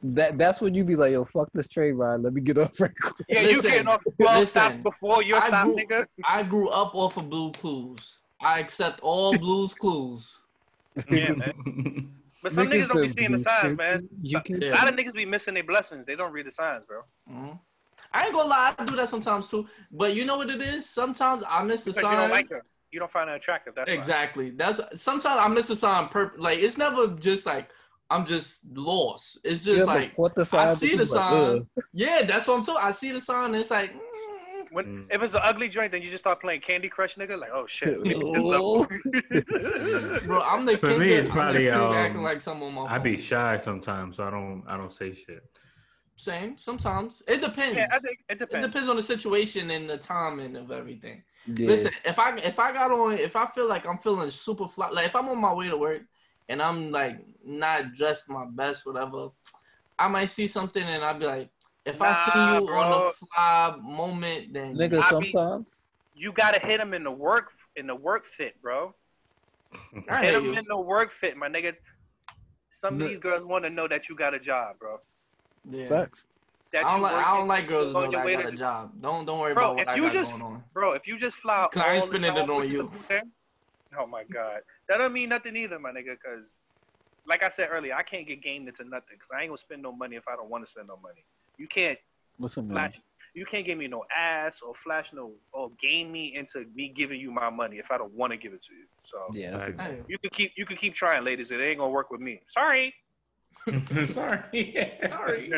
That 0.03 0.37
that's 0.39 0.61
when 0.61 0.75
you 0.75 0.85
be 0.85 0.95
like, 0.95 1.13
yo, 1.13 1.25
fuck 1.25 1.49
this 1.55 1.69
train 1.69 1.95
ride. 1.95 2.21
Let 2.21 2.33
me 2.35 2.41
get 2.41 2.59
off 2.59 2.79
right 2.81 2.91
quick. 3.01 3.27
Yeah, 3.29 3.43
Listen, 3.43 3.65
you 3.65 3.71
getting 3.71 3.89
off 3.89 4.03
the 4.05 4.13
12 4.23 4.49
stop 4.49 4.69
listen, 4.71 4.83
before 4.83 5.23
your 5.23 5.39
I 5.39 5.47
stop, 5.49 5.65
grew- 5.67 5.77
nigga. 5.77 6.07
I 6.25 6.43
grew 6.43 6.69
up 6.69 6.95
off 6.95 7.17
of 7.17 7.29
Blue 7.31 7.51
Clues. 7.53 8.19
I 8.41 8.61
accept 8.61 9.01
all 9.01 9.37
Blue's 9.39 9.75
Clues. 9.75 10.41
Yeah, 11.11 11.33
man. 11.33 12.11
But 12.43 12.53
some 12.53 12.69
niggas 12.69 12.89
don't 12.89 13.03
be 13.03 13.09
seeing 13.09 13.33
the 13.33 13.39
signs, 13.39 13.77
man. 13.77 14.07
You 14.23 14.39
A 14.39 14.71
lot 14.71 14.89
of 14.89 14.95
niggas 14.95 15.15
be 15.15 15.25
missing 15.25 15.55
their 15.55 15.65
blessings. 15.65 16.05
They 16.07 16.15
don't 16.15 16.33
read 16.33 16.47
the 16.47 16.51
signs, 16.51 16.85
bro. 16.85 17.01
Mhm. 17.31 17.59
I 18.13 18.25
ain't 18.27 18.35
gonna 18.35 18.49
lie, 18.49 18.75
I 18.79 18.85
do 18.85 18.95
that 18.97 19.09
sometimes 19.09 19.49
too. 19.49 19.67
But 19.91 20.15
you 20.15 20.25
know 20.25 20.37
what 20.37 20.49
it 20.51 20.61
is? 20.63 20.89
Sometimes 20.89 21.43
I 21.49 21.63
miss 21.65 21.85
the 21.85 21.91
Because 21.91 22.03
you 22.03 22.09
sign. 22.09 22.17
don't 22.19 22.31
like 22.31 22.49
her. 22.51 22.63
You 22.93 23.01
don't 23.01 23.11
find 23.11 23.29
her 23.29 23.37
attractive. 23.37 23.75
That's 23.75 23.91
why. 23.91 23.97
Exactly. 23.97 24.51
That's 24.51 24.81
sometimes 24.95 25.41
I 25.41 25.49
miss 25.49 25.69
the 25.69 25.77
sign. 25.77 26.09
Perp- 26.09 26.39
like 26.39 26.61
it's 26.61 26.79
never 26.79 27.09
just 27.09 27.47
like 27.47 27.69
I'm 28.11 28.25
just 28.25 28.61
lost. 28.73 29.39
It's 29.45 29.65
just 29.65 29.79
Yeah, 29.79 29.85
like 29.85 30.17
what 30.17 30.35
the 30.35 30.47
I 30.53 30.67
see 30.67 30.89
the 30.89 30.93
you 30.93 30.99
like, 30.99 31.07
sign. 31.09 31.35
ugh. 31.57 31.67
yeah, 31.93 32.23
that's 32.23 32.47
what 32.47 32.59
I'm 32.59 32.65
talking. 32.65 32.83
I 32.85 32.91
see 32.93 33.11
the 33.13 33.21
sign. 33.21 33.47
And 33.47 33.57
it's 33.57 33.71
like, 33.71 33.93
mm, 33.93 34.73
When, 34.73 34.85
Mm. 34.87 35.07
If 35.11 35.23
it's 35.23 35.35
an 35.35 35.41
ugly 35.45 35.69
joint, 35.69 35.93
then 35.93 36.03
you 36.03 36.09
just 36.09 36.23
start 36.23 36.41
playing 36.41 36.61
Candy 36.61 36.89
Crush, 36.89 37.17
nigga. 37.17 37.39
Like, 37.39 37.51
oh 37.53 37.67
shit. 37.67 37.89
let 37.89 38.07
me 38.07 38.15
beat 38.15 38.33
this 38.35 38.43
level. 38.45 38.87
bro, 40.25 40.41
I'm 40.43 40.65
the 40.67 40.77
For 40.79 40.89
kid. 40.89 40.99
me, 41.01 41.13
it's 41.15 41.29
probably, 41.29 41.65
the 41.65 41.71
kid 41.71 41.79
um, 41.81 41.93
acting 41.95 42.23
like 42.23 42.41
someone 42.41 42.69
on 42.69 42.75
my 42.75 42.91
I 42.91 42.95
phone. 42.95 43.03
be 43.05 43.17
shy 43.17 43.57
sometimes, 43.57 44.17
so 44.17 44.25
I 44.25 44.31
don't 44.31 44.63
I 44.69 44.77
don't 44.77 44.93
say 44.93 45.13
shit. 45.13 45.43
Same. 46.17 46.57
Sometimes 46.57 47.23
it 47.29 47.41
depends. 47.43 47.77
yeah, 47.77 47.89
I 47.93 47.99
think 47.99 48.19
it 48.29 48.39
depends. 48.39 48.39
it 48.39 48.39
depends. 48.39 48.67
depends 48.69 48.89
on 48.89 48.97
the 48.97 49.03
situation 49.03 49.71
and 49.71 49.89
the 49.91 49.99
timing 49.99 50.57
of 50.57 50.71
everything. 50.71 51.23
Yeah. 51.47 51.69
Listen, 51.69 51.93
if 52.05 52.19
I 52.19 52.37
if 52.39 52.59
I 52.59 52.73
got 52.73 52.91
on, 52.91 53.13
if 53.19 53.37
I 53.37 53.47
feel 53.47 53.69
like 53.69 53.87
I'm 53.87 53.99
feeling 53.99 54.31
super 54.31 54.67
fly, 54.67 54.89
like 54.91 55.07
if 55.07 55.15
I'm 55.17 55.29
on 55.29 55.39
my 55.41 55.53
way 55.53 55.69
to 55.69 55.77
work 55.77 56.03
and 56.49 56.63
I'm 56.63 56.91
like 56.91 57.19
not 57.47 57.95
dressed 57.95 58.29
my 58.29 58.45
best, 58.45 58.85
whatever, 58.85 59.29
I 59.99 60.09
might 60.09 60.27
see 60.27 60.47
something 60.47 60.83
and 60.83 61.03
I'll 61.05 61.19
be 61.19 61.27
like, 61.27 61.49
if 61.85 62.03
I 62.03 62.15
see 62.27 62.55
you 62.61 62.67
bro. 62.67 62.81
on 62.81 63.07
a 63.07 63.13
fly 63.13 63.77
moment, 63.81 64.53
then 64.53 64.75
Nigga, 64.77 65.01
I 65.01 65.19
be- 65.21 65.31
sometimes. 65.33 65.71
You 66.15 66.33
gotta 66.33 66.59
hit 66.59 66.81
him 66.81 66.93
in 66.95 67.05
the 67.05 67.11
work 67.11 67.53
in 67.77 67.87
the 67.87 67.95
work 67.95 68.25
fit, 68.27 68.61
bro. 68.61 68.95
I 70.09 70.23
Hit 70.23 70.31
hear 70.31 70.39
him 70.41 70.45
you. 70.47 70.55
in 70.55 70.65
the 70.67 70.79
work 70.79 71.11
fit, 71.13 71.37
my 71.37 71.49
nigga. 71.49 71.75
Some 72.71 72.95
of 72.95 73.01
No. 73.01 73.09
these 73.09 73.19
girls 73.19 73.45
want 73.45 73.65
to 73.65 73.71
know 73.71 73.87
that 73.89 74.09
you 74.09 74.17
got 74.17 74.35
a 74.35 74.39
job, 74.39 74.79
bro. 74.79 74.99
Yeah. 75.71 75.85
Sucks. 75.85 76.25
That 76.73 76.85
I 76.85 76.89
don't 76.89 76.97
you 76.99 77.03
like 77.05 77.27
I 77.27 77.37
don't 77.37 77.49
like 77.49 77.69
girls 77.69 77.87
on 77.89 77.93
know 77.93 78.01
your 78.03 78.11
that 78.13 78.19
I 78.21 78.25
way 78.25 78.35
got 78.35 78.43
to- 78.43 78.49
a 78.49 78.53
job. 78.53 78.93
Don't 79.01 79.25
don't 79.25 79.39
worry 79.39 79.55
Bro, 79.55 79.63
about 79.65 79.75
what 79.77 79.83
if 79.83 79.89
I 79.89 79.95
you 79.95 80.03
got 80.03 80.13
just- 80.13 80.31
going 80.31 80.43
on. 80.43 80.65
Bro, 80.75 80.93
if 80.95 81.07
you 81.07 81.17
just 81.19 81.37
fly 81.37 81.69
'Cause 81.73 81.83
I 81.83 81.95
ain't 81.95 82.05
spending 82.05 82.37
it 82.37 82.51
on 82.51 82.65
you. 82.69 82.79
something- 82.89 83.33
Oh 83.99 84.07
my 84.07 84.25
god, 84.25 84.61
that 84.89 84.99
don't 84.99 85.13
mean 85.13 85.29
nothing 85.29 85.57
either, 85.57 85.79
my 85.79 85.91
nigga. 85.93 86.17
Cause, 86.23 86.53
like 87.29 87.43
I 87.43 87.49
said 87.49 87.69
earlier, 87.73 87.95
I 87.95 88.03
can't 88.03 88.27
get 88.27 88.43
gamed 88.43 88.69
into 88.69 88.85
nothing. 88.85 89.19
Cause 89.19 89.31
I 89.37 89.41
ain't 89.43 89.51
gonna 89.51 89.59
spend 89.59 89.83
no 89.83 89.93
money 89.93 90.17
if 90.17 90.25
I 90.29 90.37
don't 90.37 90.49
want 90.51 90.65
to 90.65 90.71
spend 90.71 90.89
no 90.89 90.97
money. 90.97 91.25
You 91.59 91.67
can't 91.69 91.99
Listen, 92.39 92.69
man. 92.69 92.75
flash. 92.77 93.01
You 93.35 93.45
can't 93.45 93.67
give 93.67 93.77
me 93.77 93.87
no 93.87 94.03
ass 94.17 94.63
or 94.63 94.75
flash 94.75 95.13
no 95.13 95.35
or 95.53 95.71
game 95.81 96.11
me 96.11 96.35
into 96.35 96.65
me 96.75 96.89
giving 96.97 97.21
you 97.21 97.31
my 97.31 97.51
money 97.51 97.77
if 97.79 97.91
I 97.91 97.99
don't 97.99 98.13
want 98.15 98.33
to 98.33 98.37
give 98.39 98.53
it 98.55 98.63
to 98.63 98.75
you. 98.75 98.85
So 99.03 99.19
Yeah, 99.33 99.51
that's 99.53 99.65
Facts. 99.67 99.87
a, 99.89 100.05
you 100.09 100.19
can 100.19 100.31
keep 100.33 100.53
you 100.57 100.65
can 100.65 100.77
keep 100.77 100.95
trying, 100.95 101.25
ladies. 101.25 101.51
It 101.51 101.61
ain't 101.61 101.79
gonna 101.79 101.91
work 101.91 102.11
with 102.11 102.21
me. 102.21 102.41
Sorry. 102.49 102.95
Sorry. 104.05 104.41
Sorry. 105.11 105.51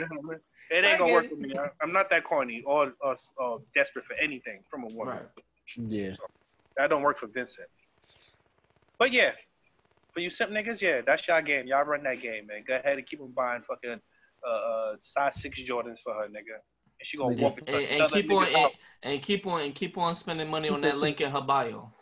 It 0.71 0.85
ain't 0.85 0.99
gonna 0.99 1.13
work 1.13 1.27
again. 1.27 1.37
for 1.41 1.47
me. 1.49 1.55
I- 1.59 1.71
I'm 1.83 1.93
not 1.93 2.11
that 2.11 2.25
corny 2.25 2.63
or, 2.67 2.93
or, 3.01 3.15
or 3.39 3.61
desperate 3.75 4.05
for 4.05 4.15
anything 4.21 4.63
from 4.71 4.83
a 4.85 4.89
woman. 4.95 5.15
Right. 5.15 5.27
Yeah. 5.89 6.13
That 6.77 6.91
don't 6.91 7.03
work 7.03 7.19
for 7.21 7.27
Vincent. 7.27 7.69
But 8.99 9.13
yeah, 9.13 9.33
for 10.19 10.23
you 10.23 10.31
simp 10.31 10.51
niggas, 10.51 10.81
yeah, 10.81 11.01
that's 11.07 11.29
y'all 11.29 11.41
game. 11.41 11.69
Y'all 11.69 11.85
run 11.85 12.03
that 12.03 12.21
game, 12.21 12.49
man. 12.49 12.65
Go 12.67 12.75
ahead 12.75 12.99
and 12.99 13.07
keep 13.07 13.21
on 13.21 13.31
buying 13.31 13.63
fucking 13.63 14.01
uh, 14.45 14.51
uh 14.51 14.97
size 15.01 15.41
six 15.41 15.61
Jordans 15.61 16.01
for 16.03 16.13
her, 16.13 16.27
nigga. 16.27 16.59
And 17.01 17.07
she 17.07 17.17
gonna 17.17 17.37
Nigga. 17.37 17.41
walk 17.43 17.59
And, 17.69 17.77
and 17.77 17.95
another 18.01 18.21
keep 18.23 18.33
on 18.33 18.47
and, 18.49 18.71
and 19.05 19.23
keep 19.23 19.47
on 19.47 19.61
and 19.61 19.75
keep 19.77 19.97
on 19.97 20.17
spending 20.17 20.51
money 20.51 20.69
on 20.71 20.81
that 20.81 20.99
link 21.05 21.21
in 21.21 21.31
her 21.31 21.41
bio. 21.41 21.93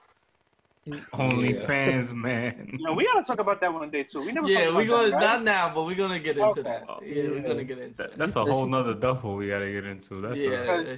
Only 1.13 1.55
Yeah. 1.55 1.67
fans, 1.67 2.15
man. 2.15 2.75
Yo, 2.79 2.95
we 2.95 3.05
gotta 3.05 3.23
talk 3.23 3.39
about 3.39 3.61
that 3.61 3.75
one 3.75 3.91
day 3.91 4.05
too. 4.05 4.21
We 4.23 4.33
never. 4.33 4.49
Yeah, 4.49 4.75
we 4.75 4.87
gonna 4.87 5.11
that, 5.11 5.17
right? 5.17 5.23
not 5.23 5.43
now, 5.45 5.75
but 5.75 5.85
we're 5.85 5.95
gonna 5.97 6.19
get 6.19 6.39
into 6.39 6.61
Okay. 6.61 6.63
that. 6.63 6.85
Yeah, 7.05 7.23
we're 7.29 7.41
gonna 7.43 7.65
get 7.65 7.79
into 7.79 7.97
That- 7.99 8.11
that. 8.13 8.19
that's 8.19 8.37
a 8.37 8.45
whole 8.47 8.65
nother 8.67 8.95
duffel 8.95 9.37
we 9.37 9.49
gotta 9.49 9.71
get 9.71 9.85
into. 9.85 10.23
That's 10.23 10.41
a, 10.41 10.43
Yeah, 10.43 10.97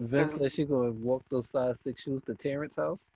Vince 0.00 0.34
said 0.34 0.52
she 0.52 0.64
gonna 0.64 0.90
walk 0.90 1.22
those 1.30 1.50
size 1.50 1.76
six 1.84 2.02
shoes 2.02 2.22
to 2.22 2.34
Terrence 2.34 2.74
house. 2.74 3.10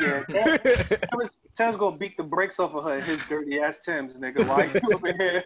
Yeah, 0.00 0.22
Terrence, 0.28 1.38
Terrence 1.54 1.76
gonna 1.76 1.96
beat 1.96 2.16
the 2.16 2.22
brakes 2.24 2.58
off 2.60 2.74
of 2.74 2.84
her 2.84 2.98
in 2.98 3.04
his 3.04 3.18
dirty 3.28 3.58
ass 3.60 3.78
Tims, 3.78 4.14
nigga. 4.16 4.46
Why 4.46 4.64
you 4.64 4.94
over 4.94 5.12
here? 5.18 5.42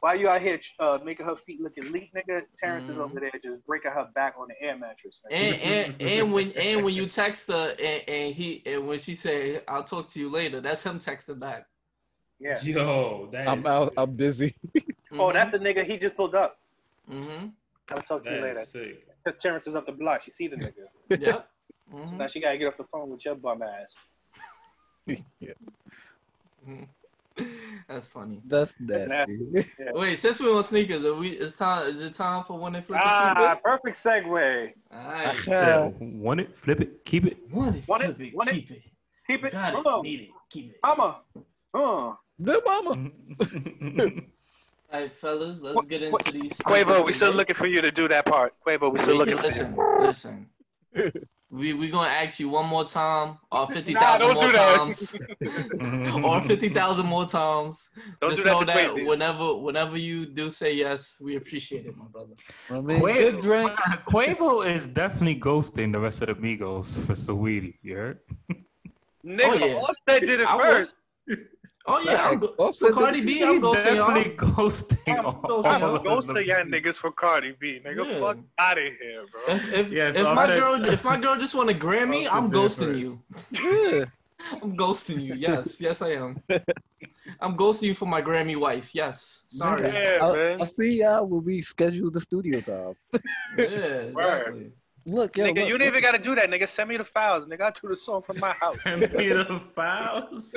Why 0.00 0.14
you 0.14 0.28
out 0.28 0.40
here 0.42 0.58
uh, 0.78 0.98
making 1.04 1.26
her 1.26 1.36
feet 1.36 1.60
look 1.60 1.72
elite, 1.76 2.10
nigga? 2.14 2.42
Terrence 2.56 2.88
is 2.88 2.96
Mhm. 2.96 3.00
over 3.00 3.20
there 3.20 3.30
just 3.42 3.66
breaking 3.66 3.90
her 3.92 4.08
back 4.14 4.34
on 4.38 4.48
the 4.48 4.54
air 4.66 4.76
mattress. 4.78 5.20
nigga. 5.30 5.36
and 5.36 5.54
and 5.90 6.02
and 6.10 6.32
when 6.32 6.52
and 6.52 6.84
when 6.84 6.94
you 6.94 7.06
text 7.06 7.48
her 7.48 7.74
and, 7.78 8.02
and 8.08 8.34
he 8.34 8.62
and 8.66 8.86
when 8.86 8.98
she 8.98 9.14
say 9.14 9.60
I'll 9.66 9.84
talk 9.84 10.08
to 10.10 10.20
you 10.20 10.30
later, 10.30 10.60
that's 10.60 10.82
him 10.82 10.98
texting 10.98 11.38
back. 11.38 11.66
yeah. 12.38 12.60
Yo, 12.62 13.28
that 13.32 13.48
I'm 13.48 13.60
is 13.60 13.66
out. 13.66 13.88
sick. 13.88 13.94
I'm 13.98 14.10
busy. 14.16 14.54
Oh, 15.12 15.32
that's 15.32 15.50
the 15.52 15.58
nigga 15.58 15.84
he 15.86 15.96
just 15.98 16.16
pulled 16.16 16.34
up. 16.34 16.58
mm-hmm. 17.10 17.46
I'll 17.90 18.02
talk 18.02 18.22
to 18.24 18.34
you 18.34 18.40
later. 18.42 18.64
Because 19.24 19.40
Terrence 19.40 19.66
is 19.66 19.74
up 19.76 19.86
the 19.86 19.92
block. 19.92 20.22
She 20.22 20.30
see 20.30 20.46
the 20.48 20.56
nigga. 20.56 20.86
Yep. 21.20 21.48
So 21.90 21.96
Mhm. 21.98 22.16
now 22.18 22.26
she 22.26 22.40
gotta 22.40 22.58
get 22.58 22.66
off 22.68 22.76
the 22.76 22.84
phone 22.84 23.10
with 23.10 23.24
your 23.24 23.34
bum 23.36 23.62
ass. 23.62 23.96
yeah. 25.40 25.52
Mhm. 26.66 26.88
That's 27.86 28.06
funny. 28.06 28.40
That's 28.46 28.74
That's 28.80 29.08
nasty. 29.08 29.66
Wait, 29.92 30.16
since 30.18 30.40
we're 30.40 30.56
on 30.56 30.64
sneakers, 30.64 31.04
are 31.04 31.14
we? 31.14 31.28
It's 31.32 31.54
time. 31.56 31.86
Is 31.86 32.00
it 32.00 32.14
time 32.14 32.44
for 32.44 32.58
one 32.58 32.74
and 32.74 32.84
flip? 32.84 32.98
and 33.00 33.08
Ah, 33.08 33.54
keep 33.54 33.62
perfect 33.62 33.96
segue. 33.96 34.68
it? 34.68 34.78
All 34.90 34.98
right. 34.98 35.46
Yeah, 35.46 35.90
want 36.00 36.40
it, 36.40 36.58
flip 36.58 36.80
it, 36.80 37.04
keep 37.04 37.26
it. 37.26 37.36
One 37.50 37.68
and 37.74 37.86
Want 37.86 38.02
it, 38.02 38.06
flip 38.16 38.20
it, 38.28 38.34
want 38.34 38.48
it. 38.48 38.52
keep 38.54 38.70
it. 38.70 38.82
Keep 39.26 39.44
it. 39.44 39.52
Got 39.52 39.74
it. 39.74 39.82
Oh, 39.84 40.00
Need 40.00 40.20
it. 40.22 40.28
Keep 40.50 40.70
it. 40.72 40.78
mama. 40.82 41.20
Oh. 41.74 42.18
the 42.38 42.62
mama. 42.64 43.10
All 44.92 45.00
right, 45.00 45.12
fellas, 45.12 45.58
let's 45.60 45.84
get 45.86 46.00
into 46.02 46.12
What- 46.12 46.24
these. 46.26 46.52
Quavo, 46.54 46.84
sneakers 46.86 47.04
we 47.04 47.12
still 47.12 47.32
looking 47.32 47.56
for 47.56 47.66
you 47.66 47.80
to 47.82 47.90
do 47.90 48.08
that 48.08 48.24
part. 48.24 48.54
Quavo, 48.66 48.90
we 48.92 48.98
still 49.00 49.18
Wait, 49.18 49.28
looking 49.28 49.36
for 49.36 49.42
listen, 49.42 49.74
you. 49.74 50.06
listen. 50.06 51.26
We 51.48 51.74
we 51.74 51.88
gonna 51.90 52.08
ask 52.10 52.40
you 52.40 52.48
one 52.48 52.66
more 52.66 52.84
time, 52.84 53.38
or 53.52 53.68
fifty 53.68 53.92
Nah, 53.92 54.18
more 54.18 54.34
that. 54.34 54.76
times, 54.78 55.14
or 56.24 56.42
fifty 56.42 56.68
thousand 56.68 57.06
more 57.06 57.24
times. 57.24 57.88
Don't 58.20 58.30
Just 58.32 58.42
do 58.42 58.50
know 58.50 58.58
to 58.58 58.64
that 58.64 58.94
whenever 59.06 59.54
whenever 59.56 59.96
you 59.96 60.26
do 60.26 60.50
say 60.50 60.74
yes, 60.74 61.20
we 61.22 61.36
appreciate 61.36 61.86
it, 61.86 61.96
my 61.96 62.06
brother. 62.06 62.34
I 62.68 62.80
mean, 62.80 63.00
good 63.00 63.40
drink. 63.40 63.70
Quavo 64.08 64.66
is 64.66 64.86
definitely 64.88 65.38
ghosting 65.38 65.92
the 65.92 66.00
rest 66.00 66.20
of 66.22 66.28
the 66.28 66.34
Migos 66.34 66.86
for 67.06 67.14
Saweetie. 67.14 67.74
You 67.80 67.94
heard? 67.94 68.18
Nigga, 69.24 69.44
Oh, 69.46 69.54
yeah. 69.54 69.74
Offset 69.76 70.20
did 70.26 70.40
it 70.40 70.46
I 70.48 70.60
first. 70.60 70.96
Oh 71.88 72.00
yeah, 72.00 72.28
I'm 72.28 72.38
go- 72.40 72.54
Also, 72.58 72.88
for 72.88 72.92
Cardi 72.94 73.20
B, 73.24 73.42
I'm 73.42 73.60
ghosting 73.60 73.94
y'all. 73.96 74.08
definitely 74.14 74.36
ghosting. 74.36 75.18
I'm 75.18 75.26
all 75.26 75.34
ghosting 75.42 75.66
I'm 75.66 75.82
of 75.84 75.94
a 75.94 75.98
the 75.98 76.04
ghost 76.04 76.28
of 76.30 76.36
y'all 76.36 76.56
Migos. 76.64 76.68
niggas 76.84 76.94
for 76.96 77.12
Cardi 77.12 77.54
B. 77.60 77.80
Nigga, 77.84 78.08
Yeah. 78.10 78.20
fuck 78.20 78.38
out 78.58 78.78
of 78.78 78.84
here, 78.84 79.24
bro. 79.30 79.54
If 79.54 79.72
if, 79.72 79.92
Yeah, 79.92 80.08
if 80.08 80.14
so 80.14 80.34
my 80.34 80.42
Offset- 80.42 80.58
girl 80.58 80.84
if 80.84 81.04
my 81.04 81.16
girl 81.16 81.36
just 81.38 81.54
want 81.54 81.70
a 81.70 81.74
Grammy, 81.74 82.26
Offset 82.26 82.32
I'm 82.34 82.50
ghosting 82.50 82.86
first. 82.86 83.00
you. 83.00 83.22
Yeah. 83.52 84.04
I'm 84.62 84.76
ghosting 84.76 85.22
you. 85.22 85.34
Yes, 85.34 85.80
yes 85.80 86.02
I 86.02 86.10
am. 86.12 86.42
I'm 87.40 87.56
ghosting 87.56 87.82
you 87.88 87.94
for 87.94 88.06
my 88.06 88.20
Grammy 88.22 88.56
wife. 88.58 88.90
Yes. 88.94 89.44
Sorry. 89.48 89.82
Yeah, 89.82 90.18
I'll, 90.20 90.34
man. 90.34 90.60
I'll 90.60 90.66
see 90.66 91.00
y'all 91.00 91.24
when 91.26 91.44
we 91.44 91.62
schedule 91.62 92.10
the 92.10 92.20
studio 92.20 92.60
time. 92.60 92.94
Yeah, 93.58 93.64
exactly. 93.64 94.72
Look, 95.08 95.36
yo, 95.36 95.44
Nigga, 95.44 95.60
look, 95.60 95.68
you 95.68 95.78
didn't 95.78 95.94
even 95.94 96.02
gotta 96.02 96.18
do 96.18 96.34
that, 96.34 96.50
nigga. 96.50 96.68
Send 96.68 96.88
me 96.88 96.96
the 96.96 97.04
files, 97.04 97.46
nigga. 97.46 97.60
I 97.62 97.70
do 97.70 97.88
the 97.88 97.94
song 97.94 98.22
from 98.22 98.40
my 98.40 98.52
house. 98.60 98.76
Send 98.82 99.02
me 99.02 99.28
the 99.28 99.62
files. 99.72 100.52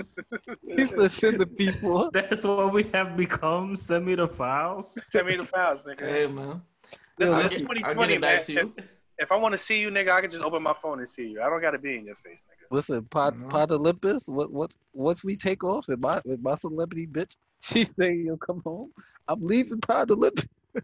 He's 0.67 0.91
listening 0.91 1.39
to 1.39 1.45
people. 1.45 2.09
That's 2.13 2.43
what 2.43 2.73
we 2.73 2.83
have 2.95 3.15
become. 3.15 3.75
Send 3.75 4.07
me 4.07 4.15
the 4.15 4.27
files. 4.27 4.97
Send 5.11 5.27
me 5.27 5.37
the 5.37 5.45
files, 5.45 5.83
nigga. 5.83 6.01
Hey 6.01 6.25
man. 6.25 6.63
Listen, 7.19 7.37
Yo, 7.37 7.45
it's 7.45 7.53
I'll 7.53 7.59
get, 7.59 7.61
I'll 7.61 7.93
2020, 7.93 8.17
man. 8.17 8.43
to 8.43 8.53
you. 8.53 8.73
If, 8.75 8.85
if 9.19 9.31
I 9.31 9.35
want 9.35 9.51
to 9.51 9.57
see 9.57 9.79
you, 9.79 9.91
nigga, 9.91 10.09
I 10.09 10.21
can 10.21 10.31
just 10.31 10.43
open 10.43 10.63
my 10.63 10.73
phone 10.73 10.97
and 10.97 11.07
see 11.07 11.27
you. 11.27 11.41
I 11.41 11.49
don't 11.49 11.61
gotta 11.61 11.77
be 11.77 11.97
in 11.97 12.05
your 12.07 12.15
face, 12.15 12.43
nigga. 12.49 12.73
Listen, 12.75 13.03
Pod. 13.03 13.49
Pod 13.49 13.71
Olympus. 13.71 14.27
What 14.27 14.51
what 14.51 14.75
once 14.93 15.23
we 15.23 15.35
take 15.35 15.63
off 15.63 15.87
with 15.87 16.01
my 16.01 16.21
with 16.25 16.41
my 16.41 16.55
celebrity 16.55 17.05
bitch, 17.05 17.35
she 17.61 17.83
say 17.83 18.15
you'll 18.15 18.37
come 18.37 18.61
home. 18.65 18.91
I'm 19.27 19.43
leaving 19.43 19.79
Pod 19.79 20.09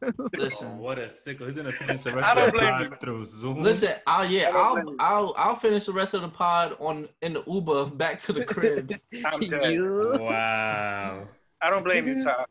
Olympus. 0.01 0.13
Oh, 0.19 0.29
Listen. 0.37 0.77
what 0.79 0.97
a 0.99 1.09
sickle. 1.09 1.45
He's 1.47 1.55
gonna 1.55 1.71
finish 1.71 2.01
the 2.03 2.11
rest 2.15 2.27
I 2.27 2.35
don't 2.35 2.47
of 2.47 2.53
the 2.53 2.59
pod 2.59 2.81
you. 2.81 2.97
through 2.99 3.25
Zoom. 3.25 3.61
Listen, 3.63 3.93
I'll 4.07 4.25
yeah, 4.29 4.49
I 4.49 4.51
don't 4.53 4.95
I'll. 4.99 5.25
I'll 5.27 5.35
I'll 5.37 5.55
finish 5.55 5.85
the 5.85 5.93
rest 5.93 6.13
of 6.13 6.21
the 6.21 6.29
pod 6.29 6.75
on 6.79 7.07
in 7.21 7.33
the 7.33 7.43
Uber 7.47 7.85
back 7.87 8.19
to 8.19 8.33
the 8.33 8.45
crib. 8.45 8.91
I'm 9.25 9.39
dead. 9.47 9.79
Wow. 10.19 11.27
I 11.61 11.69
don't 11.69 11.83
blame 11.83 12.07
you, 12.07 12.23
Ty. 12.23 12.45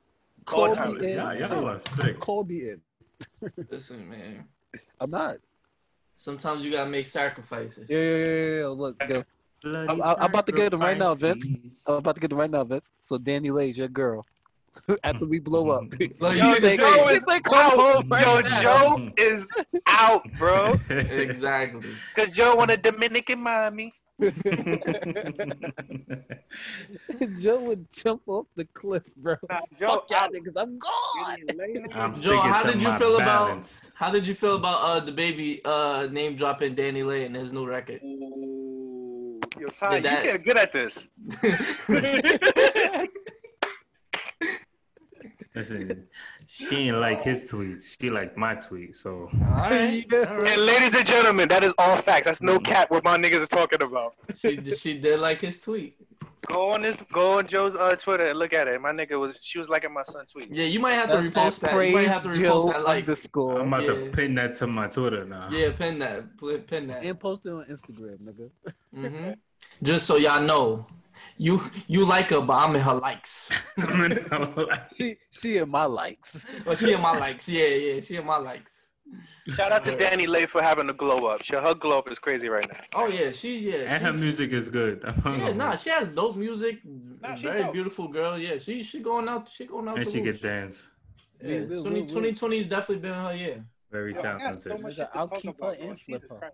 call 0.44 0.72
time 0.72 0.94
me 0.94 1.00
is- 1.00 1.12
in. 1.12 1.18
Y'all, 1.18 1.36
y'all 1.38 1.68
are 1.68 1.78
sick. 1.78 2.18
Call 2.20 2.44
me 2.44 2.70
in. 2.70 2.80
Listen, 3.70 4.08
man. 4.08 4.44
I'm 5.00 5.10
not. 5.10 5.36
Sometimes 6.16 6.64
you 6.64 6.70
gotta 6.70 6.88
make 6.90 7.06
sacrifices. 7.06 7.90
Yeah, 7.90 7.98
yeah, 7.98 8.26
yeah, 8.26 8.58
yeah. 8.60 8.66
Look, 8.68 9.02
yo, 9.08 9.24
Bloody 9.62 9.88
I'm- 9.88 10.02
I'm 10.02 10.30
about 10.30 10.46
to 10.46 10.52
get 10.52 10.72
him 10.72 10.80
right 10.80 10.96
now, 10.96 11.14
Vince. 11.14 11.46
I'm 11.86 11.94
about 11.94 12.14
to 12.14 12.20
get 12.20 12.30
it 12.32 12.34
right 12.36 12.50
now, 12.50 12.62
Vince. 12.64 12.90
So 13.02 13.18
DaniLeigh's 13.18 13.76
your 13.76 13.88
girl. 13.88 14.24
After 15.04 15.26
we 15.26 15.38
blow 15.38 15.70
up. 15.70 15.84
Like, 16.20 16.32
She's 16.32 16.40
you 16.42 16.46
like, 16.48 16.62
see 16.62 16.76
the 16.76 16.82
face. 16.82 17.10
she's 17.10 17.26
like, 17.26 17.42
come 17.44 18.08
Yo. 18.10 18.42
Joe 18.62 19.10
is 19.16 19.48
out, 19.86 20.22
bro. 20.38 20.78
Exactly. 20.90 21.88
Cause 22.16 22.34
Joe 22.34 22.54
want 22.54 22.70
a 22.70 22.76
Dominican 22.76 23.40
mommy. 23.40 23.92
Joe 27.38 27.60
would 27.64 27.86
jump 27.92 28.22
off 28.28 28.46
the 28.56 28.64
cliff, 28.74 29.02
bro. 29.16 29.34
Nah, 29.50 29.60
Joe 29.78 29.86
Fuck 29.88 30.10
y'all 30.10 30.18
out. 30.20 30.32
niggas, 30.32 30.52
I'm 30.56 30.78
gone. 30.78 31.92
I'm 31.92 32.14
Joe, 32.14 32.38
how 32.40 32.62
did 32.62 32.80
you 32.82 32.92
feel 32.94 33.18
balance. 33.18 33.92
How 33.96 34.10
did 34.10 34.26
you 34.26 34.34
feel 34.34 34.54
about 34.56 34.80
uh 34.82 35.04
DaBaby 35.06 35.60
uh 35.64 36.06
name 36.12 36.36
dropping 36.36 36.76
DaniLeigh 36.76 37.26
and 37.26 37.34
his 37.34 37.52
new 37.52 37.66
record? 37.66 38.00
Ooh. 38.04 39.40
Yo, 39.58 39.66
Ty, 39.68 40.00
that- 40.00 40.24
you 40.24 40.32
get 40.32 40.44
good 40.44 40.58
at 40.58 40.72
this. 40.72 41.06
Listen, 45.54 46.06
she 46.48 46.76
ain't 46.88 46.96
like 46.98 47.22
his 47.22 47.44
tweets. 47.44 47.96
She 48.00 48.10
like 48.10 48.36
my 48.36 48.54
tweet. 48.56 48.96
So 48.96 49.30
Alright. 49.40 50.12
And 50.12 50.40
ladies 50.66 50.94
and 50.96 51.06
gentlemen, 51.06 51.48
that 51.48 51.62
is 51.62 51.72
all 51.78 51.96
facts. 52.02 52.26
That's 52.26 52.42
no 52.42 52.58
cap 52.58 52.90
what 52.90 53.04
my 53.04 53.16
niggas 53.16 53.44
are 53.44 53.46
talking 53.46 53.80
about. 53.82 54.14
She 54.34 54.56
she 54.72 54.98
did 54.98 55.20
like 55.20 55.40
his 55.40 55.60
tweet. 55.60 55.96
Go 56.46 56.70
on 56.72 56.82
this, 56.82 56.98
go 57.10 57.38
on 57.38 57.46
Joe's 57.46 57.74
uh, 57.74 57.94
Twitter 57.96 58.28
and 58.28 58.38
look 58.38 58.52
at 58.52 58.68
it. 58.68 58.78
My 58.78 58.90
nigga 58.92 59.18
was, 59.18 59.32
she 59.40 59.58
was 59.58 59.70
liking 59.70 59.94
my 59.94 60.02
son 60.02 60.26
tweet. 60.30 60.52
Yeah, 60.52 60.66
you 60.66 60.78
might 60.78 60.92
have 60.94 61.08
to 61.10 61.16
repost 61.16 61.60
that. 61.60 61.72
You 61.72 61.94
might 61.94 62.06
have 62.08 62.22
to 62.22 62.28
repost 62.28 62.38
Joe 62.40 62.72
that 62.72 62.84
like 62.84 63.04
underscore. 63.04 63.60
I'm 63.60 63.72
about 63.72 63.82
Yeah. 63.88 63.94
to 64.04 64.10
pin 64.10 64.34
that 64.34 64.54
to 64.56 64.66
my 64.66 64.86
Twitter 64.88 65.24
now. 65.24 65.48
yeah, 65.50 65.70
pin 65.72 65.98
that. 66.00 66.36
Pin 66.66 66.86
that. 66.88 67.02
and 67.02 67.18
post 67.18 67.46
it 67.46 67.50
on 67.50 67.64
Instagram, 67.64 68.18
nigga. 68.18 68.50
hmm 68.92 69.30
Just 69.82 70.06
so 70.06 70.16
y'all 70.16 70.42
know, 70.42 70.86
you 71.36 71.60
you 71.88 72.04
like 72.04 72.30
her, 72.30 72.40
but 72.40 72.54
I'm 72.54 72.74
in 72.76 72.82
her 72.82 72.94
likes. 72.94 73.50
She 74.96 75.16
she 75.30 75.56
in 75.58 75.70
my 75.70 75.84
likes. 75.84 76.44
But 76.64 76.78
she 76.78 76.92
in 76.92 77.00
my 77.00 77.16
likes. 77.18 77.48
Yeah, 77.48 77.66
yeah, 77.68 78.00
she 78.00 78.16
in 78.16 78.26
my 78.26 78.36
likes. 78.38 78.92
Shout 79.56 79.70
out 79.72 79.84
to 79.84 79.90
DaniLeigh 79.96 80.48
for 80.48 80.62
having 80.62 80.88
a 80.88 80.94
glow 80.94 81.26
up. 81.26 81.42
She, 81.44 81.54
her 81.54 81.74
glow 81.74 81.98
up 81.98 82.10
is 82.10 82.18
crazy 82.18 82.48
right 82.48 82.66
now. 82.72 82.80
Oh 82.94 83.06
yeah, 83.08 83.30
she 83.30 83.58
yeah. 83.58 83.92
and 83.94 84.02
her 84.02 84.12
music 84.12 84.50
is 84.52 84.68
good. 84.68 85.02
Yeah, 85.26 85.52
nah, 85.52 85.76
she 85.76 85.90
has 85.90 86.08
dope 86.08 86.36
music. 86.36 86.78
Nah, 86.84 87.36
very 87.36 87.62
dope. 87.64 87.72
beautiful 87.72 88.08
girl. 88.08 88.38
Yeah, 88.38 88.58
she 88.58 88.82
she 88.82 89.00
going 89.00 89.28
out. 89.28 89.52
She 89.52 89.66
going 89.66 89.88
out. 89.88 89.98
and 89.98 90.08
she 90.08 90.20
roof. 90.22 90.40
can 90.40 90.50
dance. 90.50 90.88
Yeah, 91.42 91.60
We- 91.60 91.76
we- 91.76 91.82
20, 91.82 92.00
2020 92.06 92.58
has 92.58 92.66
definitely 92.68 92.98
been 93.06 93.12
her 93.14 93.34
year. 93.36 93.64
Very 93.92 94.14
Yo, 94.14 94.22
talented. 94.22 94.62
so 94.62 94.78
much 94.78 94.94
Nigga, 94.94 94.96
shit 94.96 95.12
to 95.12 95.18
I'll 95.18 95.28
keep 95.28 95.56
her 95.60 95.74
bro. 95.76 95.88
and 95.88 96.00
flip 96.00 96.22
her. 96.30 96.52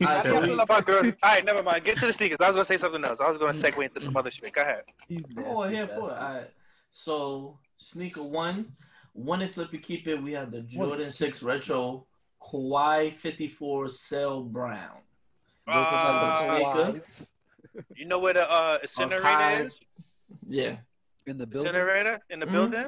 Christ. 0.00 0.26
I 0.26 0.30
so 0.30 0.40
we- 0.40 0.52
about 0.60 0.84
girls. 0.86 1.06
All 1.22 1.30
right, 1.30 1.44
never 1.44 1.62
mind. 1.62 1.84
Get 1.84 1.98
to 1.98 2.06
the 2.06 2.12
sneakers. 2.12 2.38
I 2.40 2.46
was 2.48 2.56
gonna 2.56 2.64
say 2.64 2.76
something 2.76 3.04
else. 3.04 3.20
I 3.20 3.28
was 3.28 3.38
gonna 3.38 3.52
segue 3.52 3.82
into 3.82 4.00
some 4.00 4.16
other 4.16 4.30
shit. 4.30 4.52
Go 4.52 4.62
ahead. 4.62 4.82
He's 5.08 5.22
Oh, 5.44 5.62
here 5.64 5.86
for 5.88 6.10
it. 6.10 6.18
All 6.18 6.34
right. 6.34 6.50
So 6.90 7.58
sneaker 7.76 8.22
one, 8.22 8.72
one 9.12 9.42
and 9.42 9.52
flip 9.54 9.72
it, 9.74 9.82
keep 9.82 10.06
it. 10.06 10.22
We 10.22 10.32
have 10.32 10.50
the 10.50 10.60
Jordan 10.62 11.12
Six 11.12 11.42
Retro 11.42 12.06
Quai 12.38 13.10
54 13.10 13.88
Cell 13.88 14.42
Brown. 14.42 14.98
Those 15.66 15.76
like 15.76 16.66
Uh, 16.66 16.92
You 17.94 18.06
know 18.06 18.18
where 18.18 18.34
the 18.34 18.48
uh 18.50 18.78
incinerator 18.82 19.22
Kai. 19.22 19.62
is? 19.62 19.78
Yeah. 20.48 20.76
In 21.26 21.38
the 21.38 21.46
building, 21.46 21.68
Incinerator 21.74 22.18
in 22.30 22.38
the 22.40 22.46
Mhm. 22.46 22.52
building. 22.52 22.86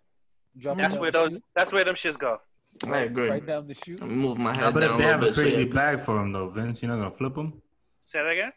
drop 0.59 0.77
That's 0.79 0.97
where 0.97 1.11
those. 1.11 1.39
That's 1.55 1.73
where 1.73 1.85
them 1.85 1.95
shits 1.95 2.19
go. 2.19 2.41
I 2.87 2.99
agree. 3.01 3.29
Right 3.29 3.47
down 3.47 3.67
the 3.67 3.75
chute. 3.75 4.01
Let 4.01 4.09
me 4.11 4.17
move 4.17 4.39
my 4.39 4.55
How 4.57 4.67
head 4.67 4.77
about 4.77 4.81
down 4.81 4.91
if 4.93 4.97
they 4.99 5.05
little 5.05 5.11
have 5.13 5.23
a 5.23 5.27
bit. 5.27 5.35
so 5.35 5.41
crazy 5.43 5.65
yeah. 5.65 5.75
bag 5.75 6.01
for 6.01 6.21
him 6.21 6.33
though, 6.33 6.49
Vince? 6.51 6.83
You're 6.83 6.91
not 6.95 6.99
gonna 7.03 7.15
flip 7.15 7.37
him. 7.37 7.61
Say 8.05 8.23
that 8.23 8.31
again. 8.33 8.53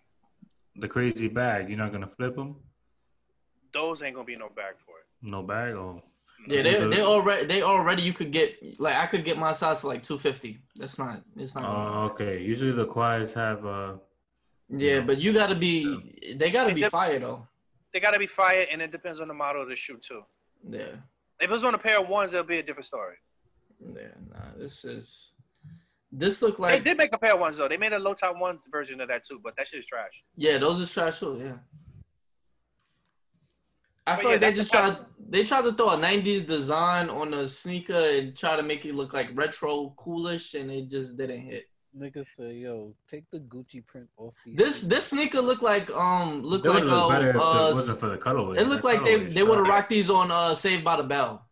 The 0.77 0.87
crazy 0.87 1.27
bag, 1.27 1.69
you're 1.69 1.77
not 1.77 1.91
gonna 1.91 2.07
flip 2.07 2.37
him. 2.37 2.55
Those 3.73 4.01
ain't 4.03 4.15
gonna 4.15 4.25
be 4.25 4.35
no 4.35 4.49
bag 4.49 4.75
for 4.85 4.95
it. 4.99 5.31
No 5.31 5.41
bag. 5.43 5.73
Oh, 5.75 6.01
Yeah, 6.47 6.61
they 6.61 6.87
they 6.87 7.01
already 7.01 7.45
they 7.45 7.61
already 7.61 8.01
you 8.03 8.13
could 8.13 8.31
get 8.31 8.55
like 8.79 8.95
I 8.95 9.05
could 9.05 9.23
get 9.23 9.37
my 9.37 9.53
size 9.53 9.81
for 9.81 9.87
like 9.87 10.03
two 10.03 10.17
fifty. 10.17 10.59
That's 10.75 10.97
not 10.97 11.23
it's 11.37 11.55
not. 11.55 11.63
Oh, 11.65 12.03
okay. 12.11 12.41
Usually 12.41 12.71
the 12.71 12.85
quads 12.85 13.33
have 13.33 13.65
uh. 13.65 13.93
yeah, 14.69 14.99
but 15.01 15.17
you 15.19 15.33
gotta 15.33 15.55
be 15.55 16.35
they 16.37 16.49
gotta 16.51 16.71
It 16.71 16.75
be 16.75 16.81
dep- 16.81 16.91
fire 16.91 17.19
though. 17.19 17.47
They 17.93 17.99
gotta 17.99 18.19
be 18.19 18.27
fired, 18.27 18.69
and 18.71 18.81
it 18.81 18.91
depends 18.91 19.19
on 19.19 19.27
the 19.27 19.33
model 19.33 19.61
of 19.61 19.67
the 19.69 19.75
shoe 19.75 19.97
too. 19.97 20.21
Yeah, 20.69 20.95
If 21.39 21.49
it 21.49 21.51
was 21.51 21.63
on 21.65 21.73
a 21.75 21.77
pair 21.77 21.99
of 21.99 22.07
ones, 22.07 22.33
it'll 22.33 22.45
be 22.45 22.59
a 22.59 22.63
different 22.63 22.85
story. 22.85 23.15
Yeah. 23.95 24.07
Nah, 24.33 24.39
this 24.57 24.85
is 24.85 25.31
this 26.11 26.41
look 26.41 26.59
like 26.59 26.71
they 26.73 26.79
did 26.79 26.97
make 26.97 27.13
a 27.13 27.17
pair 27.17 27.33
of 27.33 27.39
ones 27.39 27.57
though. 27.57 27.67
They 27.67 27.77
made 27.77 27.93
a 27.93 27.99
low 27.99 28.13
top 28.13 28.37
ones 28.37 28.63
version 28.71 28.99
of 29.01 29.07
that 29.09 29.23
too, 29.25 29.39
but 29.43 29.55
that 29.57 29.67
shit 29.67 29.79
is 29.79 29.85
trash. 29.85 30.23
yeah. 30.35 30.57
Those 30.57 30.81
are 30.81 30.93
trash 30.93 31.19
too. 31.19 31.39
Yeah. 31.43 31.57
I 34.07 34.15
But 34.15 34.21
feel 34.21 34.31
yeah, 34.31 34.37
like 34.37 34.41
they 34.41 34.51
just 34.53 34.71
the 34.71 34.77
tried. 34.77 34.97
They 35.29 35.43
tried 35.45 35.61
to 35.61 35.73
throw 35.73 35.91
a 35.91 35.97
'90s 35.97 36.45
design 36.47 37.09
on 37.09 37.33
a 37.33 37.47
sneaker 37.47 38.09
and 38.09 38.35
try 38.35 38.55
to 38.55 38.63
make 38.63 38.83
it 38.85 38.95
look 38.95 39.13
like 39.13 39.29
retro, 39.35 39.93
coolish, 39.97 40.55
and 40.55 40.71
it 40.71 40.89
just 40.89 41.15
didn't 41.15 41.41
hit. 41.41 41.65
Niggas 41.97 42.25
say, 42.37 42.53
yo, 42.53 42.95
take 43.09 43.29
the 43.31 43.39
Gucci 43.39 43.85
print 43.85 44.07
off 44.17 44.33
these. 44.45 44.57
This 44.57 44.79
things." 44.79 44.89
this 44.89 45.05
sneaker 45.07 45.41
looked 45.41 45.61
like 45.61 45.91
um 45.91 46.41
looked 46.41 46.63
They 46.63 46.69
like 46.69 46.83
would 46.83 46.91
look 46.91 47.09
better 47.09 47.29
if 47.29 47.35
a, 47.35 47.39
it 47.39 47.43
uh, 47.43 47.71
wasn't 47.73 47.99
for 47.99 48.09
the 48.09 48.17
colorway. 48.17 48.57
It 48.57 48.67
looked 48.67 48.83
That 48.83 48.87
like 48.93 49.03
they 49.03 49.25
they 49.25 49.43
would 49.43 49.57
have 49.57 49.65
trash. 49.67 49.77
rocked 49.77 49.89
these 49.89 50.09
on 50.09 50.31
uh 50.31 50.55
Saved 50.55 50.83
by 50.83 50.95
the 50.95 51.03
Bell. 51.03 51.45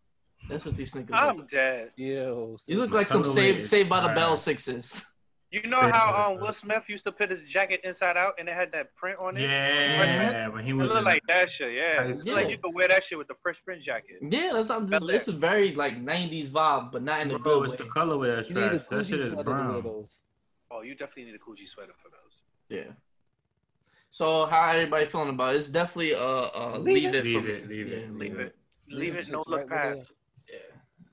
That's 0.49 0.65
what 0.65 0.75
these 0.75 0.91
sneakers. 0.91 1.15
I'm 1.17 1.37
look. 1.37 1.49
dead. 1.49 1.91
Yo, 1.95 2.57
You 2.67 2.79
look 2.79 2.91
like 2.91 3.07
some 3.07 3.23
Saved 3.23 3.63
Saved 3.63 3.87
by 3.89 4.01
the 4.01 4.09
Bell 4.13 4.35
sixes. 4.35 5.05
You 5.51 5.63
know 5.63 5.81
Say 5.81 5.89
how 5.91 6.31
um. 6.31 6.39
Will 6.39 6.53
Smith 6.53 6.83
used 6.87 7.03
to 7.05 7.11
put 7.11 7.29
his 7.31 7.43
jacket 7.43 7.81
inside 7.83 8.17
out 8.17 8.33
and 8.37 8.47
it 8.47 8.53
had 8.53 8.71
that 8.73 8.95
print 8.95 9.17
on 9.19 9.35
it? 9.35 9.41
Yeah, 9.41 10.47
when 10.49 10.63
he 10.63 10.69
It 10.69 10.73
was 10.73 10.91
looked 10.91 11.05
like 11.05 11.23
that 11.27 11.49
shit. 11.49 11.73
Yeah, 11.73 12.03
High 12.03 12.09
it 12.09 12.15
looked 12.17 12.27
like 12.27 12.49
you 12.49 12.57
could 12.59 12.73
wear 12.75 12.87
that 12.87 13.03
shit 13.03 13.17
with 13.17 13.27
the 13.27 13.33
fresh 13.41 13.59
print 13.63 13.81
jacket. 13.81 14.17
Yeah, 14.21 14.51
that's 14.53 14.69
I'm 14.69 14.85
That's 14.85 15.07
this 15.07 15.27
it. 15.27 15.31
is 15.31 15.39
very 15.39 15.73
like 15.73 15.99
'90s 16.03 16.49
vibe, 16.49 16.91
but 16.91 17.01
not 17.01 17.21
in 17.21 17.29
the 17.29 17.39
Bro, 17.39 17.61
good 17.61 17.71
it's 17.71 17.81
way. 17.81 17.87
the 17.87 17.91
colorway 17.91 18.35
that's 18.35 18.49
you 18.49 18.55
need 18.55 18.63
a 18.63 18.69
trash. 18.69 18.85
That 18.89 19.05
shit 19.07 19.19
is 19.21 19.31
sweater 19.31 19.43
to 19.43 19.49
wear 19.49 19.81
brown. 19.81 20.05
Oh, 20.71 20.81
you 20.81 20.93
definitely 20.93 21.31
need 21.31 21.35
a 21.35 21.39
Gucci 21.39 21.67
sweater 21.67 21.93
for 21.99 22.09
those. 22.09 22.35
Yeah. 22.69 22.93
So 24.11 24.45
how 24.45 24.69
everybody 24.69 25.05
feeling 25.07 25.29
about 25.29 25.55
it? 25.55 25.57
It's 25.57 25.67
definitely 25.67 26.13
uh 26.13 26.19
uh 26.19 26.77
Leave 26.77 27.11
leave, 27.11 27.15
it. 27.15 27.15
it, 27.15 27.23
Leave 27.25 27.49
it, 27.49 27.67
leave 27.69 27.87
yeah, 27.89 27.95
it, 27.97 28.13
Leave 28.15 28.39
it. 28.39 28.55
Leave 28.87 28.99
Leave 28.99 29.15
it 29.15 29.27
it. 29.27 29.31
No 29.31 29.43
look 29.47 29.61
right 29.69 29.95
past. 29.95 30.11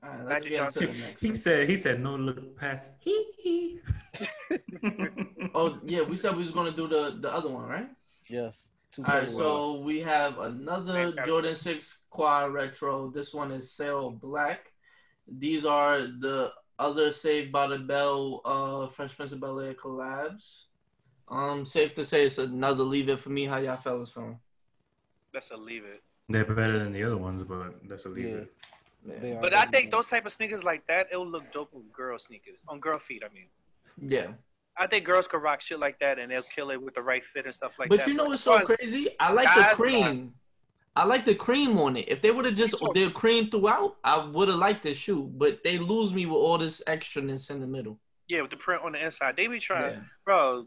Yeah. 0.07 0.13
All 0.19 0.25
right, 0.25 0.27
Magic 0.29 0.49
get 0.51 0.65
into 0.65 0.79
the 0.79 0.85
Johnson. 0.85 1.01
next. 1.01 1.21
He 1.21 1.35
said 1.35 1.69
he 1.69 1.75
said 1.77 1.99
no 2.01 2.15
look 2.15 2.55
past. 2.57 2.87
He 2.99 3.25
hee. 3.37 3.79
Oh 5.53 5.79
yeah, 5.85 6.01
we 6.01 6.17
said 6.17 6.33
we 6.35 6.41
was 6.41 6.51
gonna 6.51 6.71
do 6.71 6.87
the 6.87 7.17
the 7.19 7.31
other 7.33 7.49
one, 7.49 7.67
right? 7.67 7.89
Yes. 8.29 8.69
All 8.99 9.03
right, 9.05 9.23
colorways. 9.27 9.29
so 9.37 9.79
we 9.81 9.99
have 10.01 10.39
another 10.39 11.11
Same 11.15 11.25
Jordan 11.25 11.55
6 11.55 12.01
Quad 12.09 12.53
Retro. 12.53 13.09
This 13.11 13.33
one 13.33 13.51
is 13.51 13.71
Sail 13.71 14.11
Black. 14.11 14.71
These 15.27 15.65
are 15.65 16.01
the 16.01 16.51
other 16.79 17.11
Saved 17.11 17.51
by 17.51 17.67
the 17.67 17.77
Bell 17.79 18.41
uh 18.45 18.87
Fresh 18.87 19.15
Prince 19.17 19.33
of 19.33 19.41
Bel 19.41 19.59
Air 19.59 19.73
collabs. 19.73 20.65
Um, 21.29 21.65
safe 21.65 21.93
to 21.95 22.05
say 22.05 22.25
it's 22.25 22.37
another 22.37 22.83
leave 22.83 23.09
it 23.09 23.19
for 23.19 23.29
me. 23.29 23.45
How 23.45 23.57
y'all 23.57 23.75
fellas 23.75 24.11
feeling? 24.11 24.39
That's 25.33 25.51
a 25.51 25.57
leave 25.57 25.83
it. 25.83 26.01
They're 26.29 26.45
better 26.45 26.79
than 26.79 26.93
the 26.93 27.03
other 27.03 27.17
ones, 27.17 27.43
but 27.47 27.75
that's 27.89 28.05
a 28.05 28.09
leave 28.09 28.25
Yeah. 28.25 28.35
it. 28.35 28.53
They 29.05 29.33
are 29.33 29.41
But 29.41 29.53
I 29.53 29.65
think 29.65 29.91
those 29.91 30.07
type 30.07 30.25
of 30.25 30.31
sneakers 30.31 30.63
like 30.63 30.85
that, 30.87 31.07
it'll 31.11 31.27
look 31.27 31.51
dope 31.51 31.69
on 31.75 31.83
girl 31.93 32.17
sneakers, 32.19 32.55
on 32.67 32.79
girl 32.79 32.99
feet. 32.99 33.23
I 33.29 33.33
mean, 33.33 33.45
Yeah, 33.99 34.33
I 34.77 34.87
think 34.87 35.05
girls 35.05 35.27
could 35.27 35.41
rock 35.41 35.61
shit 35.61 35.79
like 35.79 35.99
that 35.99 36.19
and 36.19 36.31
they'll 36.31 36.43
kill 36.43 36.69
it 36.71 36.81
with 36.81 36.95
the 36.95 37.01
right 37.01 37.23
fit 37.33 37.45
and 37.45 37.53
stuff 37.55 37.71
like 37.79 37.89
but 37.89 37.99
that. 37.99 38.05
But 38.05 38.09
you 38.11 38.15
know 38.15 38.25
what's 38.25 38.43
so 38.43 38.59
crazy? 38.59 39.09
I 39.19 39.31
like 39.31 39.53
the 39.55 39.75
cream. 39.75 40.33
I 40.95 41.05
like 41.05 41.25
the 41.25 41.35
cream 41.35 41.77
on 41.77 41.95
it. 41.95 42.05
If 42.07 42.21
they 42.23 42.31
would 42.31 42.45
have 42.45 42.55
just 42.55 42.77
So- 42.79 42.91
did 42.93 43.13
cream 43.13 43.49
throughout, 43.51 43.97
I 44.03 44.17
would 44.25 44.47
have 44.47 44.57
liked 44.57 44.83
this 44.83 44.97
shoe. 44.97 45.23
But 45.35 45.63
they 45.63 45.77
lose 45.77 46.11
me 46.13 46.25
with 46.25 46.37
all 46.37 46.57
this 46.57 46.81
extraness 46.87 47.49
in 47.51 47.59
the 47.61 47.67
middle. 47.67 47.99
Yeah, 48.27 48.41
with 48.41 48.51
the 48.51 48.57
print 48.57 48.81
on 48.83 48.91
the 48.93 49.03
inside, 49.05 49.35
they 49.37 49.47
be 49.47 49.59
trying, 49.59 49.93
Yeah. 49.93 50.01
bro. 50.25 50.65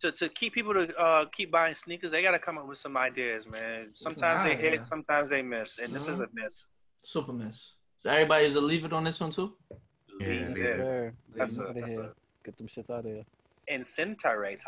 To, 0.00 0.12
to 0.12 0.28
keep 0.30 0.54
people 0.54 0.72
to 0.72 0.96
uh, 0.98 1.26
keep 1.26 1.50
buying 1.50 1.74
sneakers, 1.74 2.10
they 2.10 2.22
gotta 2.22 2.38
come 2.38 2.56
up 2.56 2.66
with 2.66 2.78
some 2.78 2.96
ideas, 2.96 3.46
man. 3.46 3.90
Sometimes 3.94 4.44
they 4.48 4.56
hit, 4.56 4.82
sometimes 4.84 5.28
they 5.28 5.42
miss, 5.42 5.78
and 5.78 5.92
this 5.92 6.08
is 6.08 6.20
a 6.20 6.28
miss. 6.32 6.66
Super 7.04 7.32
miss. 7.32 7.74
So 7.98 8.10
everybody's 8.10 8.52
to 8.54 8.60
leave 8.60 8.84
it 8.84 8.92
on 8.92 9.04
this 9.04 9.20
one 9.20 9.30
too. 9.30 9.52
Yeah, 10.20 10.26
Leave 10.28 10.56
leave 10.56 11.12
That's 11.34 11.56
Get 11.56 11.60
a, 11.60 11.62
them 11.62 11.66
outta 11.70 11.80
that's 11.80 11.92
here. 11.92 12.00
a 12.02 12.14
Get 12.44 12.56
them 12.56 12.66
shits 12.68 12.90
out 12.90 12.98
of 13.00 13.04
here. 13.06 13.24
incinerator. 13.68 14.64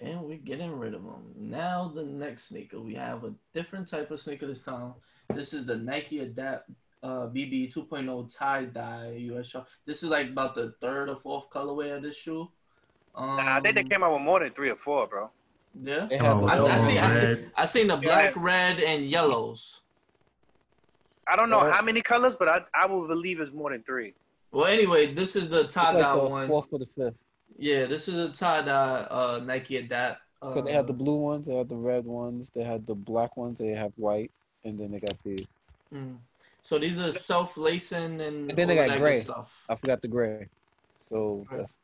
And 0.00 0.22
we're 0.22 0.38
getting 0.38 0.78
rid 0.78 0.94
of 0.94 1.02
them. 1.02 1.32
Now 1.36 1.90
the 1.94 2.04
next 2.04 2.44
sneaker, 2.48 2.80
we 2.80 2.94
have 2.94 3.24
a 3.24 3.32
different 3.52 3.88
type 3.88 4.10
of 4.10 4.20
sneaker 4.20 4.46
this 4.46 4.64
time. 4.64 4.94
This 5.34 5.52
is 5.52 5.66
the 5.66 5.76
Nike 5.76 6.20
Adapt 6.20 6.70
uh, 7.02 7.26
BB 7.26 7.74
2.0 7.74 8.36
tie 8.38 8.64
dye 8.66 9.16
US 9.32 9.46
shop. 9.48 9.68
This 9.86 10.02
is 10.02 10.10
like 10.10 10.28
about 10.28 10.54
the 10.54 10.74
third 10.80 11.08
or 11.08 11.16
fourth 11.16 11.50
colorway 11.50 11.96
of 11.96 12.02
this 12.02 12.16
shoe. 12.16 12.48
Um, 13.14 13.36
Nah, 13.36 13.56
I 13.56 13.60
think 13.60 13.74
they 13.74 13.82
came 13.84 14.02
out 14.04 14.12
with 14.12 14.22
more 14.22 14.38
than 14.40 14.52
three 14.52 14.70
or 14.70 14.76
four, 14.76 15.06
bro. 15.08 15.30
Yeah, 15.82 16.08
Oh, 16.20 16.46
I, 16.46 16.52
I 16.52 16.56
yellow 16.56 16.78
see. 16.78 16.98
I 16.98 17.02
one. 17.02 17.10
see. 17.10 17.44
I 17.56 17.64
seen 17.64 17.86
the 17.88 17.96
black, 17.96 18.34
red, 18.36 18.80
and 18.80 19.04
yellows. 19.08 19.80
I 21.30 21.36
don't 21.36 21.50
know 21.50 21.70
how 21.70 21.82
many 21.82 22.02
colors, 22.02 22.36
but 22.36 22.48
I 22.48 22.58
I 22.74 22.86
will 22.86 23.06
believe 23.06 23.40
it's 23.40 23.52
more 23.52 23.70
than 23.70 23.82
three. 23.82 24.14
Well, 24.52 24.66
anyway, 24.66 25.14
this 25.14 25.36
is 25.36 25.48
the 25.48 25.64
tie 25.68 25.92
dye 25.92 26.16
the 26.16 26.24
one. 26.24 26.48
fourth 26.48 26.66
or 26.72 26.80
the 26.80 26.86
fifth. 26.86 27.14
Yeah, 27.58 27.86
this 27.86 28.08
is 28.08 28.16
a 28.16 28.28
tie 28.32 28.62
dye 28.62 29.02
uh, 29.10 29.40
Nike 29.44 29.76
Adapt. 29.76 30.20
Uh, 30.42 30.48
Because 30.48 30.64
they 30.64 30.72
had 30.72 30.86
the 30.86 30.92
blue 30.92 31.16
ones, 31.16 31.46
they 31.46 31.54
had 31.54 31.68
the 31.68 31.76
red 31.76 32.04
ones, 32.04 32.50
they 32.54 32.64
had 32.64 32.86
the 32.86 32.94
black 32.94 33.36
ones, 33.36 33.58
they 33.58 33.68
have 33.68 33.92
white, 33.96 34.32
and 34.64 34.78
then 34.78 34.90
they 34.90 34.98
got 34.98 35.16
these. 35.22 35.46
mm. 35.94 36.16
So 36.62 36.78
these 36.78 36.98
are 36.98 37.12
self 37.12 37.56
lacing 37.56 38.20
and, 38.20 38.50
And 38.50 38.56
then 38.58 38.68
they 38.68 38.76
got 38.76 38.98
gray. 38.98 39.20
stuff. 39.20 39.64
I 39.68 39.74
forgot 39.76 40.02
the 40.02 40.08
gray. 40.08 40.48
So 41.08 41.46
that's 41.50 41.76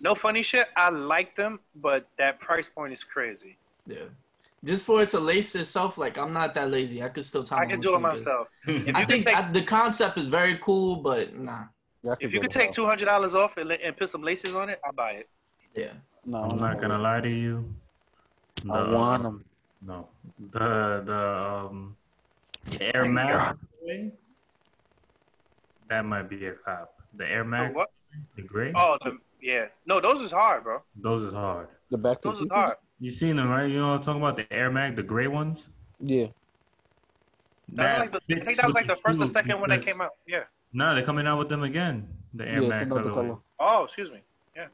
No 0.00 0.14
funny 0.14 0.42
shit. 0.42 0.68
I 0.76 0.90
like 0.90 1.34
them, 1.34 1.60
but 1.76 2.06
that 2.18 2.40
price 2.40 2.68
point 2.68 2.92
is 2.92 3.04
crazy. 3.04 3.56
Yeah. 3.86 4.08
Just 4.64 4.84
for 4.84 5.02
it 5.02 5.08
to 5.10 5.20
lace 5.20 5.54
itself, 5.54 5.98
like 5.98 6.18
I'm 6.18 6.32
not 6.32 6.54
that 6.54 6.70
lazy. 6.70 7.02
I 7.02 7.08
could 7.08 7.24
still 7.24 7.44
tie 7.44 7.62
I 7.62 7.66
can 7.66 7.80
do 7.80 7.94
it 7.94 8.00
myself. 8.00 8.48
I 8.66 9.04
think 9.04 9.24
take 9.24 9.36
I, 9.36 9.52
the 9.52 9.62
concept 9.62 10.18
is 10.18 10.28
very 10.28 10.58
cool, 10.58 10.96
but 10.96 11.34
nah. 11.36 11.64
Yeah, 12.02 12.14
if 12.20 12.32
you 12.32 12.40
go 12.40 12.42
could 12.42 12.50
take 12.50 12.72
two 12.72 12.84
hundred 12.84 13.06
dollars 13.06 13.34
off 13.34 13.56
and, 13.56 13.70
and 13.70 13.96
put 13.96 14.10
some 14.10 14.22
laces 14.22 14.54
on 14.54 14.68
it, 14.68 14.80
I'll 14.84 14.92
buy 14.92 15.12
it. 15.12 15.28
Yeah. 15.74 15.92
no, 16.24 16.44
I'm 16.44 16.58
not 16.58 16.80
gonna 16.80 16.98
lie 16.98 17.20
to 17.20 17.28
you. 17.28 17.72
The, 18.64 18.72
I 18.72 18.92
want 18.92 19.22
them. 19.22 19.44
No, 19.80 20.08
the 20.50 21.02
the 21.04 21.68
um 21.68 21.96
the 22.66 22.96
Air 22.96 23.04
Max. 23.04 23.58
That 25.88 26.04
might 26.04 26.28
be 26.28 26.46
a 26.46 26.52
cop. 26.52 26.94
The 27.14 27.26
Air 27.26 27.42
Oh, 27.42 27.44
Max, 27.44 27.74
what? 27.74 27.90
the 28.36 28.42
gray. 28.42 28.72
Oh, 28.76 28.98
the, 29.02 29.18
yeah. 29.40 29.66
No, 29.86 30.00
those 30.00 30.20
is 30.20 30.30
hard, 30.30 30.64
bro. 30.64 30.82
Those 30.96 31.22
is 31.22 31.32
hard. 31.32 31.68
The 31.90 31.96
back 31.96 32.20
to 32.22 32.28
Those 32.28 32.42
is 32.42 32.48
hard. 32.50 32.76
You 33.00 33.10
seen 33.10 33.36
them, 33.36 33.48
right? 33.48 33.70
You 33.70 33.78
know 33.78 33.88
what 33.88 33.94
I'm 33.98 34.02
talking 34.02 34.22
about? 34.22 34.36
The 34.36 34.52
Air 34.52 34.70
Mag, 34.70 34.96
the 34.96 35.02
gray 35.02 35.28
ones. 35.28 35.66
Yeah. 36.00 36.26
That's 37.68 37.92
That 37.94 37.98
like 38.00 38.12
the, 38.12 38.18
I 38.18 38.44
think 38.44 38.56
that 38.56 38.66
was 38.66 38.74
like 38.74 38.86
the 38.86 38.96
first 38.96 39.20
or 39.20 39.26
second 39.26 39.60
when 39.60 39.70
they 39.70 39.78
came 39.78 40.00
out. 40.00 40.10
Yeah. 40.26 40.44
No, 40.72 40.94
they're 40.94 41.04
coming 41.04 41.26
out 41.26 41.38
with 41.38 41.48
them 41.48 41.62
again. 41.62 42.08
The 42.34 42.46
Air 42.46 42.62
yeah, 42.62 42.68
Max 42.68 42.86
another 42.86 43.10
colorway. 43.10 43.14
color. 43.14 43.36
Oh, 43.60 43.84
excuse 43.84 44.10
me. 44.10 44.22
Yeah. 44.56 44.66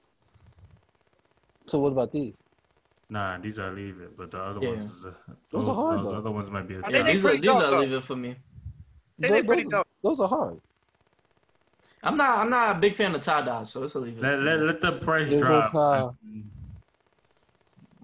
So 1.66 1.78
what 1.78 1.92
about 1.92 2.12
these? 2.12 2.34
Nah, 3.10 3.38
these 3.38 3.58
are 3.58 3.70
leave 3.72 4.00
it, 4.00 4.16
but 4.16 4.30
the 4.30 4.38
other 4.38 4.60
Yeah. 4.62 4.70
ones, 4.70 4.90
is, 4.90 5.04
uh, 5.04 5.10
Those 5.50 5.66
those, 5.66 5.68
are 5.68 5.74
hard, 5.74 5.98
those 5.98 6.04
though. 6.06 6.18
other 6.18 6.30
ones 6.30 6.50
might 6.50 6.66
be. 6.66 6.76
A 6.76 6.80
I 6.84 6.88
Yeah, 6.88 7.02
these 7.02 7.24
are 7.24 7.28
pretty 7.28 7.40
these 7.42 7.46
dope, 7.50 7.62
are 7.62 7.70
though. 7.70 7.80
leave 7.80 7.92
it 7.92 8.04
for 8.04 8.16
me. 8.16 8.36
They 9.18 9.28
Tho- 9.28 9.34
did 9.36 9.46
pretty 9.46 9.62
those, 9.64 9.70
dope. 9.72 9.86
those 10.02 10.20
are 10.20 10.28
hard. 10.28 10.60
I'm 12.02 12.16
not 12.16 12.38
I'm 12.38 12.50
not 12.50 12.76
a 12.76 12.78
big 12.78 12.94
fan 12.94 13.14
of 13.14 13.20
tie 13.22 13.42
dye, 13.44 13.64
so 13.64 13.82
it's 13.84 13.94
a 13.94 13.98
leave 13.98 14.18
it. 14.18 14.22
let, 14.22 14.40
let, 14.40 14.60
let 14.60 14.80
the 14.80 14.92
price 14.92 15.30
They 15.30 15.38
drop. 15.38 15.72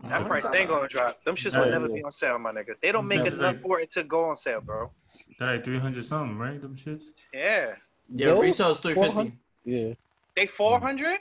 Call- 0.00 0.10
That 0.10 0.22
So- 0.22 0.26
price 0.28 0.44
ain't 0.54 0.68
gonna 0.68 0.88
drop. 0.88 1.22
Them 1.24 1.34
shits 1.36 1.56
will 1.58 1.66
Yeah. 1.66 1.72
never 1.72 1.88
be 1.88 2.02
on 2.02 2.12
sale, 2.12 2.38
my 2.38 2.52
nigga. 2.52 2.74
They 2.80 2.92
don't 2.92 3.06
make 3.06 3.22
That's 3.22 3.36
enough 3.36 3.54
like- 3.56 3.62
for 3.62 3.80
it 3.80 3.90
to 3.92 4.04
go 4.04 4.24
on 4.24 4.36
sale, 4.36 4.60
bro. 4.60 4.90
They're 5.38 5.54
like 5.56 5.64
300 5.64 6.04
something, 6.04 6.38
right? 6.38 6.60
Them 6.60 6.76
shits? 6.76 7.04
Yeah. 7.32 7.74
Yeah, 8.12 8.26
Those 8.26 8.42
retail 8.42 8.70
is 8.70 8.80
three 8.80 8.94
fifty. 8.94 9.38
Yeah. 9.64 9.94
They 10.36 10.46
four 10.46 10.80
hundred? 10.80 11.18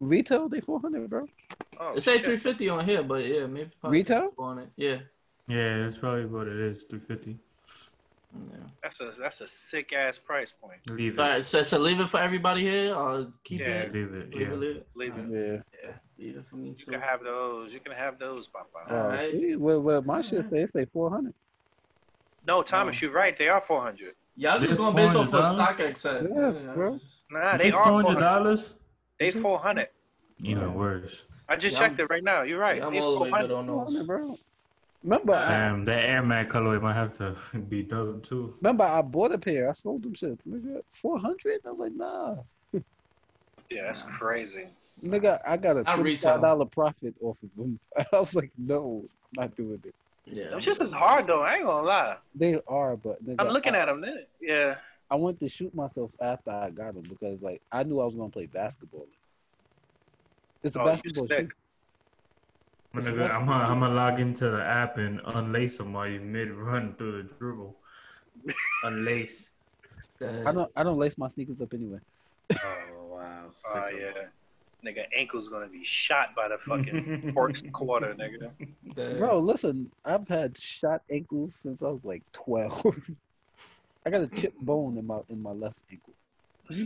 Retail, 0.00 0.48
they 0.48 0.60
400, 0.60 1.10
bro. 1.10 1.28
Oh, 1.78 1.94
It 1.94 2.00
say 2.00 2.22
three 2.22 2.36
fifty 2.38 2.68
on 2.68 2.84
here, 2.84 3.02
but 3.02 3.24
yeah, 3.24 3.46
maybe 3.46 3.70
Retail? 3.82 4.32
on 4.38 4.58
it. 4.58 4.68
Yeah. 4.76 4.98
Yeah, 5.46 5.82
that's 5.82 5.98
probably 5.98 6.26
what 6.26 6.46
it 6.48 6.56
is. 6.56 6.84
350. 6.84 7.38
yeah. 8.50 8.56
That's 8.82 9.00
a 9.00 9.12
that's 9.18 9.40
a 9.42 9.48
sick 9.48 9.92
ass 9.92 10.18
price 10.18 10.52
point. 10.52 10.78
Leave 10.90 11.14
it. 11.14 11.20
All 11.20 11.28
right, 11.28 11.44
so, 11.44 11.62
so 11.62 11.78
leave 11.78 12.00
it 12.00 12.08
for 12.08 12.18
everybody 12.20 12.62
here, 12.62 12.94
or 12.94 13.26
keep 13.44 13.60
Yeah. 13.60 13.66
it. 13.68 13.92
Leave 13.92 14.14
it. 14.14 14.30
Leave 14.34 14.40
Yeah. 14.48 14.54
it, 14.54 14.58
leave 14.58 14.76
it. 14.76 14.86
Leave 14.94 15.14
it. 15.18 15.28
Yeah. 15.30 15.62
Yeah, 15.90 15.96
leave 16.20 16.36
it 16.36 16.44
for 16.50 16.56
You 16.56 16.74
can 16.74 17.00
have 17.00 17.22
those. 17.22 17.72
You 17.72 17.80
can 17.80 17.92
have 17.92 18.18
those, 18.18 18.48
Papa. 18.48 18.90
All 18.90 18.96
Uh, 18.96 19.08
right. 19.08 19.32
see, 19.32 19.56
well, 19.56 19.80
well, 19.80 20.02
my 20.02 20.20
shit 20.20 20.46
say 20.46 20.60
it 20.62 20.70
say 20.70 20.84
400. 20.84 21.32
No, 22.46 22.62
Thomas, 22.62 23.00
No. 23.00 23.06
you're 23.06 23.14
right. 23.14 23.36
They 23.36 23.48
are 23.48 23.60
400. 23.60 24.14
Yeah, 24.36 24.54
I'm 24.54 24.60
just 24.60 24.68
They're 24.70 24.76
going 24.78 24.96
based 24.96 25.16
off 25.16 25.32
what 25.32 25.44
$400? 25.44 25.76
StockX 25.76 25.98
said. 25.98 26.28
Yes, 26.34 26.64
Yeah. 26.66 26.74
bro. 26.74 26.98
Nah, 27.30 27.56
they 27.56 27.64
They 27.70 27.76
are 27.76 27.84
four 27.84 27.92
hundred 28.02 28.02
400. 28.02 28.20
dollars. 28.20 28.76
They 29.18 29.30
400. 29.30 29.88
Even 30.42 30.74
worse. 30.74 31.26
I 31.48 31.56
just 31.56 31.74
Yeah, 31.74 31.80
checked 31.80 32.00
I'm- 32.00 32.06
it 32.06 32.10
right 32.10 32.24
now. 32.24 32.42
You're 32.42 32.58
right. 32.58 32.78
Yeah, 32.78 32.86
I'm 32.86 32.92
They 32.94 33.00
all 33.00 33.14
the 33.14 33.20
way 33.20 33.30
400. 33.30 33.48
good 33.48 33.54
on 33.54 33.66
those. 33.66 34.02
bro. 34.06 34.36
Remember, 35.02 35.34
I, 35.34 35.48
Damn, 35.48 35.84
that 35.86 36.04
Air 36.04 36.22
Max 36.22 36.52
colorway 36.52 36.80
might 36.80 36.92
have 36.94 37.12
to 37.14 37.36
be 37.68 37.82
dope 37.82 38.22
too. 38.22 38.54
remember, 38.60 38.84
I 38.84 39.00
bought 39.02 39.32
a 39.32 39.38
pair. 39.38 39.68
I 39.70 39.72
sold 39.72 40.02
them 40.02 40.14
shit. 40.14 40.38
Nigga, 40.46 40.82
four 40.92 41.18
hundred. 41.18 41.60
I 41.66 41.70
was 41.70 41.78
like, 41.78 41.92
nah, 41.92 42.36
Yeah, 43.70 43.84
that's 43.84 44.02
crazy. 44.02 44.68
Nigga. 45.02 45.40
I 45.46 45.56
got 45.56 45.76
a 45.76 45.84
$20 45.84 46.72
profit 46.72 47.14
off 47.20 47.36
of 47.42 47.50
them. 47.56 47.78
I 48.12 48.18
was 48.18 48.34
like, 48.34 48.50
no, 48.56 49.04
I'm 49.04 49.42
not 49.42 49.56
doing 49.56 49.80
it. 49.84 49.94
Yeah. 50.26 50.56
It's 50.56 50.64
just 50.64 50.80
as 50.80 50.92
hard 50.92 51.26
though. 51.26 51.42
I 51.42 51.56
ain't 51.56 51.64
gonna 51.64 51.86
lie. 51.86 52.16
They 52.34 52.60
are, 52.68 52.96
but 52.96 53.24
nigga, 53.24 53.36
I'm 53.38 53.48
looking 53.48 53.74
I, 53.74 53.78
at 53.78 53.86
them. 53.86 54.00
Then. 54.00 54.24
Yeah. 54.40 54.76
I 55.10 55.16
went 55.16 55.40
to 55.40 55.48
shoot 55.48 55.74
myself 55.74 56.10
after 56.20 56.50
I 56.50 56.70
got 56.70 56.94
them 56.94 57.02
because 57.08 57.42
like 57.42 57.62
I 57.72 57.82
knew 57.82 58.00
I 58.00 58.04
was 58.04 58.14
gonna 58.14 58.30
play 58.30 58.46
basketball. 58.46 59.06
It's 60.62 60.76
a 60.76 60.80
Oh, 60.80 60.84
you 60.84 60.90
basketball 60.90 61.26
sick. 61.26 61.48
I'm 62.94 63.00
gonna, 63.00 63.24
I'm 63.24 63.46
gonna, 63.46 63.64
I'm 63.64 63.80
gonna 63.80 63.94
log 63.94 64.20
into 64.20 64.50
the 64.50 64.62
app 64.62 64.98
and 64.98 65.20
unlace 65.20 65.78
them 65.78 65.92
while 65.92 66.08
you 66.08 66.20
mid 66.20 66.50
run 66.50 66.94
through 66.96 67.22
the 67.22 67.28
dribble. 67.38 67.76
Unlace. 68.84 69.50
I 70.22 70.52
don't 70.52 70.70
I 70.76 70.82
don't 70.82 70.98
lace 70.98 71.16
my 71.16 71.28
sneakers 71.28 71.60
up 71.60 71.72
anyway. 71.72 71.98
Oh 72.52 73.06
wow. 73.10 73.50
Oh 73.74 73.88
yeah. 73.88 74.26
Nigga, 74.84 75.04
ankle's 75.16 75.48
gonna 75.48 75.68
be 75.68 75.84
shot 75.84 76.34
by 76.34 76.48
the 76.48 76.58
fucking 76.58 77.32
pork 77.34 77.56
quarter, 77.72 78.14
nigga. 78.14 79.18
Bro, 79.18 79.40
listen, 79.40 79.90
I've 80.04 80.26
had 80.28 80.56
shot 80.58 81.02
ankles 81.10 81.58
since 81.62 81.82
I 81.82 81.86
was 81.86 82.04
like 82.04 82.22
twelve. 82.32 82.84
I 84.06 84.10
got 84.10 84.22
a 84.22 84.28
chip 84.28 84.54
bone 84.60 84.96
in 84.96 85.06
my 85.06 85.20
in 85.28 85.42
my 85.42 85.52
left 85.52 85.80
ankle. 85.90 86.14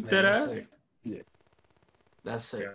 Dead 0.08 0.24
ass. 0.24 0.48
Yeah. 1.04 1.18
That's 2.24 2.44
sick. 2.44 2.66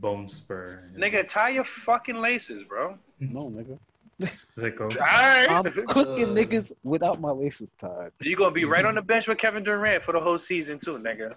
Bone 0.00 0.28
spur. 0.28 0.90
Nigga, 0.96 1.26
tie 1.28 1.50
your 1.50 1.64
fucking 1.64 2.16
laces, 2.16 2.64
bro. 2.64 2.98
No, 3.20 3.50
nigga. 3.50 3.78
Sicko. 4.20 4.90
Alright. 5.00 5.48
I'm 5.50 5.64
cooking 5.86 6.30
Uh. 6.30 6.34
niggas 6.34 6.72
without 6.82 7.20
my 7.20 7.30
laces 7.30 7.68
tied. 7.80 8.10
You're 8.20 8.36
gonna 8.38 8.50
be 8.50 8.64
right 8.64 8.84
on 8.84 8.96
the 8.96 9.02
bench 9.02 9.28
with 9.28 9.38
Kevin 9.38 9.62
Durant 9.62 10.02
for 10.02 10.12
the 10.12 10.20
whole 10.20 10.38
season 10.38 10.78
too, 10.78 10.98
nigga. 10.98 11.34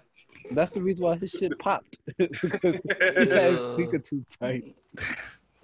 That's 0.50 0.72
the 0.72 0.82
reason 0.82 1.04
why 1.06 1.16
his 1.16 1.30
shit 1.30 1.58
popped. 1.58 1.98
because 2.18 2.62
he 2.62 2.80
had 2.98 3.54
his 3.54 3.74
sneaker 3.74 3.98
too 3.98 4.24
tight. 4.40 4.74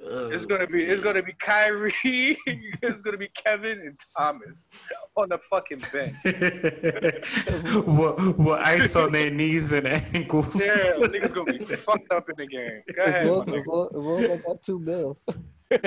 It's 0.01 0.47
gonna 0.47 0.67
be 0.67 0.85
it's 0.85 1.01
gonna 1.01 1.23
be 1.23 1.33
Kyrie, 1.41 1.95
it's 2.47 3.03
gonna 3.03 3.19
be 3.19 3.29
Kevin 3.35 3.81
and 3.81 4.01
Thomas 4.17 4.71
on 5.17 5.29
the 5.29 5.39
fucking 5.51 5.83
bench. 5.93 6.15
what, 7.87 8.39
what 8.39 8.67
ice 8.67 8.95
on 8.97 9.13
their 9.13 9.31
knees 9.31 9.73
and 9.73 9.87
ankles? 9.87 10.55
Yeah, 10.55 10.93
niggas 10.99 11.35
gonna 11.35 11.53
be 11.59 11.65
fucked 11.77 12.11
up 12.13 12.29
in 12.31 12.37
the 12.39 12.47
game. 12.47 12.83
Go 12.95 13.03
As 13.03 13.09
ahead. 13.09 13.27
long 13.27 13.51
my 13.51 13.57
as, 13.57 13.63
nigga. 13.63 13.67
long, 13.67 13.89
as 13.89 13.97
long 13.97 14.25
as 14.25 14.31
I 14.31 14.37
got 14.37 14.63
two 14.63 14.79
mil. 14.79 15.19
Yo, 15.71 15.79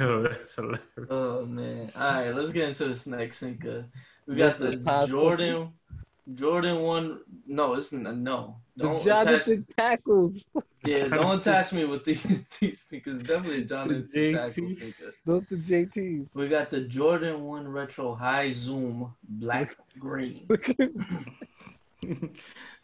oh, 0.00 0.22
that's 0.22 0.54
hilarious. 0.54 0.80
Oh 1.10 1.44
man! 1.44 1.90
All 1.96 2.12
right, 2.12 2.34
let's 2.34 2.50
get 2.50 2.68
into 2.68 2.86
this 2.86 3.06
next 3.06 3.38
sneaker. 3.38 3.86
We 4.26 4.36
got 4.36 4.58
the 4.58 4.76
the 4.76 5.06
Jordan, 5.06 5.72
Jordan 6.34 6.80
one. 6.80 7.20
No, 7.46 7.74
it's 7.74 7.92
n- 7.92 8.22
no. 8.22 8.56
The 8.76 8.84
Don't 8.84 8.96
attach, 8.96 9.04
Jonathan 9.04 9.66
tackles. 9.76 10.46
yeah, 10.84 11.08
don't 11.08 11.40
attach 11.40 11.72
me 11.72 11.84
with 11.84 12.04
these 12.04 12.22
these 12.60 12.80
sneakers. 12.82 13.22
Definitely 13.22 13.62
a 13.62 13.64
Jonathan 13.64 14.06
JT. 14.14 14.32
tackle 14.34 14.70
sneaker. 14.70 15.12
Those 15.26 15.44
the 15.50 15.56
JTs. 15.56 16.28
We 16.34 16.48
got 16.48 16.70
the 16.70 16.82
Jordan 16.82 17.44
one 17.44 17.66
retro 17.66 18.14
high 18.14 18.52
zoom 18.52 19.12
black 19.28 19.76
green. 19.98 20.46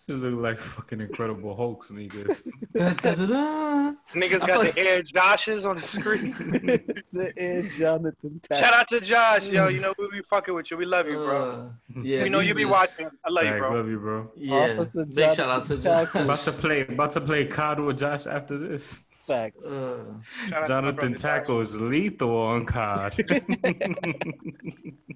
This 0.07 0.19
look 0.19 0.35
like 0.39 0.59
fucking 0.59 1.01
Incredible 1.01 1.57
Hulk 1.57 1.87
niggas. 1.89 2.43
Niggas 2.75 4.41
got 4.41 4.49
feel- 4.49 4.61
the 4.61 4.79
Air 4.79 5.03
Joshes 5.03 5.65
on 5.69 5.77
the 5.77 5.87
screen. 5.87 6.33
the 7.13 7.33
Air 7.39 7.63
Jonathan 7.63 8.39
tackles. 8.43 8.61
Shout 8.67 8.75
out 8.75 8.89
to 8.89 9.01
Josh, 9.01 9.49
yo. 9.49 9.69
You 9.69 9.81
know 9.81 9.95
we 9.99 10.09
be 10.11 10.23
fucking 10.29 10.53
with 10.55 10.71
you. 10.71 10.77
We 10.77 10.85
love 10.85 11.07
you, 11.07 11.15
bro. 11.15 11.51
Uh, 11.51 12.01
yeah, 12.03 12.23
you 12.25 12.29
know 12.29 12.41
you 12.41 12.53
these 12.53 12.65
be 12.67 12.71
watching. 12.71 13.09
I 13.25 13.31
love 13.31 13.45
you, 13.45 13.51
Thanks, 13.53 13.67
bro. 13.67 13.77
love 13.77 13.89
you, 13.89 13.99
bro. 13.99 14.31
Yeah, 14.37 14.77
Officer 14.79 15.05
big 15.07 15.33
shout 15.33 15.49
out 15.49 15.65
to 15.65 15.77
Josh. 15.79 16.15
About 16.15 16.39
to 16.41 16.53
play, 16.53 16.81
about 16.83 17.13
to 17.13 17.21
play 17.23 17.47
COD 17.47 17.81
with 17.81 17.99
Josh 17.99 18.27
after 18.27 18.59
this. 18.59 19.05
Facts. 19.23 19.65
Uh, 19.65 20.05
Shout 20.51 20.53
out 20.53 20.53
to 20.53 20.61
my 20.61 20.67
Jonathan 20.67 20.95
brother 20.97 21.15
Tackle 21.17 21.61
is 21.63 21.75
lethal 21.81 22.37
on 22.37 22.67
COD. 22.67 23.15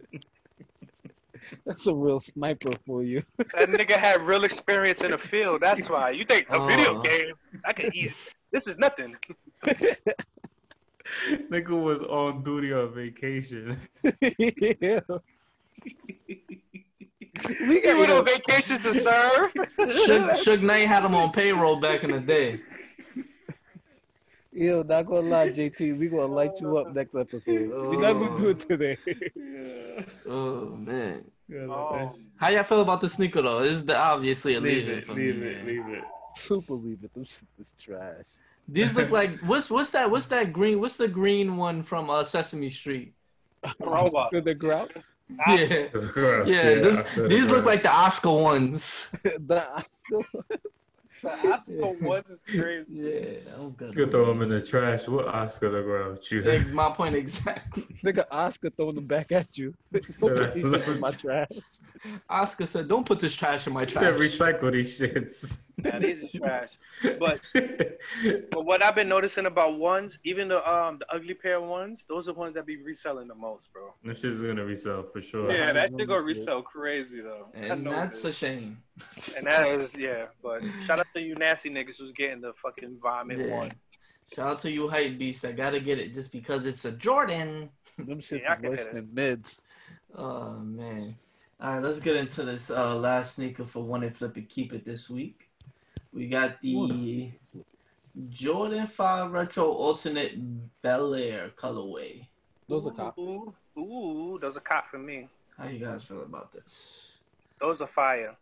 That's 1.69 1.87
a 1.87 1.95
real 1.95 2.19
sniper 2.19 2.73
for 2.87 3.03
you. 3.03 3.21
That 3.55 3.69
nigga 3.69 3.93
had 3.97 4.23
real 4.23 4.45
experience 4.45 5.03
in 5.03 5.11
the 5.11 5.19
field. 5.19 5.61
That's 5.61 5.89
why. 5.89 6.11
You 6.11 6.25
think 6.25 6.47
a 6.49 6.67
video 6.67 6.97
Oh. 6.99 7.03
game? 7.03 7.35
I 7.67 7.73
can 7.75 7.95
easy. 7.95 8.15
This 8.51 8.67
is 8.67 8.79
nothing. 8.79 9.15
Nigga 11.51 11.71
was 11.83 12.01
on 12.03 12.43
duty 12.43 12.73
on 12.73 12.93
vacation. 12.95 13.77
yeah. 14.23 15.01
We 17.61 17.81
He 17.81 17.87
went 17.95 18.11
on 18.11 18.25
got 18.25 18.31
vacation 18.31 18.79
to 18.81 18.95
serve. 18.95 19.53
Suge, 19.55 20.31
Suge 20.45 20.63
Knight 20.63 20.89
had 20.89 21.05
him 21.05 21.15
on 21.15 21.31
payroll 21.33 21.81
back 21.81 22.03
in 22.05 22.11
the 22.13 22.21
day. 22.21 22.59
yo, 24.53 24.83
not 24.83 25.05
gonna 25.07 25.29
lie, 25.29 25.51
JT, 25.51 25.99
we 25.99 26.09
gonna 26.09 26.27
light 26.27 26.61
you 26.61 26.77
up 26.79 26.95
next 26.95 27.15
episode. 27.15 27.71
We're 27.71 28.01
not 28.01 28.15
gonna 28.15 28.37
do 28.39 28.49
it 28.51 28.61
today. 28.61 28.97
Oh 30.29 30.67
man, 30.77 31.25
Oh. 31.51 32.15
how 32.37 32.51
y'all 32.51 32.63
feel 32.63 32.81
about 32.83 33.01
the 33.01 33.09
sneaker 33.09 33.41
though? 33.43 33.63
This 33.63 33.73
is 33.73 33.85
the 33.85 33.97
obviously 33.97 34.55
a 34.55 34.61
Leave 34.61 34.87
leave, 34.87 34.99
it, 34.99 35.05
for 35.07 35.15
leave 35.15 35.37
me. 35.37 35.47
it, 35.47 35.57
man. 35.57 35.67
leave 35.67 35.89
it. 35.89 36.05
Super 36.37 36.75
leave 36.75 36.99
it. 37.03 37.11
This 37.15 37.39
shit 37.39 37.49
is 37.61 37.73
trash. 37.83 38.27
These 38.69 38.97
look 38.97 39.11
like 39.21 39.39
what's 39.41 39.71
what's 39.71 39.91
that? 39.93 40.11
What's 40.11 40.27
that 40.27 40.53
green? 40.53 40.81
What's 40.81 40.97
the 40.97 41.09
green 41.09 41.57
one 41.57 41.83
from 41.83 42.11
uh, 42.11 42.23
Sesame 42.23 42.69
Street? 42.71 43.15
Robot. 43.81 44.31
To 44.33 44.41
the 44.43 44.55
grout. 44.55 44.91
Yeah, 45.47 45.85
yeah. 46.47 46.75
This, 46.81 47.03
these 47.17 47.47
look 47.47 47.65
like 47.65 47.83
the 47.83 47.91
Oscar 47.93 48.31
ones. 48.33 49.09
the 49.23 49.67
Oscar. 49.71 49.89
The 50.49 50.59
Oscar 51.45 51.93
ones 52.01 52.31
is 52.31 52.43
crazy. 52.43 52.87
Yeah, 52.91 53.55
I'm 53.57 53.71
good. 53.73 53.95
You 53.95 54.05
could 54.05 54.11
throw 54.11 54.31
him 54.31 54.43
in 54.43 54.49
the 54.49 54.63
trash. 54.63 55.09
What 55.09 55.27
Oscar 55.27 55.71
the 55.71 55.83
Grouch 55.83 56.31
you 56.33 56.43
Yeah, 56.43 56.59
my 56.73 56.91
point 56.95 57.15
exactly. 57.15 57.85
Nigga 58.05 58.25
Oscar 58.31 58.71
throwing 58.71 58.95
them 58.95 59.07
back 59.07 59.33
at 59.33 59.57
you. 59.57 59.75
So 60.13 60.29
Don't 60.29 60.39
put 60.39 60.55
these 60.55 60.65
in 60.65 61.01
my 61.01 61.11
trash. 61.11 61.49
Oscar 62.29 62.67
said, 62.67 62.89
"Don't 62.89 63.07
put 63.07 63.21
this 63.21 63.35
trash 63.35 63.67
in 63.67 63.73
my 63.73 63.85
He 63.85 63.91
said 63.91 64.17
trash." 64.17 64.21
recycle 64.21 64.73
these 64.73 65.01
shits. 65.01 65.61
Yeah, 65.85 65.99
these 65.99 66.23
are 66.25 66.39
trash. 66.39 66.71
But 67.19 67.41
but 68.51 68.65
what 68.65 68.83
I've 68.83 68.95
been 68.95 69.09
noticing 69.09 69.47
about 69.47 69.79
ones, 69.79 70.19
even 70.25 70.49
the 70.49 70.59
um 70.69 70.99
the 70.99 71.07
ugly 71.15 71.35
pair 71.35 71.61
ones, 71.61 72.05
those 72.09 72.29
are 72.29 72.33
ones 72.35 72.55
that 72.55 72.67
be 72.67 72.77
reselling 72.77 73.29
the 73.29 73.35
most, 73.35 73.73
bro. 73.73 73.95
This 74.05 74.21
shit's 74.21 74.41
gonna 74.43 74.65
resell 74.65 75.05
for 75.13 75.21
sure. 75.21 75.51
Yeah, 75.53 75.73
that 75.73 75.91
shit 75.97 76.09
gonna 76.09 76.23
resell 76.23 76.63
crazy 76.63 77.21
though. 77.21 77.49
And 77.55 77.87
that's 77.87 78.25
a 78.25 78.33
shame. 78.33 78.83
And 79.37 79.47
that 79.47 79.67
is 79.69 79.95
yeah. 79.95 80.27
But 80.43 80.63
shout 80.87 80.99
out 81.01 81.07
to 81.15 81.21
you 81.21 81.35
nasty 81.35 81.71
niggas 81.71 81.99
who's 81.99 82.13
getting 82.13 82.41
the 82.41 82.53
fucking 82.63 82.99
vomit 83.03 83.39
Yeah. 83.39 83.57
one. 83.57 83.73
Shout 84.35 84.47
out 84.49 84.59
to 84.61 84.71
you, 84.71 84.89
hype 84.89 85.19
beast. 85.19 85.45
I 85.45 85.53
gotta 85.53 85.81
get 85.81 85.99
it 85.99 86.13
just 86.15 86.33
because 86.33 86.67
it's 86.67 86.85
a 86.85 86.93
Jordan. 86.93 87.71
Them 87.99 88.21
shit 88.21 88.43
Yeah, 88.43 88.53
I 88.53 88.57
can 88.57 88.71
worse 88.71 88.81
hit 88.81 88.89
it. 88.89 88.95
than 88.95 89.15
mids. 89.15 89.63
Oh 90.15 90.53
man. 90.59 91.17
All 91.61 91.73
right, 91.75 91.83
let's 91.83 91.99
get 92.01 92.15
into 92.17 92.45
this 92.45 92.71
uh, 92.71 92.95
last 92.95 93.35
sneaker 93.37 93.65
for 93.65 93.83
one 93.83 94.05
and 94.05 94.15
flip 94.15 94.37
it, 94.39 94.49
keep 94.49 94.73
it 94.73 94.85
this 94.85 95.11
week. 95.11 95.49
We 96.13 96.29
got 96.29 96.61
the 96.63 97.33
Jordan 98.31 98.87
Five 98.87 99.33
Retro 99.33 99.65
Alternate 99.71 100.39
Bel 100.83 101.15
Air 101.15 101.51
colorway. 101.57 102.27
Those 102.69 102.87
are 102.87 102.93
cop. 102.93 103.19
Ooh, 103.19 103.53
ooh, 103.79 104.39
those 104.41 104.57
are 104.57 104.61
cop 104.61 104.89
for 104.89 104.99
me. 104.99 105.29
How 105.57 105.69
you 105.69 105.79
guys 105.85 106.05
feel 106.05 106.23
about 106.23 106.53
this? 106.53 107.19
Those 107.61 107.81
are 107.83 107.89
fire. 107.89 108.37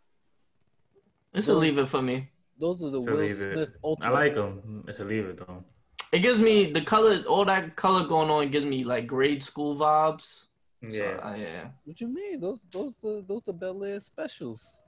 It's 1.33 1.47
a 1.47 1.53
leave 1.53 1.77
it 1.77 1.89
for 1.89 2.01
me. 2.01 2.29
Those 2.59 2.81
are 2.83 2.89
the 2.89 3.01
To 3.01 3.11
Will. 3.11 3.33
Smith 3.33 3.69
Ultra. 3.83 4.09
I 4.09 4.11
like 4.13 4.33
them. 4.35 4.83
It's 4.87 4.99
a 4.99 5.05
leave 5.05 5.25
it 5.25 5.37
though. 5.37 5.63
It 6.11 6.19
gives 6.19 6.39
me 6.41 6.71
the 6.71 6.81
color, 6.81 7.21
all 7.27 7.45
that 7.45 7.75
color 7.75 8.07
going 8.07 8.29
on 8.29 8.49
gives 8.49 8.65
me 8.65 8.83
like 8.83 9.05
grade 9.07 9.43
school 9.43 9.75
vibes. 9.75 10.45
Yeah. 10.81 11.17
So, 11.17 11.23
uh, 11.23 11.35
yeah. 11.35 11.67
What 11.85 11.99
you 12.01 12.07
mean? 12.07 12.39
Those 12.39 12.59
those 12.71 12.93
the 13.03 13.23
those 13.27 13.43
the 13.43 13.53
Bel 13.53 13.83
Air 13.83 13.99
specials. 13.99 14.79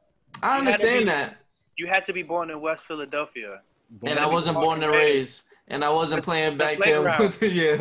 I 0.42 0.60
You 0.60 0.64
had 0.64 0.64
be- 0.64 0.68
understand 0.74 1.08
that. 1.10 1.38
You 1.78 1.88
had 1.88 2.04
to 2.06 2.14
be 2.14 2.24
born 2.24 2.50
in 2.50 2.60
West 2.62 2.84
Philadelphia. 2.86 3.62
And 4.06 4.20
I 4.20 4.26
wasn't 4.26 4.56
born 4.56 4.66
born 4.66 4.76
and 4.84 4.84
and 4.86 4.94
raised. 4.94 5.16
raised. 5.16 5.44
And 5.70 5.84
I 5.84 5.90
wasn't 5.90 6.18
It's 6.20 6.26
playing 6.26 6.58
back 6.58 6.80
there 6.80 7.02
playground. 7.02 7.20
with 7.40 7.44
yeah, 7.44 7.78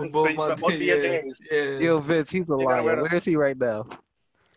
with 0.00 0.12
both 0.12 0.34
my 0.36 0.54
most 0.54 0.74
of 0.74 0.82
your 0.82 0.96
yeah, 0.96 1.02
days. 1.22 1.40
yeah. 1.50 1.78
Yo, 1.78 1.98
Vince, 1.98 2.30
he's 2.30 2.48
a 2.48 2.54
liar. 2.54 3.00
Where 3.02 3.14
is 3.14 3.24
he 3.24 3.36
right 3.36 3.56
now? 3.58 3.86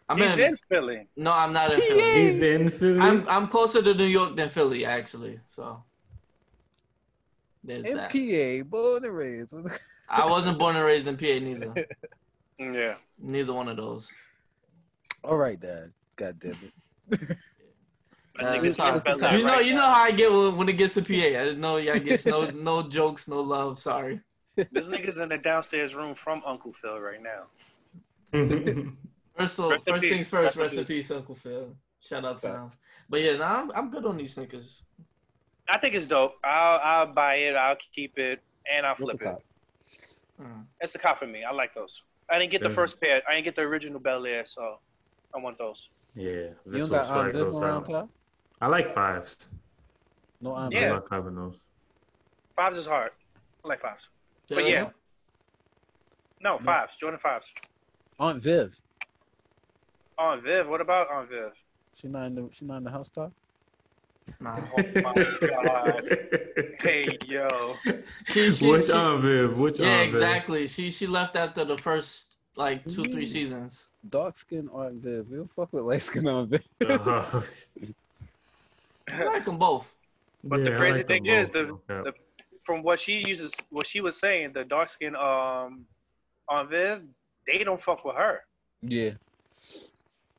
I'm 0.07 0.17
He's 0.19 0.37
in, 0.37 0.43
in 0.43 0.57
Philly. 0.69 1.07
No, 1.15 1.31
I'm 1.31 1.51
not 1.51 1.73
in 1.73 1.81
Philly. 1.81 2.23
He's 2.23 2.41
in 2.41 2.69
Philly. 2.69 2.99
I'm 2.99 3.27
I'm 3.27 3.47
closer 3.47 3.81
to 3.81 3.93
New 3.93 4.05
York 4.05 4.35
than 4.35 4.49
Philly 4.49 4.85
actually. 4.85 5.39
So 5.47 5.83
there's 7.63 7.83
that. 7.83 8.11
MPA, 8.11 8.69
born 8.69 9.03
and 9.03 9.15
raised. 9.15 9.53
I 10.09 10.29
wasn't 10.29 10.59
born 10.59 10.75
and 10.75 10.85
raised 10.85 11.07
in 11.07 11.17
PA 11.17 11.25
neither. 11.25 11.87
Yeah. 12.57 12.95
Neither 13.19 13.51
one 13.51 13.67
of 13.67 13.75
those. 13.75 14.09
All 15.25 15.35
right, 15.35 15.59
Dad. 15.59 15.91
God 16.15 16.39
damn 16.39 16.55
it. 17.11 17.37
Uh, 18.39 18.43
niggas 18.43 18.75
sorry. 18.75 18.99
getting 18.99 19.39
you 19.39 19.45
know, 19.45 19.53
right 19.53 19.65
you 19.65 19.73
know 19.75 19.81
how 19.81 20.03
I 20.03 20.11
get 20.11 20.31
when, 20.31 20.57
when 20.57 20.69
it 20.69 20.73
gets 20.73 20.93
to 20.95 21.01
PA. 21.01 21.13
I 21.13 21.45
just 21.45 21.57
know 21.57 21.77
I 21.77 21.99
get 21.99 22.25
no 22.25 22.49
no 22.49 22.83
jokes, 22.83 23.27
no 23.27 23.41
love. 23.41 23.79
Sorry. 23.79 24.19
This 24.55 24.87
nigga's 24.87 25.17
in 25.17 25.29
the 25.29 25.37
downstairs 25.37 25.95
room 25.95 26.15
from 26.15 26.41
Uncle 26.45 26.73
Phil 26.81 26.99
right 26.99 27.19
now. 27.21 27.43
First, 29.37 29.55
so, 29.55 29.69
Rest 29.69 29.87
in 29.87 29.93
first 29.93 30.01
peace. 30.03 30.11
things 30.13 30.27
first. 30.27 30.55
Rest 30.55 30.55
in 30.57 30.61
Rest 30.63 30.77
in 30.77 30.85
peace, 30.85 31.11
Uncle 31.11 31.35
Phil. 31.35 31.75
Shout 31.99 32.23
out 32.25 32.37
to 32.39 32.47
him. 32.47 32.69
But 33.09 33.21
yeah, 33.23 33.35
nah, 33.37 33.61
I'm, 33.61 33.71
I'm 33.71 33.89
good 33.91 34.05
on 34.05 34.17
these 34.17 34.33
sneakers. 34.33 34.83
I 35.67 35.77
think 35.79 35.95
it's 35.95 36.05
dope. 36.07 36.35
I'll 36.43 36.79
I'll 36.83 37.13
buy 37.13 37.35
it. 37.35 37.55
I'll 37.55 37.75
keep 37.93 38.17
it, 38.17 38.41
and 38.71 38.85
I'll 38.85 38.95
flip 38.95 39.19
it. 39.19 39.23
cop? 39.23 39.41
Mm. 40.41 40.65
It's 40.81 40.93
a 40.95 40.99
cop 40.99 41.19
for 41.19 41.27
me. 41.27 41.43
I 41.43 41.51
like 41.51 41.73
those. 41.73 42.01
I 42.29 42.37
didn't 42.39 42.51
get 42.51 42.61
the 42.61 42.69
first 42.69 42.99
pair. 42.99 43.21
I 43.27 43.33
didn't 43.33 43.45
get 43.45 43.55
the 43.55 43.61
original 43.63 43.99
Bel 43.99 44.25
Air, 44.25 44.45
so 44.45 44.79
I 45.35 45.39
want 45.39 45.57
those. 45.57 45.89
yeah, 46.15 46.31
You 46.31 46.55
let's 46.65 46.89
don't 46.89 46.97
got 46.99 47.05
swag 47.07 47.35
on 47.35 47.41
those 47.41 47.53
one 47.55 47.63
out. 47.69 47.85
top? 47.89 48.09
I 48.61 48.67
like 48.67 48.87
fives. 48.93 49.49
No 50.41 50.53
on 50.53 50.73
I 50.75 50.79
Yeah. 50.79 50.93
like 50.93 51.03
having 51.11 51.35
those. 51.35 51.61
Fives 52.55 52.77
is 52.77 52.85
hard. 52.85 53.11
I 53.63 53.67
like 53.67 53.81
fives. 53.81 54.03
But 54.49 54.65
yeah. 54.67 54.89
No, 56.41 56.57
fives. 56.59 56.95
Jordan 56.97 57.19
fives. 57.21 57.47
Aunt 58.19 58.41
Viv. 58.41 58.79
Aunt 60.17 60.43
Viv. 60.43 60.67
What 60.67 60.81
about 60.81 61.09
Aunt 61.11 61.29
Viv? 61.29 61.51
She 61.95 62.07
not 62.07 62.25
in 62.27 62.35
the 62.35 62.49
she 62.51 62.65
not 62.65 62.77
in 62.77 62.83
the 62.83 62.91
house 62.91 63.09
top? 63.09 63.31
Nah. 64.39 64.57
Oh 64.77 64.83
my 65.01 65.13
god. 65.47 66.17
Hey 66.79 67.05
yo. 67.27 67.75
She, 68.27 68.51
she, 68.51 68.67
Which 68.69 68.87
she- 68.87 68.91
Aunt 68.91 69.21
Viv? 69.21 69.57
Which 69.57 69.79
yeah, 69.79 69.87
Aunt 69.87 70.11
Viv? 70.11 70.15
exactly. 70.21 70.67
She 70.67 70.91
she 70.91 71.07
left 71.07 71.35
after 71.35 71.63
the 71.65 71.77
first 71.77 72.35
like 72.55 72.83
two 72.89 73.03
three 73.03 73.25
seasons. 73.25 73.87
Dark 74.09 74.37
skin 74.37 74.69
Aunt 74.73 74.95
Viv. 75.03 75.27
We 75.29 75.37
don't 75.37 75.51
fuck 75.51 75.71
with 75.73 75.83
light 75.83 76.01
skin 76.01 76.27
Aunt 76.27 76.49
Viv. 76.49 76.63
Uh, 76.87 77.41
I 79.11 79.23
like 79.25 79.45
them 79.45 79.57
both. 79.59 79.93
But 80.43 80.63
the 80.63 80.71
yeah, 80.71 80.75
I 80.75 80.79
crazy 80.79 80.97
like 80.99 81.07
them 81.07 81.15
thing 81.17 81.25
is, 81.27 81.49
the- 81.49 81.77
though. 81.87 82.03
the- 82.03 82.13
From 82.63 82.81
what 82.81 82.99
she 82.99 83.19
uses, 83.27 83.53
what 83.69 83.85
she 83.85 84.01
was 84.01 84.19
saying, 84.19 84.53
the 84.53 84.63
dark 84.63 84.89
skin 84.89 85.15
um 85.15 85.85
Aunt 86.49 86.69
Viv, 86.71 87.01
they 87.47 87.63
don't 87.63 87.81
fuck 87.81 88.03
with 88.05 88.15
her. 88.15 88.41
yeah. 88.81 89.11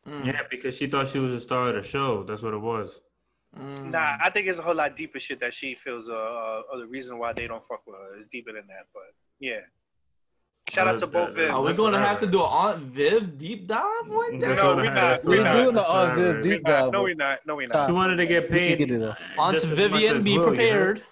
Mm, 0.08 0.26
yeah, 0.26 0.40
because 0.50 0.76
she 0.76 0.86
thought 0.86 1.08
she 1.08 1.18
was 1.18 1.32
a 1.32 1.40
star 1.40 1.68
of 1.68 1.74
the 1.74 1.82
show. 1.82 2.22
That's 2.22 2.42
what 2.42 2.54
it 2.54 2.58
was. 2.60 3.00
mm. 3.58 3.90
Nah, 3.90 4.16
I 4.22 4.30
think 4.30 4.46
it's 4.46 4.58
a 4.58 4.62
whole 4.62 4.74
lot 4.74 4.96
deeper 4.96 5.18
shit 5.18 5.40
that 5.40 5.52
she 5.52 5.74
feels 5.74 6.08
uh, 6.08 6.12
uh, 6.14 6.78
the 6.78 6.86
reason 6.86 7.18
why 7.18 7.32
they 7.32 7.46
don't 7.46 7.66
fuck 7.66 7.82
with 7.86 7.96
her 7.96 8.20
is 8.20 8.26
deeper 8.30 8.52
than 8.52 8.66
that. 8.68 8.86
But 8.94 9.02
yeah. 9.40 9.60
Shout 10.68 10.88
out 10.88 10.98
to 10.98 11.06
both 11.06 11.28
that- 11.28 11.36
Viv. 11.36 11.50
Are 11.54 11.62
we 11.62 11.72
going 11.74 11.92
to 11.92 11.98
have 11.98 12.18
to 12.20 12.26
do 12.26 12.40
an 12.40 12.48
Aunt 12.50 12.82
Viv 12.84 13.38
deep 13.38 13.66
dive 13.68 13.82
like 14.08 14.40
That's 14.40 14.60
that? 14.60 14.66
No, 14.66 14.76
we 14.76 14.82
I- 14.82 14.86
not. 14.86 14.94
that's 14.96 15.24
We 15.24 15.38
what 15.38 15.44
not. 15.44 15.52
Doing 15.52 15.64
the 15.66 15.72
that's 15.80 15.88
what 15.88 15.96
I 15.96 16.08
Aunt 16.10 16.18
Viv 16.18 16.42
deep 16.42 16.64
dive. 16.64 16.92
no, 16.92 17.02
we're 17.02 17.14
not. 17.14 17.38
No, 17.46 17.54
we 17.56 17.66
Top. 17.66 17.74
not. 17.80 17.86
She 17.86 17.92
wanted 17.92 18.16
to 18.16 18.26
get 18.26 18.50
paid. 18.50 18.78
get. 18.78 18.90
Aunt 19.38 19.52
just 19.52 19.64
as 19.64 19.70
much 19.70 19.76
Vivian, 19.78 20.22
be 20.24 20.30
Will, 20.30 20.34
you 20.34 20.38
know? 20.40 20.46
prepared. 20.48 21.02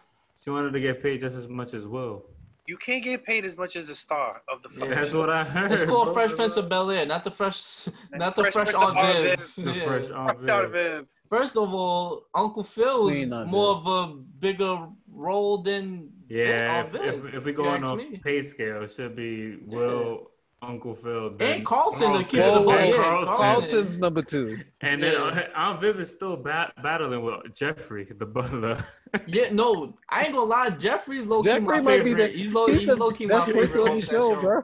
She 0.43 0.51
wanted 0.51 0.73
to 0.73 0.81
get 0.81 1.03
paid 1.03 1.21
just 1.21 1.37
as 1.37 1.47
much 1.49 1.73
as 1.73 1.87
Will. 1.87 2.25
You 2.67 2.77
can't 2.79 3.05
get 3.05 3.25
paid 3.25 3.45
as 3.45 3.57
much 3.57 3.77
as 3.77 3.87
the 3.87 3.95
star 3.95 4.41
of 4.51 4.63
the 4.63 4.69
fucking 4.71 4.89
Yeah. 4.89 4.95
That's 4.95 5.11
show. 5.11 5.21
what 5.21 5.31
I 5.31 5.45
heard. 5.45 5.71
It's 5.73 5.85
called 5.85 6.07
bro. 6.07 6.15
Fresh 6.15 6.33
Prince 6.33 6.57
of 6.57 6.69
Bel 6.69 6.91
Air, 6.91 7.05
not 7.05 7.23
the 7.25 7.31
fresh, 7.31 7.89
not 8.13 8.35
the 8.37 8.43
Fresh 8.45 8.53
fresh 8.55 8.73
Prince 8.73 8.97
Aunt 8.97 9.23
Viv. 9.23 9.55
The 9.65 9.73
Yeah. 9.73 9.85
fresh 9.85 10.11
Aunt 10.11 10.39
Viv. 10.41 10.71
Viv. 10.73 11.07
First 11.29 11.57
of 11.57 11.75
all, 11.75 12.27
Uncle 12.35 12.63
Phil 12.63 13.09
is 13.09 13.17
Queen 13.19 13.31
more 13.49 13.71
of 13.77 13.87
a 13.87 14.15
bigger 14.15 14.87
role 15.13 15.59
than 15.63 16.11
Yeah, 16.29 16.77
Aunt 16.79 16.87
if, 16.87 16.93
Viv. 17.03 17.27
if, 17.27 17.35
if 17.35 17.45
we 17.45 17.53
go 17.53 17.65
on 17.69 17.85
a 17.85 17.97
me. 17.97 18.21
pay 18.25 18.41
scale, 18.43 18.83
it 18.83 18.93
should 18.93 19.15
be 19.17 19.57
Will, 19.67 20.31
Uncle 20.63 20.95
Phil, 20.95 21.31
then 21.33 21.57
And 21.59 21.67
Carlton 21.67 22.13
to 22.15 22.25
keep 22.25 22.41
it 22.41 22.43
Carlton, 22.45 22.63
above- 22.63 22.89
yeah, 22.89 22.97
Carlton. 22.97 23.35
Carlton's 23.35 23.99
number 23.99 24.23
two. 24.23 24.59
And 24.81 25.03
then 25.03 25.13
Yeah. 25.13 25.25
uh, 25.25 25.49
Aunt 25.55 25.81
Viv 25.83 26.01
is 26.01 26.11
still 26.11 26.37
bat- 26.37 26.73
battling 26.83 27.23
with 27.23 27.55
Jeffrey, 27.55 28.05
the 28.19 28.25
butler. 28.27 28.83
Yeah, 29.27 29.51
no, 29.53 29.95
I 30.09 30.25
ain't 30.25 30.33
gonna 30.35 30.45
lie. 30.47 30.71
Jeffrey's 30.71 31.25
low 31.25 31.43
key 31.43 31.49
Jeffrey 31.51 31.63
my 31.63 31.81
might 31.81 32.05
be 32.05 32.11
favorite. 32.15 32.33
the 32.33 32.39
he's 32.39 32.53
low, 32.53 32.67
he's 32.67 32.81
he's, 32.81 32.89
low 32.97 33.11
key 33.11 33.27
my 33.27 33.35
best 33.35 33.47
favorite. 33.47 33.67
person 33.71 33.81
on 33.81 33.87
the 33.87 33.93
on 33.93 33.99
that 34.01 34.07
show, 34.07 34.41
bro. 34.41 34.63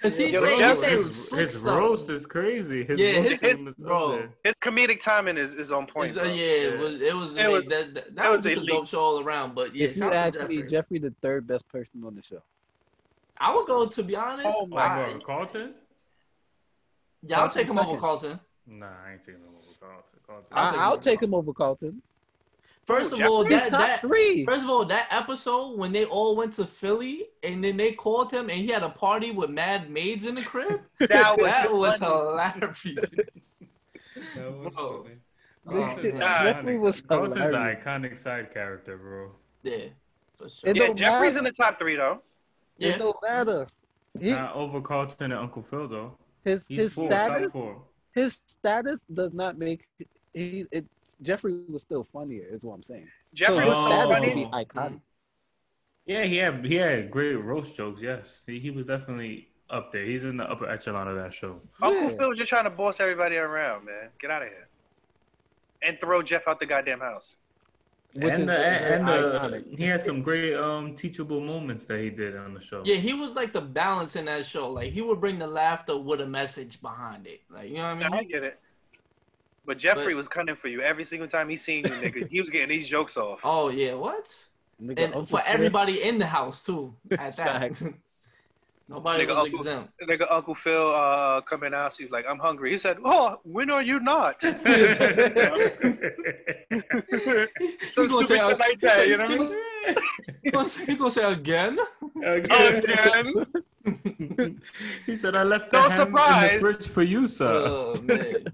Cause 0.00 0.16
he 0.16 0.30
Yeah, 0.30 0.40
say 0.40 0.56
he 0.68 0.74
say 0.74 0.90
his, 1.02 1.28
slick 1.28 1.40
his 1.42 1.60
stuff. 1.60 1.78
roast 1.78 2.10
is 2.10 2.26
crazy. 2.26 2.84
His 2.84 2.98
Yeah, 2.98 3.18
roast 3.18 3.30
his- 3.30 3.40
game 3.58 3.68
is 3.68 3.74
bro. 3.76 4.28
His 4.44 4.54
comedic 4.62 5.00
timing 5.00 5.36
is, 5.38 5.54
is 5.54 5.70
on 5.72 5.86
point. 5.86 6.08
It's, 6.10 6.16
uh, 6.18 6.22
bro. 6.22 6.30
yeah, 6.32 6.44
it 6.44 6.78
was 6.78 7.00
it 7.02 7.14
was, 7.14 7.36
It 7.36 7.48
was- 7.50 7.66
that, 7.66 7.94
that, 7.94 8.14
that 8.16 8.30
was 8.30 8.44
was 8.44 8.56
a 8.56 8.66
dope 8.66 8.86
show 8.88 9.00
all 9.00 9.20
around. 9.20 9.54
But 9.54 9.74
yeah, 9.74 9.86
if 9.86 9.96
you 9.96 10.02
shout 10.02 10.12
ask 10.12 10.34
to 10.38 10.48
me, 10.48 10.56
Jeffrey. 10.62 10.68
Jeffrey 10.70 10.98
the 10.98 11.14
third 11.22 11.46
best 11.46 11.68
person 11.68 12.02
on 12.04 12.14
the 12.14 12.22
show. 12.22 12.42
I 13.38 13.54
would 13.54 13.66
go 13.66 13.86
to 13.86 14.02
be 14.02 14.16
honest. 14.16 14.48
Oh 14.50 14.66
my 14.66 14.80
I- 14.82 15.10
Over 15.10 15.18
Carlton? 15.20 15.74
Yeah, 17.22 17.40
I'll 17.40 17.48
take 17.48 17.66
him 17.68 17.78
over 17.78 17.96
Carlton 17.96 18.30
Carlton. 18.38 18.40
Nah, 18.66 18.86
I 19.06 19.12
ain't 19.12 19.20
taking 19.22 19.40
him 19.40 19.48
over 19.56 19.66
Carlton. 19.80 20.18
Carlton. 20.26 20.46
I'll 20.52 20.66
I, 20.66 20.70
take 20.70 20.80
I'll 20.80 20.98
take 20.98 21.22
him 21.22 21.34
over 21.34 21.52
Carlton. 21.52 22.02
First 22.84 23.12
Ooh, 23.12 23.22
of 23.22 23.28
all, 23.30 23.44
that 23.48 23.70
that 23.70 24.00
three. 24.00 24.44
First 24.44 24.64
of 24.64 24.70
all, 24.70 24.84
that 24.86 25.06
episode 25.10 25.78
when 25.78 25.92
they 25.92 26.04
all 26.04 26.34
went 26.34 26.52
to 26.54 26.64
Philly 26.66 27.28
and 27.44 27.62
then 27.62 27.76
they 27.76 27.92
called 27.92 28.32
him 28.32 28.50
and 28.50 28.58
he 28.58 28.68
had 28.68 28.82
a 28.82 28.88
party 28.88 29.30
with 29.30 29.50
mad 29.50 29.88
maids 29.90 30.26
in 30.26 30.34
the 30.34 30.42
crib. 30.42 30.80
That 30.98 31.36
was, 31.38 31.46
that 31.46 31.72
was 31.72 31.96
funny. 31.98 32.12
hilarious. 32.12 33.10
That 34.36 34.52
was 34.52 34.74
Bro. 34.74 35.02
funny. 35.04 35.16
Oh, 35.68 35.96
Jeffrey 36.02 36.74
iconic. 36.76 36.80
was 36.80 37.00
Carlton's 37.02 37.36
an 37.36 37.42
hilarious. 37.42 37.84
iconic 37.84 38.18
side 38.18 38.52
character, 38.52 38.96
bro. 38.98 39.30
Yeah, 39.62 39.86
for 40.36 40.48
sure. 40.50 40.70
It 40.70 40.76
Yeah, 40.76 40.92
Jeffrey's 40.92 41.34
matter. 41.34 41.38
in 41.38 41.44
the 41.44 41.52
top 41.52 41.78
three 41.78 41.96
though. 41.96 42.20
Yeah. 42.78 42.90
It 42.94 42.98
don't 42.98 43.16
matter. 43.22 43.66
He, 44.18 44.30
Not 44.30 44.54
over 44.56 44.80
Carlton 44.80 45.30
and 45.32 45.40
Uncle 45.40 45.62
Phil 45.62 45.86
though. 45.88 46.18
his 46.44 46.66
He's 46.66 46.78
his 46.78 46.94
four, 46.94 47.08
status 47.08 47.52
four. 47.52 47.80
his 48.12 48.40
status 48.46 48.98
does 49.14 49.32
not 49.32 49.56
make 49.56 49.86
he 50.34 50.66
it. 50.72 50.84
Jeffrey 51.22 51.60
was 51.68 51.82
still 51.82 52.04
funnier, 52.12 52.44
is 52.50 52.62
what 52.62 52.74
I'm 52.74 52.82
saying. 52.82 53.08
Jeffrey 53.32 53.56
so 53.56 53.66
was 53.66 53.76
so 53.76 54.12
funny. 54.12 54.28
would 54.28 54.34
be 54.34 54.44
iconic. 54.46 55.00
Yeah, 56.06 56.24
he 56.24 56.36
had 56.36 56.64
he 56.66 56.74
had 56.74 57.10
great 57.10 57.34
roast 57.34 57.76
jokes. 57.76 58.00
Yes, 58.02 58.42
he, 58.46 58.58
he 58.58 58.70
was 58.70 58.86
definitely 58.86 59.48
up 59.70 59.92
there. 59.92 60.04
He's 60.04 60.24
in 60.24 60.36
the 60.36 60.44
upper 60.44 60.68
echelon 60.68 61.08
of 61.08 61.16
that 61.16 61.32
show. 61.32 61.60
Uncle 61.80 62.10
Yeah. 62.10 62.16
Phil 62.16 62.28
was 62.28 62.38
just 62.38 62.50
trying 62.50 62.64
to 62.64 62.70
boss 62.70 63.00
everybody 63.00 63.36
around, 63.36 63.86
man. 63.86 64.10
Get 64.20 64.30
out 64.30 64.42
of 64.42 64.48
here. 64.48 64.68
And 65.82 65.98
throw 66.00 66.22
Jeff 66.22 66.46
out 66.46 66.60
the 66.60 66.66
goddamn 66.66 67.00
house. 67.00 67.36
Which 68.14 68.34
and 68.34 68.46
the, 68.46 68.58
and 68.58 69.08
the, 69.08 69.64
he 69.74 69.84
had 69.84 70.02
some 70.02 70.20
great 70.20 70.54
um 70.54 70.94
teachable 70.94 71.40
moments 71.40 71.86
that 71.86 71.98
he 72.00 72.10
did 72.10 72.36
on 72.36 72.52
the 72.52 72.60
show. 72.60 72.82
Yeah, 72.84 72.96
he 72.96 73.14
was 73.14 73.30
like 73.30 73.54
the 73.54 73.62
balance 73.62 74.16
in 74.16 74.26
that 74.26 74.44
show. 74.44 74.70
Like 74.70 74.92
he 74.92 75.00
would 75.00 75.18
bring 75.18 75.38
the 75.38 75.46
laughter 75.46 75.96
with 75.96 76.20
a 76.20 76.26
message 76.26 76.82
behind 76.82 77.26
it. 77.26 77.40
Like 77.48 77.70
you 77.70 77.76
know 77.76 77.94
what 77.94 78.04
I 78.04 78.10
mean? 78.10 78.12
I 78.12 78.24
get 78.24 78.42
it. 78.42 78.60
But 79.64 79.78
Jeffrey 79.78 80.12
But- 80.14 80.16
was 80.16 80.28
cutting 80.28 80.56
for 80.56 80.68
you 80.68 80.80
every 80.82 81.04
single 81.04 81.28
time 81.28 81.48
he 81.48 81.56
seen 81.56 81.84
you, 81.84 81.90
nigga. 81.92 82.28
He 82.28 82.40
was 82.40 82.50
getting 82.50 82.68
these 82.68 82.88
jokes 82.88 83.16
off. 83.16 83.40
Oh 83.44 83.68
yeah, 83.68 83.94
what? 83.94 84.26
Nigga, 84.82 84.98
And 85.04 85.14
Uncle 85.14 85.26
for 85.26 85.38
Phil- 85.42 85.54
everybody 85.54 86.02
in 86.02 86.18
the 86.18 86.26
house 86.26 86.64
too. 86.64 86.92
At 87.12 87.36
that, 87.36 87.36
Facts. 87.36 87.84
nobody 88.88 89.24
Nigga, 89.24 89.28
was 89.28 89.38
Uncle- 89.38 89.60
exempt. 89.60 89.90
Nigga, 90.08 90.26
Uncle 90.30 90.54
Phil 90.56 90.92
uh, 90.94 91.40
coming 91.42 91.72
out, 91.74 91.94
he's 91.94 92.10
like, 92.10 92.24
I'm 92.28 92.38
hungry. 92.40 92.72
He 92.72 92.78
said, 92.78 92.96
Oh, 93.04 93.38
when 93.44 93.70
are 93.70 93.82
you 93.82 94.00
not? 94.00 94.42
Some 94.42 94.54
He 94.64 94.70
gonna 97.20 97.48
stupid 97.90 98.26
say, 98.26 98.38
shit 98.38 98.58
like 98.58 98.80
that, 98.80 99.06
you 99.06 99.16
know 99.16 99.26
what 99.26 99.32
I 99.32 99.38
mean? 99.38 99.56
He 100.42 100.50
gonna 100.50 100.66
say, 100.66 100.84
he 100.86 100.94
gonna 100.96 101.10
say 101.12 101.32
again? 101.32 101.78
Again. 102.24 102.96
he 105.06 105.16
said, 105.16 105.34
"I 105.36 105.42
left 105.42 105.70
the 105.70 105.80
No 105.82 105.88
ham 105.88 105.98
surprise. 105.98 106.50
in 106.50 106.54
the 106.56 106.60
fridge 106.60 106.88
for 106.88 107.02
you, 107.02 107.26
sir." 107.28 107.64
Oh 107.66 108.00
man. 108.02 108.44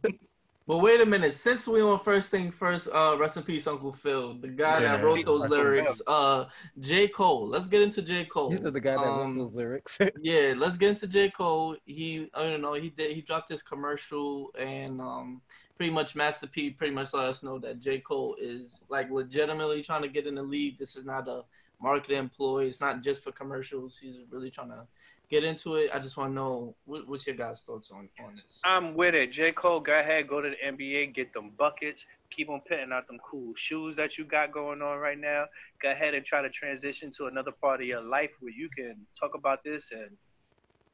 But 0.69 0.79
wait 0.79 1.01
a 1.01 1.07
minute. 1.07 1.33
Since 1.33 1.67
we 1.67 1.81
on 1.81 1.99
first 2.01 2.31
thing 2.31 2.51
first, 2.51 2.91
uh, 2.93 3.17
rest 3.19 3.39
in 3.39 3.43
peace, 3.43 3.67
Uncle 3.67 3.91
Phil, 3.91 4.35
the 4.35 4.49
guy 4.49 4.83
that 4.83 5.03
wrote 5.03 5.25
those 5.25 5.45
Uncle 5.45 5.57
lyrics. 5.57 6.03
Uh, 6.07 6.45
J 6.79 7.09
Cole. 7.09 7.49
Let's 7.49 7.69
get 7.69 7.81
into 7.81 8.03
J 8.03 8.27
Cole. 8.27 8.51
He's 8.51 8.61
the 8.61 8.71
guy 8.79 8.91
that 8.93 8.99
wrote 8.99 9.23
Um, 9.25 9.39
those 9.39 9.55
lyrics. 9.55 9.99
Yeah, 10.21 10.53
let's 10.55 10.77
get 10.77 10.91
into 10.91 11.07
J. 11.07 11.31
Cole. 11.31 11.75
He 11.87 12.31
I 12.35 12.43
don't 12.43 12.61
know, 12.61 12.75
he 12.75 12.91
did 12.91 13.13
he 13.13 13.23
dropped 13.23 13.49
his 13.49 13.63
commercial 13.63 14.51
and 14.59 15.01
um 15.01 15.41
pretty 15.79 15.91
much 15.91 16.15
Master 16.15 16.47
P 16.47 16.69
pretty 16.69 16.93
much 16.93 17.15
let 17.15 17.25
us 17.25 17.43
know 17.43 17.59
that 17.61 17.81
J. 17.81 18.01
Cole 18.01 18.37
is 18.39 18.85
like 18.91 19.11
legitimately 19.11 19.83
trying 19.83 20.03
to 20.03 20.09
get 20.09 20.27
in 20.27 20.35
the 20.35 20.43
league. 20.43 20.77
This 20.77 20.97
is 20.97 21.07
not 21.07 21.29
a 21.29 21.45
marketing 21.81 22.19
employee, 22.19 22.69
it's 22.69 22.81
not 22.81 23.03
just 23.03 23.25
for 23.25 23.33
commercials. 23.33 23.97
He's 23.99 24.19
really 24.31 24.51
trying 24.51 24.69
to 24.69 24.87
get 25.31 25.45
into 25.45 25.77
it. 25.77 25.91
I 25.93 25.99
just 25.99 26.17
want 26.17 26.31
to 26.31 26.35
know 26.35 26.75
what, 26.85 27.07
what's 27.09 27.27
your 27.27 27.37
guys' 27.37 27.63
thoughts 27.67 27.91
on 27.91 28.09
on 28.25 28.37
this? 28.37 28.61
I'm 28.65 28.95
with 28.95 29.15
it. 29.15 29.33
J. 29.33 29.53
Cole, 29.53 29.81
go 29.81 29.99
ahead, 29.99 30.29
go 30.29 30.41
to 30.41 30.51
the 30.51 30.57
NBA, 30.67 31.15
get 31.15 31.33
them 31.33 31.53
buckets, 31.59 32.05
keep 32.35 32.49
on 32.49 32.61
putting 32.69 32.93
out 32.93 33.07
them 33.07 33.19
cool 33.29 33.53
shoes 33.57 33.97
that 33.97 34.19
you 34.19 34.25
got 34.25 34.53
going 34.53 34.83
on 34.83 34.99
right 34.99 35.19
now. 35.19 35.45
Go 35.83 35.91
ahead 35.91 36.15
and 36.15 36.25
try 36.25 36.43
to 36.43 36.51
transition 36.51 37.11
to 37.19 37.27
another 37.27 37.53
part 37.63 37.81
of 37.81 37.87
your 37.87 38.01
life 38.03 38.31
where 38.41 38.53
you 38.53 38.69
can 38.77 38.97
talk 39.19 39.33
about 39.35 39.63
this 39.65 39.91
and 39.93 40.11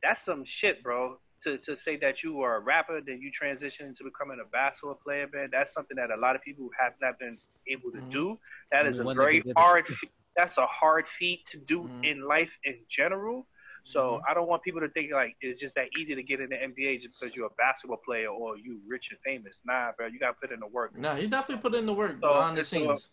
that's 0.02 0.24
some 0.24 0.44
shit, 0.44 0.82
bro. 0.82 1.18
To 1.44 1.58
to 1.58 1.76
say 1.76 1.96
that 1.98 2.22
you 2.22 2.40
are 2.40 2.56
a 2.56 2.60
rapper, 2.60 3.00
then 3.04 3.20
you 3.20 3.30
transition 3.30 3.86
into 3.86 4.04
becoming 4.04 4.38
a 4.42 4.48
basketball 4.50 4.98
player, 5.04 5.28
man. 5.32 5.48
That's 5.52 5.72
something 5.72 5.96
that 5.96 6.10
a 6.10 6.16
lot 6.16 6.36
of 6.36 6.42
people 6.42 6.68
have 6.78 6.92
not 7.00 7.18
been 7.18 7.38
able 7.68 7.90
to 7.92 7.98
Mhm. 7.98 8.10
do. 8.10 8.38
That 8.70 8.86
is 8.86 8.98
a 8.98 9.04
very 9.14 9.42
hard. 9.56 9.86
fe- 9.86 10.10
That's 10.36 10.58
a 10.58 10.66
hard 10.66 11.06
feat 11.06 11.46
to 11.52 11.58
do 11.58 11.82
Mhm. 11.84 12.04
in 12.04 12.20
life 12.22 12.58
in 12.64 12.84
general. 12.88 13.46
So 13.86 14.00
Mm-hmm. 14.00 14.30
I 14.30 14.34
don't 14.34 14.48
want 14.48 14.62
people 14.62 14.80
to 14.80 14.88
think 14.88 15.12
like 15.12 15.36
it's 15.40 15.58
just 15.60 15.74
that 15.76 15.88
easy 15.98 16.14
to 16.14 16.22
get 16.22 16.40
in 16.40 16.48
the 16.48 16.56
NBA 16.56 17.00
just 17.02 17.14
because 17.20 17.36
you're 17.36 17.46
a 17.46 17.54
basketball 17.58 18.00
player 18.04 18.28
or 18.28 18.56
you 18.56 18.80
rich 18.88 19.10
and 19.10 19.18
famous. 19.20 19.60
Nah, 19.64 19.92
bro, 19.96 20.06
you 20.06 20.18
gotta 20.18 20.36
put 20.40 20.50
in 20.52 20.60
the 20.60 20.66
work. 20.66 20.96
No, 20.98 21.14
he 21.14 21.26
definitely 21.26 21.62
put 21.62 21.74
in 21.74 21.84
the 21.86 21.92
work 21.92 22.12
So, 22.20 22.28
behind 22.28 22.56
the 22.56 22.60
it's, 22.62 22.72
uh, 22.72 22.76
scenes. 22.76 23.08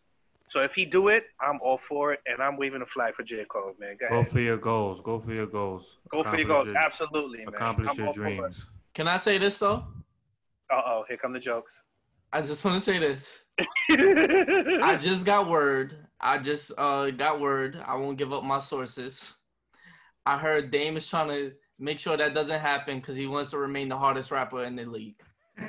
So 0.49 0.59
if 0.61 0.73
he 0.73 0.83
do 0.85 1.07
it, 1.09 1.25
I'm 1.39 1.59
all 1.61 1.77
for 1.77 2.11
it, 2.13 2.19
and 2.25 2.41
I'm 2.41 2.57
waving 2.57 2.81
a 2.81 2.85
flag 2.85 3.15
for 3.15 3.23
J 3.23 3.45
Cole, 3.45 3.73
man. 3.79 3.95
Go 3.99 4.09
Go 4.09 4.19
ahead, 4.19 4.31
for 4.31 4.39
your 4.41 4.57
goals. 4.57 4.99
Go 5.01 5.19
for 5.19 5.33
your 5.33 5.45
goals. 5.47 5.97
go 6.09 6.23
for 6.23 6.35
your 6.37 6.47
goals. 6.47 6.67
your- 6.69 6.77
Absolutely, 6.77 7.39
man. 7.39 7.49
Accomplish 7.49 7.89
I'm 7.91 7.97
your 7.97 8.07
all 8.07 8.13
for 8.13 8.27
it. 8.27 8.35
dreams. 8.37 8.67
Can 8.93 9.07
I 9.07 9.17
say 9.17 9.37
this 9.37 9.57
though? 9.59 9.85
Uh 10.69 10.81
oh, 10.85 11.05
here 11.07 11.17
come 11.17 11.33
the 11.33 11.39
jokes. 11.39 11.81
I 12.33 12.41
just 12.41 12.63
want 12.63 12.75
to 12.75 12.81
say 12.81 12.97
this. 12.97 13.43
I 13.89 14.97
just 14.99 15.25
got 15.25 15.49
word. 15.49 15.95
I 16.19 16.37
just 16.37 16.71
uh 16.77 17.11
got 17.11 17.39
word. 17.41 17.81
I 17.85 17.95
won't 17.95 18.17
give 18.17 18.31
up 18.31 18.43
my 18.43 18.59
sources. 18.59 19.35
I 20.25 20.37
heard 20.37 20.71
Dame 20.71 20.97
is 20.97 21.07
trying 21.07 21.29
to 21.29 21.51
make 21.79 21.99
sure 21.99 22.15
that 22.17 22.33
doesn't 22.33 22.59
happen 22.59 22.99
because 22.99 23.15
he 23.15 23.27
wants 23.27 23.51
to 23.51 23.57
remain 23.57 23.89
the 23.89 23.97
hardest 23.97 24.31
rapper 24.31 24.63
in 24.63 24.75
the 24.75 24.85
league. 24.85 25.15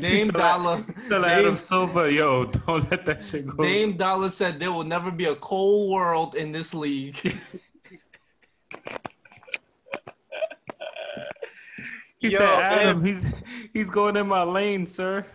Dame 0.00 0.30
Tell 0.30 0.40
Dollar. 0.40 0.84
Tell 1.08 1.24
Adam 1.24 1.56
Dame, 1.56 1.64
Silver, 1.64 2.10
yo, 2.10 2.44
don't 2.46 2.90
let 2.90 3.04
that 3.06 3.24
shit 3.24 3.46
go. 3.46 3.62
Dame 3.62 3.96
Dollar 3.96 4.30
said 4.30 4.58
there 4.58 4.72
will 4.72 4.84
never 4.84 5.10
be 5.10 5.26
a 5.26 5.34
cold 5.36 5.90
world 5.90 6.34
in 6.34 6.52
this 6.52 6.74
league. 6.74 7.38
He 12.24 12.30
Yo, 12.30 12.38
said, 12.38 12.58
Adam, 12.58 13.04
he's 13.04 13.26
he's 13.74 13.90
going 13.90 14.16
in 14.16 14.26
my 14.26 14.44
lane, 14.44 14.86
sir. 14.86 15.26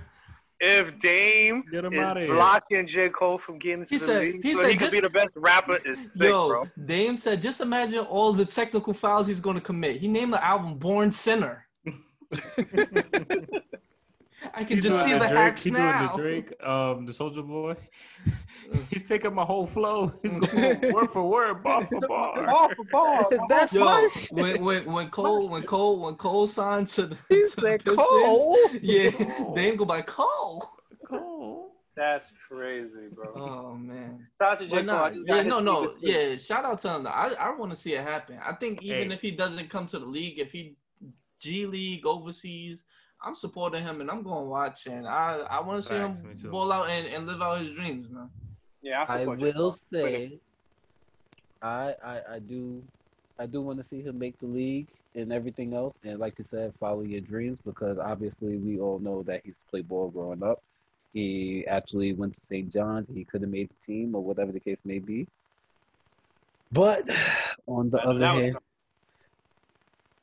If 0.60 0.98
Dame 1.00 1.64
Get 1.72 1.86
him 1.86 1.94
is 1.94 2.00
out 2.00 2.18
of 2.18 2.24
here. 2.24 2.34
blocking 2.34 2.88
J 2.88 3.10
Cole 3.10 3.38
from 3.38 3.58
getting 3.60 3.82
into 3.82 3.90
He 3.92 3.98
the 3.98 4.06
said- 4.06 4.22
league, 4.22 4.44
he 4.44 4.56
so 4.56 4.62
said 4.62 4.72
he 4.72 4.78
could 4.78 4.92
be 4.92 5.00
the 5.00 5.10
best 5.10 5.36
rapper, 5.38 5.78
is 5.86 6.04
sick, 6.04 6.12
Yo, 6.16 6.48
bro. 6.48 6.68
Dame 6.86 7.18
said, 7.18 7.42
just 7.42 7.62
imagine 7.62 8.00
all 8.00 8.34
the 8.34 8.46
technical 8.46 8.94
fouls 8.94 9.28
he's 9.28 9.40
going 9.40 9.56
to 9.56 9.62
commit. 9.62 9.98
He 9.98 10.08
named 10.08 10.34
the 10.34 10.44
album 10.46 10.78
Born 10.78 11.12
Sinner. 11.12 11.66
I 14.54 14.64
can 14.64 14.78
He's 14.78 14.84
just 14.86 15.04
see 15.04 15.10
doing 15.10 15.20
the 15.20 15.28
Drake, 15.28 15.38
hacks 15.38 15.64
he's 15.64 15.74
now. 15.74 16.14
Doing 16.16 16.44
the 16.44 16.44
Drake, 16.52 16.64
um, 16.68 17.06
the 17.06 17.14
Soldier 17.14 17.42
Boy. 17.42 17.76
he's 18.90 19.08
taking 19.08 19.34
my 19.34 19.44
whole 19.44 19.66
flow. 19.66 20.08
He's 20.22 20.36
going 20.38 20.92
word 20.94 21.08
for 21.12 21.28
word, 21.28 21.64
bar 21.64 21.86
for 21.88 22.00
bar. 22.02 22.46
Ball 22.46 22.70
for 22.76 22.86
ball. 22.92 23.30
That's 23.50 23.74
Yo, 23.74 23.84
my 23.86 24.08
shit. 24.14 24.32
when 24.34 24.64
when 24.64 24.86
when 24.86 25.10
Cole 25.10 25.50
when 25.50 25.64
Cole 25.64 26.00
when 26.00 26.16
Cole 26.16 26.46
signed 26.46 26.88
to 26.90 27.08
the, 27.08 27.18
He 27.30 27.36
to 27.36 27.42
the 27.42 27.48
said 27.48 27.84
Pistons, 27.84 27.98
Cole. 27.98 28.58
yeah, 28.82 29.12
Cole. 29.12 29.56
Dame 29.56 29.76
go 29.78 29.86
by 29.86 30.02
Cole. 30.02 30.64
Cool. 31.08 31.72
That's 31.96 32.32
crazy, 32.48 33.08
bro. 33.12 33.34
Oh 33.36 33.76
man, 33.76 34.28
Shout 34.42 34.52
out 34.54 34.60
to 34.60 34.66
J 34.68 34.70
but 34.70 34.86
Cole. 34.86 34.86
nah, 34.86 35.04
I 35.06 35.10
just 35.10 35.26
yeah, 35.28 35.38
his 35.38 35.46
no, 35.48 35.60
no, 35.60 35.86
too. 35.88 35.94
yeah. 36.02 36.36
Shout 36.36 36.66
out 36.66 36.80
to 36.80 36.96
him. 36.96 37.04
though. 37.04 37.10
I 37.10 37.30
I 37.34 37.56
want 37.56 37.72
to 37.72 37.78
see 37.78 37.94
it 37.96 38.04
happen. 38.04 38.38
I 38.46 38.54
think 38.54 38.84
even 38.84 39.10
Hey. 39.10 39.16
if 39.16 39.22
he 39.22 39.32
doesn't 39.32 39.70
come 39.70 39.88
to 39.88 39.98
the 40.00 40.06
league, 40.06 40.38
if 40.40 40.52
he 40.52 40.76
G 41.40 41.66
League 41.66 42.06
overseas, 42.06 42.84
I'm 43.22 43.36
supporting 43.36 43.84
him 43.84 44.02
and 44.02 44.10
I'm 44.10 44.24
going 44.24 44.44
to 44.44 44.50
watch 44.50 44.88
and 44.88 45.08
I 45.08 45.40
I 45.50 45.60
want 45.62 45.84
to 45.84 45.90
see 45.90 45.96
him 45.96 46.14
too. 46.42 46.50
ball 46.50 46.72
out 46.72 46.90
and, 46.90 47.06
and 47.08 47.28
live 47.28 47.42
out 47.42 47.60
his 47.62 47.76
dreams, 47.76 48.08
man. 48.10 48.30
Yeah, 48.82 49.06
I, 49.08 49.16
I 49.16 49.20
support 49.20 49.40
J. 49.40 49.46
will 49.46 49.54
Cole. 49.54 49.78
say, 49.92 50.40
I, 51.62 51.94
I 52.04 52.22
I 52.36 52.40
do, 52.40 52.82
I 53.38 53.46
do 53.46 53.62
want 53.62 53.80
to 53.82 53.88
see 53.88 54.02
him 54.02 54.18
make 54.18 54.40
the 54.40 54.48
league 54.48 54.88
and 55.16 55.34
everything 55.34 55.74
else. 55.74 55.96
And 56.04 56.20
like 56.20 56.36
you 56.38 56.46
said, 56.46 56.74
follow 56.80 57.02
your 57.02 57.22
dreams 57.22 57.60
because 57.66 57.98
obviously 57.98 58.58
we 58.58 58.80
all 58.80 59.00
know 59.00 59.24
that 59.24 59.42
he's 59.44 59.56
played 59.70 59.88
ball 59.90 60.10
growing 60.10 60.44
up. 60.44 60.60
He 61.14 61.66
actually 61.68 62.14
went 62.14 62.36
to 62.36 62.40
St. 62.40 62.72
John's. 62.72 63.08
He 63.14 63.26
could 63.26 63.42
have 63.42 63.50
made 63.52 63.70
the 63.70 63.86
team 63.86 64.16
or 64.16 64.24
whatever 64.24 64.52
the 64.52 64.60
case 64.60 64.80
may 64.86 65.00
be. 65.00 65.28
But 66.72 67.10
on 67.68 67.90
the 67.90 68.00
I 68.00 68.04
other 68.06 68.20
that 68.20 68.36
was 68.36 68.44
hand, 68.46 68.58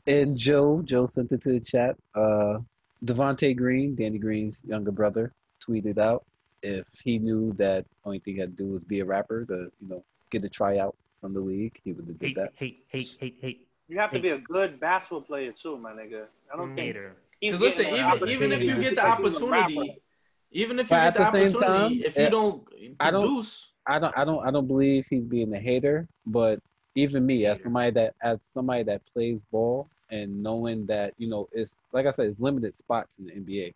and 0.07 0.39
Joe, 0.39 0.83
Joe 0.85 1.05
sent 1.05 1.33
it 1.33 1.43
to 1.43 1.53
the 1.53 1.61
chat. 1.61 1.97
Uh, 2.15 2.59
Devonte' 3.05 3.57
Green, 3.57 3.95
Danny 3.95 4.19
Green's 4.19 4.63
younger 4.65 4.91
brother, 4.91 5.33
tweeted 5.67 5.99
out 5.99 6.25
if 6.63 6.87
he 7.03 7.19
knew 7.19 7.53
that 7.55 7.85
only 8.05 8.19
thing 8.21 8.35
he 8.35 8.41
had 8.41 8.57
to 8.57 8.65
do 8.65 8.71
was 8.73 8.85
be 8.85 9.01
a 9.01 9.05
rapper 9.05 9.45
to, 9.45 9.71
you 9.81 9.89
know, 9.89 10.05
get 10.31 10.45
a 10.45 10.49
tryout 10.49 10.97
from 11.21 11.33
the 11.33 11.41
league, 11.41 11.79
he 11.85 11.93
would 11.93 12.07
have 12.07 12.19
did 12.19 12.29
Hate, 12.29 12.37
that. 12.37 12.53
hate, 12.55 12.85
hate, 12.89 13.17
hate, 13.21 13.39
hate. 13.41 13.69
You 13.89 13.99
have 13.99 14.11
to 14.11 14.17
Hey. 14.17 14.23
be 14.23 14.29
a 14.31 14.39
good 14.39 14.81
basketball 14.81 15.21
player 15.21 15.53
too, 15.53 15.79
my 15.79 15.93
nigga. 15.93 16.27
I 16.53 16.57
don't 16.57 16.71
Mm. 16.71 16.75
think 16.75 16.87
Hater. 16.87 17.17
Because 17.41 17.61
listen, 17.61 17.87
even 17.87 18.29
even 18.29 18.53
if 18.53 18.63
you 18.63 18.75
get 18.75 18.77
the 18.77 18.83
just 18.83 18.97
like 18.97 19.19
he's 19.19 19.41
a 19.41 19.47
rapper. 19.47 19.63
opportunity, 19.63 20.03
even 20.51 20.79
if 20.79 20.87
you 20.87 20.97
But 20.97 20.97
get 20.97 21.07
at 21.07 21.15
the 21.15 21.19
the 21.21 21.25
same 21.27 21.57
opportunity, 21.57 21.99
time, 22.01 22.07
if 22.07 22.17
you 22.17 22.25
eh, 22.25 22.29
don't 22.31 22.69
I 22.99 23.11
don't- 23.11 23.55
I 23.87 23.99
don't 23.99 24.19
I 24.19 24.25
don't 24.25 24.47
I 24.47 24.51
don't 24.51 24.67
believe 24.67 25.07
he's 25.09 25.25
being 25.25 25.55
a 25.55 25.61
hater, 25.61 26.09
but 26.25 26.59
even 26.97 27.25
me 27.27 27.47
as 27.47 27.63
somebody 27.63 27.91
that 27.93 28.15
as 28.23 28.41
somebody 28.55 28.83
that 28.85 29.03
plays 29.13 29.43
ball 29.53 29.89
and 30.11 30.43
knowing 30.43 30.87
that, 30.87 31.15
you 31.19 31.29
know, 31.29 31.49
it's 31.53 31.77
like 31.93 32.07
I 32.07 32.11
said, 32.11 32.27
it's 32.27 32.41
limited 32.41 32.77
spots 32.79 33.19
in 33.19 33.27
the 33.27 33.33
NBA. 33.33 33.75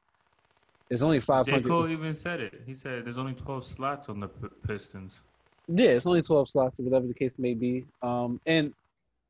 It's 0.91 1.03
only 1.03 1.21
five 1.21 1.47
J. 1.47 1.61
Cole 1.63 1.89
even 1.89 2.15
said 2.15 2.41
it. 2.41 2.63
He 2.67 2.75
said 2.75 3.05
there's 3.05 3.19
only 3.19 3.35
12 3.35 3.65
slots 3.65 4.09
on 4.09 4.21
the 4.21 4.29
P- 4.29 4.49
Pistons. 4.67 5.21
Yeah, 5.69 5.91
it's 5.91 6.07
only 6.07 6.23
twelve 6.23 6.49
slots 6.49 6.79
or 6.79 6.85
whatever 6.85 7.07
the 7.07 7.15
case 7.15 7.33
may 7.39 7.55
be. 7.55 7.87
Um 8.03 8.41
and 8.47 8.73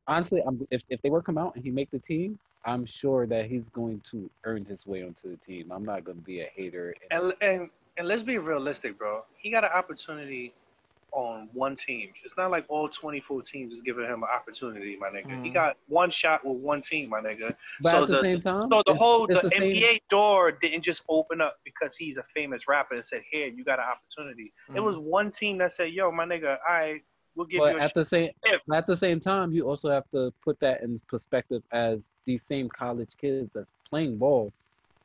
honestly 0.07 0.43
I'm 0.47 0.67
if 0.71 0.83
if 0.89 1.01
they 1.03 1.11
were 1.11 1.23
come 1.23 1.39
out 1.39 1.55
and 1.55 1.65
he 1.65 1.71
make 1.71 1.91
the 1.91 1.99
team, 1.99 2.39
I'm 2.65 2.87
sure 2.87 3.27
that 3.27 3.47
he's 3.47 3.69
going 3.71 4.03
to 4.11 4.31
earn 4.45 4.65
his 4.65 4.87
way 4.87 5.03
onto 5.03 5.31
the 5.31 5.37
team. 5.39 5.71
I'm 5.71 5.85
not 5.85 6.05
gonna 6.05 6.21
be 6.21 6.41
a 6.41 6.49
hater 6.55 6.95
and 7.11 7.23
And 7.23 7.35
and 7.43 7.71
and 7.99 8.09
let's 8.09 8.23
be 8.23 8.39
realistic, 8.39 8.97
bro. 8.99 9.25
He 9.37 9.51
got 9.51 9.65
an 9.65 9.71
opportunity 9.75 10.55
on 11.13 11.49
one 11.53 11.77
team. 11.77 12.13
It's 12.25 12.37
not 12.37 12.51
like 12.51 12.65
all 12.69 12.89
24 12.89 13.43
teams 13.43 13.75
is 13.75 13.81
giving 13.81 14.05
him 14.05 14.23
an 14.23 14.29
opportunity, 14.35 14.97
my 15.01 15.09
nigga. 15.09 15.43
He 15.43 15.51
Mhm. 15.51 15.55
got 15.55 15.77
one 15.89 16.11
shot 16.11 16.45
with 16.45 16.57
one 16.59 16.83
team, 16.83 17.11
my 17.11 17.21
nigga. 17.21 17.57
but 17.83 17.91
So 17.91 18.03
at 18.03 18.07
the, 18.09 18.15
the- 18.17 18.23
same 18.23 18.41
time 18.43 18.69
So 18.71 18.83
the 18.87 18.95
whole 18.95 19.27
it's 19.27 19.41
the, 19.43 19.51
same- 19.51 19.63
NBA 19.75 20.01
door 20.09 20.53
didn't 20.53 20.83
just 20.83 21.03
open 21.09 21.41
up 21.41 21.57
because 21.65 21.97
he's 21.97 22.17
a 22.17 22.25
famous 22.35 22.69
rapper 22.69 22.95
and 22.95 23.05
said, 23.05 23.23
"Here, 23.31 23.47
you 23.49 23.65
got 23.65 23.79
an 23.79 23.87
opportunity." 23.87 24.53
It 24.75 24.81
Mhm. 24.81 24.85
was 24.85 24.97
one 24.99 25.31
team 25.31 25.59
that 25.59 25.73
said, 25.75 25.93
"Yo, 25.93 26.11
my 26.13 26.25
nigga, 26.25 26.59
I 26.69 27.01
will 27.37 27.47
give 27.47 27.59
but 27.59 27.73
you 27.73 27.79
a 27.79 27.81
at 27.81 27.89
shot." 27.91 27.95
the 27.95 28.05
same 28.05 28.31
If- 28.45 28.63
at 28.73 28.87
the 28.87 28.97
same 28.97 29.19
time, 29.21 29.53
you 29.53 29.69
also 29.69 29.91
have 29.91 30.09
to 30.11 30.33
put 30.45 30.59
that 30.61 30.83
in 30.83 30.99
perspective 31.09 31.63
as 31.73 32.09
these 32.27 32.45
same 32.47 32.69
college 32.69 33.17
kids 33.17 33.51
that's 33.55 33.71
playing 33.89 34.17
ball, 34.19 34.53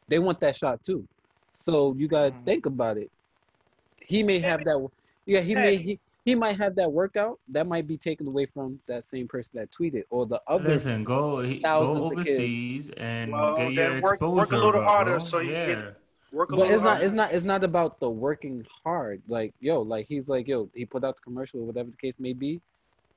they 0.07 0.19
want 0.19 0.39
that 0.41 0.55
shot 0.55 0.83
too. 0.83 1.07
So 1.55 1.93
you 1.97 2.07
gotta 2.07 2.31
Mhm. 2.31 2.45
think 2.45 2.65
about 2.65 2.97
it. 2.97 3.09
He 3.97 4.21
may 4.23 4.39
have 4.39 4.63
that. 4.65 4.77
Yeah, 5.25 5.41
he 5.41 5.55
may. 5.55 5.77
He, 5.77 5.99
he 6.23 6.33
might 6.33 6.57
have 6.57 6.75
that 6.75 6.91
workout 6.91 7.39
that 7.49 7.67
might 7.67 7.87
be 7.87 7.97
taken 7.97 8.25
away 8.27 8.47
from 8.47 8.79
that 8.87 9.07
same 9.07 9.27
person 9.27 9.51
that 9.55 9.69
tweeted 9.71 10.03
or 10.09 10.25
the 10.25 10.41
other. 10.47 10.69
Listen, 10.69 11.03
go 11.03 11.39
he, 11.41 11.59
go 11.59 12.05
overseas 12.11 12.89
and 12.97 13.31
Well, 13.31 13.55
get 13.57 13.73
your 13.73 14.01
work- 14.01 14.13
exposure. 14.13 14.35
work 14.35 14.51
a 14.51 14.57
little 14.57 14.81
up, 14.81 14.87
harder 14.89 15.19
so 15.19 15.39
you 15.39 15.51
yeah. 15.51 15.65
get- 15.67 15.97
Work 16.31 16.49
a 16.49 16.51
But 16.53 16.59
little 16.61 16.73
it's 16.75 16.83
not. 16.83 17.03
It's 17.03 17.13
not. 17.13 17.33
It's 17.33 17.43
not 17.45 17.63
about 17.63 17.99
the 17.99 18.09
working 18.09 18.65
hard. 18.83 19.21
Like 19.27 19.53
yo, 19.61 19.81
like 19.81 20.07
he's 20.07 20.27
like 20.27 20.47
yo. 20.47 20.67
He 20.73 20.83
put 20.85 21.03
out 21.03 21.15
the 21.15 21.21
commercial 21.21 21.61
or 21.61 21.65
whatever 21.65 21.91
the 21.91 21.97
case 21.97 22.15
may 22.19 22.33
be. 22.33 22.59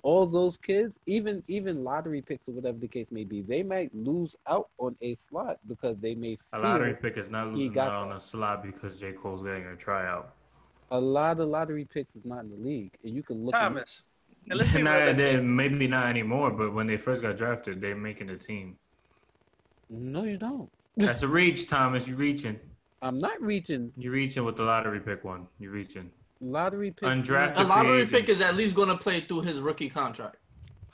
All 0.04 0.24
those 0.24 0.56
kids, 0.56 1.00
even 1.06 1.42
even 1.48 1.82
lottery 1.82 2.22
picks 2.22 2.48
or 2.48 2.52
whatever 2.52 2.78
the 2.78 2.86
case 2.86 3.08
may 3.10 3.24
be, 3.24 3.40
they 3.42 3.64
might 3.64 3.92
lose 3.92 4.36
out 4.46 4.68
on 4.78 4.94
a 5.02 5.16
slot 5.16 5.58
because 5.66 5.96
they 5.98 6.14
may 6.14 6.38
A 6.52 6.60
lottery 6.60 6.94
pick 6.94 7.16
is 7.16 7.28
not 7.28 7.48
losing 7.48 7.76
out 7.78 7.90
on 7.90 8.12
a 8.12 8.20
slot 8.20 8.62
because 8.62 9.00
J. 9.00 9.12
Cole's 9.12 9.42
getting 9.42 9.66
a 9.66 9.74
tryout. 9.74 10.34
A 10.90 10.98
lot 10.98 11.38
of 11.40 11.48
lottery 11.48 11.84
picks 11.84 12.14
is 12.16 12.24
not 12.24 12.44
in 12.44 12.50
the 12.50 12.56
league, 12.56 12.92
and 13.04 13.14
you 13.14 13.22
can 13.22 13.44
look. 13.44 13.52
Thomas. 13.52 14.02
And 14.50 14.58
Not- 14.84 15.16
they- 15.16 15.36
maybe 15.36 15.86
not 15.86 16.06
anymore, 16.08 16.50
but 16.50 16.72
when 16.72 16.86
they 16.86 16.96
first 16.96 17.20
got 17.20 17.36
drafted, 17.36 17.80
they're 17.82 17.94
making 17.94 18.28
the 18.28 18.36
team. 18.36 18.76
No, 19.90 20.24
you 20.24 20.38
don't. 20.38 20.70
That's 20.96 21.22
a 21.22 21.28
reach, 21.28 21.68
Thomas. 21.68 22.08
You're 22.08 22.16
reaching. 22.16 22.58
I'm 23.02 23.20
not 23.20 23.40
reaching 23.40 23.92
You're 23.96 24.12
reaching 24.12 24.44
with 24.44 24.56
the 24.56 24.64
lottery 24.64 25.00
pick 25.00 25.22
one. 25.22 25.46
You're 25.60 25.70
reaching. 25.70 26.10
lottery 26.40 26.90
picks. 26.90 27.06
Undrafted. 27.06 27.58
a 27.60 27.62
lottery 27.64 28.06
free 28.06 28.20
pick 28.20 28.28
is 28.28 28.40
at 28.40 28.56
least 28.56 28.74
going 28.74 28.88
to 28.88 28.96
play 28.96 29.20
through 29.20 29.42
his 29.42 29.60
rookie 29.60 29.88
contract. 29.90 30.36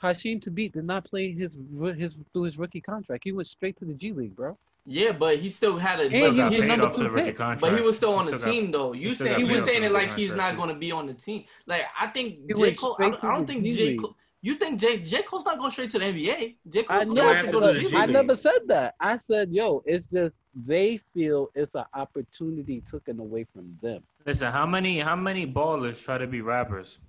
Hasheem 0.03 0.43
Thabeet 0.43 0.73
did 0.73 0.83
not 0.85 1.05
play 1.05 1.31
his 1.31 1.57
his 1.97 2.17
through 2.33 2.43
his 2.43 2.57
rookie 2.59 2.81
contract. 2.81 3.23
He 3.23 3.31
went 3.31 3.47
straight 3.47 3.77
to 3.79 3.85
the 3.85 3.93
G 3.93 4.11
League, 4.13 4.35
bro. 4.35 4.57
Yeah, 4.87 5.13
but 5.13 5.37
he 5.37 5.49
still 5.49 5.77
had 5.77 5.99
a. 5.99 6.07
Still 6.09 6.35
got 6.35 6.51
he's 6.51 6.61
paid 6.61 6.67
number 6.67 6.85
off 6.85 6.95
two 6.95 7.03
the 7.03 7.09
pick. 7.09 7.35
contract. 7.35 7.61
But 7.61 7.73
he 7.75 7.81
was 7.81 7.97
still 7.97 8.13
on 8.13 8.25
the 8.27 8.37
still 8.37 8.51
got- 8.51 8.59
team 8.59 8.71
though. 8.71 8.93
You 8.93 9.09
he 9.09 9.15
still 9.15 9.27
saying 9.27 9.39
got 9.39 9.47
he 9.49 9.55
was 9.55 9.63
saying 9.65 9.83
it 9.83 9.91
like 9.91 10.13
he's 10.13 10.35
not 10.35 10.55
going 10.57 10.69
to 10.69 10.75
be 10.75 10.91
on 10.91 11.07
the 11.07 11.13
team. 11.15 11.45
Like 11.65 11.83
I 11.99 12.07
think 12.07 12.39
He 12.47 12.53
J 12.53 12.73
Cole. 12.75 12.95
I, 12.99 13.09
don't- 13.09 13.23
I 13.23 13.33
don't 13.33 13.47
think 13.47 13.63
G 13.63 13.71
J 13.71 13.85
League. 13.87 14.01
Cole. 14.01 14.15
You 14.43 14.55
think 14.55 14.79
J 14.79 14.99
J 14.99 15.23
Cole's 15.23 15.43
not 15.45 15.57
going 15.57 15.71
straight 15.71 15.89
to 15.89 15.97
the 15.99 16.05
NBA? 16.05 16.55
J 16.69 16.79
I 16.81 16.83
Cole's 16.83 17.05
going 17.05 17.07
to 17.07 17.13
never, 17.23 17.35
have 17.35 17.45
to 17.45 17.51
go 17.51 17.59
to 17.61 17.73
the 17.79 17.89
G 17.89 17.95
I 17.95 18.01
League. 18.01 18.09
never 18.11 18.35
said 18.35 18.59
that. 18.67 18.93
I 18.99 19.17
said, 19.17 19.49
yo, 19.51 19.81
it's 19.87 20.05
just 20.05 20.35
they 20.67 20.99
feel 21.15 21.49
it's 21.55 21.73
an 21.73 21.85
opportunity 21.95 22.83
taken 22.91 23.19
away 23.19 23.47
from 23.51 23.75
them. 23.81 24.03
Listen, 24.27 24.51
how 24.51 24.67
many 24.67 24.99
how 24.99 25.15
many 25.15 25.47
ballers 25.47 25.99
try 26.03 26.19
to 26.19 26.27
be 26.27 26.41
rappers? 26.41 26.99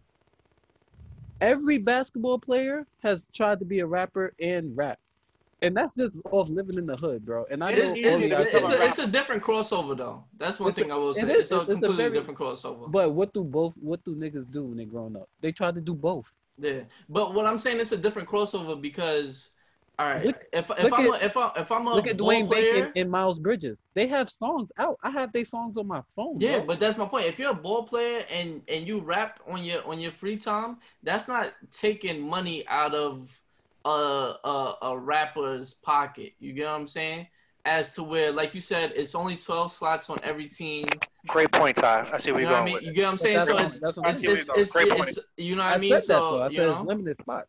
Every 1.43 1.77
basketball 1.77 2.39
player 2.39 2.87
has 3.03 3.29
tried 3.35 3.59
to 3.59 3.67
be 3.67 3.81
a 3.81 3.87
rapper 3.87 4.33
and 4.41 4.75
rap. 4.75 4.99
And 5.63 5.77
that's 5.77 5.93
just 5.95 6.21
off 6.31 6.49
living 6.51 6.79
in 6.79 6.87
the 6.87 6.97
hood, 6.97 7.25
bro. 7.25 7.45
And 7.51 7.63
I 7.65 7.73
It 7.73 7.79
know 7.79 7.85
is 7.85 7.89
all 7.91 7.97
easy 7.97 8.23
you 8.25 8.29
to 8.31 8.35
guys 8.37 8.47
It's, 8.53 8.69
a, 8.69 8.83
it's 8.85 8.99
a 8.99 9.07
different 9.07 9.43
crossover 9.43 9.97
though. 9.97 10.25
That's 10.39 10.61
one 10.61 10.71
It's 10.71 10.79
thing 10.79 10.93
I 10.93 10.97
will 10.97 11.15
say. 11.15 11.23
is. 11.23 11.29
It's 11.29 11.53
a 11.53 11.61
It's 11.61 11.69
a 11.71 11.73
completely 11.73 11.97
very- 11.97 12.13
different 12.13 12.39
crossover. 12.39 12.91
But 12.91 13.13
what 13.13 13.33
do 13.33 13.43
both? 13.45 13.75
What 13.81 14.05
do 14.05 14.15
niggas 14.15 14.51
do 14.51 14.65
when 14.65 14.77
they 14.77 14.85
grown 14.85 15.17
up? 15.17 15.29
They 15.41 15.53
try 15.53 15.71
to 15.73 15.81
do 15.81 15.95
both. 15.95 16.33
Yeah, 16.59 16.81
but 17.09 17.35
what 17.35 17.45
I'm 17.47 17.59
saying 17.59 17.81
it's 17.81 17.93
a 17.93 17.99
different 17.99 18.29
crossover 18.31 18.81
because, 18.81 19.51
all 19.99 20.07
right, 20.07 20.25
Look- 20.27 20.45
if 20.53 20.71
if 20.71 20.85
look 20.85 20.93
I'm 20.95 21.07
at- 21.13 21.23
a, 21.23 21.25
if 21.25 21.37
I 21.37 21.53
if 21.57 21.71
I'm 21.73 21.87
a 21.87 21.95
Look 21.95 22.07
at 22.07 22.17
Dwayne 22.17 22.47
player, 22.49 22.73
Bacon 22.87 22.93
and 22.97 23.11
Miles 23.11 23.39
Bridges. 23.39 23.77
They 23.95 24.07
have 24.09 24.29
songs 24.31 24.71
out. 24.79 24.99
I 25.03 25.11
have 25.11 25.33
their 25.33 25.45
songs 25.45 25.77
on 25.79 25.87
my 25.87 26.03
phone. 26.15 26.39
yeah, 26.41 26.59
bro. 26.59 26.67
but 26.67 26.81
that's 26.81 26.97
my 26.99 27.07
point. 27.07 27.27
If 27.27 27.39
you're 27.39 27.51
a 27.51 27.55
ball 27.55 27.83
player 27.85 28.25
and 28.31 28.63
and 28.69 28.87
you 28.87 29.01
rap 29.01 29.41
on 29.49 29.65
your 29.65 29.87
on 29.87 30.01
your 30.01 30.13
free 30.13 30.37
time, 30.39 30.79
that's 31.03 31.29
not 31.29 31.53
taking 31.71 32.21
money 32.21 32.67
out 32.69 32.95
of 32.95 33.39
a 33.89 34.37
a, 34.45 34.75
a 34.83 34.99
rapper's 34.99 35.75
pocket. 35.75 36.33
You 36.39 36.53
get 36.53 36.67
what 36.67 36.73
I'm 36.73 36.87
saying? 36.87 37.27
As 37.65 37.93
to 37.95 38.03
where, 38.05 38.31
like 38.31 38.55
you 38.55 38.61
said, 38.61 38.93
it's 38.95 39.15
only 39.17 39.35
12 39.37 39.73
slots 39.73 40.09
on 40.09 40.19
every 40.23 40.49
team. 40.49 40.87
Great 41.27 41.51
point, 41.51 41.77
Ty. 41.77 42.09
I 42.13 42.19
see 42.19 42.31
where 42.31 42.41
You 42.41 42.47
you're 42.47 42.57
know 42.57 42.63
what 42.63 42.63
I 42.63 42.65
going 42.65 42.65
mean? 42.67 42.75
with 42.75 42.83
You 42.85 42.91
it. 42.91 42.95
get 42.95 43.03
what 43.05 43.11
I'm 43.11 43.19
saying? 43.19 43.37
that's 43.37 43.49
So 43.49 43.55
what- 43.55 43.65
it's 43.65 43.79
that's 43.81 43.99
it's, 43.99 44.07
it's, 44.07 44.47
you're 44.49 44.59
it's, 44.61 44.71
Great 44.73 44.87
it's- 44.93 45.19
you 45.37 45.57
know 45.57 45.65
what 45.65 45.73
I, 45.73 45.75
I 45.75 45.79
mean? 45.79 45.91
said 45.93 46.03
that 46.03 46.07
so 46.07 46.31
though. 46.37 46.43
I 46.43 46.49
you 46.49 46.57
said 46.59 46.67
know, 46.67 46.83
limited 46.83 47.21
spots. 47.21 47.49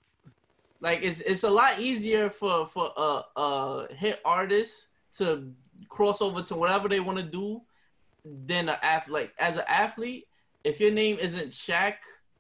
like 0.82 1.00
it's 1.04 1.22
it's 1.22 1.44
a 1.44 1.50
lot 1.50 1.80
easier 1.80 2.30
for 2.32 2.66
for 2.66 2.92
a, 2.98 3.22
a 3.40 3.88
hit 3.94 4.20
artist 4.26 4.88
to 5.18 5.52
cross 5.90 6.20
over 6.22 6.42
to 6.42 6.56
whatever 6.56 6.90
they 6.90 7.00
want 7.00 7.18
to 7.20 7.24
do 7.24 7.62
than 8.26 8.70
an 8.70 8.78
athlete. 8.82 9.14
Like, 9.14 9.34
as 9.40 9.58
an 9.58 9.64
athlete, 9.68 10.26
if 10.64 10.80
your 10.82 10.92
name 10.92 11.18
isn't 11.20 11.50
Shaq 11.50 11.94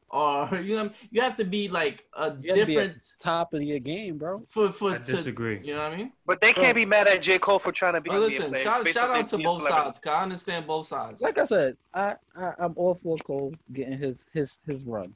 or 0.09 0.49
you 0.63 0.75
know, 0.75 0.89
you 1.11 1.21
have 1.21 1.35
to 1.37 1.43
be 1.43 1.67
like 1.69 2.05
a 2.13 2.27
You 2.27 2.29
have 2.29 2.41
to 2.41 2.51
be 2.53 2.59
at 2.61 2.65
different 2.65 3.13
top 3.19 3.53
of 3.53 3.61
your 3.61 3.79
game, 3.79 4.17
bro. 4.17 4.39
for 4.47 4.71
for 4.71 4.91
I 4.91 4.97
to, 4.99 5.11
disagree. 5.11 5.59
you 5.63 5.73
know 5.75 5.83
what 5.83 5.93
I 5.93 5.97
mean? 5.97 6.11
But 6.25 6.41
they 6.41 6.53
can't 6.53 6.75
be 6.75 6.85
mad 6.85 7.07
at 7.07 7.21
J. 7.21 7.37
Cole 7.39 7.59
for 7.59 7.71
trying 7.71 7.93
to 7.93 8.01
be 8.01 8.09
But 8.09 8.17
an 8.17 8.21
NBA 8.23 8.39
listen, 8.39 8.55
shout, 8.63 8.87
shout 8.87 9.09
out 9.09 9.27
to 9.29 9.37
both 9.37 9.61
celebrity. 9.63 9.67
sides. 9.85 9.99
'cause 9.99 10.11
I 10.13 10.23
understand 10.23 10.67
both 10.67 10.87
sides. 10.87 11.21
Like 11.21 11.37
I 11.37 11.45
said, 11.45 11.77
I, 11.93 12.15
I 12.35 12.53
I'm 12.59 12.73
all 12.77 12.95
for 12.95 13.17
Cole 13.17 13.53
getting 13.73 13.97
his 13.97 14.25
his 14.33 14.59
his 14.65 14.83
run. 14.83 15.13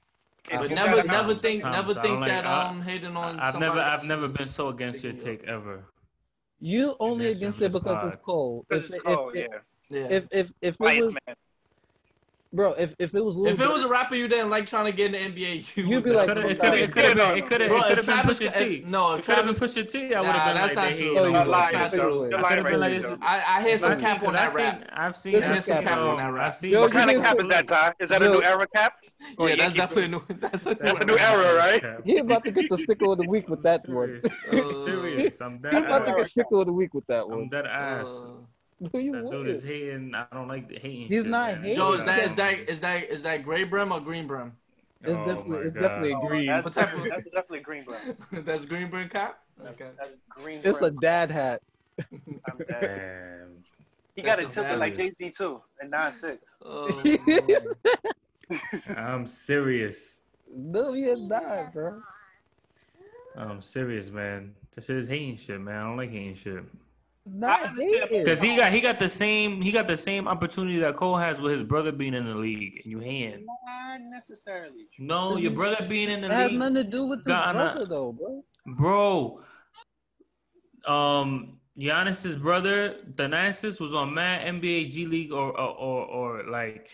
If 0.50 0.60
but 0.60 0.72
never, 0.72 1.04
never 1.04 1.36
think, 1.36 1.62
Thomas, 1.62 1.78
never 1.96 2.02
think 2.02 2.20
like- 2.20 2.30
that 2.30 2.46
I- 2.48 2.68
um 2.70 2.82
hating 2.82 3.16
on. 3.16 3.40
I've 3.40 3.60
never, 3.60 3.80
I've 3.80 4.04
never 4.06 4.28
been 4.28 4.48
so 4.48 4.70
against 4.70 5.04
your 5.04 5.14
picking 5.14 5.28
you 5.32 5.38
take 5.38 5.48
ever. 5.48 5.84
You 6.60 6.96
only 7.00 7.26
this 7.28 7.38
against 7.38 7.62
it 7.62 7.72
because 7.72 8.08
it's 8.08 8.16
pod. 8.18 8.24
Cole. 8.24 8.66
Because 8.68 8.86
If, 8.90 8.96
it's 8.96 8.96
if, 8.98 9.04
Cole, 9.04 9.30
if, 9.30 9.36
yeah. 9.36 9.46
up. 9.56 9.64
Yeah. 9.90 10.00
if 10.18 10.28
if 10.32 10.54
if 10.62 10.74
it 10.76 10.80
Biased 10.80 11.02
was 11.06 11.14
man. 11.28 11.36
Bro, 12.54 12.72
if 12.74 12.94
if 13.00 13.16
it 13.16 13.24
was 13.24 13.36
Lil 13.38 13.54
if 13.54 13.60
it 13.62 13.70
was 13.70 13.84
a 13.84 13.88
rapper 13.88 14.16
you 14.16 14.28
didn't 14.28 14.50
like 14.50 14.66
trying 14.68 14.86
to 14.86 14.92
get 14.92 15.14
in 15.14 15.34
the 15.34 15.42
NBA, 15.42 15.76
you 15.78 15.84
You'd 15.86 15.96
would 15.96 16.04
be 16.04 16.12
like, 16.12 16.28
never- 16.36 16.42
It 16.48 16.60
could 16.60 16.66
have, 16.66 16.76
that. 16.76 16.80
it 16.80 16.92
could 16.92 17.04
have 17.04 17.16
been, 17.18 17.38
it 17.38 17.48
could 17.48 17.62
have, 17.62 17.70
Bro, 17.70 17.78
if 17.80 17.86
could 17.88 17.98
have 18.04 18.26
been 18.28 18.36
Pusha 18.50 18.58
T. 18.58 18.84
no, 18.88 19.14
if 19.14 19.20
It 19.20 19.26
could 19.26 19.36
have 19.36 19.46
been 19.46 19.56
Pusha 19.56 19.92
T. 19.92 20.14
I 20.16 20.22
would 20.22 20.30
have 20.30 20.46
been 20.48 20.56
that's 20.62 20.76
like, 20.76 20.90
not 20.90 20.96
true. 20.96 21.06
hating 21.08 21.16
No, 21.16 21.24
on 21.24 21.32
you're 21.34 21.46
lying. 21.46 21.74
That's 21.74 21.96
not 21.96 22.02
true. 22.04 22.26
I 22.26 22.42
lying 22.42 22.44
could've 22.50 22.64
right 22.66 22.72
been 22.72 22.80
now, 22.80 22.88
like, 22.88 23.02
Joe. 23.02 23.08
it's- 23.14 23.18
I, 23.22 23.58
I 23.58 23.62
hear 23.64 23.78
some 23.78 23.92
I've 23.94 24.00
cap 24.02 24.24
on 24.24 24.34
that 24.34 24.48
I've 24.50 24.56
rap. 24.56 24.80
seen- 24.80 24.88
I've 24.94 25.16
seen. 25.16 25.62
Some 25.62 25.84
cap 25.84 25.98
on 25.98 26.18
that 26.18 26.28
rap. 26.34 26.48
I've 26.48 26.56
seen. 26.58 26.72
Yo, 26.72 26.82
What 26.82 26.92
kind 26.92 27.10
of 27.10 27.16
did 27.18 27.24
cap 27.24 27.40
is 27.40 27.48
that, 27.50 27.68
Ty? 27.68 27.94
Is 28.00 28.10
that 28.10 28.22
a 28.22 28.28
new 28.30 28.44
era 28.44 28.68
cap? 28.76 28.94
Or 29.38 29.50
Yeah, 29.50 29.56
that's 29.56 29.74
cap? 29.76 29.90
definitely 29.90 30.12
new. 30.20 30.36
That's 30.40 30.66
a 30.66 30.76
new 30.76 31.06
new 31.06 31.18
era, 31.18 31.56
right? 31.56 31.84
He 32.06 32.18
about 32.18 32.44
to 32.46 32.52
get 32.52 32.70
the 32.70 32.78
sicko 32.78 33.12
of 33.14 33.18
the 33.20 33.28
week 33.30 33.48
with 33.50 33.62
that 33.64 33.88
one. 33.88 34.22
serious. 34.86 35.40
I'm 35.42 35.60
dead 35.60 35.74
He's 35.74 35.86
about 35.86 36.06
to 36.08 36.14
get 36.14 36.26
sicko 36.28 36.62
of 36.62 36.68
the 36.68 36.74
week 36.74 36.94
with 36.94 37.06
that 37.08 37.26
I'm 37.26 37.50
dead 37.50 37.66
ass. 37.66 38.08
You 38.94 39.12
That 39.12 39.30
dude 39.30 39.48
is 39.48 39.64
hating. 39.64 40.14
I 40.16 40.26
don't 40.34 40.48
like 40.48 40.68
the 40.68 40.80
hating. 40.80 41.08
He's 41.08 41.22
shit, 41.24 41.28
not 41.28 41.52
man. 41.54 41.62
hating. 41.64 41.76
Joe, 41.78 41.94
is 41.94 42.04
that 42.04 42.20
is 42.24 42.36
that 42.36 42.54
is 42.70 42.80
that 42.80 43.04
is 43.12 43.22
that 43.24 43.44
gray 43.44 43.64
brim 43.64 43.92
or 43.92 44.00
green 44.00 44.26
brim? 44.28 44.54
It's 45.04 45.12
Oh 45.12 45.26
definitely 45.26 45.58
it's 45.68 45.76
God. 45.76 45.82
definitely 45.82 46.14
Oh, 46.16 46.28
green. 46.28 46.46
that's, 46.48 46.66
What 46.66 46.74
type 46.74 46.94
of- 46.96 47.04
that's 47.10 47.24
definitely 47.26 47.60
green 47.60 47.86
brim. 47.86 48.18
That's 48.46 48.66
green 48.66 48.90
brim 48.90 49.10
cap. 49.10 49.38
Okay. 49.66 49.90
That's 50.00 50.14
green 50.30 50.62
It's 50.64 50.82
a 50.82 50.90
dad 50.92 51.30
hat. 51.32 51.62
I'm 52.12 52.58
dead. 52.58 52.68
Damn. 52.82 53.64
He 54.16 54.22
got 54.24 54.40
it 54.40 54.44
That's 54.44 54.58
a 54.58 54.62
tilted 54.62 54.80
like 54.80 54.96
value. 54.96 55.10
Jay 55.12 55.16
Z 55.16 55.32
too, 55.38 55.62
at 55.82 55.90
nine 55.90 56.12
six. 56.12 56.58
Oh, 56.66 56.88
I'm 58.98 59.26
serious. 59.28 60.22
no, 60.54 60.94
he 60.94 61.04
is 61.04 61.22
not, 61.22 61.72
bro. 61.74 62.02
I'm 63.38 63.62
serious, 63.62 64.10
man. 64.10 64.54
This 64.76 64.90
is 64.90 65.08
hating 65.08 65.38
shit, 65.38 65.62
man. 65.62 65.76
I 65.76 65.84
don't 65.88 65.98
like 65.98 66.12
hating 66.12 66.36
shit. 66.36 66.64
Not 67.34 67.76
Cause 68.26 68.42
he 68.42 68.58
got 68.58 68.74
he 68.74 68.82
got 68.82 69.00
the 69.00 69.08
same 69.08 69.62
he 69.62 69.72
got 69.72 69.88
the 69.88 69.96
same 69.96 70.28
opportunity 70.28 70.80
that 70.80 70.96
Cole 70.96 71.18
has 71.18 71.40
with 71.40 71.54
his 71.54 71.64
brother 71.64 71.92
being 71.92 72.14
in 72.14 72.26
the 72.26 72.36
league, 72.36 72.82
and 72.84 72.92
you 72.92 73.00
hating. 73.00 73.46
Not 73.66 74.02
necessarily. 74.02 74.88
No, 75.00 75.38
your 75.38 75.52
brother 75.52 75.86
being 75.88 76.10
in 76.10 76.22
the 76.22 76.28
league 76.28 76.38
has 76.38 76.52
nothing 76.52 76.76
to 76.76 76.84
do 76.84 77.06
with 77.06 77.20
his 77.20 77.28
Ghana. 77.28 77.54
brother, 77.54 77.86
though, 77.86 78.12
bro. 78.12 78.44
bro. 78.78 79.40
Um, 80.94 81.60
Giannis's 81.80 82.36
brother, 82.36 82.98
Thanasis, 83.14 83.80
was 83.80 83.94
on 83.94 84.14
Mad 84.14 84.46
NBA 84.56 84.92
G 84.92 85.06
League 85.06 85.32
or 85.32 85.58
or 85.58 85.70
or, 85.70 86.06
or 86.06 86.44
like 86.50 86.90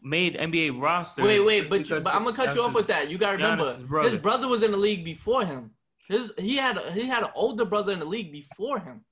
made 0.00 0.36
NBA 0.36 0.80
roster. 0.80 1.22
wait, 1.22 1.40
wait, 1.40 1.68
but 1.68 1.82
because 1.82 2.04
but 2.04 2.14
I'm 2.14 2.24
gonna 2.24 2.36
cut 2.36 2.54
you 2.54 2.62
off 2.62 2.68
his- 2.68 2.76
with 2.76 2.86
that. 2.88 3.10
You 3.10 3.18
gotta 3.18 3.36
remember, 3.36 3.76
brother. 3.86 4.08
his 4.08 4.18
brother 4.18 4.48
was 4.48 4.62
in 4.62 4.70
the 4.70 4.76
league 4.78 5.04
before 5.04 5.44
him. 5.44 5.70
His 6.08 6.32
he 6.38 6.56
had 6.56 6.78
a, 6.78 6.92
he 6.92 7.06
had 7.06 7.22
an 7.22 7.30
older 7.34 7.64
brother 7.64 7.92
in 7.92 7.98
the 7.98 8.04
league 8.04 8.32
before 8.32 8.78
him. 8.78 9.04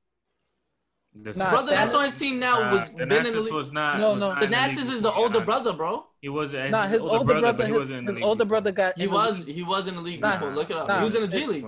This 1.15 1.37
Nah, 1.37 1.51
brother 1.51 1.73
that's 1.73 1.93
on 1.93 2.05
his 2.05 2.15
team 2.15 2.39
now 2.39 2.59
Nah, 2.59 2.73
was 2.81 2.91
been 2.91 3.03
in 3.03 3.09
the 3.09 3.15
Thanasis 3.17 3.45
league. 3.45 3.53
was 3.53 3.71
not. 3.71 3.99
No, 4.01 4.13
was 4.13 4.21
no. 4.21 4.29
The 4.35 4.45
in 4.45 4.51
league 4.51 4.59
Nasus 4.61 4.91
is 4.91 5.03
the 5.03 5.13
older 5.13 5.41
brother, 5.41 5.73
bro. 5.75 6.07
He 6.23 6.29
was. 6.31 6.53
Nah, 6.55 6.87
his 6.87 7.01
older 7.03 7.25
brother, 7.39 7.53
but 7.53 7.67
he 7.67 7.73
his, 7.73 7.81
wasn't 7.81 7.99
in 7.99 8.05
the 8.07 8.13
his 8.13 8.17
league 8.17 8.25
older 8.25 8.45
brother 8.47 8.73
got. 8.73 8.99
He 8.99 9.07
was 9.07 9.39
league. 9.41 9.49
he 9.49 9.63
was 9.63 9.87
in 9.89 9.95
the 9.97 10.01
league 10.01 10.21
Nah, 10.21 10.33
before. 10.33 10.51
Look 10.55 10.71
it 10.71 10.77
up. 10.77 10.89
nah. 10.89 10.99
he 11.01 11.05
was 11.05 11.15
in 11.15 11.21
the 11.23 11.29
G 11.29 11.47
League. 11.47 11.67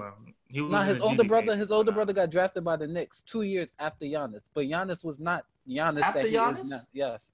He 0.49 0.61
was 0.63 0.71
Nah, 0.71 0.85
his 0.85 1.01
older 1.01 1.25
brother, 1.25 1.57
his 1.57 1.71
older 1.71 1.93
brother 1.93 2.13
got 2.15 2.31
drafted 2.31 2.65
by 2.65 2.77
the 2.77 2.87
Knicks 2.87 3.21
two 3.27 3.43
years 3.43 3.69
after 3.79 4.07
Giannis, 4.07 4.41
but 4.55 4.63
Giannis 4.65 5.05
was 5.05 5.19
not 5.19 5.45
Giannis 5.69 6.01
After 6.01 6.23
that 6.23 6.29
he 6.29 6.37
Giannis? 6.37 6.63
is 6.63 6.71
now. 6.71 6.81
Yes, 6.95 7.31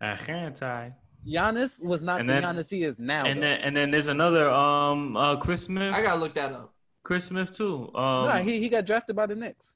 I 0.00 0.14
can't 0.16 0.54
tie. 0.54 0.94
Giannis 1.26 1.82
was 1.82 2.02
not 2.02 2.20
And 2.20 2.28
the 2.28 2.34
then- 2.34 2.42
Giannis 2.44 2.70
he 2.70 2.84
is 2.84 2.98
now. 2.98 3.24
And 3.24 3.38
though. 3.38 3.46
then 3.46 3.60
and 3.62 3.76
then 3.76 3.90
there's 3.90 4.08
another 4.08 4.48
um 4.50 5.16
uh 5.16 5.36
Chris 5.36 5.64
Smith. 5.64 5.92
I 5.92 6.02
gotta 6.02 6.20
look 6.20 6.34
that 6.34 6.52
up. 6.52 6.72
Chris 7.02 7.24
Smith 7.24 7.56
too. 7.56 7.86
Um, 7.96 8.26
nah, 8.26 8.38
he, 8.38 8.60
he 8.60 8.68
got 8.68 8.86
drafted 8.86 9.16
by 9.16 9.26
the 9.26 9.34
Knicks, 9.34 9.74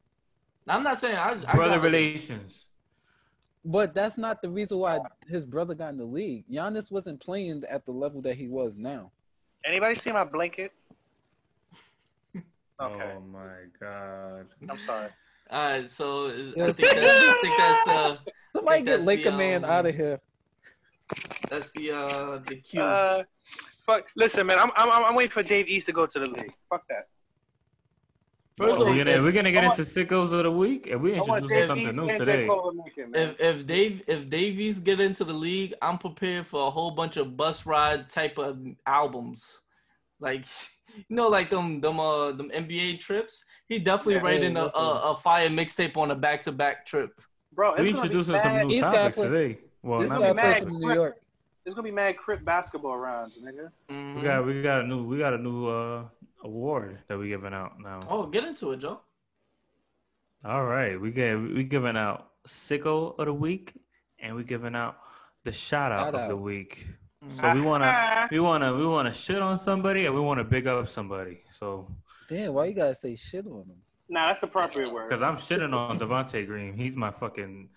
I'm 0.69 0.83
not 0.83 0.99
saying 0.99 1.17
I, 1.17 1.31
I 1.31 1.55
brother 1.55 1.77
gotta- 1.77 1.81
relations. 1.81 2.67
but 3.65 3.95
that's 3.95 4.17
not 4.19 4.43
the 4.43 4.49
reason 4.51 4.79
why 4.79 4.99
his 5.29 5.45
brother 5.45 5.75
got 5.75 5.91
in 5.91 5.99
the 5.99 6.05
league. 6.05 6.45
Giannis 6.51 6.91
wasn't 6.91 7.21
playing 7.21 7.63
at 7.69 7.85
the 7.87 7.93
level 7.93 8.21
that 8.23 8.37
he 8.37 8.49
was 8.49 8.75
now. 8.77 9.11
Anybody 9.65 9.95
see 9.95 10.13
my 10.13 10.25
blanket? 10.25 10.73
Okay, 12.79 13.13
Oh 13.17 13.21
my 13.21 13.57
god. 13.81 14.47
I'm 14.69 14.79
sorry. 14.79 15.09
All 15.51 15.63
right, 15.71 15.91
so 15.91 16.27
is- 16.27 16.49
I 16.49 16.73
think 16.73 16.89
that's, 16.95 17.11
I 17.11 17.39
think 17.41 17.55
that's 17.57 17.85
the 17.85 18.33
Somebody 18.53 18.77
think 18.79 18.87
get 18.87 18.93
that's 18.93 19.05
the, 19.05 19.07
Laker 19.17 19.33
man 19.33 19.65
um, 19.65 19.71
out 19.71 19.87
of 19.87 19.95
here. 19.95 20.21
that's 21.49 21.71
the 21.73 21.93
uh 21.93 22.39
the 22.39 22.57
cue. 22.57 22.83
Uh, 22.83 23.23
fuck. 23.87 24.05
Listen, 24.17 24.47
man, 24.47 24.59
I'm, 24.59 24.71
I'm 24.77 24.91
I'm 25.05 25.15
waiting 25.15 25.31
for 25.31 25.43
Dave 25.43 25.69
East 25.69 25.87
to 25.87 25.93
go 25.93 26.05
to 26.05 26.19
the 26.19 26.27
league. 26.27 26.53
Fuck 26.69 26.87
that. 26.89 27.09
First 28.57 28.73
of 28.73 28.79
we're 28.79 28.87
all, 28.89 28.97
gonna 28.97 29.23
we're 29.23 29.33
gonna 29.33 29.53
get 29.53 29.65
want- 29.65 29.79
into 29.79 29.91
sickos 29.91 30.33
of 30.33 30.43
the 30.45 30.51
week, 30.51 30.87
and 30.91 31.03
we 31.03 31.15
I 31.15 31.21
want 31.21 31.43
introducing 31.43 31.57
Dave 31.59 31.67
something 31.67 31.89
East 31.89 31.97
new 31.99 32.19
today. 32.25 32.47
Cole 32.49 32.71
to 32.71 32.77
make 32.79 32.97
it, 32.97 33.11
man. 33.11 33.23
if 33.23 33.41
if 33.41 33.67
Dave 33.67 34.03
if 34.07 34.31
Dave 34.31 34.59
East 34.59 34.83
get 34.83 34.99
into 34.99 35.25
the 35.25 35.35
league, 35.35 35.75
I'm 35.83 35.99
prepared 35.99 36.47
for 36.47 36.67
a 36.67 36.71
whole 36.71 36.91
bunch 36.91 37.19
of 37.19 37.37
bus 37.37 37.67
ride 37.67 38.09
type 38.09 38.39
of 38.39 38.59
albums, 38.87 39.61
like 40.21 40.47
you 40.97 41.05
know, 41.11 41.29
like 41.29 41.51
them 41.51 41.83
them 41.83 42.01
uh 42.01 42.33
them 42.33 42.51
NBA 42.51 42.99
trips. 42.99 43.45
He 43.69 43.79
definitely 43.79 44.15
Yeah. 44.15 44.21
writing 44.23 44.55
Yeah, 44.57 44.71
a, 44.75 44.79
a 44.79 45.13
a 45.13 45.17
fire 45.19 45.51
mixtape 45.51 45.95
on 45.99 46.11
a 46.13 46.15
back 46.15 46.41
to 46.43 46.53
back 46.53 46.87
trip. 46.87 47.13
Bro, 47.53 47.75
it's 47.75 47.81
We 47.83 47.93
gonna 47.93 48.09
be 48.09 48.17
introducing 48.17 48.41
some 48.41 48.69
new 48.69 48.75
East 48.77 48.85
topics 48.85 49.17
guy 49.19 49.23
play- 49.23 49.29
today. 49.29 49.59
Well, 49.83 50.01
This 50.01 50.09
not 50.11 50.21
gonna 50.21 50.33
be 50.33 50.37
mad. 50.37 50.43
person 50.43 50.55
topics. 50.69 50.73
from 50.73 50.81
New 50.81 50.95
York. 50.95 51.17
There's 51.63 51.75
gonna 51.75 51.85
be 51.89 51.91
mad 51.93 52.17
crip 52.17 52.43
basketball 52.43 52.97
rounds, 52.97 53.37
nigga. 53.37 53.71
Mhm. 53.91 54.17
We 54.17 54.23
got 54.23 54.47
we 54.47 54.63
got 54.63 54.81
a 54.81 54.87
new 54.87 55.05
we 55.05 55.19
got 55.19 55.35
a 55.35 55.39
new 55.39 55.67
uh 55.69 56.05
award 56.45 56.99
that 57.09 57.19
we 57.19 57.29
giving 57.29 57.53
out 57.53 57.81
now. 57.81 58.01
Oh, 58.09 58.27
get 58.27 58.45
into 58.45 58.73
it, 58.73 58.79
Joe. 58.79 59.01
All 60.45 60.65
right, 60.65 61.01
we 61.01 61.11
get 61.11 61.35
we 61.35 61.65
giving 61.65 61.97
out 61.97 62.31
sicko 62.47 63.19
of 63.19 63.27
the 63.27 63.35
week, 63.35 63.75
and 64.19 64.37
we 64.37 64.45
giving 64.45 64.75
out 64.75 64.97
the 65.45 65.53
shout 65.53 65.93
out 65.93 66.13
Shout 66.13 66.23
of 66.23 66.29
the 66.29 66.37
week. 66.37 66.87
So 67.41 67.53
we 67.53 67.61
wanna 67.61 68.29
we 68.31 68.39
wanna 68.39 68.75
we 68.75 68.87
wanna 68.87 69.13
shit 69.13 69.41
on 69.41 69.59
somebody, 69.59 70.07
and 70.07 70.15
we 70.15 70.21
wanna 70.21 70.45
big 70.45 70.67
up 70.67 70.89
somebody. 70.89 71.43
So 71.59 71.89
Damn, 72.29 72.55
why 72.55 72.67
you 72.67 72.75
gotta 72.75 72.95
say 72.95 73.15
shit 73.17 73.47
on 73.47 73.63
him? 73.63 73.77
Nah, 74.09 74.29
that's 74.29 74.41
the 74.41 74.47
appropriate 74.47 74.93
word. 74.93 75.09
because 75.09 75.23
I'm 75.23 75.37
shitting 75.37 75.73
on 75.73 75.99
Devonte' 75.99 76.47
Green, 76.47 76.75
he's 76.75 76.95
my 76.95 77.11
fucking 77.11 77.69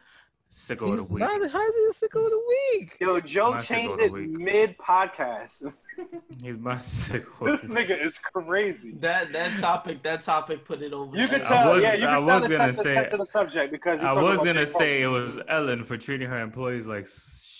sicko 0.53 0.91
of 0.93 0.97
the 0.97 1.03
week. 1.05 1.19
not, 1.19 1.41
how's 1.49 1.75
he 1.75 1.85
a 1.89 1.93
sicko 1.93 2.25
of 2.25 2.31
the 2.31 2.43
week? 2.73 2.97
Yo, 2.99 3.19
Joe 3.19 3.51
My 3.51 3.59
changed 3.59 3.99
it 3.99 4.11
mid 4.13 4.77
podcast. 4.77 5.71
He's 6.41 6.57
my 6.57 6.75
sicko. 6.75 7.45
this 7.45 7.63
of 7.63 7.69
the 7.69 7.75
nigga 7.75 8.01
is 8.03 8.17
crazy. 8.17 8.91
That 8.99 9.31
that 9.33 9.59
topic 9.59 10.01
that 10.03 10.21
topic 10.21 10.65
put 10.65 10.81
it 10.81 10.93
over. 10.93 11.15
You 11.15 11.27
the 11.27 11.35
could 11.39 11.43
tell, 11.43 11.73
was- 11.75 11.83
yeah, 11.83 11.93
you 11.93 12.07
I 12.07 12.15
could 12.15 12.25
tell 12.25 12.39
was 12.39 12.49
the 12.49 12.57
gonna 12.57 12.73
say- 12.73 13.09
to 13.09 13.17
the 13.17 13.25
subject 13.25 13.71
because 13.71 14.03
I 14.03 14.13
was 14.19 14.39
gonna 14.39 14.65
say 14.65 15.01
it 15.01 15.07
was 15.07 15.39
Ellen 15.47 15.83
for 15.83 15.97
treating 15.97 16.29
her 16.29 16.39
employees 16.39 16.87
like 16.87 17.07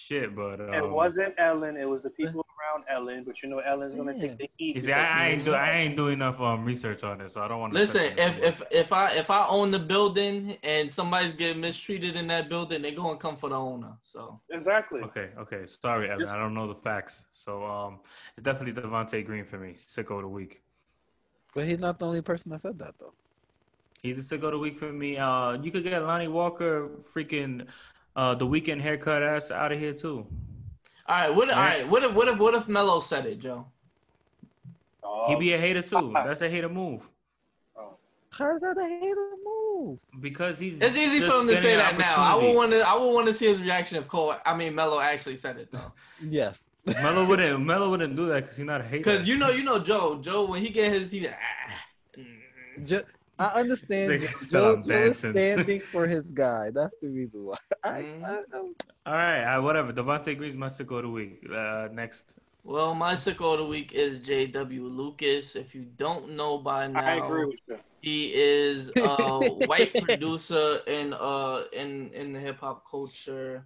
shit, 0.10 0.36
but 0.36 0.60
um, 0.60 0.74
It 0.74 0.90
wasn't 0.90 1.34
Ellen. 1.38 1.78
It 1.78 1.88
was 1.88 2.02
the 2.02 2.10
people 2.10 2.46
around 2.58 2.84
Ellen, 2.90 3.24
but 3.24 3.42
you 3.42 3.50
know 3.50 3.60
Ellen's 3.60 3.94
gonna 3.94 4.14
Yeah. 4.14 4.22
take 4.22 4.38
the 4.38 4.50
heat. 4.58 4.82
See, 4.82 4.92
I, 4.92 5.26
I 5.26 5.30
ain't 5.30 5.46
do. 5.46 5.54
I 5.54 5.72
ain't 5.72 5.96
doing 5.96 6.14
enough 6.14 6.40
um 6.42 6.66
research 6.66 7.04
on 7.04 7.20
this, 7.20 7.34
so 7.34 7.42
I 7.42 7.48
don't 7.48 7.60
want 7.60 7.74
to 7.74 7.80
Listen, 7.80 8.18
if 8.18 8.40
if 8.40 8.62
if 8.72 8.92
I 8.92 9.12
if 9.14 9.30
I 9.30 9.48
own 9.48 9.72
the 9.72 9.80
building 9.80 10.58
and 10.64 10.92
somebody's 10.92 11.34
getting 11.34 11.62
mistreated 11.62 12.16
in 12.16 12.28
that 12.28 12.50
building, 12.50 12.82
they're 12.82 12.92
gonna 12.92 13.18
come 13.18 13.38
for 13.38 13.50
the 13.50 13.56
owner. 13.56 13.94
So 14.02 14.40
exactly. 14.50 15.02
Okay, 15.02 15.30
okay. 15.40 15.66
Sorry, 15.66 16.08
Evan. 16.08 16.20
Just- 16.20 16.32
I 16.32 16.38
don't 16.38 16.54
know 16.54 16.68
the 16.68 16.76
facts. 16.76 17.26
So 17.34 17.64
um 17.66 18.00
it's 18.34 18.44
definitely 18.44 18.82
Devonte' 18.82 19.26
Green 19.26 19.46
for 19.46 19.58
me. 19.58 19.76
Sicko 19.78 20.16
of 20.18 20.22
the 20.24 20.28
week. 20.28 20.62
But 21.56 21.68
he's 21.68 21.80
not 21.80 21.98
the 22.00 22.06
only 22.06 22.22
person 22.22 22.52
that 22.52 22.62
said 22.62 22.78
that 22.80 22.96
though. 23.00 23.14
He's 24.02 24.18
a 24.18 24.22
sicko 24.38 24.46
of 24.46 24.52
the 24.54 24.60
week 24.60 24.78
for 24.78 24.92
me. 24.92 25.18
Uh 25.18 25.54
you 25.62 25.72
could 25.72 25.84
get 25.84 26.02
Lonnie 26.04 26.28
Walker 26.28 26.90
freaking 27.14 27.68
uh 28.20 28.36
the 28.36 28.46
Weeknd 28.46 28.82
haircut 28.82 29.24
ass 29.24 29.50
out 29.50 29.72
of 29.72 29.80
here 29.80 29.94
too. 29.94 30.28
all 31.08 31.16
right, 31.16 31.30
what 31.30 31.50
all 31.50 31.64
Next. 31.64 31.84
right, 31.84 31.92
what 31.92 32.04
if 32.04 32.14
what 32.14 32.28
if 32.28 32.38
what 32.38 32.54
if 32.54 32.68
Melo 32.68 33.00
said 33.00 33.26
it, 33.26 33.40
Joe? 33.40 33.66
Oh, 35.02 35.28
He 35.30 35.36
be 35.38 35.54
a 35.54 35.58
hater 35.58 35.82
too. 35.82 36.12
That's 36.26 36.42
a 36.42 36.50
hater 36.50 36.70
move. 36.70 37.08
How's 38.32 38.62
that 38.62 38.78
a 38.78 38.88
hater 38.88 39.30
move? 39.44 40.00
Because 40.20 40.60
he's 40.60 40.80
It's 40.80 40.96
easy 40.96 41.20
for 41.22 41.42
him 41.42 41.48
to 41.48 41.58
say 41.58 41.76
that 41.76 41.98
now. 41.98 42.16
I 42.16 42.36
would 42.36 42.56
want 42.56 42.72
to 42.72 42.82
I 42.88 42.94
would 42.96 43.12
want 43.14 43.28
to 43.28 43.34
see 43.34 43.48
his 43.48 43.60
reaction 43.62 43.98
if 43.98 44.08
Cole 44.08 44.36
I 44.46 44.56
mean 44.56 44.76
Melo 44.76 45.00
actually 45.00 45.38
said 45.38 45.58
it 45.58 45.70
though. 45.72 45.92
Yes. 46.22 46.66
Melo 47.02 47.26
wouldn't 47.26 47.66
Melo 47.66 47.90
wouldn't 47.90 48.16
do 48.16 48.28
that 48.28 48.42
because 48.44 48.58
he's 48.58 48.66
not 48.66 48.82
a 48.82 48.84
hater. 48.84 49.04
Cause 49.04 49.28
you 49.28 49.38
know 49.38 49.50
you 49.50 49.64
know 49.64 49.80
Joe 49.80 50.20
Joe 50.22 50.46
when 50.46 50.62
he 50.62 50.70
get 50.70 50.92
his 50.94 51.12
he 51.12 51.28
ah, 51.28 51.34
mm. 52.18 53.10
Ju- 53.40 53.46
I 53.46 53.60
understand. 53.60 54.12
They 54.12 54.18
Joe, 54.20 54.28
Joe 54.52 54.74
I'm 54.76 54.84
dancing. 54.84 55.32
standing 55.32 55.80
for 55.82 56.06
his 56.06 56.24
guy. 56.34 56.72
That's 56.72 56.94
the 57.02 57.08
reason 57.10 57.46
why. 57.46 57.58
I, 57.84 58.02
Mhm. 58.02 58.24
I, 58.26 58.34
I'm- 58.56 58.76
All 59.06 59.14
right, 59.14 59.44
uh, 59.56 59.62
whatever. 59.62 59.94
Devonte' 59.94 60.38
Green's 60.38 60.58
my 60.58 60.68
sicko 60.68 60.98
of 60.98 61.04
the 61.04 61.10
week. 61.10 61.46
Uh, 61.52 61.88
next. 61.94 62.36
Well, 62.64 62.94
my 62.94 63.14
sicko 63.14 63.54
of 63.54 63.60
the 63.60 63.66
week 63.66 63.94
is 63.94 64.20
J.W. 64.20 64.84
Lucas. 64.84 65.56
If 65.56 65.74
you 65.74 65.86
don't 65.98 66.32
know 66.32 66.58
by 66.58 66.88
now, 66.88 67.00
I 67.00 67.14
agree 67.26 67.46
with 67.46 67.60
you. 67.68 67.78
He 68.02 68.34
is 68.34 68.92
a 68.98 69.40
white 69.68 69.94
producer 70.04 70.80
in 70.88 71.14
uh 71.14 71.64
in 71.74 72.12
in 72.14 72.32
the 72.34 72.40
hip 72.40 72.60
hop 72.60 72.84
culture. 72.90 73.66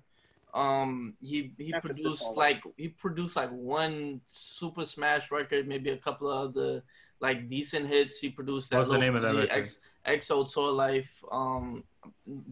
Um, 0.54 1.16
he 1.22 1.52
he 1.58 1.74
Emphasis 1.74 2.00
produced 2.02 2.38
like 2.38 2.62
he 2.78 2.88
produced 2.88 3.36
like 3.36 3.50
one 3.50 4.22
super 4.28 4.86
smash 4.86 5.32
record, 5.32 5.68
maybe 5.68 5.90
a 5.90 5.98
couple 5.98 6.30
of 6.30 6.50
other 6.52 6.84
like 7.24 7.50
decent 7.50 7.88
hits. 7.88 8.20
He 8.20 8.30
produced 8.30 8.70
that 8.70 8.80
What's 8.80 8.92
the 8.92 8.98
name 8.98 9.16
of 9.16 9.24
that 9.24 9.34
Uzi 9.34 9.50
record? 9.50 9.58
X, 9.58 9.80
XO 10.06 10.54
Tour 10.54 10.74
Llif3. 10.74 11.08
Um, 11.32 11.84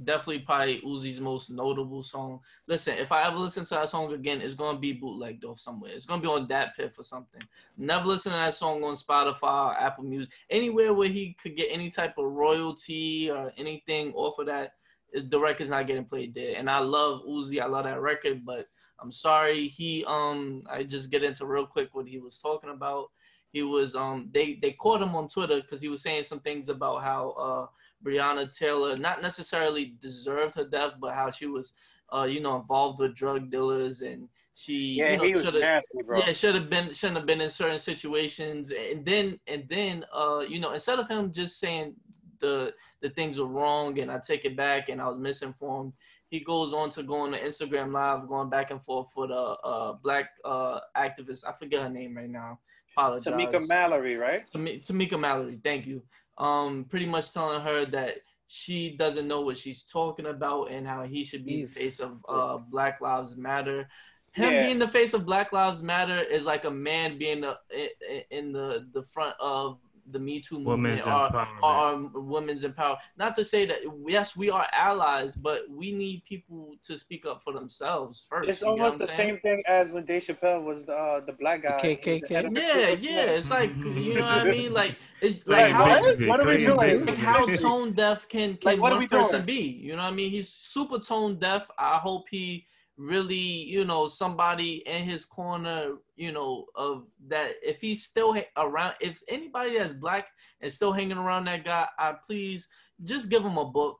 definitely 0.06 0.40
probably 0.40 0.82
Uzi's 0.82 1.20
most 1.20 1.52
notable 1.52 2.02
song. 2.02 2.40
Listen, 2.68 2.98
if 2.98 3.12
I 3.12 3.28
ever 3.28 3.36
listen 3.36 3.66
to 3.66 3.70
that 3.72 3.90
song 3.90 4.14
again, 4.14 4.42
it's 4.42 4.56
gonna 4.56 4.80
be 4.80 4.94
bootlegged 4.94 5.44
off 5.44 5.60
somewhere. 5.60 5.92
It's 5.94 6.06
gonna 6.06 6.22
be 6.22 6.28
on 6.30 6.48
that 6.48 6.76
Piff 6.78 6.98
or 6.98 7.04
something. 7.04 7.42
Never 7.78 8.06
listen 8.06 8.32
to 8.32 8.38
that 8.38 8.54
song 8.54 8.82
on 8.86 8.96
Spotify 8.96 9.68
or 9.68 9.78
Apple 9.78 10.06
Music, 10.06 10.32
anywhere 10.50 10.94
where 10.94 11.10
he 11.10 11.36
could 11.44 11.58
get 11.58 11.68
any 11.70 11.90
type 11.90 12.18
of 12.18 12.32
royalty 12.32 13.30
or 13.30 13.52
anything 13.58 14.14
off 14.14 14.40
of 14.40 14.46
that. 14.46 14.72
The 15.14 15.38
record's 15.38 15.70
not 15.70 15.88
getting 15.88 16.06
played 16.06 16.34
there. 16.34 16.56
And 16.58 16.70
I 16.70 16.80
love 16.80 17.24
Uzi. 17.28 17.62
I 17.62 17.66
love 17.66 17.84
that 17.84 18.00
record, 18.00 18.46
but 18.46 18.68
I'm 19.02 19.12
sorry. 19.12 19.68
He 19.68 20.06
um, 20.08 20.64
I 20.70 20.84
just 20.84 21.10
get 21.10 21.24
into 21.24 21.46
real 21.46 21.66
quick 21.66 21.90
what 21.92 22.08
he 22.08 22.20
was 22.20 22.38
talking 22.38 22.70
about. 22.70 23.10
He 23.52 23.64
was 23.64 23.96
um, 23.96 24.30
they 24.34 24.60
they 24.62 24.72
caught 24.72 25.02
him 25.02 25.16
on 25.16 25.28
Twitter 25.28 25.62
because 25.62 25.82
he 25.82 25.90
was 25.90 26.02
saying 26.02 26.24
some 26.24 26.40
things 26.40 26.70
about 26.70 27.04
how 27.04 27.32
uh 27.32 27.66
Breonna 28.04 28.56
Taylor 28.56 28.98
not 28.98 29.22
necessarily 29.22 29.94
deserved 30.02 30.56
her 30.56 30.66
death, 30.66 30.94
but 31.00 31.14
how 31.14 31.30
she 31.30 31.46
was 31.46 31.74
uh, 32.14 32.24
you 32.24 32.42
know, 32.42 32.58
involved 32.58 33.00
with 33.00 33.16
drug 33.16 33.50
dealers 33.50 34.02
and 34.02 34.28
she 34.54 34.74
Yeah, 34.74 35.12
you 35.12 35.18
know, 35.18 35.24
he 35.24 35.36
was 35.36 35.46
nasty, 35.54 36.02
bro. 36.06 36.20
yeah, 36.20 36.34
should 36.34 36.56
have 36.56 36.70
been 36.70 36.94
shouldn't 36.94 37.18
have 37.18 37.26
been 37.26 37.42
in 37.42 37.50
certain 37.50 37.80
situations, 37.80 38.72
and 38.72 39.06
then 39.06 39.40
and 39.48 39.68
then 39.70 40.06
uh, 40.14 40.40
you 40.40 40.60
know, 40.60 40.74
instead 40.74 41.00
of 41.00 41.08
him 41.08 41.32
just 41.32 41.60
saying 41.60 41.96
the 42.40 42.74
the 43.02 43.10
things 43.10 43.40
were 43.40 43.48
wrong 43.48 44.00
and 44.00 44.12
I 44.12 44.20
take 44.20 44.46
it 44.46 44.58
back 44.58 44.90
and 44.90 45.02
I 45.02 45.08
was 45.08 45.18
misinformed, 45.18 45.94
he 46.28 46.42
goes 46.42 46.74
on 46.74 46.90
to 46.92 47.04
go 47.04 47.16
on 47.16 47.32
the 47.32 47.38
Instagram 47.38 47.94
live, 47.94 48.28
going 48.28 48.50
back 48.50 48.72
and 48.72 48.84
forth 48.84 49.12
for 49.14 49.28
the 49.28 49.34
uh, 49.34 49.94
black 49.94 50.32
uh, 50.44 50.80
activist. 50.98 51.46
I 51.48 51.54
forget 51.54 51.84
her 51.84 51.90
name 51.90 52.18
right 52.18 52.30
now. 52.30 52.60
Apologize. 52.98 53.34
Tamika 53.34 53.68
Mallory, 53.68 54.16
right? 54.16 54.50
Tami- 54.52 54.86
Tamika 54.86 55.20
Mallory, 55.20 55.60
thank 55.64 55.86
you. 55.86 56.02
Um, 56.38 56.86
pretty 56.90 57.06
much 57.06 57.32
telling 57.34 57.62
her 57.62 57.86
that 57.88 58.16
she 58.48 58.96
doesn't 58.98 59.28
know 59.28 59.42
what 59.42 59.58
she's 59.58 59.84
talking 59.84 60.26
about 60.26 60.72
and 60.72 60.86
how 60.88 61.04
he 61.04 61.24
should 61.24 61.46
be 61.46 61.58
He's- 61.58 61.74
the 61.74 61.80
face 61.80 62.00
of 62.00 62.18
uh, 62.28 62.58
Black 62.58 63.00
Lives 63.02 63.38
Matter. 63.38 63.88
Him 64.34 64.52
Yeah. 64.54 64.62
being 64.64 64.80
the 64.80 64.88
face 64.88 65.14
of 65.14 65.26
Black 65.26 65.52
Lives 65.52 65.84
Matter 65.84 66.20
is 66.20 66.46
like 66.46 66.64
a 66.66 66.72
man 66.72 67.18
being 67.18 67.42
the, 67.42 67.58
in, 67.70 68.22
in 68.30 68.52
the 68.54 68.88
the 68.94 69.04
front 69.04 69.36
of 69.42 69.78
the 70.10 70.20
Me 70.20 70.42
Too 70.42 70.60
Women's 70.60 71.06
movement 71.06 71.08
or, 71.08 71.30
empowerment. 71.30 72.14
or 72.16 72.22
women's 72.22 72.64
empowerment. 72.64 72.98
Not 73.18 73.36
to 73.36 73.44
say 73.46 73.66
that 73.66 73.78
yes, 74.08 74.36
we 74.36 74.50
are 74.50 74.68
allies, 74.74 75.36
but 75.36 75.62
we 75.70 75.92
need 75.92 76.24
people 76.26 76.76
to 76.84 76.98
speak 76.98 77.26
up 77.26 77.44
for 77.44 77.54
themselves 77.54 78.26
first. 78.30 78.50
It's 78.50 78.62
you 78.62 78.68
get 78.68 78.72
almost 78.82 79.00
the 79.00 79.08
saying? 79.08 79.18
same 79.18 79.40
thing 79.40 79.64
as 79.68 79.92
when 79.92 80.06
Dave 80.06 80.24
Chappelle 80.24 80.64
was 80.64 80.86
the 80.86 80.94
uh, 80.96 81.20
the 81.26 81.34
black 81.34 81.64
guy. 81.64 81.82
The 81.82 81.96
KKK? 81.96 82.28
He 82.28 82.34
Yeah, 82.34 82.90
yeah. 82.90 83.24
Klan. 83.26 83.36
It's 83.36 83.52
like 83.52 83.76
you 83.78 84.16
know 84.16 84.26
what 84.26 84.40
I 84.40 84.44
mean. 84.52 84.74
Like 84.74 84.98
it's 85.22 85.44
Clayton 85.44 85.78
like 85.78 85.88
how 85.88 85.96
Basically, 86.04 86.28
What 86.28 86.40
are 86.40 86.48
we 86.48 86.58
doing? 86.64 87.06
Like 87.06 87.18
how 87.18 87.46
tone 87.56 87.94
deaf 87.94 88.28
can 88.28 88.58
can 88.58 88.72
Like, 88.72 88.82
what 88.82 88.92
are 88.92 88.96
one 88.96 89.00
we 89.04 89.08
person 89.08 89.46
doing? 89.46 89.46
be? 89.46 89.62
You 89.62 89.96
know 89.96 90.04
what 90.04 90.14
I 90.14 90.16
mean? 90.16 90.32
He's 90.32 90.50
super 90.50 91.00
tone 91.00 91.38
deaf. 91.40 91.70
I 91.78 91.98
hope 91.98 92.28
he 92.30 92.66
really, 93.02 93.36
you 93.36 93.84
know, 93.84 94.08
somebody 94.08 94.84
in 94.86 95.04
his 95.04 95.26
corner, 95.26 95.94
you 96.16 96.32
know, 96.32 96.66
of 96.76 97.06
that. 97.28 97.52
If 97.64 97.82
he's 97.82 98.04
still 98.04 98.34
ha- 98.34 98.48
around, 98.58 98.94
if 99.02 99.22
anybody 99.28 99.78
that's 99.78 99.94
black 99.94 100.28
and 100.62 100.72
still 100.72 100.92
hanging 100.94 101.18
around 101.18 101.46
that 101.46 101.66
guy, 101.66 101.88
I 101.98 102.14
please 102.26 102.68
just 103.04 103.30
give 103.30 103.44
him 103.44 103.58
a 103.58 103.66
book. 103.66 103.98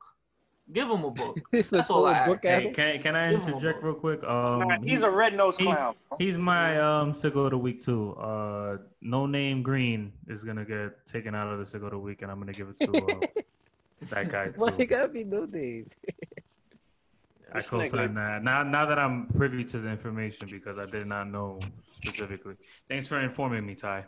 Give 0.72 0.88
him 0.88 1.02
a 1.04 1.10
book. 1.10 1.36
He 1.50 1.62
said, 1.62 1.80
That's 1.80 1.90
all 1.90 2.06
I 2.06 2.24
book 2.26 2.38
Hey, 2.42 2.70
can, 2.72 3.02
can 3.02 3.16
I 3.16 3.30
Give 3.32 3.40
interject 3.46 3.82
real 3.82 3.94
quick? 3.94 4.22
Um, 4.22 4.60
Nah, 4.60 4.78
he's 4.80 5.00
he- 5.00 5.06
a 5.06 5.10
red 5.10 5.34
nosed 5.36 5.60
he's- 5.60 5.76
clown. 5.76 5.94
He's 6.18 6.38
my 6.38 6.78
um 6.78 7.12
sicko 7.12 7.46
of 7.46 7.50
the 7.50 7.58
week 7.58 7.82
too. 7.84 8.12
Uh, 8.14 8.76
no 9.00 9.26
name 9.26 9.62
Green 9.62 10.12
is 10.28 10.44
gonna 10.44 10.64
get 10.64 11.04
taken 11.06 11.34
out 11.34 11.48
of 11.52 11.58
the 11.58 11.64
sicko 11.64 11.86
of 11.86 11.90
the 11.92 11.98
week, 11.98 12.22
and 12.22 12.30
I'm 12.30 12.38
gonna 12.38 12.52
give 12.52 12.68
it 12.68 12.78
to 12.86 12.96
uh, 12.96 13.20
that 14.10 14.28
guy 14.30 14.50
Why 14.56 14.70
he 14.72 14.86
gotta 14.86 15.08
be 15.08 15.24
no 15.24 15.44
name? 15.46 15.90
I 17.54 17.58
This 17.58 17.68
co-sign 17.68 18.14
that. 18.14 18.42
Now, 18.42 18.62
now 18.62 18.86
that 18.86 18.98
I'm 18.98 19.26
privy 19.36 19.64
to 19.64 19.78
the 19.78 19.88
information 19.88 20.48
because 20.50 20.78
I 20.78 20.86
did 20.86 21.06
not 21.06 21.28
know 21.30 21.58
specifically. 22.00 22.54
Thanks 22.88 23.08
for 23.08 23.20
informing 23.20 23.66
me, 23.66 23.74
Ty. 23.74 24.04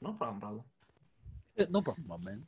No 0.00 0.12
problem, 0.12 0.38
brother. 0.40 1.68
No 1.70 1.80
problem, 1.82 2.06
my 2.08 2.16
man. 2.18 2.42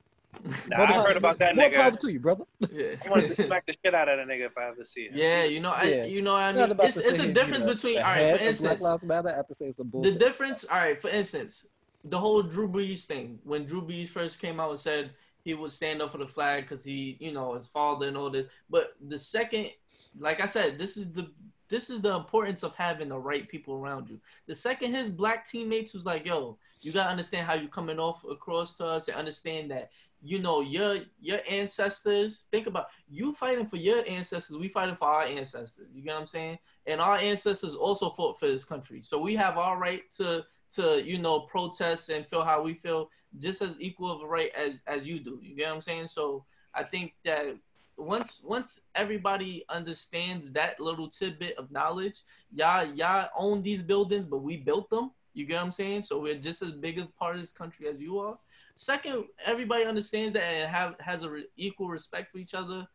Nah, 0.69 0.77
More 0.79 0.87
I 0.87 0.93
heard 1.07 1.17
about 1.17 1.39
that 1.39 1.57
more 1.57 1.67
nigga. 1.69 1.75
power 1.75 1.91
to 1.97 2.09
you, 2.09 2.21
brother. 2.21 2.45
Yeah. 2.71 2.95
I 3.05 3.11
wanted 3.11 3.35
to 3.35 3.43
smack 3.47 3.67
the 3.67 3.75
shit 3.85 3.95
out 3.95 4.09
of 4.09 4.19
that 4.19 4.27
nigga 4.27 4.47
if 4.47 4.57
I 4.59 4.69
ever 4.69 4.85
see 4.85 5.07
him. 5.09 5.13
Yeah, 5.17 5.45
you 5.45 5.59
know, 5.61 5.71
I, 5.71 5.83
Yeah. 5.85 6.05
you 6.05 6.23
know, 6.23 6.33
what 6.35 6.43
I 6.43 6.53
mean, 6.53 6.71
about 6.71 6.87
it's, 6.87 6.97
it's 6.99 7.19
a 7.19 7.23
here 7.23 7.25
and 7.27 7.35
be 7.35 7.41
difference 7.41 7.65
the- 7.65 7.75
between, 7.75 7.95
the 7.97 8.07
all 8.07 8.13
right, 8.13 8.19
for 8.19 8.25
of 8.35 8.39
Black 8.39 8.49
instance, 8.49 8.83
Lives 8.83 9.05
Matter 9.05 9.29
after 9.31 9.55
saying 9.59 9.75
some 9.77 9.87
the 9.87 9.91
bullshit. 9.91 10.19
difference, 10.19 10.65
all 10.65 10.77
right, 10.77 11.01
for 11.01 11.09
instance, 11.11 11.67
the 12.05 12.19
whole 12.19 12.43
Drew 12.43 12.69
Brees 12.69 13.05
thing. 13.07 13.39
When 13.45 13.65
Drew 13.65 13.83
Brees 13.83 14.09
first 14.09 14.39
came 14.39 14.61
out 14.61 14.71
and 14.71 14.79
said 14.79 15.11
he 15.45 15.55
would 15.55 15.73
stand 15.73 16.03
up 16.03 16.13
for 16.13 16.19
the 16.19 16.27
flag 16.27 16.65
because 16.69 16.85
he, 16.85 17.17
you 17.21 17.33
know, 17.33 17.55
his 17.55 17.67
father 17.67 18.07
and 18.07 18.17
all 18.17 18.31
this. 18.31 18.47
But 18.69 18.93
the 19.01 19.19
second, 19.19 19.71
like 20.19 20.41
I 20.41 20.47
said, 20.47 20.79
this 20.79 20.97
is 20.97 21.13
the 21.13 21.31
this 21.69 21.91
is 21.91 22.01
the 22.01 22.15
importance 22.15 22.63
of 22.63 22.75
having 22.75 23.11
the 23.11 23.19
right 23.19 23.47
people 23.47 23.75
around 23.75 24.09
you. 24.09 24.19
The 24.47 24.55
second 24.55 24.95
his 24.95 25.11
black 25.11 25.47
teammates 25.49 25.93
was 25.93 26.05
like, 26.07 26.25
"Yo, 26.25 26.59
you 26.81 26.93
gotta 26.93 27.11
understand 27.11 27.47
how 27.47 27.55
you 27.55 27.69
coming 27.69 27.99
off 27.99 28.25
across 28.25 28.77
to 28.79 28.87
us 28.87 29.09
and 29.09 29.17
understand 29.17 29.71
that." 29.71 29.91
You 30.21 30.41
know 30.41 30.63
your 30.63 31.01
your 31.21 31.39
ancestors. 31.49 32.49
Think 32.51 32.67
about 32.67 32.89
you 33.09 33.33
fighting 33.33 33.67
for 33.67 33.77
your 33.77 34.03
ancestors. 34.09 34.57
We 34.57 34.69
fighting 34.69 34.97
for 34.97 35.07
our 35.07 35.23
ancestors. 35.23 35.87
You 35.95 36.03
get 36.03 36.15
what 36.15 36.21
I'm 36.23 36.27
saying? 36.27 36.59
And 36.87 37.01
our 37.01 37.19
ancestors 37.19 37.75
also 37.77 38.11
fought 38.11 38.39
for 38.41 38.49
this 38.49 38.65
country. 38.65 39.01
So 39.01 39.21
we 39.21 39.37
have 39.37 39.59
our 39.59 39.79
right 39.79 40.03
to 40.13 40.45
to 40.75 41.03
you 41.05 41.19
know 41.19 41.41
protest 41.41 42.09
and 42.09 42.27
feel 42.27 42.43
how 42.43 42.63
we 42.63 42.75
feel 42.75 43.11
just 43.39 43.63
as 43.63 43.75
equal 43.79 44.11
of 44.11 44.23
a 44.23 44.27
right 44.27 44.51
as 44.57 44.75
as 44.87 45.07
you 45.07 45.21
do. 45.21 45.39
You 45.43 45.55
get 45.55 45.69
what 45.69 45.75
I'm 45.77 45.81
saying? 45.81 46.09
So 46.09 46.45
I 46.75 46.83
think 46.83 47.15
that 47.25 47.57
once 47.99 48.43
once 48.45 48.81
everybody 48.95 49.65
understands 49.69 50.51
that 50.53 50.79
little 50.81 51.09
tidbit 51.09 51.59
of 51.59 51.71
knowledge, 51.71 52.23
y'all 52.55 52.85
y'all 52.95 53.29
own 53.37 53.63
these 53.63 53.83
buildings, 53.83 54.25
but 54.25 54.39
we 54.39 54.57
built 54.57 54.89
them. 54.91 55.11
You 55.35 55.45
get 55.47 55.57
what 55.57 55.65
I'm 55.65 55.73
saying? 55.73 56.05
So 56.05 56.19
we're 56.21 56.39
just 56.39 56.63
as 56.63 56.73
big 56.73 56.99
a 56.99 57.07
part 57.19 57.35
of 57.37 57.41
this 57.41 57.53
country 57.53 57.89
as 57.89 58.01
you 58.01 58.19
are. 58.19 58.39
Second, 58.77 59.25
everybody 59.45 59.85
understands 59.85 60.33
that 60.35 60.43
and 60.43 60.71
have 60.71 60.95
has 61.01 61.23
a 61.23 61.31
re- 61.31 61.47
equal 61.57 61.89
respect 61.89 62.33
for 62.33 62.39
each 62.39 62.55
other. 62.55 62.87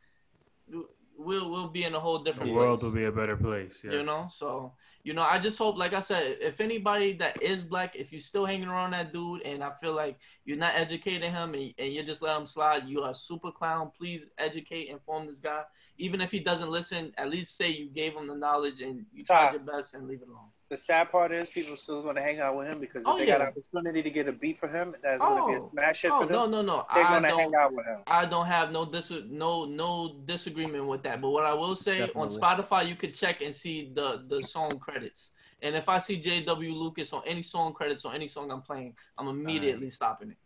We'll 1.17 1.49
we'll 1.49 1.69
be 1.69 1.83
in 1.83 1.93
a 1.93 1.99
whole 1.99 2.19
The 2.19 2.31
different 2.31 2.53
world 2.53 2.79
place 2.79 2.83
will 2.89 2.95
be 2.95 3.05
a 3.05 3.11
better 3.11 3.35
place. 3.37 3.81
Yes. 3.83 3.93
you 3.93 4.03
know 4.03 4.27
so 4.31 4.73
you 5.03 5.13
know 5.13 5.21
i 5.21 5.37
just 5.37 5.57
hope 5.57 5.77
like 5.77 5.93
i 5.93 5.99
said 5.99 6.37
if 6.39 6.61
anybody 6.61 7.13
that 7.13 7.41
is 7.41 7.63
black 7.63 7.93
if 7.95 8.11
you're 8.11 8.21
still 8.21 8.45
hanging 8.45 8.67
around 8.69 8.91
that 8.91 9.11
dude 9.11 9.41
and 9.43 9.63
i 9.63 9.69
feel 9.81 9.93
like 9.93 10.17
you're 10.45 10.57
not 10.57 10.73
educating 10.75 11.31
him 11.31 11.53
and, 11.53 11.73
and 11.77 11.93
you 11.93 12.01
just 12.03 12.21
let 12.21 12.37
him 12.37 12.47
slide 12.47 12.87
you 12.87 13.01
are 13.01 13.11
a 13.11 13.13
super 13.13 13.51
clown 13.51 13.91
please 13.97 14.21
educate 14.37 14.87
inform 14.89 15.27
this 15.27 15.39
guy 15.39 15.61
even 15.97 16.21
if 16.21 16.31
he 16.31 16.39
doesn't 16.39 16.71
listen 16.71 17.11
at 17.17 17.29
least 17.29 17.55
say 17.57 17.69
you 17.69 17.87
gave 17.89 18.13
him 18.13 18.27
the 18.27 18.35
knowledge 18.35 18.81
and 18.81 19.05
you 19.13 19.23
tried 19.23 19.51
your 19.51 19.61
best 19.61 19.93
and 19.93 20.07
leave 20.07 20.21
it 20.21 20.27
alone 20.29 20.49
The 20.69 20.77
sad 20.77 21.11
part 21.11 21.31
is 21.31 21.49
people 21.49 21.75
still 21.77 22.01
going 22.01 22.15
to 22.15 22.21
hang 22.21 22.39
out 22.39 22.55
with 22.57 22.67
him 22.67 22.79
because 22.79 23.03
if 23.03 23.07
Oh, 23.09 23.17
they 23.17 23.27
got 23.27 23.41
an 23.41 23.47
opportunity 23.49 24.01
to 24.01 24.09
get 24.09 24.27
a 24.27 24.31
beat 24.31 24.57
for 24.59 24.67
him, 24.67 24.95
that's 25.03 25.21
going 25.21 25.39
to 25.41 25.47
be 25.51 25.53
a 25.53 25.63
Oh. 25.63 25.69
smash 25.71 26.01
hit 26.01 26.11
Oh 26.11 26.21
for 26.21 26.25
them. 26.27 26.35
no 26.35 26.43
no 26.55 26.61
no! 26.71 26.77
They're 26.95 27.05
I 27.05 27.11
going 27.11 27.23
to 27.23 27.29
don't. 27.29 27.39
hang 27.41 27.55
out 27.61 27.73
with 27.77 27.85
him. 27.85 27.99
I 28.07 28.25
don't 28.33 28.47
have 28.47 28.71
no 28.71 28.81
dis 28.95 29.11
no 29.43 29.65
no 29.65 29.89
disagreement 30.33 30.85
with 30.87 31.03
that. 31.03 31.21
But 31.21 31.29
what 31.35 31.45
I 31.45 31.53
will 31.53 31.75
say 31.75 32.01
on 32.21 32.27
Spotify, 32.39 32.87
you 32.89 32.95
could 32.95 33.13
check 33.13 33.41
and 33.45 33.53
see 33.53 33.91
the 33.93 34.07
the 34.31 34.39
song 34.55 34.79
credits. 34.93 35.31
And 35.61 35.75
if 35.75 35.89
I 35.89 35.97
see 35.97 36.17
J.W. 36.17 36.73
Lucas 36.73 37.13
on 37.13 37.23
any 37.25 37.41
song 37.41 37.73
credits 37.73 38.05
on 38.05 38.13
any 38.15 38.27
song 38.27 38.51
I'm 38.51 38.61
playing, 38.61 38.95
I'm 39.17 39.27
immediately 39.27 39.89
stopping 39.89 40.31
it. 40.31 40.37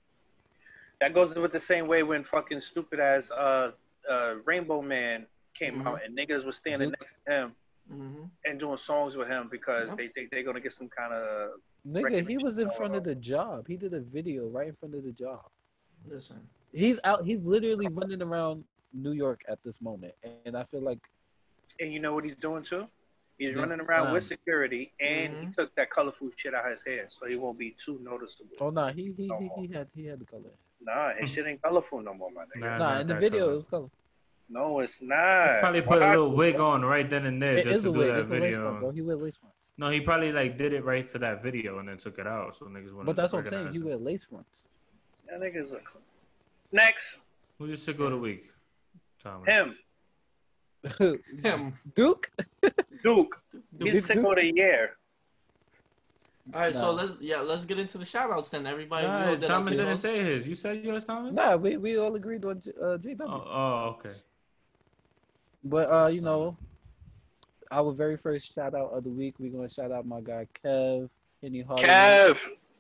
That 1.02 1.14
goes 1.14 1.36
with 1.38 1.52
the 1.52 1.60
same 1.60 1.88
way 1.88 2.03
when 2.03 2.24
fucking 2.24 2.61
stupid 2.61 2.99
as 2.99 3.30
uh, 3.32 3.72
uh, 4.10 4.36
Rainbow 4.45 4.82
Man 4.82 5.28
came 5.57 5.80
Mhm. 5.80 5.88
out 5.88 5.99
and 6.03 6.18
niggas 6.18 6.45
was 6.45 6.56
standing 6.56 6.90
Mhm. 6.90 6.99
next 6.99 7.19
to 7.26 7.32
him 7.32 7.56
hmm 7.90 8.24
and 8.45 8.60
doing 8.60 8.78
songs 8.78 9.18
with 9.18 9.28
him 9.28 9.48
because 9.49 9.88
Yep. 9.88 9.98
they 9.98 10.07
think 10.10 10.32
they're 10.32 10.44
going 10.44 10.56
to 10.56 10.61
get 10.61 10.74
some 10.74 10.90
kind 10.90 11.14
of. 11.14 11.52
Nigga, 11.86 12.28
he 12.28 12.38
was 12.38 12.57
in 12.60 12.69
front 12.72 12.95
of 12.95 13.03
the 13.03 13.15
job. 13.15 13.68
He 13.68 13.78
did 13.78 13.94
a 13.94 13.99
video 14.02 14.48
right 14.48 14.68
in 14.68 14.76
front 14.76 14.95
of 14.95 15.03
the 15.03 15.11
job. 15.11 15.45
Listen, 16.06 16.48
He's 16.74 16.99
out. 17.03 17.26
He's 17.26 17.40
literally 17.40 17.88
running 17.88 18.22
around 18.22 18.64
New 18.94 19.14
York 19.14 19.41
at 19.48 19.60
this 19.64 19.82
moment, 19.82 20.14
and 20.45 20.56
I 20.56 20.64
feel 20.65 20.82
like 20.82 20.99
And 21.80 21.94
you 21.94 21.99
know 21.99 22.14
what 22.14 22.24
he's 22.24 22.36
doing 22.36 22.64
too? 22.64 22.88
He's 23.38 23.53
Yeah. 23.53 23.61
running 23.61 23.80
around 23.81 24.14
with 24.14 24.23
Um, 24.23 24.27
security 24.27 24.93
and 24.99 25.34
he 25.38 25.45
Mhm. 25.45 25.51
took 25.55 25.76
that 25.76 25.89
colorful 25.91 26.30
shit 26.35 26.53
out 26.55 26.65
of 26.65 26.72
his 26.72 26.84
hair 26.84 27.05
so 27.09 27.27
he 27.27 27.35
won't 27.35 27.57
be 27.59 27.72
too 27.72 27.99
noticeable. 28.01 28.55
oh 28.59 28.69
nah, 28.72 28.91
he 28.91 29.11
he, 29.14 29.27
No 29.27 29.39
he, 29.39 29.68
he 29.68 29.73
had 29.73 29.88
he 29.93 30.05
had 30.05 30.19
the 30.19 30.26
color. 30.26 30.49
Nah, 30.81 31.14
his 31.14 31.31
shit 31.31 31.45
ain't 31.45 31.61
colorful 31.61 32.01
no 32.01 32.14
more, 32.14 32.31
my 32.31 32.45
nigga. 32.45 32.59
Nah, 32.61 32.68
Nah, 32.69 32.77
not 32.77 33.01
in 33.01 33.07
the 33.07 33.15
video 33.15 33.39
color. 33.39 33.53
it 33.53 33.55
was 33.57 33.65
color. 33.65 33.89
No, 34.49 34.80
it's 34.80 35.01
not. 35.01 35.59
Probably 35.59 35.81
put 35.81 36.01
a 36.01 36.09
little 36.11 36.31
wig 36.31 36.55
bro. 36.55 36.68
on 36.68 36.85
right 36.85 37.07
then 37.09 37.26
and 37.26 37.41
there 37.41 37.57
It 37.57 37.64
just 37.65 37.84
to 37.84 37.91
do 37.91 37.99
wig. 37.99 38.07
that 38.07 38.19
It's 38.22 38.30
a 38.30 38.34
lace 38.34 38.41
video. 38.41 38.61
front, 38.61 38.80
bro. 38.80 38.91
He 38.91 39.01
wear 39.01 39.15
lace 39.18 39.35
fronts. 39.38 39.57
No, 39.77 39.89
he 39.89 40.01
probably 40.01 40.31
like 40.31 40.57
did 40.57 40.73
it 40.73 40.84
right 40.85 41.07
for 41.07 41.19
that 41.19 41.43
video 41.43 41.77
and 41.80 41.88
then 41.89 41.97
took 41.97 42.18
it 42.18 42.26
out, 42.26 42.55
so 42.57 42.65
niggas 42.65 42.85
wouldn't. 42.85 43.05
But 43.05 43.15
that's 43.15 43.34
what 43.34 43.39
I'm 43.43 43.47
saying. 43.47 43.65
recognize 43.65 43.73
He 43.76 43.80
him. 43.81 43.85
wear 43.88 43.97
lace 43.97 44.23
fronts. 44.26 44.49
That 45.30 45.41
nigga's 45.41 45.73
a... 45.73 45.81
Next, 46.72 47.19
Who's 47.59 47.72
just 47.72 47.85
sicko 47.88 48.05
of 48.05 48.11
the 48.11 48.18
week? 48.18 48.49
Thomas. 49.19 49.47
him, 49.49 49.77
him. 51.44 51.74
Duke. 51.95 52.30
Duke. 53.04 53.41
Duke. 53.78 53.90
He's 53.90 54.06
sick 54.06 54.18
of 54.18 54.36
the 54.36 54.54
year. 54.56 54.91
All 56.54 56.62
right, 56.62 56.74
so 56.74 56.91
let's 56.91 57.12
yeah, 57.20 57.41
let's 57.41 57.66
get 57.66 57.78
into 57.78 57.98
the 57.98 58.06
shout 58.06 58.32
outs 58.32 58.48
then. 58.49 58.66
Everybody, 58.66 59.06
Nah, 59.06 59.26
know 59.26 59.36
that 59.36 59.48
Thomas 59.48 59.68
didn't 59.72 59.86
those. 59.88 59.99
say 59.99 60.24
his. 60.24 60.48
You 60.48 60.56
said 60.56 60.82
yours, 60.84 61.04
Thomas. 61.04 61.34
Nah, 61.34 61.58
we, 61.58 61.76
we 61.76 61.98
all 61.98 62.16
agreed 62.16 62.45
on 62.45 62.62
J- 62.62 62.72
uh, 62.82 62.98
JW. 62.98 63.18
Oh, 63.22 63.44
oh, 63.45 63.95
okay. 63.99 64.16
But 65.66 65.91
uh, 65.91 66.08
you 66.08 66.22
know, 66.22 66.56
our 67.70 67.91
very 67.91 68.16
first 68.16 68.56
shout 68.56 68.74
out 68.76 68.91
of 68.94 69.04
the 69.04 69.10
week, 69.10 69.36
we're 69.40 69.52
gonna 69.52 69.68
shout 69.68 69.91
out 69.91 70.06
my 70.06 70.22
guy 70.22 70.48
Kev, 70.64 71.10
Henny 71.44 71.62
Hardy. 71.64 71.84
Kev. 71.84 72.38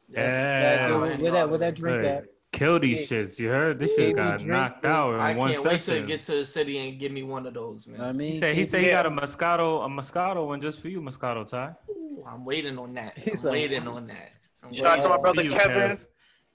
Yes. 0.09 0.33
Yeah. 0.33 0.97
where, 0.97 1.17
where 1.17 1.31
that 1.33 1.49
where 1.49 1.59
that 1.59 1.75
drink 1.75 2.03
Hey, 2.03 2.09
at? 2.09 2.25
Kill 2.57 2.79
these 2.79 3.09
Yeah. 3.11 3.17
shits. 3.19 3.39
You 3.39 3.49
heard? 3.49 3.79
This 3.79 3.95
shit 3.95 4.15
got 4.15 4.39
drink, 4.39 4.47
knocked 4.51 4.81
bro. 4.83 4.91
out 4.91 5.13
in 5.15 5.19
I 5.21 5.35
one 5.35 5.51
can't 5.53 5.63
wait 5.65 5.71
to 5.73 5.79
session. 5.79 6.05
get 6.07 6.21
to 6.21 6.31
the 6.37 6.45
city 6.45 6.77
and 6.79 6.99
give 6.99 7.11
me 7.11 7.23
one 7.23 7.45
of 7.45 7.53
those, 7.53 7.87
man. 7.87 8.01
I 8.01 8.11
mean, 8.11 8.33
He 8.33 8.39
said 8.39 8.55
he 8.55 8.65
said 8.65 8.81
he 8.81 8.87
got 8.89 9.05
a 9.05 9.09
Moscato, 9.11 9.85
a 9.85 9.89
Moscato 9.89 10.45
one 10.47 10.59
just 10.61 10.79
for 10.81 10.89
you, 10.89 11.01
Moscato 11.01 11.47
Ty. 11.47 11.73
Ooh, 11.89 12.23
I'm 12.27 12.43
waiting 12.45 12.77
on 12.77 12.93
that. 12.95 13.17
He's 13.17 13.45
I'm 13.45 13.51
like- 13.51 13.61
waiting 13.61 13.87
on 13.87 14.07
that. 14.07 14.31
I'm 14.63 14.73
Shout 14.73 14.97
out 14.97 15.01
to 15.01 15.09
my 15.09 15.17
brother 15.17 15.43
you, 15.43 15.51
Kevin. 15.51 15.97
Kev. 15.97 16.05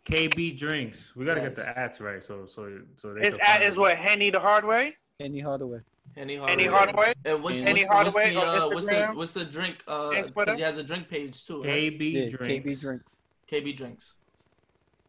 KB 0.04 0.58
Drinks. 0.58 1.14
We 1.14 1.24
gotta 1.24 1.40
get 1.40 1.54
the 1.54 1.66
ads 1.78 2.00
right, 2.00 2.22
so 2.22 2.44
so 2.46 2.68
so 2.96 3.14
they. 3.14 3.20
His 3.20 3.36
can 3.36 3.46
at 3.46 3.52
find 3.60 3.64
is 3.64 3.78
what 3.78 3.96
Henny 3.96 4.30
the 4.30 4.40
hard 4.40 4.64
way. 4.64 4.96
Henny 5.20 5.38
Hardaway. 5.38 5.78
Henny 6.16 6.36
Henny 6.36 6.64
Hardaway. 6.66 6.92
Hardaway. 7.14 7.14
And 7.24 7.42
what's, 7.44 7.60
Henny 7.60 7.84
what's, 7.84 8.14
what's 8.14 8.16
Hardaway 8.16 8.34
the, 8.34 8.40
uh, 8.40 8.68
what's 8.68 8.86
the 8.86 9.06
what's 9.14 9.32
the 9.34 9.44
drink? 9.44 9.76
Uh, 9.86 10.10
because 10.10 10.56
he 10.56 10.62
has 10.64 10.76
a 10.76 10.82
drink 10.82 11.08
page 11.08 11.46
too. 11.46 11.62
Right? 11.62 11.92
KB 11.98 12.12
Yeah, 12.12 12.36
Drinks. 12.36 12.66
KB 12.68 12.80
drinks. 12.80 13.22
KB 13.50 13.76
drinks. 13.76 14.14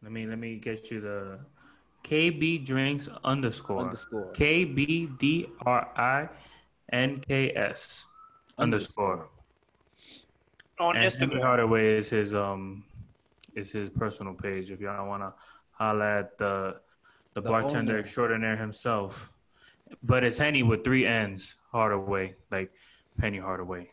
Let 0.04 0.12
me 0.12 0.26
let 0.26 0.38
me 0.38 0.56
get 0.56 0.90
you 0.90 1.00
the 1.00 1.38
KB 2.04 2.64
Drinks 2.64 3.08
underscore 3.24 3.80
Underscore. 3.84 4.30
K 4.32 4.64
B 4.66 5.06
D 5.18 5.48
R 5.64 5.88
I 5.96 6.28
N 6.92 7.22
K 7.26 7.52
S 7.56 8.04
underscore. 8.58 9.30
On 10.78 10.94
And 10.94 11.12
Henny 11.14 11.40
Hardaway 11.40 11.96
is 11.96 12.10
his 12.10 12.34
um 12.34 12.84
is 13.54 13.72
his 13.72 13.88
personal 13.88 14.34
page. 14.34 14.70
If 14.70 14.80
y'all 14.80 15.08
wanna 15.08 15.32
holla 15.70 16.18
at 16.18 16.36
the 16.36 16.76
the, 17.32 17.40
The 17.40 17.48
bartender 17.48 17.92
owner. 17.92 18.00
extraordinaire 18.00 18.56
himself. 18.58 19.30
But 20.02 20.22
it's 20.22 20.36
Henny 20.38 20.62
with 20.62 20.84
three 20.84 21.06
N's, 21.06 21.56
Hardaway, 21.72 22.34
like 22.50 22.70
Penny 23.18 23.38
Hardaway. 23.38 23.88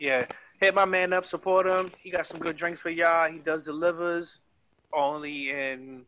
Yeah. 0.00 0.26
Hit 0.60 0.74
my 0.74 0.84
man 0.86 1.12
up, 1.12 1.24
support 1.24 1.66
him. 1.68 1.90
He 2.00 2.10
got 2.10 2.26
some 2.26 2.38
good 2.40 2.56
drinks 2.56 2.80
for 2.80 2.90
y'all. 2.90 3.30
He 3.30 3.38
does 3.38 3.62
delivers 3.62 4.38
only 4.92 5.50
in 5.50 6.04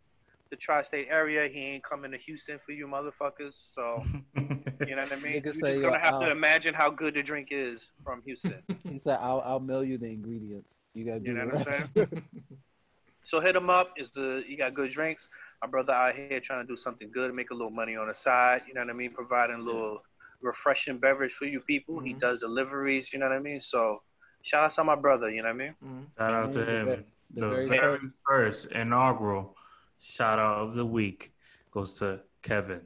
the 0.50 0.56
tri-state 0.56 1.06
area. 1.10 1.48
He 1.48 1.60
ain't 1.60 1.84
coming 1.84 2.10
to 2.12 2.18
Houston 2.18 2.58
for 2.64 2.72
you 2.72 2.86
motherfuckers. 2.86 3.54
So 3.74 4.02
you 4.36 4.96
know 4.96 5.02
what 5.02 5.12
I 5.12 5.16
mean. 5.20 5.42
You're 5.44 5.52
say, 5.52 5.60
just 5.60 5.80
yo, 5.80 5.90
gonna 5.90 5.98
have 6.00 6.18
to 6.20 6.26
I'll- 6.26 6.32
imagine 6.32 6.74
how 6.74 6.90
good 6.90 7.14
the 7.14 7.22
drink 7.22 7.48
is 7.50 7.90
from 8.04 8.22
Houston. 8.24 8.62
He 8.88 9.00
said, 9.04 9.18
"I'll 9.20 9.40
I'll 9.44 9.60
mail 9.60 9.84
you 9.84 9.98
the 9.98 10.06
ingredients. 10.06 10.78
You 10.94 11.04
gotta 11.04 11.20
do 11.20 11.26
You 11.30 11.36
know 11.36 11.46
the 11.46 11.56
what 11.56 11.68
I'm 11.68 11.88
rest." 11.94 12.22
so 13.26 13.40
hit 13.40 13.54
him 13.54 13.70
up. 13.70 13.92
Is 13.96 14.10
the 14.10 14.42
you 14.48 14.56
got 14.56 14.74
good 14.74 14.90
drinks? 14.90 15.28
My 15.62 15.68
brother 15.68 15.92
out 15.92 16.14
here 16.16 16.40
trying 16.40 16.62
to 16.64 16.66
do 16.66 16.76
something 16.76 17.10
good, 17.12 17.32
make 17.34 17.50
a 17.50 17.54
little 17.54 17.70
money 17.70 17.94
on 17.96 18.08
the 18.08 18.14
side. 18.14 18.62
You 18.66 18.74
know 18.74 18.80
what 18.80 18.90
I 18.90 18.94
mean? 18.94 19.12
Providing 19.12 19.56
a 19.56 19.62
little 19.62 20.02
refreshing 20.40 20.98
beverage 20.98 21.32
for 21.34 21.44
you 21.44 21.60
people. 21.60 22.00
He 22.00 22.14
Mhm. 22.14 22.18
does 22.20 22.38
deliveries. 22.40 23.12
You 23.12 23.18
know 23.18 23.28
what 23.28 23.36
I 23.36 23.40
mean? 23.40 23.60
So 23.60 24.02
shout 24.42 24.64
out 24.64 24.70
to 24.72 24.84
my 24.84 24.94
brother. 24.96 25.30
You 25.30 25.42
know 25.42 25.48
what 25.52 25.62
I 25.62 25.64
mean? 25.64 25.74
Mhm. 25.84 26.06
Shout 26.18 26.32
out 26.32 26.52
to 26.52 26.58
The 26.64 26.64
him. 26.64 27.04
Ve- 27.34 27.40
the 27.40 27.46
The 27.46 27.50
very 27.50 27.66
very 27.66 27.98
first- 27.98 28.12
first 28.26 28.72
inaugural 28.72 29.56
shout 30.00 30.38
out 30.38 30.58
of 30.58 30.74
the 30.74 30.84
week 30.84 31.32
goes 31.72 31.92
to 31.98 32.20
Kevin. 32.42 32.80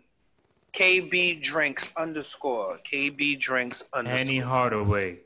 KB 0.72 1.40
drinks 1.42 1.92
underscore 1.96 2.78
KB 2.90 3.38
drinks 3.38 3.82
underscore. 3.92 4.18
Henny 4.18 4.38
Hardaway 4.38 5.20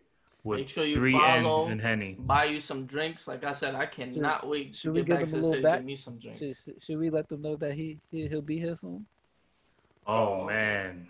with 0.44 0.58
Make 0.60 0.68
sure 0.68 0.84
you 0.84 0.94
three 0.96 1.12
follow. 1.12 1.60
N's 1.62 1.68
in 1.68 1.78
Henny. 1.78 2.16
Buy 2.18 2.44
you 2.44 2.60
some 2.60 2.84
drinks. 2.86 3.26
Like 3.26 3.44
I 3.44 3.52
said, 3.52 3.74
I 3.74 3.86
cannot 3.86 4.46
wait 4.46 4.74
to 4.74 4.78
should 4.78 4.92
we 4.92 5.00
get 5.02 5.06
give 5.06 5.18
back 5.20 5.28
to 5.30 5.38
a 5.38 5.40
the 5.40 5.48
city. 5.48 5.62
back? 5.62 5.78
Get 5.78 5.84
me 5.86 5.94
some 5.94 6.18
drinks. 6.18 6.40
Should, 6.40 6.56
should- 6.64 6.82
should 6.84 6.98
we 6.98 7.08
let 7.10 7.28
them 7.28 7.40
know 7.42 7.56
that 7.56 7.72
he, 7.72 7.98
he 8.10 8.28
he'll 8.28 8.42
be 8.42 8.58
here 8.58 8.76
soon? 8.76 9.06
Oh 10.06 10.44
man. 10.44 11.08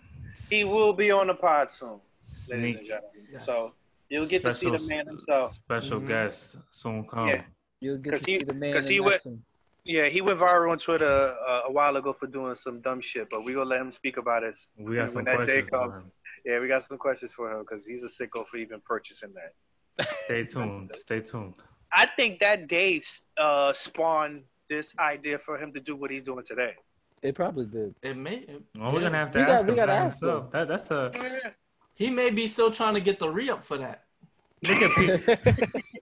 He 0.49 0.63
will 0.63 0.93
be 0.93 1.11
on 1.11 1.27
the 1.27 1.33
pod 1.33 1.69
soon, 1.71 1.89
ladies 1.89 2.49
and 2.51 2.61
Sneak. 2.61 2.85
gentlemen. 2.87 3.27
Yes. 3.31 3.45
So 3.45 3.73
you'll 4.09 4.25
get 4.25 4.43
to 4.45 4.53
see 4.53 4.69
the 4.69 4.85
man 4.87 5.05
himself. 5.07 5.53
Special 5.53 5.99
Mhm. 5.99 6.07
guest 6.07 6.57
soon 6.69 7.05
come. 7.07 7.29
Yeah. 7.29 7.43
You'll 7.81 7.97
get 7.97 8.13
'Cause 8.13 8.21
to 8.21 8.31
he- 8.31 8.39
see 8.39 8.45
the 8.45 8.53
man 8.53 8.73
'cause 8.73 8.85
in 8.87 8.91
he 8.93 8.99
went- 8.99 9.15
action. 9.15 9.43
Yeah, 9.85 10.07
he 10.09 10.21
went 10.21 10.39
viral 10.39 10.71
on 10.71 10.77
Twitter 10.77 11.35
uh, 11.47 11.61
a 11.67 11.71
while 11.71 11.95
ago 11.95 12.13
for 12.13 12.27
doing 12.27 12.53
some 12.53 12.79
dumb 12.81 13.01
shit, 13.01 13.29
but 13.29 13.43
we 13.43 13.53
gonna 13.53 13.69
let 13.69 13.79
him 13.81 13.91
speak 13.91 14.17
about 14.17 14.43
it. 14.43 14.55
We 14.77 14.95
got 14.95 15.01
when 15.01 15.07
some 15.09 15.23
that 15.25 15.47
day 15.47 15.61
comes. 15.63 16.03
Yeah, 16.45 16.59
we 16.59 16.67
got 16.67 16.83
some 16.83 16.97
questions 16.97 17.33
for 17.33 17.51
him 17.51 17.59
because 17.61 17.85
he's 17.85 18.03
a 18.03 18.07
sicko 18.07 18.45
for 18.47 18.57
even 18.57 18.81
purchasing 18.81 19.33
that. 19.33 19.53
Stay 20.25 20.43
tuned. 20.43 20.91
Stay 20.95 21.21
tuned. 21.21 21.55
I 21.91 22.05
think 22.17 22.39
that 22.39 22.67
day 22.67 23.01
uh, 23.37 23.73
spawned 23.73 24.43
this 24.69 24.93
idea 24.99 25.39
for 25.39 25.57
him 25.57 25.71
to 25.73 25.79
do 25.79 25.95
what 25.95 26.11
he's 26.11 26.23
doing 26.23 26.45
today. 26.45 26.73
It 27.23 27.33
probably 27.35 27.65
did. 27.65 27.95
It 28.03 28.15
may. 28.15 28.35
It, 28.39 28.61
Well, 28.75 28.91
we're 28.91 28.99
yeah. 28.99 29.07
gonna 29.07 29.17
have 29.17 29.31
to 29.31 29.39
We 29.39 29.45
got- 29.45 29.51
ask 29.55 29.65
we 29.65 29.71
him 29.71 29.75
gotta 29.77 29.91
ask 29.93 30.19
himself. 30.19 30.51
That, 30.51 30.67
that's 30.67 30.91
a 30.91 31.11
He 31.95 32.09
may 32.09 32.29
be 32.29 32.47
still 32.47 32.69
trying 32.69 32.93
to 32.93 33.01
get 33.01 33.17
the 33.17 33.29
re 33.29 33.49
up 33.49 33.63
for 33.63 33.77
that. 33.79 34.03
look 34.63 34.81
at 34.81 34.91
people. 34.91 35.35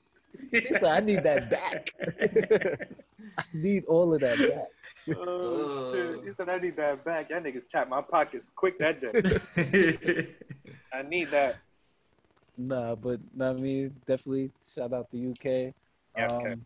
He 0.51 0.65
said, 0.69 0.83
I 0.83 0.99
need 0.99 1.23
that 1.23 1.49
back. 1.49 1.89
I 3.37 3.43
need 3.53 3.85
all 3.85 4.13
of 4.13 4.21
that 4.21 4.37
back. 4.37 5.15
Oh, 5.17 5.93
shit. 5.93 6.25
He 6.25 6.33
said, 6.33 6.49
I 6.49 6.57
need 6.57 6.75
that 6.77 7.03
back. 7.05 7.29
Y'all 7.29 7.39
niggas 7.39 7.67
tapped 7.67 7.89
my 7.89 8.01
pockets 8.01 8.51
quick 8.55 8.77
that 8.79 8.99
day. 9.01 10.27
I 10.93 11.01
need 11.03 11.29
that. 11.31 11.57
Nah, 12.57 12.95
but 12.95 13.19
nah, 13.35 13.51
I 13.51 13.53
mean, 13.53 13.95
definitely 14.07 14.51
shout 14.73 14.91
out 14.93 15.09
to 15.11 15.31
UK. 15.31 15.73
Yes, 16.17 16.35
Kev. 16.37 16.53
Um, 16.53 16.65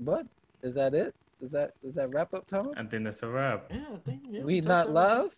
but 0.00 0.26
is 0.62 0.74
that 0.74 0.94
it? 0.94 1.14
Is 1.40 1.52
that 1.52 1.70
is 1.82 1.94
that 1.94 2.10
wrap 2.12 2.34
up 2.34 2.46
time? 2.46 2.70
I 2.76 2.82
think 2.84 3.04
that's 3.04 3.22
a 3.22 3.28
wrap. 3.28 3.66
Yeah, 3.70 3.84
I 3.94 3.98
think. 4.04 4.22
Yeah, 4.28 4.42
we 4.42 4.60
touched 4.60 4.68
not 4.68 4.86
on 4.88 4.90
it. 4.90 4.94
live. 4.94 5.36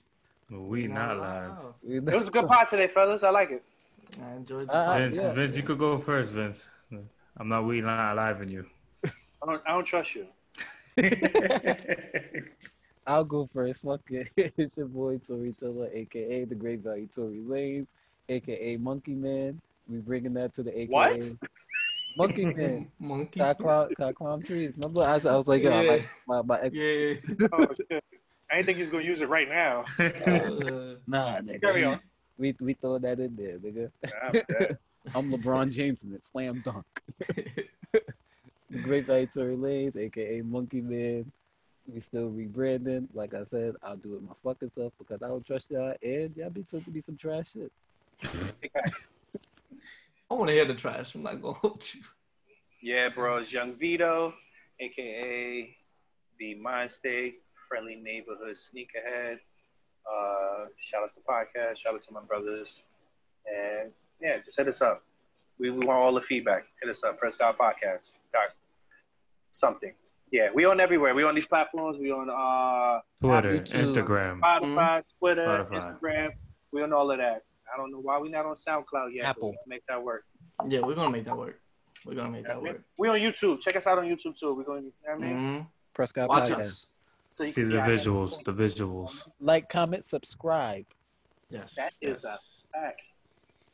We 0.69 0.87
not 0.89 1.19
live. 1.19 1.53
We 1.83 1.99
It 1.99 2.05
was 2.05 2.27
a 2.27 2.31
good 2.37 2.49
pod 2.49 2.67
today, 2.69 2.89
fellas. 2.89 3.23
I 3.23 3.31
like 3.31 3.51
it. 3.53 3.63
I 4.21 4.33
enjoyed 4.35 4.67
the 4.67 4.75
Uh, 4.75 4.99
Vince, 4.99 5.17
yeah. 5.19 5.33
Vince, 5.33 5.57
you 5.57 5.63
could 5.63 5.79
go 5.79 5.97
first, 5.97 6.33
Vince. 6.33 6.69
I'm 7.37 7.49
not 7.49 7.65
we 7.67 7.81
not 7.81 8.13
alive 8.13 8.43
in 8.43 8.49
you. 8.51 8.67
I 9.05 9.11
don't, 9.47 9.63
I 9.67 9.73
don't 9.73 9.85
trust 9.85 10.15
you. 10.15 10.27
I'll 13.07 13.25
go 13.25 13.49
first. 13.53 13.83
Fuck 13.83 14.03
it. 14.11 14.31
it's 14.37 14.77
your 14.77 14.87
boy 14.87 15.19
Tory 15.19 15.55
Tiller, 15.59 15.89
aka 15.93 16.45
the 16.45 16.55
Great 16.55 16.81
Value 16.81 17.09
Tory 17.15 17.39
Lanez, 17.39 17.87
aka 18.29 18.77
Monkey 18.77 19.15
Man. 19.15 19.61
We 19.89 19.99
bringing 19.99 20.35
that 20.35 20.55
to 20.57 20.63
the 20.63 20.71
AKA 20.79 20.87
What? 20.93 21.33
Monkey 22.17 22.45
Man. 22.47 22.91
Monkey. 22.99 23.41
Can 23.41 23.49
I 23.49 23.55
climb, 23.55 23.89
can 23.97 24.15
climb 24.15 24.43
trees? 24.43 24.73
Remember, 24.77 25.03
I 25.03 25.15
was, 25.15 25.27
I 25.27 25.37
was 25.37 25.49
like, 25.49 25.63
yeah, 25.63 25.81
Yeah. 25.81 25.91
like 25.91 26.05
my 26.29 26.43
my 26.43 26.61
ex. 26.61 26.77
Yeah. 26.77 27.15
Oh, 27.53 27.67
shit. 27.91 28.05
I 28.51 28.57
didn't 28.57 28.67
think 28.67 28.77
he 28.77 28.83
was 28.83 28.91
going 28.91 29.05
to 29.05 29.09
use 29.09 29.21
it 29.23 29.29
right 29.29 29.49
now. 29.49 29.85
Uh, 29.99 30.97
Nah, 31.07 31.39
nigga. 31.41 31.61
Carry 31.63 31.85
on. 31.85 32.01
We 32.37 32.55
we 32.61 32.75
throw 32.75 32.99
that 32.99 33.21
in 33.21 33.37
there, 33.37 33.59
nigga. 33.59 34.77
I'm 35.15 35.33
LeBron 35.33 35.73
James 35.73 36.05
in 36.05 36.15
it. 36.15 36.27
Slam 36.27 36.63
dunk. 36.65 36.87
Great 38.83 39.07
Value 39.07 39.27
Tory 39.27 39.57
Lanez, 39.57 39.97
aka 39.97 40.43
Monkey 40.43 40.81
Man. 40.81 41.31
We 41.93 42.01
still 42.01 42.31
rebranding. 42.31 43.09
Like 43.15 43.35
I 43.35 43.45
said, 43.51 43.75
I'll 43.83 43.97
do 43.97 44.15
it 44.15 44.23
my 44.23 44.35
fucking 44.45 44.71
self 44.77 44.93
because 44.99 45.23
I 45.23 45.29
don't 45.29 45.45
trust 45.45 45.71
y'all 45.71 45.95
and 46.03 46.37
y'all 46.37 46.51
be 46.51 46.63
talking 46.63 46.93
be 46.93 47.01
some 47.03 47.17
trash 47.17 47.53
shit. 47.53 47.73
I 50.31 50.35
want 50.35 50.49
to 50.49 50.55
hear 50.55 50.65
the 50.65 50.75
trash. 50.75 51.15
I'm 51.15 51.23
not 51.25 51.43
gonna 51.43 51.55
hold 51.55 51.85
you. 51.93 52.03
Yeah, 52.83 53.09
bro, 53.09 53.39
it's 53.39 53.53
Yung 53.53 53.75
Vitto, 53.75 54.33
aka 54.79 55.77
the 56.39 56.55
Mind 56.55 56.91
State 56.91 57.43
Friendly 57.69 57.97
Neighborhood 57.97 58.57
Sneakerhead. 58.57 59.39
Uh, 60.11 60.67
shout 60.79 61.03
out 61.03 61.15
to 61.15 61.21
the 61.21 61.31
podcast. 61.31 61.79
Shout 61.79 61.95
out 61.95 62.03
to 62.03 62.13
my 62.13 62.23
brothers. 62.23 62.83
And 63.47 63.91
yeah, 64.23 64.39
just 64.45 64.57
hit 64.57 64.69
us 64.69 64.81
up. 64.81 65.03
We, 65.59 65.71
we 65.71 65.85
want 65.85 65.99
all 65.99 66.15
the 66.15 66.23
feedback. 66.23 66.65
Hit 66.83 66.91
us 66.91 67.03
up. 67.05 67.19
Press 67.19 67.37
Gawdz 67.37 67.57
Podcast. 67.57 68.13
Dot 68.33 68.51
something. 69.53 69.93
Yeah, 70.31 70.49
we 70.55 70.65
on 70.65 70.81
everywhere. 70.81 71.15
We 71.15 71.25
on 71.25 71.35
these 71.35 71.47
platforms. 71.47 71.99
We 71.99 72.13
on 72.13 72.31
uh 72.31 73.01
Twitter, 73.21 73.59
YouTube. 73.59 73.83
Instagram. 73.83 74.41
Spotify, 74.41 75.03
Twitter, 75.19 75.67
Spotify. 75.69 76.01
Instagram. 76.01 76.29
We 76.73 76.83
on 76.83 76.93
all 76.93 77.11
of 77.11 77.19
that. 77.19 77.43
I 77.73 77.77
don't 77.77 77.91
know 77.91 77.99
why 77.99 78.19
we 78.19 78.29
not 78.29 78.47
on 78.47 78.55
SoundCloud 78.55 79.13
yet. 79.13 79.25
Apple. 79.25 79.51
we 79.51 79.57
Make 79.67 79.83
that 79.89 80.03
work. 80.03 80.25
Yeah, 80.69 80.81
we're 80.81 80.95
gonna 80.95 81.11
make 81.11 81.25
that 81.25 81.37
work. 81.37 81.61
We're 82.05 82.15
gonna 82.15 82.31
make 82.31 82.47
that 82.47 82.63
work. 82.63 82.83
We 82.99 83.09
on 83.09 83.19
YouTube. 83.19 83.61
Check 83.61 83.77
us 83.77 83.87
out 83.87 83.99
on 83.99 84.05
YouTube 84.05 84.39
too. 84.39 84.55
We're 84.55 84.65
going. 84.65 84.85
You 84.85 84.93
know 85.07 85.15
what 85.15 85.25
I 85.25 85.27
mean? 85.27 85.37
mm-hmm. 85.37 85.67
Press 85.95 86.13
Gawdz 86.13 86.29
Watch 86.29 86.49
Podcast. 86.51 86.59
us. 86.59 86.87
So 87.29 87.45
you 87.45 87.51
See 87.51 87.61
can 87.63 87.71
the 87.71 87.79
our 87.79 87.89
visuals, 87.89 88.45
the 88.45 88.53
visuals. 88.53 89.23
Like, 89.41 89.69
comment, 89.69 90.05
subscribe. 90.05 90.85
Yes. 91.49 91.75
That 91.75 91.93
is 92.01 92.25
yes. 92.25 92.67
Back. 92.73 92.97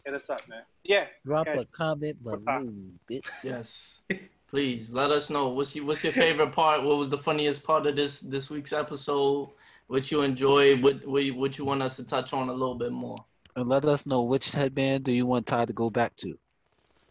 Hit 0.07 0.15
us 0.15 0.31
up, 0.31 0.41
man. 0.49 0.63
Yeah. 0.85 1.07
Drop 1.25 1.49
Okay. 1.49 1.59
a 1.59 1.65
comment 1.67 2.17
What's 2.23 2.45
below, 2.45 2.73
bitch. 3.11 3.27
Yes. 3.43 4.03
Please 4.49 4.93
let 4.93 5.11
us 5.11 5.29
know 5.31 5.49
what's 5.49 5.75
your, 5.75 5.85
what's 5.85 6.05
your 6.05 6.13
favorite 6.13 6.53
part. 6.53 6.85
What 6.85 6.97
was 6.97 7.11
the 7.11 7.19
funniest 7.19 7.65
part 7.65 7.85
of 7.89 7.97
this 7.97 8.21
this 8.21 8.49
week's 8.49 8.73
episode? 8.73 9.49
What 9.89 10.13
you 10.13 10.23
enjoyed? 10.23 10.81
What 10.81 11.05
what 11.05 11.25
you, 11.25 11.35
what 11.35 11.59
you 11.59 11.65
want 11.65 11.83
us 11.83 11.97
to 11.97 12.05
touch 12.05 12.33
on 12.33 12.49
a 12.49 12.53
little 12.53 12.77
bit 12.77 12.93
more? 12.93 13.17
And 13.57 13.69
let 13.69 13.85
us 13.85 14.07
know 14.07 14.23
which 14.23 14.53
headband 14.53 15.03
do 15.03 15.11
you 15.11 15.27
want 15.27 15.47
Ty 15.49 15.65
to 15.65 15.73
go 15.73 15.91
back 15.91 16.15
to. 16.19 16.39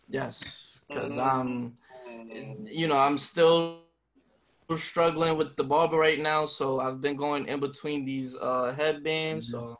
Yes, 0.07 0.79
because 0.87 1.11
Mm. 1.13 1.25
I'm 1.33 1.77
you 2.65 2.87
know 2.87 2.97
I'm 2.97 3.17
still 3.17 3.79
struggling 4.77 5.37
with 5.37 5.57
the 5.57 5.63
barber 5.65 5.97
right 5.97 6.19
now, 6.19 6.45
so 6.45 6.79
I've 6.79 7.01
been 7.01 7.17
going 7.17 7.49
in 7.49 7.59
between 7.59 8.05
these 8.05 8.33
uh 8.35 8.73
headbands. 8.77 9.51
So 9.51 9.59
Yo, 9.59 9.79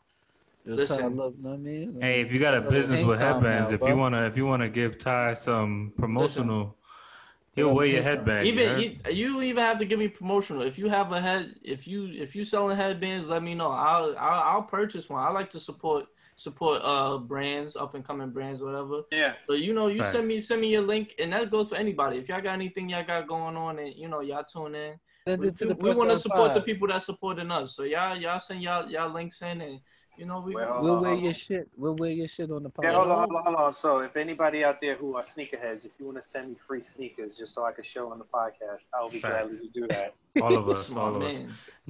Listen. 0.66 1.16
Look, 1.16 1.38
know 1.38 1.54
I 1.54 1.56
mean? 1.56 1.98
Hey, 2.00 2.20
if 2.20 2.32
you 2.32 2.40
got 2.40 2.54
a 2.54 2.60
business 2.60 3.04
with 3.04 3.20
headbands, 3.20 3.70
now, 3.70 3.74
if 3.74 3.80
bro. 3.80 3.88
you 3.90 3.96
wanna, 3.96 4.26
if 4.26 4.36
you 4.36 4.46
wanna 4.46 4.68
give 4.68 4.98
Ty 4.98 5.34
some 5.34 5.92
promotional, 5.96 6.76
he'll 7.54 7.66
Little 7.66 7.76
wear 7.76 7.86
your 7.86 8.02
headband. 8.02 8.46
even 8.46 8.80
you, 8.80 8.96
you 9.10 9.42
even 9.42 9.62
have 9.62 9.78
to 9.78 9.84
give 9.84 9.98
me 9.98 10.08
promotional. 10.08 10.62
If 10.62 10.78
you 10.78 10.88
have 10.88 11.12
a 11.12 11.20
head, 11.20 11.54
if 11.62 11.86
you 11.86 12.08
if 12.08 12.34
you 12.34 12.44
selling 12.44 12.76
headbands, 12.76 13.28
let 13.28 13.42
me 13.42 13.54
know. 13.54 13.70
I'll 13.70 14.16
I'll, 14.18 14.42
I'll 14.42 14.62
purchase 14.62 15.08
one. 15.08 15.22
I 15.22 15.30
like 15.30 15.50
to 15.50 15.60
support 15.60 16.06
support 16.34 16.82
uh 16.84 17.16
brands, 17.16 17.76
up 17.76 17.94
and 17.94 18.04
coming 18.04 18.30
brands, 18.30 18.60
whatever. 18.60 19.02
Yeah. 19.10 19.34
So 19.46 19.54
you 19.54 19.72
know, 19.72 19.86
you 19.86 20.02
send 20.02 20.26
me 20.26 20.40
send 20.40 20.60
me 20.60 20.72
your 20.72 20.82
link, 20.82 21.14
and 21.18 21.32
that 21.32 21.50
goes 21.50 21.68
for 21.68 21.76
anybody. 21.76 22.18
If 22.18 22.28
y'all 22.28 22.42
got 22.42 22.52
anything 22.54 22.88
y'all 22.88 23.06
got 23.06 23.26
going 23.26 23.56
on, 23.56 23.78
and 23.78 23.94
you 23.94 24.08
know 24.08 24.20
y'all 24.20 24.44
tune 24.44 24.74
in, 24.74 24.94
we, 25.38 25.48
it 25.48 25.58
to 25.58 25.66
the 25.66 25.74
we 25.74 25.94
want 25.94 26.10
to 26.10 26.18
support 26.18 26.54
the 26.54 26.60
people 26.60 26.88
that 26.88 27.02
supporting 27.02 27.50
us. 27.50 27.74
So 27.74 27.84
y'all 27.84 28.16
y'all 28.16 28.40
send 28.40 28.62
y'all 28.62 28.90
y'all 28.90 29.12
links 29.12 29.40
in, 29.42 29.60
and 29.60 29.80
you 30.16 30.26
know 30.26 30.40
we. 30.40 30.54
Well, 30.54 30.82
We'll 30.82 30.96
Uh, 30.96 31.00
wear 31.00 31.12
uh, 31.12 31.16
your 31.16 31.34
shit. 31.34 31.68
We'll 31.76 31.94
wear 31.96 32.10
your 32.10 32.28
shit 32.28 32.50
on 32.50 32.62
the 32.62 32.70
Yeah, 32.82 32.92
podcast. 32.92 32.94
hold 32.94 33.08
on, 33.08 33.18
hold 33.18 33.32
on, 33.32 33.44
hold 33.44 33.56
on. 33.56 33.72
So, 33.74 33.98
if 34.00 34.16
anybody 34.16 34.64
out 34.64 34.80
there 34.80 34.96
who 34.96 35.16
are 35.16 35.22
sneakerheads, 35.22 35.84
if 35.84 35.92
you 35.98 36.06
want 36.06 36.22
to 36.22 36.28
send 36.28 36.48
me 36.50 36.56
free 36.66 36.80
sneakers 36.80 37.36
just 37.36 37.54
so 37.54 37.64
I 37.64 37.72
can 37.72 37.84
show 37.84 38.10
on 38.12 38.18
the 38.18 38.24
podcast, 38.24 38.86
I'll 38.94 39.10
be 39.10 39.20
glad 39.20 39.50
to 39.50 39.68
do 39.68 39.86
that. 39.88 40.14
all 40.42 40.56
of 40.56 40.68
us, 40.68 40.86
Smart 40.88 41.14
all 41.14 41.22
of 41.22 41.28
us. 41.28 41.38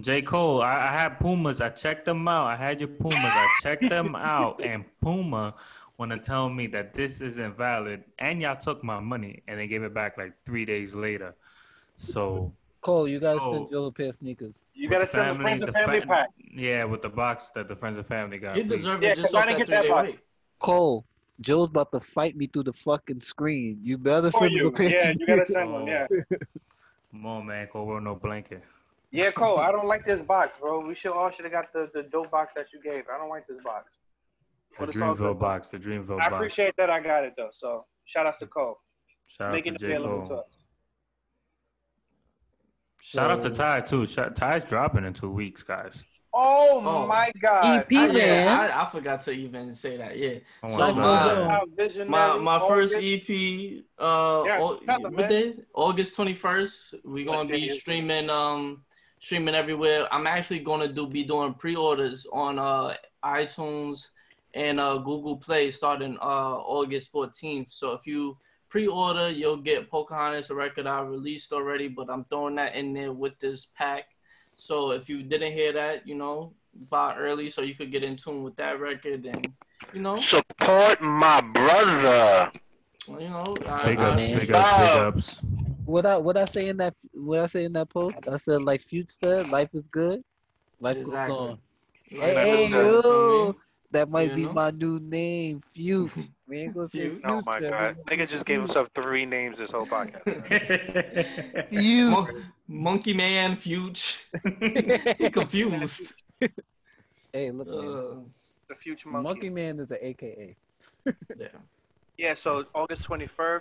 J. 0.01 0.23
Cole, 0.23 0.63
I, 0.63 0.89
I 0.89 0.93
had 0.93 1.19
Pumas. 1.21 1.61
I 1.61 1.71
checked 1.71 2.05
them 2.05 2.27
out. 2.29 2.47
I 2.47 2.57
had 2.57 2.81
your 2.81 2.89
Pumas. 2.89 3.17
I 3.25 3.49
checked 3.63 3.89
them 3.89 4.15
out, 4.17 4.63
and 4.63 4.85
Puma 5.01 5.55
want 5.99 6.13
to 6.13 6.19
tell 6.19 6.49
me 6.49 6.67
that 6.69 6.93
this 6.93 7.21
isn't 7.21 7.57
valid, 7.57 8.05
and 8.19 8.41
y'all 8.43 8.57
took 8.57 8.85
my 8.85 9.01
money, 9.01 9.43
and 9.49 9.59
they 9.59 9.67
gave 9.67 9.83
it 9.83 9.95
back 9.95 10.19
like 10.19 10.33
three 10.45 10.65
days 10.65 10.95
later. 10.95 11.35
So 11.97 12.53
Cole, 12.87 13.09
you 13.09 13.19
gotta 13.19 13.41
Oh. 13.43 13.53
send 13.53 13.71
Joe 13.71 13.85
a 13.87 13.93
pair 13.93 14.11
of 14.11 14.15
sneakers. 14.15 14.55
You 14.73 14.89
gotta 14.89 15.01
the 15.07 15.11
send 15.11 15.23
the 15.23 15.27
family- 15.33 15.43
friends 15.45 15.63
and 15.63 15.69
the 15.69 15.73
family 15.79 16.01
fa- 16.03 16.07
pack. 16.07 16.29
Yeah, 16.55 16.85
with 16.85 17.03
the 17.03 17.09
box 17.09 17.51
that 17.57 17.67
the 17.67 17.75
friends 17.75 17.99
and 17.99 18.07
family 18.07 18.39
got. 18.39 18.55
He 18.55 18.63
please. 18.63 18.77
deserved 18.77 19.03
Yeah, 19.03 19.11
it 19.11 19.17
just 19.17 19.33
'cause 19.33 19.35
I 19.35 19.41
off 19.41 19.47
didn't 19.49 19.59
get 19.59 19.69
that 19.71 19.89
box. 19.89 20.13
wait. 20.13 20.21
Cole, 20.61 21.05
Joe's 21.41 21.69
about 21.69 21.91
to 21.93 21.99
fight 22.01 22.37
me 22.37 22.47
through 22.47 22.63
the 22.63 22.73
fucking 22.73 23.21
screen. 23.23 23.81
You 23.83 23.99
better 23.99 24.31
For 24.31 24.39
send 24.39 24.53
him 24.53 24.61
a 24.61 24.63
you. 24.65 24.71
pair 24.71 24.87
of 24.87 24.93
Yeah, 24.93 24.99
you 25.19 25.27
gotta 25.27 25.45
sneakers. 25.47 25.49
send 25.49 25.73
one. 25.73 25.87
Yeah. 25.89 26.07
Come 27.11 27.27
on, 27.27 27.47
man. 27.47 27.67
Cole, 27.67 27.87
wear 27.87 28.01
no 28.01 28.15
blanket. 28.15 28.63
Yeah, 29.11 29.31
Cole, 29.33 29.59
I 29.59 29.73
don't 29.73 29.87
like 29.89 30.05
this 30.05 30.23
box, 30.23 30.57
bro. 30.59 30.79
We 30.87 30.95
should 30.95 31.11
all 31.13 31.31
should 31.31 31.45
have 31.47 31.53
got 31.53 31.73
the, 31.73 31.91
the 31.93 32.05
dope 32.05 32.31
box 32.31 32.55
that 32.55 32.73
you 32.73 32.81
gave. 32.81 33.05
I 33.13 33.19
don't 33.19 33.29
like 33.31 33.49
this 33.49 33.59
box. 33.61 33.99
The 34.79 34.87
But 34.87 34.95
Dreamville 34.95 35.17
good. 35.19 35.39
box. 35.41 35.71
The 35.71 35.79
Dreamville 35.81 36.07
box. 36.19 36.27
I 36.27 36.31
box. 36.31 36.35
appreciate 36.41 36.77
that 36.77 36.91
I 36.91 37.01
got 37.01 37.25
it 37.25 37.35
though. 37.37 37.51
So 37.53 37.85
shout 38.05 38.27
outs 38.27 38.39
to 38.39 38.47
Cole. 38.47 38.79
Shout 39.27 39.53
out 39.55 39.65
to 39.65 39.71
it 39.71 39.79
J. 39.81 39.87
available 39.87 40.25
to 40.29 40.35
us. 40.37 40.59
Shout 43.07 43.31
out 43.31 43.41
to 43.43 43.51
Ty 43.51 43.83
too. 43.83 44.05
Ty's 44.07 44.65
dropping 44.65 45.05
in 45.05 45.15
two 45.15 45.31
weeks, 45.31 45.63
guys. 45.63 46.03
Oh, 46.35 46.83
Oh. 46.85 47.07
my 47.07 47.31
god. 47.41 47.65
EP, 47.89 47.93
I, 47.97 48.09
man. 48.09 48.17
yeah, 48.17 48.69
I, 48.75 48.83
I 48.83 48.91
forgot 48.91 49.21
to 49.23 49.31
even 49.31 49.75
say 49.77 49.97
that. 49.97 50.19
Yeah, 50.19 50.39
I 50.63 50.71
So 50.71 50.79
want 50.79 50.97
my- 50.97 51.87
to 51.87 52.05
my 52.05 52.37
my 52.37 52.59
first 52.69 52.97
EP, 52.97 53.85
uh, 53.99 54.43
Yes, 54.45 54.65
Au- 54.65 54.79
tell 54.85 55.01
them, 55.01 55.15
what 55.15 55.29
day? 55.29 55.55
August 55.73 56.17
twenty 56.17 56.35
first. 56.35 56.95
We're 57.05 57.25
gonna 57.25 57.39
What 57.39 57.47
day 57.49 57.61
be 57.61 57.67
is 57.69 57.81
streaming, 57.81 58.29
um, 58.29 58.85
streaming 59.21 59.55
everywhere. 59.55 60.13
I'm 60.13 60.27
actually 60.27 60.59
gonna 60.61 60.89
do 60.93 61.07
be 61.09 61.23
doing 61.23 61.55
pre 61.55 61.77
orders 61.77 62.27
on 62.33 62.59
uh 62.59 62.97
iTunes 63.25 64.09
and 64.53 64.81
uh 64.81 64.99
Google 64.99 65.37
Play 65.37 65.71
starting 65.71 66.19
uh 66.21 66.57
August 66.77 67.13
fourteenth. 67.13 67.69
So 67.69 67.93
if 67.93 68.05
you 68.07 68.37
pre-order, 68.69 69.31
you'll 69.31 69.57
get 69.57 69.91
Pocahontas, 69.91 70.51
a 70.51 70.55
record 70.55 70.87
I 70.87 71.01
released 71.03 71.53
already, 71.53 71.89
but 71.89 72.11
I'm 72.11 72.25
throwing 72.25 72.57
that 72.57 72.75
in 72.75 72.93
there 72.93 73.13
with 73.13 73.39
this 73.39 73.67
pack. 73.67 74.05
So 74.57 74.91
if 74.91 75.09
you 75.09 75.23
didn't 75.23 75.53
hear 75.53 75.73
that, 75.73 76.07
you 76.09 76.15
know, 76.15 76.53
buy 76.91 77.17
early 77.17 77.49
so 77.51 77.63
you 77.63 77.75
could 77.75 77.91
get 77.93 78.03
in 78.05 78.17
tune 78.17 78.43
with 78.43 78.57
that 78.57 78.81
record 78.81 79.25
and 79.27 79.53
you 79.93 80.01
know, 80.01 80.17
Support 80.17 81.01
my 81.01 81.41
brother. 81.41 82.51
you 83.09 83.29
know, 83.29 83.57
I, 83.69 83.85
Big 83.87 83.99
I- 83.99 84.11
ups, 84.11 84.21
man. 84.23 84.39
big 84.39 84.51
ups, 84.55 84.79
big 84.79 85.03
ups. 85.03 85.43
What 85.85 86.05
I 86.05 86.17
what 86.17 86.37
I 86.37 86.45
say 86.47 86.67
in 86.69 86.77
that 86.79 86.95
what 87.15 87.39
I 87.39 87.47
say 87.47 87.65
in 87.65 87.73
that 87.75 87.89
post? 87.91 88.17
I 88.31 88.37
said 88.39 88.63
like 88.63 88.83
Future, 88.83 89.45
life 89.45 89.69
is 89.73 89.85
good. 89.93 90.25
Life 90.81 90.97
Exactly. 90.97 91.37
goes 91.37 91.51
on. 91.51 91.59
Hey, 92.09 92.35
Life 92.35 92.45
hey 92.47 92.65
is 92.67 92.73
good. 92.73 93.05
yo, 93.05 93.57
that 93.93 94.11
might 94.11 94.31
You 94.31 94.35
be 94.37 94.45
know? 94.47 94.53
my 94.53 94.71
new 94.73 94.99
name, 94.99 95.63
Fute. 95.75 96.11
We 96.49 96.61
ain't 96.61 96.75
gonna 96.75 96.89
say 96.91 97.01
Fute. 97.01 97.21
Oh 97.25 97.43
my 97.45 97.59
Future, 97.59 97.71
god. 97.71 97.97
we 98.09 98.17
Nigga 98.17 98.29
just 98.29 98.45
gave 98.47 98.59
himself 98.61 98.89
three 98.95 99.27
names 99.27 99.59
this 99.59 99.71
whole 99.71 99.87
podcast. 99.87 100.23
Fute. 101.71 102.11
Mon- 102.11 102.53
Monkey 102.69 103.15
Man, 103.15 103.57
Fuge. 103.57 104.25
he 105.19 105.31
confused. 105.31 106.15
Hey, 107.33 107.51
look. 107.51 107.69
Uh, 107.69 108.21
The 108.69 108.75
future 108.77 109.09
Monkey. 109.09 109.23
monkey. 109.29 109.51
Man 109.51 109.81
is 109.81 109.91
an 109.91 109.99
AKA. 110.01 110.57
yeah. 111.07 111.49
Yeah, 112.19 112.35
so 112.35 112.65
August 112.75 113.03
21st, 113.09 113.61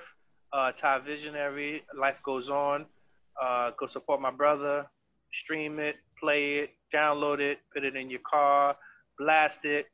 uh, 0.53 0.71
Ty 0.71 0.99
Visionary, 0.99 1.83
Life 1.97 2.21
Goes 2.23 2.49
On. 2.49 2.85
Uh, 3.41 3.71
go 3.77 3.85
support 3.85 4.21
my 4.21 4.31
brother, 4.31 4.87
stream 5.33 5.77
it, 5.79 5.97
play 6.19 6.59
it, 6.59 6.69
download 6.93 7.39
it, 7.41 7.59
put 7.73 7.83
it 7.83 7.95
in 7.97 8.09
your 8.09 8.21
car, 8.21 8.75
blast 9.19 9.65
it, 9.65 9.87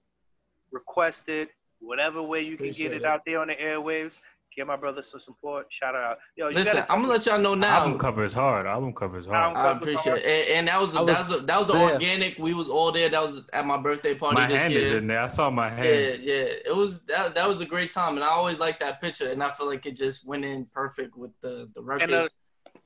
request 0.71 1.27
it, 1.27 1.49
whatever 1.81 2.21
way 2.21 2.41
you 2.41 2.57
can 2.57 2.71
get 2.71 2.91
it, 2.91 3.01
it. 3.01 3.05
out 3.05 3.21
there 3.25 3.41
on 3.41 3.47
the 3.47 3.55
airwaves. 3.55 4.17
Give 4.55 4.67
my 4.67 4.75
brother 4.75 5.01
some 5.01 5.21
support. 5.21 5.67
Shout 5.69 5.95
out. 5.95 6.17
Yo, 6.35 6.49
you 6.49 6.55
Listen, 6.55 6.75
gotta 6.79 6.91
I'm 6.91 6.99
gonna 6.99 7.13
let 7.13 7.25
y'all 7.25 7.39
know 7.39 7.55
now. 7.55 7.83
Album 7.83 7.97
cover 7.97 8.25
is 8.25 8.33
hard. 8.33 8.67
Album 8.67 8.93
cover 8.93 9.17
is 9.17 9.25
hard. 9.25 9.55
I 9.55 9.71
appreciate 9.71 10.17
it, 10.17 10.25
and, 10.25 10.57
and 10.57 10.67
that 10.67 10.81
was, 10.81 10.93
I 10.93 11.05
that 11.05 11.19
was 11.19 11.29
was 11.29 11.41
a, 11.41 11.45
that 11.45 11.59
was 11.59 11.67
there. 11.69 11.93
organic. 11.93 12.37
We 12.37 12.53
was 12.53 12.67
all 12.67 12.91
there. 12.91 13.07
That 13.07 13.23
was 13.23 13.43
at 13.53 13.65
my 13.65 13.77
birthday 13.77 14.13
party 14.13 14.41
My 14.41 14.47
this 14.47 14.59
hand 14.59 14.73
year. 14.73 14.81
is 14.81 14.91
in 14.91 15.07
there. 15.07 15.21
I 15.21 15.29
saw 15.29 15.49
my 15.49 15.69
hand. 15.69 15.85
yeah. 15.85 16.33
yeah. 16.33 16.45
It 16.65 16.75
was 16.75 16.99
that 17.05 17.33
that 17.33 17.47
was 17.47 17.61
a 17.61 17.65
great 17.65 17.91
time, 17.91 18.15
and 18.15 18.25
I 18.25 18.27
always 18.27 18.59
liked 18.59 18.81
that 18.81 18.99
picture, 18.99 19.29
and 19.29 19.41
I 19.41 19.53
feel 19.53 19.67
like 19.67 19.85
it 19.85 19.95
just 19.95 20.25
went 20.25 20.43
in 20.43 20.65
perfect 20.65 21.15
with 21.15 21.31
the 21.39 21.69
the 21.73 21.81
records. 21.81 22.11
And, 22.11 22.13
uh, 22.13 22.27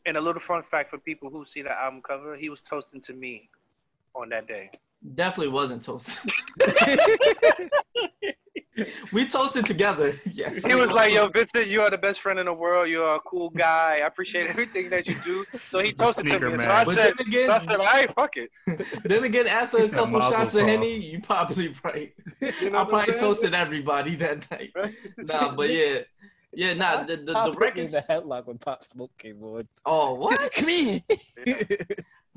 and 0.05 0.17
a 0.17 0.21
little 0.21 0.41
fun 0.41 0.61
fact 0.69 0.91
for 0.91 0.99
people 0.99 1.31
who 1.31 1.45
see 1.45 1.63
the 1.63 1.71
album 1.71 2.03
cover, 2.07 2.35
he 2.35 2.49
was 2.49 2.61
toasting 2.61 3.01
to 3.01 3.13
me 3.13 3.49
on 4.13 4.29
that 4.29 4.47
day. 4.47 4.69
Definitely 5.15 5.51
wasn't 5.51 5.83
toasted. 5.83 6.31
we 9.13 9.25
toasted 9.25 9.65
together. 9.65 10.15
Yes. 10.31 10.65
He 10.65 10.75
was 10.75 10.91
like, 10.91 11.13
"Yo, 11.13 11.27
Vincent, 11.29 11.67
you 11.67 11.81
are 11.81 11.89
the 11.89 11.97
best 11.97 12.19
friend 12.21 12.37
in 12.39 12.45
the 12.45 12.53
world. 12.53 12.89
You 12.89 13.03
are 13.03 13.15
a 13.15 13.19
cool 13.21 13.49
guy. 13.51 13.99
I 14.01 14.05
appreciate 14.05 14.47
everything 14.47 14.89
that 14.89 15.07
you 15.07 15.15
do." 15.23 15.45
So 15.53 15.79
he 15.81 15.93
toasted 15.93 16.27
to 16.27 16.39
me. 16.39 16.57
man. 16.57 16.59
So 16.67 16.69
I 16.71 16.83
But 16.85 16.95
said, 16.95 17.13
then 17.17 17.27
again, 17.27 17.47
so 17.47 17.53
I 17.53 17.59
said, 17.59 17.79
"All 17.79 17.85
right, 17.85 18.13
fuck 18.15 18.31
it." 18.37 18.51
then 19.05 19.23
again, 19.23 19.47
after 19.47 19.77
a 19.77 19.89
couple 19.89 20.19
mazel 20.19 20.31
shots 20.31 20.55
of 20.55 20.61
tov. 20.63 20.67
henny, 20.67 20.97
you 20.97 21.21
probably 21.21 21.73
right. 21.83 22.13
You 22.61 22.69
know 22.71 22.79
I 22.79 22.85
probably 22.85 23.05
saying? 23.05 23.19
toasted 23.19 23.53
everybody 23.53 24.15
that 24.15 24.49
night. 24.51 24.71
Nah, 25.17 25.55
but 25.55 25.69
yeah, 25.69 25.99
yeah, 26.53 26.73
nah. 26.73 27.03
The 27.03 27.17
the, 27.17 27.33
Pop 27.33 27.51
the 27.53 27.57
put 27.57 27.75
me 27.75 27.83
in 27.83 27.87
records. 27.87 27.93
the 27.93 28.01
headlock 28.13 28.47
when 28.47 28.57
Pop 28.57 28.83
Smoke 28.83 29.11
came 29.17 29.41
on. 29.43 29.67
Oh, 29.85 30.15
what? 30.15 30.51
Come 30.53 30.67
here. 30.67 31.01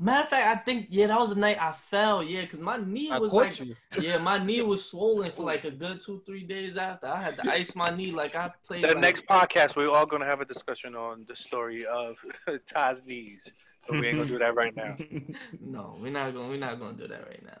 Matter 0.01 0.23
of 0.23 0.29
fact, 0.29 0.47
I 0.47 0.63
think 0.63 0.87
yeah, 0.91 1.07
that 1.07 1.19
was 1.19 1.29
the 1.29 1.35
night 1.35 1.57
I 1.59 1.73
fell. 1.73 2.23
Yeah, 2.23 2.45
cause 2.45 2.61
my 2.61 2.77
knee 2.77 3.11
was 3.11 3.33
like, 3.33 3.59
you. 3.59 3.75
yeah, 3.99 4.17
my 4.17 4.37
knee 4.37 4.61
was 4.73 4.85
swollen 4.85 5.29
for 5.29 5.43
like 5.43 5.65
a 5.65 5.71
good 5.71 5.99
two, 5.99 6.23
three 6.25 6.43
days 6.43 6.77
after. 6.77 7.07
I 7.07 7.21
had 7.21 7.35
to 7.35 7.51
ice 7.51 7.75
my 7.75 7.89
knee 7.89 8.11
like 8.11 8.33
I 8.33 8.49
played. 8.65 8.85
The 8.85 8.89
like, 8.89 8.99
next 8.99 9.25
podcast, 9.25 9.75
we're 9.75 9.89
all 9.89 10.05
gonna 10.05 10.25
have 10.25 10.39
a 10.39 10.45
discussion 10.45 10.95
on 10.95 11.25
the 11.27 11.35
story 11.35 11.85
of 11.85 12.15
Ty's 12.73 13.03
knees. 13.05 13.51
So 13.85 13.99
we 13.99 14.07
ain't 14.07 14.17
gonna 14.17 14.29
do 14.29 14.39
that 14.39 14.55
right 14.55 14.73
now. 14.73 14.95
No, 15.59 15.97
we're 15.99 16.13
not 16.13 16.33
gonna 16.33 16.47
we're 16.47 16.57
not 16.57 16.79
gonna 16.79 16.97
do 16.97 17.07
that 17.07 17.27
right 17.27 17.43
now. 17.43 17.59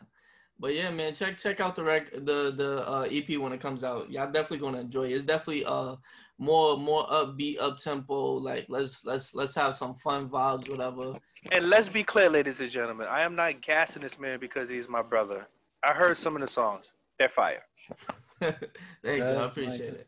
But 0.57 0.75
yeah, 0.75 0.91
man, 0.91 1.13
check 1.13 1.37
check 1.37 1.59
out 1.59 1.75
the 1.75 1.83
rec 1.83 2.09
the 2.11 2.53
the 2.55 2.89
uh, 2.89 3.07
EP 3.11 3.37
when 3.37 3.51
it 3.51 3.59
comes 3.59 3.83
out. 3.83 4.09
Y'all 4.09 4.31
definitely 4.31 4.59
gonna 4.59 4.79
enjoy 4.79 5.07
it. 5.07 5.13
It's 5.13 5.25
definitely 5.25 5.65
uh 5.65 5.97
more 6.39 6.77
more 6.77 7.05
upbeat, 7.07 7.59
up 7.59 7.77
tempo. 7.77 8.33
Like 8.35 8.65
let's 8.69 9.05
let's 9.05 9.35
let's 9.35 9.53
have 9.55 9.75
some 9.75 9.93
fun 9.95 10.27
vibes, 10.29 10.69
whatever. 10.69 11.13
And 11.51 11.69
let's 11.69 11.87
be 11.89 12.03
clear, 12.03 12.29
ladies 12.29 12.59
and 12.59 12.69
gentlemen, 12.71 13.07
I 13.09 13.21
am 13.21 13.35
not 13.35 13.61
gassing 13.61 14.01
this 14.01 14.17
man 14.19 14.39
because 14.39 14.67
he's 14.69 14.87
my 14.89 15.01
brother. 15.01 15.47
I 15.83 15.93
heard 15.93 16.17
some 16.17 16.35
of 16.35 16.41
the 16.41 16.47
songs. 16.47 16.91
They're 17.19 17.29
fire. 17.29 17.63
there 18.39 18.57
you. 19.03 19.23
I 19.23 19.45
appreciate 19.45 19.93
it. 19.93 20.07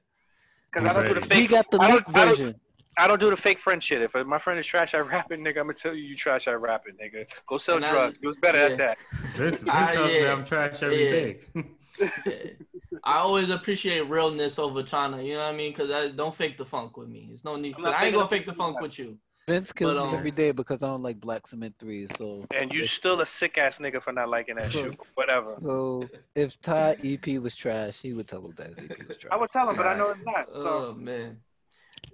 Because 0.71 0.89
I 0.89 0.93
don't 0.93 1.05
do 1.07 1.13
the 1.15 1.19
Ready. 1.21 1.35
He 1.35 1.41
fake. 1.41 1.49
got 1.51 1.71
the 1.71 1.79
I 1.79 1.87
don't- 1.87 1.95
leak 1.97 2.05
don't- 2.15 2.27
version. 2.29 2.55
I 2.97 3.07
don't 3.07 3.21
do 3.21 3.29
the 3.29 3.37
fake 3.37 3.57
friend 3.57 3.81
shit. 3.81 4.01
If 4.01 4.13
my 4.27 4.37
friend 4.37 4.59
is 4.59 4.65
trash 4.65 4.93
I 4.93 4.99
rap 4.99 5.31
it, 5.31 5.39
nigga, 5.39 5.59
I'm 5.59 5.63
gonna 5.67 5.73
tell 5.73 5.95
you 5.95 6.03
you 6.03 6.15
trash 6.15 6.49
I 6.49 6.51
rap 6.51 6.83
it, 6.87 6.95
nigga. 6.99 7.25
Go 7.45 7.57
sell 7.57 7.77
And 7.77 7.85
I- 7.85 7.91
drugs. 7.91 8.17
It 8.21 8.27
was 8.27 8.37
better 8.37 8.57
yeah. 8.57 8.65
at 8.73 8.77
that. 8.79 8.97
Vince, 9.35 9.61
Vince 9.61 9.69
Ah, 9.73 9.91
tells 9.93 10.11
me 10.11 10.21
yeah. 10.21 10.31
I'm 10.33 10.43
trash 10.45 10.83
every 10.83 11.05
Yeah. 11.05 11.11
day. 11.11 12.55
Yeah. 12.91 12.99
I 13.03 13.17
always 13.19 13.49
appreciate 13.49 14.01
realness 14.09 14.59
over 14.59 14.83
China. 14.83 15.21
you 15.21 15.33
know 15.33 15.39
what 15.39 15.53
I 15.53 15.55
mean? 15.55 15.71
Because 15.71 15.91
I 15.91 16.09
don't 16.09 16.35
fake 16.35 16.57
the 16.57 16.65
funk 16.65 16.97
with 16.97 17.07
me. 17.09 17.29
It's 17.31 17.43
no 17.45 17.55
need. 17.55 17.69
I'm 17.75 17.83
'cause 17.83 17.91
not 17.91 18.01
I 18.01 18.05
ain't 18.07 18.15
gonna 18.15 18.27
fake 18.27 18.45
the 18.45 18.51
the 18.51 18.57
funk 18.57 18.75
funk. 18.75 18.83
with 18.83 18.99
you. 18.99 19.17
Vince 19.47 19.73
kills 19.73 19.95
But, 19.97 20.03
me 20.03 20.09
um, 20.09 20.15
every 20.15 20.31
day 20.31 20.51
because 20.51 20.83
I 20.83 20.87
don't 20.87 21.01
like 21.01 21.19
Black 21.19 21.47
Cement 21.47 21.73
3. 21.79 22.07
So, 22.17 22.45
And 22.55 22.71
you 22.71 22.85
still 22.85 23.21
a 23.21 23.25
sick 23.25 23.57
ass 23.57 23.79
nigga 23.79 24.01
for 24.01 24.13
not 24.13 24.29
liking 24.29 24.55
that 24.57 24.71
shit. 24.71 24.95
Whatever. 25.15 25.55
so 25.59 26.07
if 26.35 26.61
Ty 26.61 26.97
EP 27.03 27.39
was 27.41 27.55
trash, 27.55 27.99
he 28.01 28.13
would 28.13 28.27
tell 28.27 28.45
him 28.45 28.53
that 28.57 28.67
his 28.67 28.89
EP 28.91 29.07
was 29.07 29.17
trash. 29.17 29.31
I 29.31 29.37
would 29.37 29.49
tell 29.49 29.69
him, 29.69 29.75
but 29.77 29.87
I 29.87 29.97
know 29.97 30.09
it's 30.09 30.19
not. 30.23 30.47
Oh 30.53 30.93
man. 30.93 31.37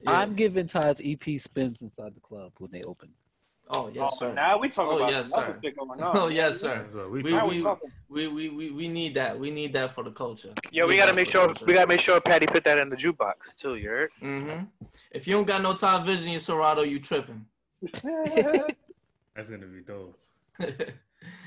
Yeah. 0.03 0.11
I'm 0.11 0.35
giving 0.35 0.67
Ty's 0.67 1.01
EP 1.03 1.39
spins 1.39 1.81
inside 1.81 2.15
the 2.15 2.21
club 2.21 2.53
when 2.59 2.71
they 2.71 2.83
open. 2.83 3.09
Oh 3.69 3.89
yes, 3.93 4.11
oh, 4.13 4.17
sir. 4.17 4.33
now 4.33 4.57
we 4.57 4.69
talking 4.69 4.93
Oh, 4.93 4.97
about 4.97 5.11
yes, 5.11 5.33
other 5.33 5.53
sir. 5.53 5.59
shit 5.61 5.77
going 5.77 6.01
on. 6.03 6.17
Oh 6.17 6.27
yes, 6.29 6.61
sir. 6.61 6.85
We 7.11 7.21
We- 7.21 7.31
talk. 7.31 7.49
we 7.49 7.61
we- 7.61 7.75
We, 8.09 8.27
we 8.27 8.49
we 8.49 8.71
we 8.71 8.87
need 8.87 9.15
that. 9.15 9.37
We 9.37 9.51
need 9.51 9.73
that 9.73 9.93
for 9.93 10.03
the 10.03 10.11
culture. 10.11 10.53
Yeah, 10.71 10.85
we 10.85 10.91
need 10.91 10.97
gotta 10.99 11.13
make 11.13 11.27
sure 11.29 11.47
culture. 11.47 11.65
we 11.65 11.73
gotta 11.73 11.87
make 11.87 11.99
sure 11.99 12.21
Patty 12.21 12.45
put 12.47 12.63
that 12.63 12.79
in 12.79 12.89
the 12.89 12.95
jukebox 12.95 13.55
too. 13.57 13.75
You 13.75 13.89
heard? 13.89 14.11
Mm-hmm. 14.21 14.63
If 15.11 15.27
you 15.27 15.35
don't 15.35 15.45
got 15.45 15.61
no 15.61 15.73
top 15.75 16.05
vision 16.05 16.29
in 16.29 16.39
Serato, 16.39 16.83
you 16.83 16.99
tripping. 16.99 17.45
That's 19.35 19.49
gonna 19.49 19.65
be 19.67 19.81
dope. 19.85 20.17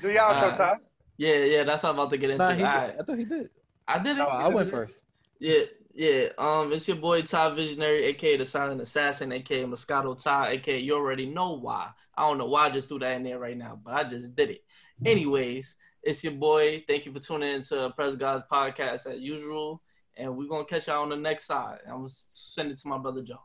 Do 0.01 0.11
y'all 0.11 0.35
Uh, 0.35 0.39
show 0.39 0.51
time? 0.55 0.77
yeah, 1.17 1.35
yeah, 1.43 1.63
that's 1.63 1.81
how 1.81 1.89
I'm 1.89 1.95
about 1.99 2.11
to 2.11 2.17
get 2.17 2.29
into. 2.29 2.43
Nah, 2.43 2.51
it. 2.51 2.57
he 2.57 2.63
All 2.63 2.71
did. 2.71 2.77
right. 2.87 2.95
I 2.99 3.03
thought 3.03 3.17
he 3.17 3.25
did. 3.25 3.49
I 3.87 3.97
did 3.99 4.11
it. 4.11 4.19
No, 4.19 4.27
I 4.27 4.47
went 4.47 4.69
first. 4.69 5.01
Yeah, 5.39 5.63
yeah. 5.93 6.29
Um, 6.37 6.71
it's 6.73 6.87
your 6.87 6.97
boy 6.97 7.21
Ty 7.21 7.53
Visionary, 7.55 8.05
aka 8.05 8.37
the 8.37 8.45
Silent 8.45 8.81
Assassin, 8.81 9.31
aka 9.31 9.63
Moscato 9.63 10.21
Ty, 10.21 10.51
aka 10.51 10.79
you 10.79 10.95
already 10.95 11.25
know 11.25 11.53
why. 11.53 11.89
I 12.15 12.27
don't 12.27 12.37
know 12.37 12.47
why 12.47 12.67
I 12.67 12.69
just 12.69 12.89
threw 12.89 12.99
that 12.99 13.15
in 13.15 13.23
there 13.23 13.39
right 13.39 13.57
now, 13.57 13.79
but 13.83 13.93
I 13.93 14.03
just 14.03 14.35
did 14.35 14.51
it. 14.51 14.63
Anyways, 15.05 15.75
it's 16.03 16.23
your 16.23 16.33
boy. 16.33 16.83
Thank 16.87 17.05
you 17.05 17.13
for 17.13 17.19
tuning 17.19 17.55
in 17.55 17.61
to 17.63 17.91
Press 17.95 18.13
Gawdz 18.15 18.43
podcast 18.51 19.07
as 19.07 19.19
usual. 19.19 19.81
And 20.17 20.37
we're 20.37 20.47
gonna 20.47 20.65
catch 20.65 20.87
y'all 20.87 21.03
on 21.03 21.09
the 21.09 21.15
next 21.15 21.45
side. 21.45 21.79
I'm 21.87 21.97
gonna 21.97 22.09
send 22.09 22.71
it 22.71 22.77
to 22.79 22.87
my 22.87 22.97
brother 22.97 23.21
Joe. 23.21 23.41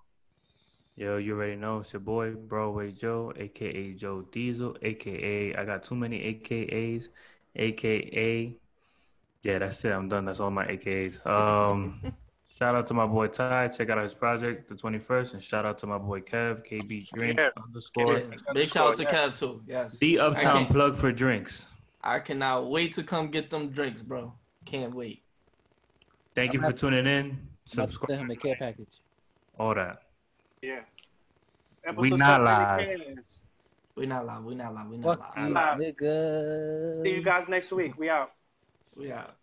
Yo, 0.97 1.19
you 1.19 1.35
already 1.35 1.57
know 1.57 1.79
it's 1.79 1.93
your 1.93 2.01
boy 2.01 2.33
Broadway 2.33 2.91
Joe, 2.91 3.33
aka 3.37 3.93
Joe 3.93 4.23
Diesel, 4.33 4.77
aka 4.83 5.55
I 5.55 5.65
got 5.65 5.85
too 5.85 5.95
many 5.95 6.19
AKAs, 6.19 7.09
aka 7.55 8.57
yeah, 9.47 9.61
that's 9.61 9.85
it. 9.85 9.93
I'm 9.93 10.09
done. 10.09 10.25
That's 10.25 10.41
all 10.41 10.51
my 10.51 10.67
AKAs. 10.67 11.25
Um, 11.25 12.01
shout 12.57 12.75
out 12.75 12.87
to 12.87 12.95
my 12.95 13.07
boy 13.07 13.29
Ty. 13.29 13.69
Check 13.69 13.91
out 13.91 14.03
his 14.03 14.15
project, 14.15 14.69
the 14.69 14.75
21st, 14.75 15.35
and 15.35 15.43
shout 15.43 15.65
out 15.67 15.79
to 15.79 15.87
my 15.87 15.99
boy 15.99 16.21
Kev, 16.21 16.67
KB 16.67 17.09
Drinks 17.15 17.43
Yeah. 17.43 17.51
underscore. 17.63 18.19
Yeah, 18.19 18.25
Big 18.55 18.69
shout 18.69 18.89
out 18.89 18.97
to 18.97 19.05
Kev 19.05 19.39
too. 19.39 19.63
Yes. 19.67 19.99
The 19.99 20.19
Uptown 20.19 20.67
plug 20.67 20.97
for 20.97 21.13
drinks. 21.13 21.69
I 22.03 22.19
cannot 22.21 22.71
wait 22.71 22.93
to 22.95 23.03
come 23.03 23.31
get 23.31 23.51
them 23.51 23.71
drinks, 23.71 24.03
bro. 24.03 24.33
Can't 24.65 24.95
wait. 24.95 25.23
Thank 26.35 26.53
you 26.53 26.59
I'm 26.61 26.63
for 26.63 26.67
happy- 26.69 26.79
tuning 26.79 27.07
in. 27.07 27.27
I'm 27.27 27.31
to 27.31 27.37
send 27.75 27.91
Subscribe. 27.93 28.19
him 28.21 28.31
a 28.31 28.37
care 28.37 28.57
package. 28.57 29.01
All 29.59 29.75
that. 29.75 30.03
Yeah. 30.63 30.81
We 31.97 32.09
Episode 32.09 32.19
not 32.19 32.43
live. 32.43 32.81
cans. 32.99 33.39
We 33.95 34.07
not 34.07 34.27
live. 34.27 34.45
We 34.45 34.55
not 34.55 34.75
live. 34.75 34.89
We 34.89 34.97
not 34.99 35.19
live. 35.37 35.49
you, 35.49 35.55
Live. 35.55 35.79
nigga. 35.79 37.03
See 37.03 37.15
you 37.15 37.23
guys 37.23 37.49
next 37.49 37.73
week. 37.73 37.97
We 37.99 38.11
out. 38.11 38.33
We 38.97 39.11
out. 39.13 39.35